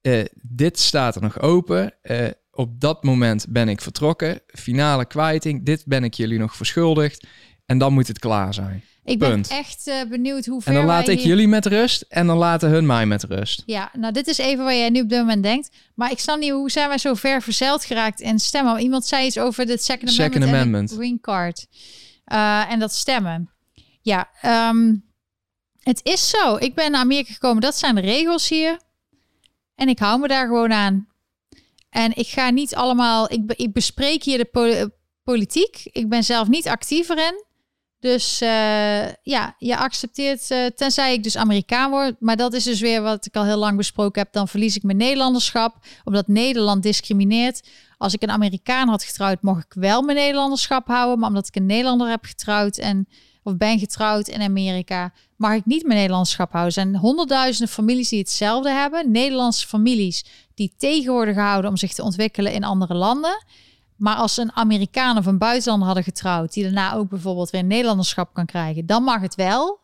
Eh, 0.00 0.24
dit 0.42 0.78
staat 0.78 1.14
er 1.14 1.22
nog 1.22 1.40
open. 1.40 1.94
Eh, 2.02 2.26
op 2.52 2.80
dat 2.80 3.02
moment 3.02 3.46
ben 3.48 3.68
ik 3.68 3.80
vertrokken. 3.80 4.40
Finale 4.46 5.06
kwijting. 5.06 5.64
Dit 5.64 5.82
ben 5.86 6.04
ik 6.04 6.14
jullie 6.14 6.38
nog 6.38 6.56
verschuldigd. 6.56 7.26
En 7.66 7.78
dan 7.78 7.92
moet 7.92 8.08
het 8.08 8.18
klaar 8.18 8.54
zijn. 8.54 8.84
Ik 9.04 9.18
ben 9.18 9.30
Punt. 9.30 9.48
echt 9.48 9.86
eh, 9.86 10.02
benieuwd 10.08 10.46
hoe 10.46 10.60
ver 10.62 10.70
En 10.72 10.78
dan 10.78 10.86
laat 10.86 11.08
ik 11.08 11.18
hier- 11.18 11.26
jullie 11.28 11.48
met 11.48 11.66
rust. 11.66 12.04
En 12.08 12.26
dan 12.26 12.36
laten 12.36 12.68
hun 12.70 12.86
mij 12.86 13.06
met 13.06 13.22
rust. 13.24 13.62
Ja, 13.66 13.90
nou 13.92 14.12
dit 14.12 14.26
is 14.26 14.38
even 14.38 14.64
waar 14.64 14.74
jij 14.74 14.90
nu 14.90 15.00
op 15.00 15.08
dit 15.08 15.18
moment 15.18 15.42
denkt. 15.42 15.70
Maar 15.94 16.10
ik 16.10 16.18
snap 16.18 16.38
niet, 16.38 16.50
hoe 16.50 16.70
zijn 16.70 16.88
wij 16.88 16.98
zo 16.98 17.14
ver 17.14 17.42
verzeild 17.42 17.84
geraakt 17.84 18.20
in 18.20 18.38
stemmen? 18.38 18.80
Iemand 18.80 19.06
zei 19.06 19.26
iets 19.26 19.38
over 19.38 19.66
de 19.66 19.78
Second 19.78 20.10
Amendment, 20.10 20.32
Second 20.32 20.44
en 20.44 20.48
Amendment. 20.58 20.92
green 20.92 21.20
card. 21.20 21.66
Eh, 22.24 22.70
en 22.72 22.78
dat 22.78 22.92
stemmen. 22.94 23.50
Ja, 24.00 24.28
ehm, 24.40 24.94
het 25.78 26.00
is 26.02 26.28
zo. 26.28 26.56
Ik 26.56 26.74
ben 26.74 26.90
naar 26.90 27.00
Amerika 27.00 27.32
gekomen. 27.32 27.60
Dat 27.62 27.76
zijn 27.78 27.94
de 27.94 28.00
regels 28.00 28.48
hier. 28.48 28.80
En 29.74 29.88
ik 29.88 29.98
hou 29.98 30.20
me 30.20 30.28
daar 30.28 30.46
gewoon 30.46 30.72
aan. 30.72 31.06
En 31.92 32.16
ik 32.16 32.28
ga 32.28 32.50
niet 32.50 32.74
allemaal... 32.74 33.32
Ik, 33.32 33.52
ik 33.52 33.72
bespreek 33.72 34.22
hier 34.22 34.38
de 34.38 34.44
po- 34.44 34.88
politiek. 35.24 35.80
Ik 35.84 36.08
ben 36.08 36.24
zelf 36.24 36.48
niet 36.48 36.68
actief 36.68 37.08
erin. 37.08 37.44
Dus 38.00 38.40
eh, 38.40 39.12
ja, 39.22 39.54
je 39.58 39.76
accepteert, 39.76 40.50
eh, 40.50 40.66
tenzij 40.66 41.12
ik 41.12 41.22
dus 41.22 41.36
Amerikaan 41.36 41.90
word. 41.90 42.14
Maar 42.18 42.36
dat 42.36 42.52
is 42.52 42.64
dus 42.64 42.80
weer 42.80 43.02
wat 43.02 43.26
ik 43.26 43.36
al 43.36 43.44
heel 43.44 43.56
lang 43.56 43.76
besproken 43.76 44.22
heb. 44.22 44.32
Dan 44.32 44.48
verlies 44.48 44.76
ik 44.76 44.82
mijn 44.82 44.96
Nederlanderschap, 44.96 45.76
omdat 46.04 46.28
Nederland 46.28 46.82
discrimineert. 46.82 47.68
Als 47.98 48.14
ik 48.14 48.22
een 48.22 48.30
Amerikaan 48.30 48.88
had 48.88 49.04
getrouwd, 49.04 49.42
mocht 49.42 49.64
ik 49.64 49.72
wel 49.74 50.02
mijn 50.02 50.16
Nederlanderschap 50.16 50.86
houden. 50.86 51.18
Maar 51.18 51.28
omdat 51.28 51.48
ik 51.48 51.56
een 51.56 51.66
Nederlander 51.66 52.08
heb 52.08 52.24
getrouwd 52.24 52.76
en 52.76 53.08
of 53.42 53.56
ben 53.56 53.78
getrouwd 53.78 54.28
in 54.28 54.42
Amerika, 54.42 55.12
mag 55.36 55.54
ik 55.54 55.66
niet 55.66 55.82
mijn 55.82 55.98
Nederlanderschap 55.98 56.52
houden. 56.52 56.74
Er 56.74 56.80
zijn 56.82 56.96
honderdduizenden 56.96 57.74
families 57.74 58.08
die 58.08 58.18
hetzelfde 58.18 58.70
hebben. 58.70 59.10
Nederlandse 59.10 59.66
families 59.66 60.24
die 60.54 60.74
tegen 60.76 61.12
worden 61.12 61.34
gehouden 61.34 61.70
om 61.70 61.76
zich 61.76 61.92
te 61.92 62.02
ontwikkelen 62.02 62.52
in 62.52 62.64
andere 62.64 62.94
landen. 62.94 63.44
Maar 63.96 64.16
als 64.16 64.36
een 64.36 64.52
Amerikaan 64.52 65.18
of 65.18 65.26
een 65.26 65.38
buitenlander 65.38 65.86
hadden 65.86 66.04
getrouwd, 66.04 66.52
die 66.52 66.62
daarna 66.62 66.94
ook 66.94 67.08
bijvoorbeeld 67.08 67.50
weer 67.50 67.60
een 67.60 67.66
Nederlanderschap 67.66 68.34
kan 68.34 68.46
krijgen, 68.46 68.86
dan 68.86 69.02
mag 69.02 69.20
het 69.20 69.34
wel. 69.34 69.80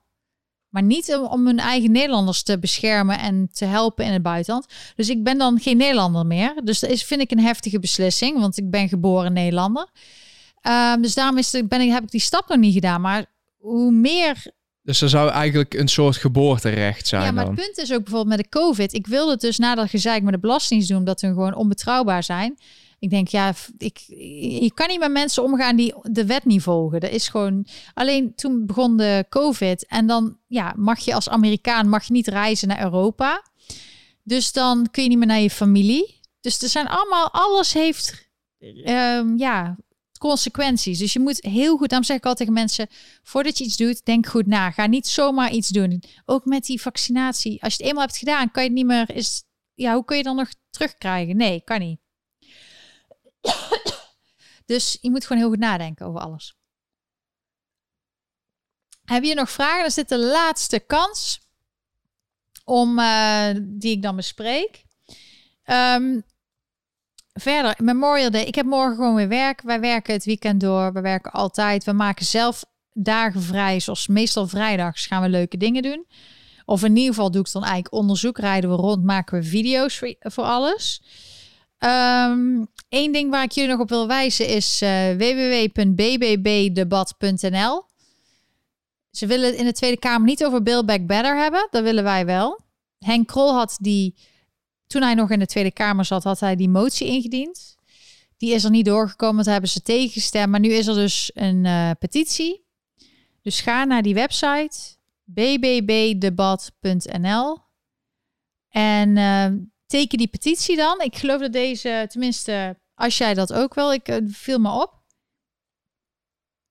Maar 0.69 0.83
niet 0.83 1.15
om, 1.15 1.47
hun 1.47 1.59
eigen 1.59 1.93
Nederlanders 1.93 2.43
te 2.43 2.59
beschermen 2.59 3.19
en 3.19 3.49
te 3.53 3.65
helpen 3.65 4.05
in 4.05 4.13
het 4.13 4.23
buitenland. 4.23 4.67
Dus 4.97 5.09
ik 5.09 5.25
ben 5.25 5.39
dan 5.39 5.61
geen 5.61 5.77
Nederlander 5.77 6.27
meer. 6.27 6.61
Dus 6.65 6.81
dat 6.81 6.91
is, 6.91 7.05
vind 7.05 7.21
ik 7.21 7.31
een 7.31 7.41
heftige 7.41 7.79
beslissing, 7.79 8.39
want 8.39 8.57
ik 8.59 8.71
ben 8.71 8.89
geboren 8.89 9.33
Nederlander. 9.33 9.89
Ehm, 10.61 11.01
dus 11.01 11.15
daarom 11.15 11.39
is 11.39 11.51
ben 11.65 11.81
ik, 11.81 11.91
heb 11.91 12.03
ik 12.03 12.11
die 12.11 12.21
stap 12.21 12.49
nog 12.49 12.59
niet 12.59 12.75
gedaan. 12.75 13.01
Maar 13.01 13.27
hoe 13.59 13.91
meer 13.91 14.51
Dus 14.89 15.01
er 15.01 15.09
zou 15.09 15.31
eigenlijk 15.31 15.75
een 15.75 15.89
soort 15.89 16.17
geboorterecht 16.17 17.07
zijn 17.07 17.23
ja, 17.23 17.33
maar 17.33 17.45
dan. 17.45 17.55
het 17.55 17.65
punt 17.65 17.79
is 17.79 17.93
ook 17.93 18.03
bijvoorbeeld 18.03 18.37
met 18.37 18.39
de 18.39 18.59
COVID. 18.59 18.93
Ik 18.93 19.07
wilde 19.07 19.31
het 19.31 19.41
dus 19.41 19.59
na 19.59 19.75
dat 19.75 19.91
gezeik 19.91 20.23
met 20.23 20.33
de 20.33 20.39
belastingdienst 20.39 20.89
doen, 20.89 20.99
omdat 20.99 21.21
hun 21.21 21.33
gewoon 21.33 21.55
onbetrouwbaar 21.55 22.23
zijn. 22.23 22.59
Ik 22.99 23.11
denk, 23.11 23.29
ja, 23.29 23.55
ik, 23.79 23.99
je 24.61 24.71
kan 24.75 24.89
niet 24.89 24.99
met 24.99 25.11
mensen 25.11 25.43
omgaan 25.43 25.77
die 25.77 25.95
de 26.03 26.27
wet 26.27 26.45
niet 26.45 26.63
volgen. 26.63 27.01
Dat 27.01 27.11
is 27.11 27.29
gewoon. 27.29 27.67
Alleen 27.95 28.35
toen 28.35 28.67
begon 28.67 28.97
de 28.97 29.27
COVID 29.29 29.87
en 29.87 30.07
dan 30.07 30.37
ja, 30.47 30.75
mag 30.77 30.99
je 30.99 31.15
als 31.15 31.29
Amerikaan 31.29 31.89
mag 31.89 32.05
je 32.05 32.13
niet 32.13 32.29
reizen 32.29 32.69
naar 32.69 32.83
Europa. 32.83 33.43
Dus 34.23 34.53
dan 34.53 34.89
kun 34.91 35.03
je 35.03 35.09
niet 35.09 35.19
meer 35.19 35.27
naar 35.27 35.41
je 35.41 35.51
familie. 35.51 36.21
Dus 36.41 36.63
er 36.63 36.69
zijn 36.69 36.87
allemaal, 36.87 37.31
alles 37.33 37.73
heeft 37.73 38.29
ehm, 38.85 39.37
ja, 39.37 39.77
consequenties. 40.19 40.99
Dus 40.99 41.13
je 41.13 41.21
moet 41.21 41.45
heel 41.45 41.77
goed, 41.77 41.89
daarom 41.89 42.07
zeg 42.07 42.17
ik 42.17 42.27
altijd 42.27 42.49
tegen 42.49 42.63
mensen, 42.63 42.89
voordat 43.23 43.59
je 43.59 43.65
iets 43.65 43.77
doet, 43.77 44.05
denk 44.05 44.27
goed 44.27 44.47
na. 44.47 44.71
Ga 44.71 44.87
niet 44.87 45.07
zomaar 45.07 45.51
iets 45.51 45.69
doen. 45.69 46.03
Ook 46.25 46.45
met 46.45 46.65
die 46.65 46.81
vaccinatie. 46.81 47.63
Als 47.63 47.75
je 47.75 47.79
het 47.79 47.89
eenmaal 47.89 48.07
hebt 48.07 48.19
gedaan, 48.19 48.51
kan 48.51 48.63
je 48.63 48.69
het 48.69 48.79
niet 48.79 48.87
meer, 48.87 49.11
is, 49.11 49.45
ja, 49.75 49.95
hoe 49.95 50.05
kun 50.05 50.17
je 50.17 50.23
dan 50.23 50.37
nog 50.37 50.49
terugkrijgen? 50.71 51.37
Nee, 51.37 51.61
kan 51.65 51.81
niet. 51.81 52.01
Dus 54.69 54.99
je 55.01 55.11
moet 55.11 55.23
gewoon 55.27 55.43
heel 55.43 55.51
goed 55.51 55.59
nadenken 55.59 56.07
over 56.07 56.21
alles. 56.21 56.57
Heb 59.05 59.23
je 59.23 59.35
nog 59.35 59.51
vragen? 59.51 59.83
Dan 59.83 59.93
dit 59.95 60.09
de 60.09 60.19
laatste 60.19 60.79
kans 60.79 61.41
om 62.65 62.99
eh, 62.99 63.51
die 63.61 63.93
ik 63.93 64.03
dan 64.03 64.17
bespreek. 64.17 64.85
Ehm, 65.63 66.21
verder, 67.41 67.75
Memorial 67.83 68.31
Day. 68.31 68.45
Ik 68.45 68.55
heb 68.55 68.67
morgen 68.67 68.97
gewoon 68.97 69.15
weer 69.15 69.29
werk. 69.29 69.63
Wij 69.63 69.81
werken 69.81 70.15
het 70.15 70.25
weekend 70.25 70.61
door. 70.61 70.93
We 70.93 71.01
werken 71.01 71.33
altijd. 71.33 71.85
We 71.85 71.93
maken 71.93 72.25
zelf 72.25 72.65
dagen 72.93 73.43
vrij. 73.43 73.81
Zoals 73.81 74.07
meestal 74.07 74.49
vrijdags 74.49 75.07
gaan 75.07 75.23
we 75.23 75.29
leuke 75.29 75.57
dingen 75.57 75.83
doen. 75.83 76.07
Of 76.65 76.85
in 76.85 76.97
ieder 76.97 77.15
geval 77.15 77.31
doe 77.31 77.41
ik 77.41 77.53
dan 77.53 77.63
eigenlijk 77.63 77.95
onderzoek. 77.95 78.39
Rijden 78.39 78.71
we 78.71 78.77
rond, 78.77 79.05
maken 79.05 79.39
we 79.39 79.45
video's 79.45 80.03
voor, 80.21 80.45
alles. 80.45 81.03
Eén 82.89 83.13
ding 83.13 83.31
waar 83.31 83.43
ik 83.43 83.53
jullie 83.53 83.71
nog 83.71 83.81
op 83.81 83.89
wil 83.89 84.07
wijzen 84.07 84.49
is 84.49 84.83
eh, 84.83 85.11
www.bbbdebat.nl. 85.11 87.85
Ze 89.11 89.27
willen 89.27 89.47
het 89.47 89.57
in 89.59 89.65
de 89.65 89.73
Tweede 89.73 89.99
Kamer 89.99 90.27
niet 90.27 90.45
over 90.45 90.63
Build 90.63 90.87
Back 90.87 91.07
Better 91.07 91.37
hebben. 91.37 91.69
Dat 91.71 91.83
willen 91.83 92.05
wij 92.05 92.27
wel. 92.27 92.61
Henk 92.99 93.27
Krol 93.27 93.55
had 93.55 93.77
die, 93.81 94.15
toen 94.89 95.03
hij 95.03 95.15
nog 95.15 95.31
in 95.31 95.39
de 95.39 95.47
Tweede 95.47 95.73
Kamer 95.73 96.05
zat, 96.05 96.25
had 96.25 96.41
hij 96.41 96.57
die 96.57 96.69
motie 96.69 97.07
ingediend. 97.07 97.77
Die 98.37 98.55
is 98.55 98.65
er 98.65 98.71
niet 98.71 98.85
doorgekomen, 98.85 99.35
want 99.35 99.47
hebben 99.47 99.71
ze 99.71 99.83
tegengestemd. 99.83 100.51
Maar 100.51 100.61
nu 100.61 100.69
is 100.69 100.87
er 100.87 100.95
dus 100.95 101.31
een 101.35 101.67
eh, 101.67 101.91
petitie. 101.99 102.67
Dus 103.43 103.61
ga 103.61 103.85
naar 103.85 104.03
die 104.03 104.15
website 104.15 104.97
bbbdebat.nl 105.25 106.79
en 108.69 109.17
eh, 109.17 109.47
teken 109.87 110.19
die 110.19 110.29
petitie 110.29 110.77
dan. 110.77 111.01
Ik 111.01 111.17
geloof 111.17 111.41
dat 111.41 111.53
deze, 111.53 112.07
tenminste, 112.09 112.79
als 112.95 113.19
jij 113.19 113.35
dat 113.35 113.53
ook 113.53 113.75
wil, 113.75 113.93
ik 113.93 114.09
eh, 114.09 114.17
viel 114.27 114.59
me 114.59 114.71
op. 114.71 114.97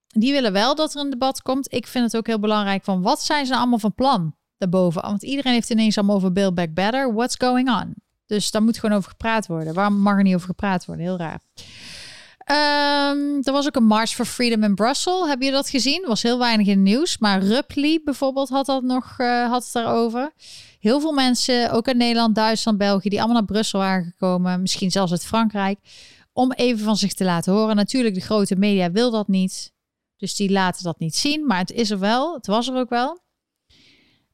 Die 0.08 0.32
willen 0.32 0.54
wel 0.54 0.76
dat 0.76 0.94
er 0.94 1.02
een 1.02 1.10
debat 1.10 1.42
komt. 1.42 1.74
Ik 1.74 1.88
vind 1.88 2.04
het 2.06 2.18
ook 2.18 2.28
heel 2.28 2.40
belangrijk 2.40 2.84
van 2.84 3.02
wat 3.02 3.22
zijn 3.22 3.46
ze 3.46 3.56
allemaal 3.56 3.80
van 3.80 3.94
plan 3.94 4.36
daarboven? 4.58 5.02
Want 5.02 5.24
iedereen 5.24 5.54
heeft 5.54 5.70
ineens 5.70 5.98
allemaal 5.98 6.16
over 6.16 6.32
Build 6.32 6.56
Back 6.56 6.74
Better. 6.74 7.14
What's 7.14 7.36
going 7.36 7.70
on? 7.70 8.07
Dus 8.28 8.52
daar 8.52 8.64
moet 8.64 8.80
gewoon 8.80 8.98
over 8.98 9.10
gepraat 9.10 9.48
worden. 9.48 9.74
Waarom 9.74 10.00
mag 10.00 10.18
er 10.18 10.24
niet 10.24 10.36
over 10.36 10.48
gepraat 10.48 10.86
worden? 10.86 11.06
Heel 11.06 11.18
raar. 11.18 11.40
Ehm, 12.48 13.42
er 13.44 13.52
was 13.52 13.66
ook 13.66 13.76
een 13.76 13.86
March 13.86 14.10
for 14.10 14.26
Freedom 14.26 14.64
in 14.64 14.76
Brussels. 14.76 15.28
Heb 15.28 15.42
je 15.42 15.52
dat 15.52 15.70
gezien? 15.70 16.06
Was 16.08 16.22
heel 16.22 16.40
weinig 16.40 16.68
in 16.68 16.74
het 16.74 16.82
nieuws. 16.82 17.18
Maar 17.18 17.44
Rupley 17.44 18.02
bijvoorbeeld 18.04 18.50
had 18.50 18.66
dat 18.66 18.84
nog 18.84 19.14
eh, 19.18 19.50
had 19.50 19.70
daarover. 19.74 20.32
Heel 20.80 21.00
veel 21.00 21.12
mensen, 21.12 21.72
ook 21.72 21.88
uit 21.88 21.98
Nederland, 21.98 22.36
Duitsland, 22.36 22.78
België, 22.78 23.10
die 23.10 23.20
allemaal 23.20 23.38
naar 23.38 23.46
Brussel 23.46 23.80
waren 23.80 24.06
gekomen. 24.06 24.62
Misschien 24.62 24.92
zelfs 24.92 25.12
uit 25.12 25.26
Frankrijk. 25.26 25.80
Om 26.34 26.52
even 26.52 26.84
van 26.84 26.98
zich 26.98 27.14
te 27.14 27.24
laten 27.24 27.54
horen. 27.54 27.76
Natuurlijk, 27.76 28.16
de 28.16 28.22
grote 28.22 28.56
media 28.56 28.92
wil 28.92 29.12
dat 29.12 29.28
niet. 29.28 29.74
Dus 30.18 30.36
die 30.36 30.52
laten 30.52 30.84
dat 30.84 31.00
niet 31.00 31.16
zien. 31.16 31.46
Maar 31.46 31.60
het 31.60 31.72
is 31.72 31.90
er 31.90 32.00
wel. 32.00 32.34
Het 32.34 32.48
was 32.48 32.68
er 32.68 32.76
ook 32.76 32.90
wel. 32.90 33.20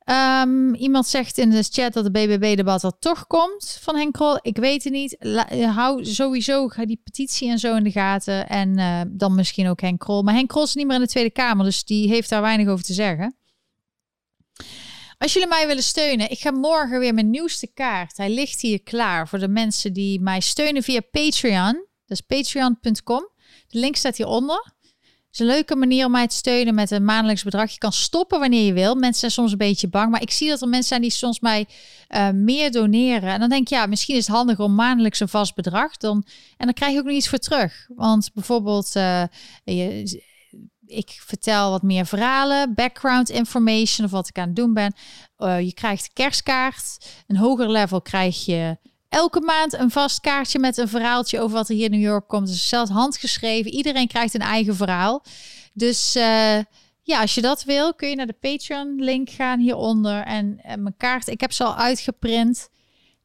Ehm, 0.03 0.73
iemand 0.73 1.07
zegt 1.07 1.37
in 1.37 1.49
de 1.49 1.63
chat 1.63 1.93
dat 1.93 2.03
de 2.03 2.11
BBB-debat 2.11 2.83
er 2.83 2.99
toch 2.99 3.27
komt 3.27 3.77
van 3.81 3.95
Henk 3.95 4.13
Krol. 4.13 4.39
Ik 4.41 4.57
weet 4.57 4.83
het 4.83 4.93
niet. 4.93 5.17
Eh, 5.17 5.75
hou 5.75 6.05
sowieso 6.05 6.67
ga 6.67 6.85
die 6.85 7.01
petitie 7.03 7.49
en 7.49 7.59
zo 7.59 7.75
in 7.75 7.83
de 7.83 7.91
gaten. 7.91 8.49
En 8.49 8.77
eh, 8.77 9.01
dan 9.07 9.35
misschien 9.35 9.67
ook 9.67 9.81
Henk 9.81 9.99
Krol. 9.99 10.21
Maar 10.21 10.33
Henk 10.33 10.49
Krol 10.49 10.63
is 10.63 10.75
niet 10.75 10.85
meer 10.85 10.95
in 10.95 11.01
de 11.01 11.07
Tweede 11.07 11.31
Kamer, 11.31 11.65
dus 11.65 11.83
die 11.83 12.07
heeft 12.07 12.29
daar 12.29 12.41
weinig 12.41 12.67
over 12.67 12.85
te 12.85 12.93
zeggen. 12.93 13.35
Als 15.17 15.33
jullie 15.33 15.47
mij 15.47 15.67
willen 15.67 15.83
steunen, 15.83 16.31
ik 16.31 16.39
ga 16.39 16.51
morgen 16.51 16.99
weer 16.99 17.13
mijn 17.13 17.29
nieuwste 17.29 17.67
kaart. 17.73 18.17
Hij 18.17 18.29
ligt 18.29 18.61
hier 18.61 18.83
klaar 18.83 19.27
voor 19.27 19.39
de 19.39 19.47
mensen 19.47 19.93
die 19.93 20.19
mij 20.19 20.39
steunen 20.39 20.83
via 20.83 21.01
Patreon. 21.11 21.85
Dat 22.05 22.17
is 22.17 22.21
patreon.com. 22.21 23.29
De 23.67 23.79
link 23.79 23.95
staat 23.95 24.17
hieronder. 24.17 24.73
Is 25.33 25.39
een 25.39 25.45
leuke 25.45 25.75
manier 25.75 26.05
om 26.05 26.11
mij 26.11 26.27
te 26.27 26.35
steunen 26.35 26.75
met 26.75 26.91
een 26.91 27.05
maandelijks 27.05 27.43
bedrag. 27.43 27.71
Je 27.71 27.77
kan 27.77 27.91
stoppen 27.91 28.39
wanneer 28.39 28.65
je 28.65 28.73
wil. 28.73 28.95
Mensen 28.95 29.19
zijn 29.19 29.31
soms 29.31 29.51
een 29.51 29.57
beetje 29.57 29.87
bang. 29.87 30.11
Maar 30.11 30.21
ik 30.21 30.31
zie 30.31 30.49
dat 30.49 30.61
er 30.61 30.67
mensen 30.67 30.87
zijn 30.87 31.01
die 31.01 31.11
soms 31.11 31.39
mij 31.39 31.65
eh, 32.07 32.29
meer 32.29 32.71
doneren. 32.71 33.29
En 33.29 33.39
dan 33.39 33.49
denk 33.49 33.61
ik, 33.61 33.67
ja, 33.67 33.85
misschien 33.85 34.15
is 34.15 34.27
het 34.27 34.35
handiger 34.35 34.63
om 34.63 34.75
maandelijks 34.75 35.19
een 35.19 35.27
vast 35.27 35.55
bedrag. 35.55 35.97
Dan, 35.97 36.25
en 36.57 36.65
dan 36.65 36.73
krijg 36.73 36.93
je 36.93 36.99
ook 36.99 37.05
nog 37.05 37.13
iets 37.13 37.29
voor 37.29 37.37
terug. 37.37 37.87
Want 37.95 38.29
bijvoorbeeld, 38.33 38.95
eh, 38.95 39.23
je, 39.63 40.21
ik 40.85 41.21
vertel 41.25 41.69
wat 41.69 41.81
meer 41.81 42.05
verhalen, 42.05 42.73
background 42.73 43.29
information 43.29 44.05
of 44.05 44.11
wat 44.11 44.27
ik 44.27 44.37
aan 44.37 44.47
het 44.47 44.55
doen 44.55 44.73
ben. 44.73 44.93
Eh, 45.37 45.59
je 45.59 45.73
krijgt 45.73 46.13
kerstkaart. 46.13 46.97
Een 47.27 47.37
hoger 47.37 47.69
level 47.69 48.01
krijg 48.01 48.45
je 48.45 48.77
elke 49.13 49.41
maand 49.41 49.73
een 49.73 49.91
vast 49.91 50.19
kaartje 50.19 50.59
met 50.59 50.77
een 50.77 50.87
verhaaltje 50.87 51.39
over 51.39 51.55
wat 51.55 51.69
er 51.69 51.75
hier 51.75 51.85
in 51.85 51.91
New 51.91 52.09
York 52.09 52.27
komt. 52.27 52.47
Dus 52.47 52.69
zelfs 52.69 52.91
handgeschreven. 52.91 53.71
Iedereen 53.71 54.07
krijgt 54.07 54.33
een 54.33 54.41
eigen 54.41 54.75
verhaal. 54.75 55.23
Dus 55.73 56.15
eh, 56.15 56.57
ja, 57.01 57.21
als 57.21 57.35
je 57.35 57.41
dat 57.41 57.63
wil, 57.63 57.93
kun 57.93 58.09
je 58.09 58.15
naar 58.15 58.27
de 58.27 58.37
Patreon-link 58.39 59.29
gaan 59.29 59.59
hieronder. 59.59 60.23
En, 60.23 60.59
en 60.63 60.83
mijn 60.83 60.97
kaart, 60.97 61.27
ik 61.27 61.41
heb 61.41 61.51
ze 61.51 61.63
al 61.63 61.75
uitgeprint. 61.75 62.69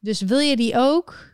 Dus 0.00 0.20
wil 0.20 0.38
je 0.38 0.56
die 0.56 0.78
ook? 0.78 1.26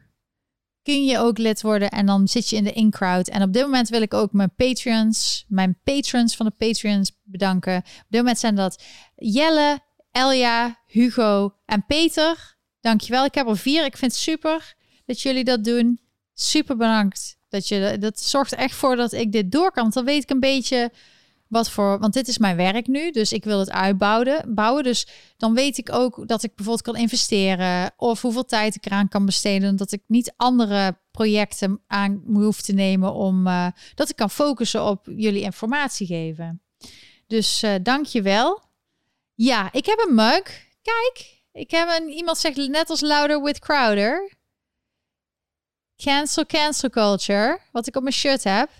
Kun 0.83 1.05
je 1.05 1.19
ook 1.19 1.39
lid 1.39 1.63
worden 1.63 1.91
en 1.91 2.07
dan 2.07 2.29
zit 2.29 2.49
je 2.49 2.57
in 2.57 2.65
de 2.65 2.73
in-crowd. 2.73 3.29
En 3.29 3.43
op 3.43 3.53
dit 3.53 3.63
moment 3.63 3.89
wil 3.89 4.03
ik 4.03 4.15
ook 4.15 4.33
mijn 4.33 4.55
Patreons, 4.55 5.45
mijn 5.49 5.79
patrons 5.85 6.37
van 6.37 6.47
de 6.47 6.67
Patreons 6.67 7.13
bedanken. 7.23 7.77
Op 7.77 8.07
dit 8.09 8.21
moment 8.21 8.39
zijn 8.39 8.55
dat 8.55 8.83
Jelle, 9.17 9.81
Elja, 10.11 10.79
Hugo 10.87 11.55
en 11.67 11.87
Peter. 11.87 12.54
Dankjewel. 12.85 13.24
Ik 13.24 13.35
heb 13.35 13.48
er 13.48 13.56
vier. 13.56 13.85
Ik 13.85 13.97
vind 13.97 14.12
het 14.12 14.20
super 14.20 14.74
dat 15.06 15.20
jullie 15.20 15.44
dat 15.44 15.65
doen. 15.65 16.01
Super 16.35 16.77
bedankt. 16.77 17.36
Dat, 17.48 17.69
je, 17.69 17.97
dat 18.01 18.20
zorgt 18.20 18.55
echt 18.55 18.74
voor 18.74 18.97
dat 18.97 19.12
ik 19.12 19.32
dit 19.32 19.52
door 19.52 19.73
kan. 19.73 19.82
Want 19.82 19.94
dan 19.94 20.05
weet 20.05 20.23
ik 20.23 20.31
een 20.31 20.40
beetje 20.40 20.93
wat 21.48 21.70
voor. 21.70 21.98
Want 21.98 22.12
dit 22.12 22.28
is 22.28 22.39
mijn 22.39 22.56
werk 22.56 22.86
nu. 22.86 23.11
Dus 23.11 23.32
ik 23.32 23.44
wil 23.44 23.59
het 23.59 23.70
uitbouwen. 23.70 24.55
Bouwen. 24.55 24.82
Dus 24.82 25.06
dan 25.36 25.55
weet 25.55 25.78
ik 25.78 25.93
ook 25.93 26.28
dat 26.28 26.43
ik 26.43 26.55
bijvoorbeeld 26.55 26.86
kan 26.86 26.97
investeren. 26.97 27.93
Of 27.97 28.23
hoeveel 28.23 28.44
tijd 28.44 28.74
ik 28.74 28.86
eraan 28.86 29.09
kan 29.09 29.27
besteden. 29.27 29.77
Dat 29.77 29.93
ik 29.93 30.02
niet 30.06 30.32
andere 30.36 30.98
projecten 31.11 31.81
aan 31.86 32.23
hoef 32.32 32.62
te 32.62 32.73
nemen. 32.73 33.15
Om 33.15 33.47
uh, 33.47 33.66
dat 33.94 34.09
ik 34.09 34.16
kan 34.16 34.31
focussen 34.31 34.85
op 34.85 35.06
jullie 35.16 35.43
informatie 35.43 36.06
geven. 36.06 36.62
Dus 37.27 37.62
uh, 37.62 37.74
dank 37.82 38.06
je 38.06 38.23
wel. 38.23 38.62
Ja, 39.35 39.73
ik 39.73 39.86
heb 39.86 40.06
een 40.09 40.15
mug. 40.15 40.43
Kijk, 40.82 41.34
ik 41.55 41.71
heb 41.71 41.89
een 41.89 42.09
iemand 42.09 42.39
zegt 42.39 42.57
net 42.57 42.91
als 42.91 43.01
Louder 43.01 43.43
with 43.43 43.59
Crowder. 43.59 44.33
Cancel, 45.97 46.47
cancel 46.47 46.91
culture. 46.91 47.59
Wat 47.73 47.87
ik 47.87 47.97
op 47.97 48.03
mijn 48.03 48.15
shirt 48.15 48.45
heb. 48.45 48.71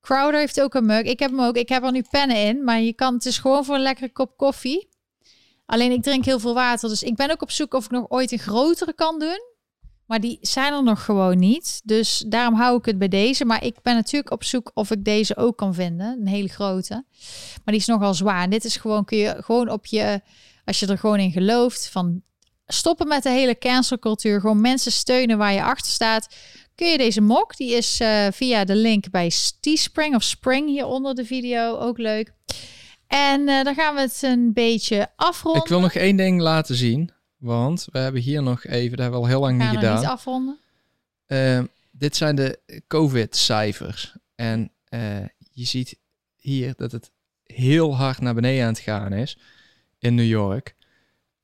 Crowder 0.00 0.40
heeft 0.40 0.60
ook 0.60 0.74
een 0.74 0.86
mug. 0.86 1.02
Ik 1.02 1.18
heb 1.18 1.30
hem 1.30 1.40
ook. 1.40 1.56
Ik 1.56 1.68
heb 1.68 1.84
er 1.84 1.92
nu 1.92 2.02
pennen 2.10 2.36
in. 2.36 2.64
Maar 2.64 2.80
je 2.80 2.92
kan, 2.92 3.14
het 3.14 3.26
is 3.26 3.38
gewoon 3.38 3.64
voor 3.64 3.74
een 3.74 3.80
lekkere 3.80 4.12
kop 4.12 4.36
koffie. 4.36 4.88
Alleen 5.66 5.92
ik 5.92 6.02
drink 6.02 6.24
heel 6.24 6.40
veel 6.40 6.54
water. 6.54 6.88
Dus 6.88 7.02
ik 7.02 7.16
ben 7.16 7.30
ook 7.30 7.42
op 7.42 7.50
zoek 7.50 7.74
of 7.74 7.84
ik 7.84 7.90
nog 7.90 8.08
ooit 8.08 8.32
een 8.32 8.38
grotere 8.38 8.92
kan 8.94 9.18
doen. 9.18 9.50
Maar 10.06 10.20
die 10.20 10.38
zijn 10.40 10.72
er 10.72 10.82
nog 10.82 11.04
gewoon 11.04 11.38
niet. 11.38 11.80
Dus 11.84 12.24
daarom 12.26 12.54
hou 12.54 12.78
ik 12.78 12.84
het 12.84 12.98
bij 12.98 13.08
deze. 13.08 13.44
Maar 13.44 13.64
ik 13.64 13.82
ben 13.82 13.94
natuurlijk 13.94 14.32
op 14.32 14.44
zoek 14.44 14.70
of 14.74 14.90
ik 14.90 15.04
deze 15.04 15.36
ook 15.36 15.56
kan 15.56 15.74
vinden. 15.74 16.18
Een 16.20 16.28
hele 16.28 16.48
grote. 16.48 17.04
Maar 17.64 17.74
die 17.74 17.76
is 17.76 17.86
nogal 17.86 18.14
zwaar. 18.14 18.50
Dit 18.50 18.64
is 18.64 18.76
gewoon, 18.76 19.04
kun 19.04 19.18
je 19.18 19.36
gewoon 19.42 19.68
op 19.68 19.86
je, 19.86 20.20
als 20.64 20.80
je 20.80 20.86
er 20.86 20.98
gewoon 20.98 21.18
in 21.18 21.32
gelooft, 21.32 21.88
van 21.88 22.22
stoppen 22.66 23.08
met 23.08 23.22
de 23.22 23.30
hele 23.30 23.58
cancelcultuur. 23.58 24.40
Gewoon 24.40 24.60
mensen 24.60 24.92
steunen 24.92 25.38
waar 25.38 25.52
je 25.52 25.62
achter 25.62 25.92
staat. 25.92 26.34
Kun 26.74 26.86
je 26.86 26.98
deze 26.98 27.20
mok, 27.20 27.56
die 27.56 27.72
is 27.72 28.00
uh, 28.00 28.26
via 28.30 28.64
de 28.64 28.76
link 28.76 29.10
bij 29.10 29.32
Teespring 29.60 30.14
of 30.14 30.22
Spring 30.22 30.68
hier 30.68 30.86
onder 30.86 31.14
de 31.14 31.24
video. 31.24 31.78
Ook 31.78 31.98
leuk. 31.98 32.32
En 33.06 33.40
uh, 33.40 33.64
dan 33.64 33.74
gaan 33.74 33.94
we 33.94 34.00
het 34.00 34.22
een 34.22 34.52
beetje 34.52 35.08
afronden. 35.16 35.62
Ik 35.62 35.68
wil 35.68 35.80
nog 35.80 35.92
één 35.94 36.16
ding 36.16 36.40
laten 36.40 36.74
zien. 36.74 37.10
Want 37.36 37.86
we 37.92 37.98
hebben 37.98 38.20
hier 38.20 38.42
nog 38.42 38.64
even, 38.64 38.90
dat 38.90 38.98
hebben 38.98 39.20
we 39.20 39.26
al 39.26 39.30
heel 39.30 39.40
lang 39.40 39.58
niet 39.58 39.68
gedaan. 39.68 39.96
niet 39.96 40.08
afronden. 40.08 40.58
Uh, 41.26 41.60
dit 41.90 42.16
zijn 42.16 42.36
de 42.36 42.82
COVID-cijfers. 42.86 44.16
En 44.34 44.72
uh, 44.90 45.16
je 45.52 45.64
ziet 45.64 45.98
hier 46.36 46.74
dat 46.76 46.92
het 46.92 47.10
heel 47.44 47.96
hard 47.96 48.20
naar 48.20 48.34
beneden 48.34 48.62
aan 48.66 48.72
het 48.72 48.78
gaan 48.78 49.12
is 49.12 49.38
in 50.02 50.14
New 50.14 50.26
York. 50.26 50.74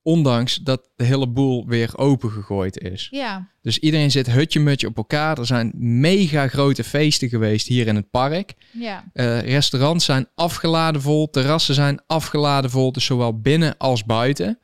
Ondanks 0.01 0.55
dat 0.55 0.89
de 0.95 1.03
hele 1.03 1.27
boel 1.27 1.67
weer 1.67 1.97
opengegooid 1.97 2.79
is. 2.79 3.07
Ja. 3.11 3.49
Dus 3.61 3.79
iedereen 3.79 4.11
zit 4.11 4.31
hutje-mutje 4.31 4.87
op 4.87 4.97
elkaar. 4.97 5.37
Er 5.37 5.45
zijn 5.45 5.71
mega 5.75 6.47
grote 6.47 6.83
feesten 6.83 7.29
geweest 7.29 7.67
hier 7.67 7.87
in 7.87 7.95
het 7.95 8.09
park. 8.09 8.53
Ja. 8.71 9.03
Uh, 9.13 9.41
restaurants 9.41 10.05
zijn 10.05 10.27
afgeladen 10.35 11.01
vol. 11.01 11.29
Terrassen 11.29 11.75
zijn 11.75 12.01
afgeladen 12.07 12.69
vol. 12.69 12.91
Dus 12.91 13.05
zowel 13.05 13.39
binnen 13.39 13.77
als 13.77 14.03
buiten. 14.03 14.59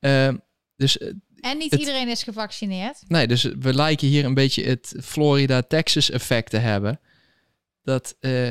Uh, 0.00 0.28
dus, 0.76 0.98
en 1.40 1.58
niet 1.58 1.74
iedereen 1.74 2.08
is 2.08 2.22
gevaccineerd. 2.22 3.02
Nee, 3.06 3.26
dus 3.26 3.42
we 3.42 3.74
lijken 3.74 4.08
hier 4.08 4.24
een 4.24 4.34
beetje 4.34 4.64
het 4.64 4.94
Florida-Texas 5.02 6.10
effect 6.10 6.50
te 6.50 6.58
hebben. 6.58 7.00
Dat 7.82 8.16
uh, 8.20 8.50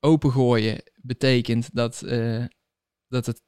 opengooien 0.00 0.82
betekent 1.02 1.68
dat, 1.72 2.02
uh, 2.04 2.44
dat 3.08 3.26
het, 3.26 3.42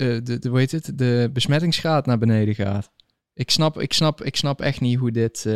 de, 0.00 0.38
de, 0.38 0.48
hoe 0.48 0.58
heet 0.58 0.70
het, 0.70 0.98
de 0.98 1.30
besmettingsgraad 1.32 2.06
naar 2.06 2.18
beneden 2.18 2.54
gaat. 2.54 2.90
Ik 3.32 3.50
snap, 3.50 3.80
ik 3.80 3.92
snap, 3.92 4.22
ik 4.22 4.36
snap 4.36 4.60
echt 4.60 4.80
niet 4.80 4.98
hoe, 4.98 5.10
dit, 5.10 5.46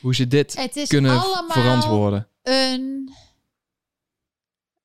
hoe 0.00 0.14
ze 0.14 0.26
dit 0.26 0.56
het 0.56 0.76
is 0.76 0.88
kunnen 0.88 1.20
verantwoorden. 1.48 2.28
Een 2.42 3.12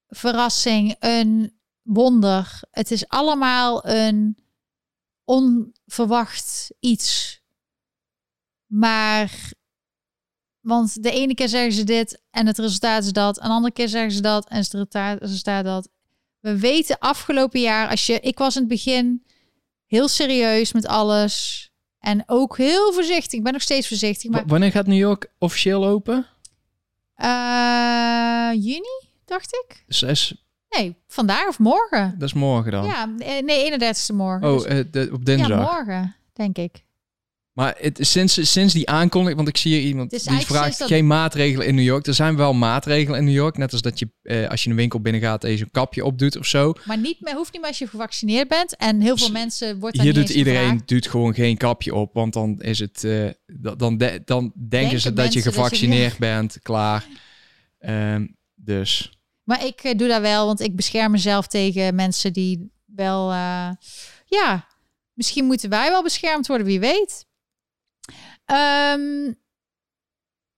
verrassing, 0.08 0.96
een 1.00 1.54
wonder. 1.82 2.60
Het 2.72 2.92
is 2.92 3.08
allemaal 3.08 3.88
een 3.88 4.38
onverwacht 5.24 6.74
iets. 6.80 7.40
Maar, 8.66 9.52
want 10.60 11.04
de 11.04 11.12
ene 11.12 11.34
keer 11.34 11.50
zeggen 11.50 11.74
ze 11.74 11.84
dit 11.84 12.22
en 12.30 12.48
het 12.48 12.58
resultaat 12.58 13.04
is 13.04 13.12
dat. 13.12 13.40
En 13.40 13.48
de 13.48 13.54
andere 13.54 13.74
keer 13.74 13.90
zeggen 13.90 14.12
ze 14.12 14.22
dat 14.22 14.50
en 14.50 14.58
het 14.58 14.74
resultaat 15.22 15.66
dat. 15.66 15.90
We 16.42 16.60
weten 16.60 17.00
afgelopen 17.00 17.62
jaar, 17.62 17.90
als 17.90 18.06
je, 18.06 18.20
ik 18.20 18.38
was 18.38 18.56
in 18.56 18.62
het 18.62 18.70
begin 18.70 19.24
heel 19.86 20.08
serieus 20.08 20.74
met 20.74 20.88
alles. 20.88 21.66
En 22.00 22.24
ook 22.26 22.58
heel 22.58 22.94
voorzichtig. 22.94 23.34
Ik 23.34 23.44
ben 23.44 23.54
nog 23.54 23.62
steeds 23.62 23.88
voorzichtig. 23.88 24.32
Maar... 24.32 24.44
Wanneer 24.46 24.72
gaat 24.72 24.88
New 24.88 24.98
York 24.98 25.32
officieel 25.38 25.86
open? 25.86 26.26
Uh, 27.18 28.52
juni, 28.54 29.08
dacht 29.26 29.54
ik. 29.54 29.84
Zes. 29.88 30.36
Nee, 30.70 30.96
vandaag 31.08 31.48
of 31.48 31.60
morgen. 31.60 32.16
Dat 32.18 32.28
is 32.28 32.34
morgen 32.34 32.72
dan? 32.72 32.86
Ja, 32.86 33.06
nee, 33.42 33.72
31ste 33.72 34.14
morgen. 34.14 34.54
Oh, 34.54 34.64
dus... 34.64 34.84
de, 34.92 35.10
op 35.14 35.26
dinsdag? 35.26 35.50
Ja, 35.50 35.74
morgen, 35.74 36.16
denk 36.34 36.58
ik. 36.58 36.84
Maar 37.62 37.76
het, 37.78 37.98
sinds, 38.02 38.52
sinds 38.52 38.74
die 38.74 38.90
aankondiging, 38.90 39.36
want 39.36 39.48
ik 39.48 39.58
zie 39.58 39.74
hier 39.74 39.88
iemand 39.88 40.10
die 40.10 40.20
vraagt 40.46 40.80
dat... 40.80 40.88
geen 40.88 41.08
maatregelen 41.08 41.68
in 41.68 41.76
New 41.76 41.84
York. 41.84 42.08
Er 42.08 42.14
zijn 42.14 42.36
wel 42.36 42.54
maatregelen 42.54 43.20
in 43.20 43.26
New 43.26 43.34
York, 43.34 43.58
net 43.58 43.72
als 43.72 43.82
dat 43.82 44.00
je 44.00 44.10
eh, 44.22 44.50
als 44.50 44.64
je 44.64 44.70
een 44.70 44.76
winkel 44.76 45.02
binnen 45.02 45.22
gaat 45.22 45.44
en 45.44 45.52
je 45.52 45.58
zo'n 45.58 45.72
kapje 45.72 46.06
opdoet 46.06 46.38
of 46.38 46.46
zo. 46.46 46.74
Maar 46.86 46.98
niet 46.98 47.22
meer, 47.22 47.34
hoeft 47.34 47.52
niet 47.52 47.62
meer 47.62 47.70
als 47.70 47.80
je 47.80 47.88
gevaccineerd 47.88 48.48
bent. 48.48 48.76
En 48.76 49.02
heel 49.02 49.18
veel 49.18 49.32
mensen 49.32 49.80
wordt 49.80 50.02
Hier 50.02 50.14
doet 50.14 50.30
iedereen 50.30 50.82
doet 50.86 51.08
gewoon 51.08 51.34
geen 51.34 51.58
kapje 51.58 51.96
op, 51.96 52.14
want 52.14 52.34
dan 52.34 52.62
is 52.62 52.80
het, 52.80 53.04
uh, 53.04 53.30
dan, 53.78 53.98
de, 53.98 54.22
dan 54.26 54.54
denken 54.70 55.00
ze 55.00 55.14
dat 55.14 55.34
je 55.34 55.42
gevaccineerd 55.42 56.04
dat 56.04 56.12
je... 56.12 56.20
bent, 56.20 56.60
klaar. 56.62 57.06
Um, 57.80 58.38
dus. 58.56 59.20
Maar 59.44 59.66
ik 59.66 59.84
uh, 59.84 59.98
doe 59.98 60.08
dat 60.08 60.22
wel, 60.22 60.46
want 60.46 60.60
ik 60.60 60.76
bescherm 60.76 61.12
mezelf 61.12 61.48
tegen 61.48 61.96
mensen 61.96 62.34
die 62.34 62.72
wel, 62.86 63.32
uh, 63.32 63.70
ja, 64.26 64.68
misschien 65.14 65.46
moeten 65.46 65.70
wij 65.70 65.90
wel 65.90 66.04
beschermd 66.04 66.48
worden, 66.48 66.66
wie 66.66 66.80
weet. 66.80 67.30
Um, 68.52 69.40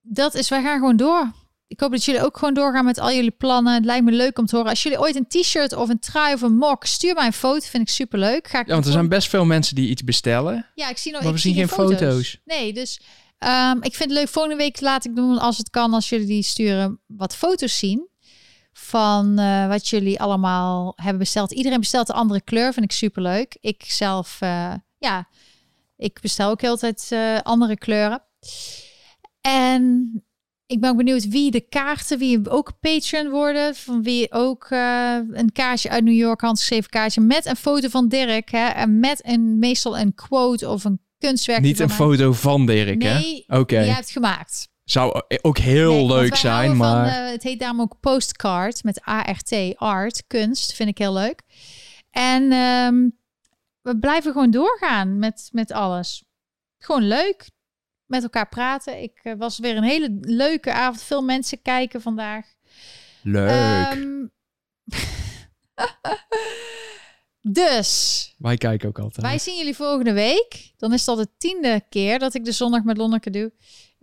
dat 0.02 0.34
is, 0.34 0.50
wij 0.50 0.62
gaan 0.62 0.80
gewoon 0.80 0.98
door. 0.98 1.32
Ik 1.68 1.80
hoop 1.80 1.92
dat 1.92 2.06
jullie 2.06 2.24
ook 2.24 2.38
gewoon 2.38 2.54
doorgaan 2.54 2.86
met 2.86 3.00
al 3.00 3.12
jullie 3.12 3.32
plannen. 3.32 3.74
Het 3.74 3.86
lijkt 3.86 4.06
me 4.06 4.12
leuk 4.12 4.38
om 4.40 4.46
te 4.46 4.56
horen. 4.56 4.72
Als 4.72 4.84
jullie 4.84 5.00
ooit 5.00 5.16
een 5.16 5.28
t-shirt 5.28 5.74
of 5.74 5.90
een 5.90 6.00
trui 6.00 6.34
of 6.34 6.42
een 6.42 6.56
mok, 6.56 6.86
stuur 6.86 7.14
mij 7.14 7.26
een 7.26 7.34
foto. 7.34 7.68
Vind 7.68 7.88
ik 7.88 7.94
super 7.94 8.20
leuk. 8.20 8.48
Ga 8.48 8.60
ik 8.60 8.68
ja, 8.68 8.74
want 8.74 8.86
er 8.86 8.92
zijn 8.92 9.10
best 9.10 9.30
veel 9.30 9.46
mensen 9.46 9.76
die 9.76 9.90
iets 9.90 10.04
bestellen. 10.04 10.70
Ja, 10.76 10.90
ik 10.90 10.98
zie 10.98 11.12
nog. 11.12 11.24
Maar 11.24 11.32
we 11.32 11.38
zien 11.38 11.54
geen 11.54 11.68
foto's. 11.68 12.00
foto's. 12.00 12.40
Nee, 12.46 12.74
dus 12.74 13.02
um, 13.40 13.84
ik 13.84 13.96
vind 13.96 14.10
het 14.10 14.20
leuk. 14.20 14.28
Volgende 14.28 14.58
week 14.58 14.82
laat 14.82 15.06
ik 15.06 15.16
doen 15.16 15.38
als 15.38 15.58
het 15.58 15.70
kan, 15.70 15.94
als 15.94 16.10
jullie 16.10 16.28
die 16.28 16.44
sturen, 16.44 17.00
wat 17.08 17.36
foto's 17.36 17.78
zien 17.78 18.08
van 18.74 19.40
uh, 19.40 19.68
wat 19.68 19.88
jullie 19.88 20.22
allemaal 20.22 20.94
hebben 20.96 21.20
besteld. 21.20 21.52
Iedereen 21.52 21.80
bestelt 21.80 22.10
een 22.10 22.16
andere 22.16 22.42
kleur, 22.42 22.74
vind 22.74 22.86
ik 22.86 22.92
super 22.92 23.22
leuk. 23.22 23.58
Ik 23.60 23.84
zelf, 23.88 24.40
uh, 24.44 24.74
ja, 24.98 25.28
ik 26.04 26.22
bestel 26.22 26.50
ook 26.50 26.64
altijd 26.64 27.10
uh, 27.14 27.40
andere 27.42 27.78
kleuren. 27.78 28.24
En 29.42 30.12
ik 30.66 30.80
ben 30.80 30.98
benieuwd 30.98 31.28
wie 31.28 31.52
de 31.52 31.62
kaarten, 31.62 32.20
wie 32.20 32.50
ook 32.50 32.72
Patreon 32.80 33.30
worden, 33.30 33.76
van 33.76 34.04
wie 34.04 34.32
ook 34.32 34.68
een 34.70 35.52
kaartje 35.54 35.90
uit 35.90 36.04
New 36.04 36.16
York, 36.16 36.42
handgeschreven 36.42 36.90
kaartje 36.90 37.22
met 37.22 37.46
een 37.46 37.56
foto 37.56 37.88
van 37.90 38.08
Dirk, 38.08 38.52
hè, 38.52 38.68
en 38.68 39.00
met 39.00 39.28
een 39.28 39.60
meestal 39.60 39.98
een 39.98 40.14
quote 40.14 40.70
of 40.70 40.84
een 40.84 41.02
kunstwerk. 41.18 41.62
Niet 41.62 41.80
een 41.80 41.90
foto 41.90 42.34
van 42.34 42.66
Dirk, 42.66 42.98
nee, 42.98 43.46
hè? 43.48 43.60
Oké. 43.60 43.62
Okay. 43.62 43.78
Die 43.78 43.88
jij 43.88 43.96
hebt 43.96 44.12
gemaakt. 44.12 44.72
Zou 44.84 45.22
ook 45.42 45.58
heel 45.58 45.94
nee, 45.94 46.06
leuk 46.06 46.36
zijn, 46.36 46.78
maar... 46.78 47.10
Van, 47.10 47.24
uh, 47.24 47.32
het 47.32 47.44
heet 47.44 47.60
daarom 47.60 47.82
ook 47.82 48.00
postcard 48.00 48.84
met 48.84 49.02
ART, 49.02 49.74
art, 49.76 50.24
kunst. 50.28 50.74
Vind 50.74 50.90
ik 50.90 50.98
heel 50.98 51.14
leuk. 51.14 51.42
En 52.12 52.52
um, 52.52 53.18
we 53.84 54.00
blijven 54.00 54.32
gewoon 54.32 54.52
doorgaan 54.52 55.20
met, 55.20 55.50
met 55.52 55.72
alles. 55.72 56.24
Gewoon 56.78 57.08
leuk. 57.08 57.50
Met 58.06 58.24
elkaar 58.24 58.50
praten. 58.50 59.02
Ik 59.02 59.20
uh, 59.24 59.34
was 59.38 59.60
weer 59.60 59.78
een 59.78 59.84
hele 59.84 60.18
leuke 60.22 60.74
avond. 60.74 61.04
Veel 61.04 61.24
mensen 61.24 61.62
kijken 61.62 62.02
vandaag. 62.02 62.46
Leuk. 63.22 63.94
Um, 63.94 64.32
dus. 67.62 68.36
Wij 68.38 68.58
kijken 68.58 68.90
ook 68.90 69.00
altijd. 69.00 69.26
Wij 69.26 69.40
zien 69.40 69.58
jullie 69.58 69.76
volgende 69.76 70.14
week. 70.14 70.74
Dan 70.78 70.94
is 70.94 71.06
dat 71.06 71.18
de 71.18 71.28
tiende 71.38 71.86
keer 71.90 72.20
dat 72.20 72.34
ik 72.34 72.46
de 72.46 72.52
zondag 72.52 72.84
met 72.84 72.98
Lonneke 72.98 73.30
doe. 73.30 73.52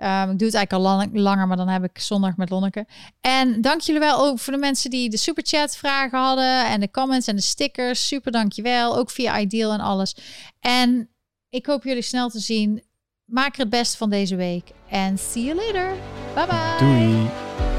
Ik 0.00 0.38
doe 0.38 0.48
het 0.48 0.54
eigenlijk 0.54 0.72
al 0.72 0.80
lang, 0.80 1.10
langer, 1.12 1.46
maar 1.46 1.56
dan 1.56 1.68
heb 1.68 1.84
ik 1.84 1.98
zondag 1.98 2.36
met 2.36 2.50
Lonneke. 2.50 2.86
En 3.20 3.60
dank 3.60 3.80
jullie 3.80 4.00
wel 4.00 4.26
ook 4.26 4.38
voor 4.38 4.52
de 4.52 4.58
mensen 4.58 4.90
die 4.90 5.10
de 5.10 5.16
superchat 5.16 5.76
vragen 5.76 6.18
hadden. 6.18 6.66
En 6.66 6.80
de 6.80 6.90
comments 6.90 7.26
en 7.26 7.36
de 7.36 7.42
stickers. 7.42 8.06
Super 8.06 8.32
dankjewel. 8.32 8.96
Ook 8.96 9.10
via 9.10 9.40
Ideal 9.40 9.72
en 9.72 9.80
alles. 9.80 10.16
En 10.60 11.08
ik 11.48 11.66
hoop 11.66 11.84
jullie 11.84 12.02
snel 12.02 12.28
te 12.28 12.40
zien. 12.40 12.82
Maak 13.24 13.54
er 13.54 13.60
het 13.60 13.70
beste 13.70 13.96
van 13.96 14.10
deze 14.10 14.36
week. 14.36 14.70
En 14.88 15.18
see 15.18 15.44
you 15.44 15.56
later. 15.56 15.92
Bye 16.34 16.46
bye. 16.46 16.78
Doei. 16.78 17.69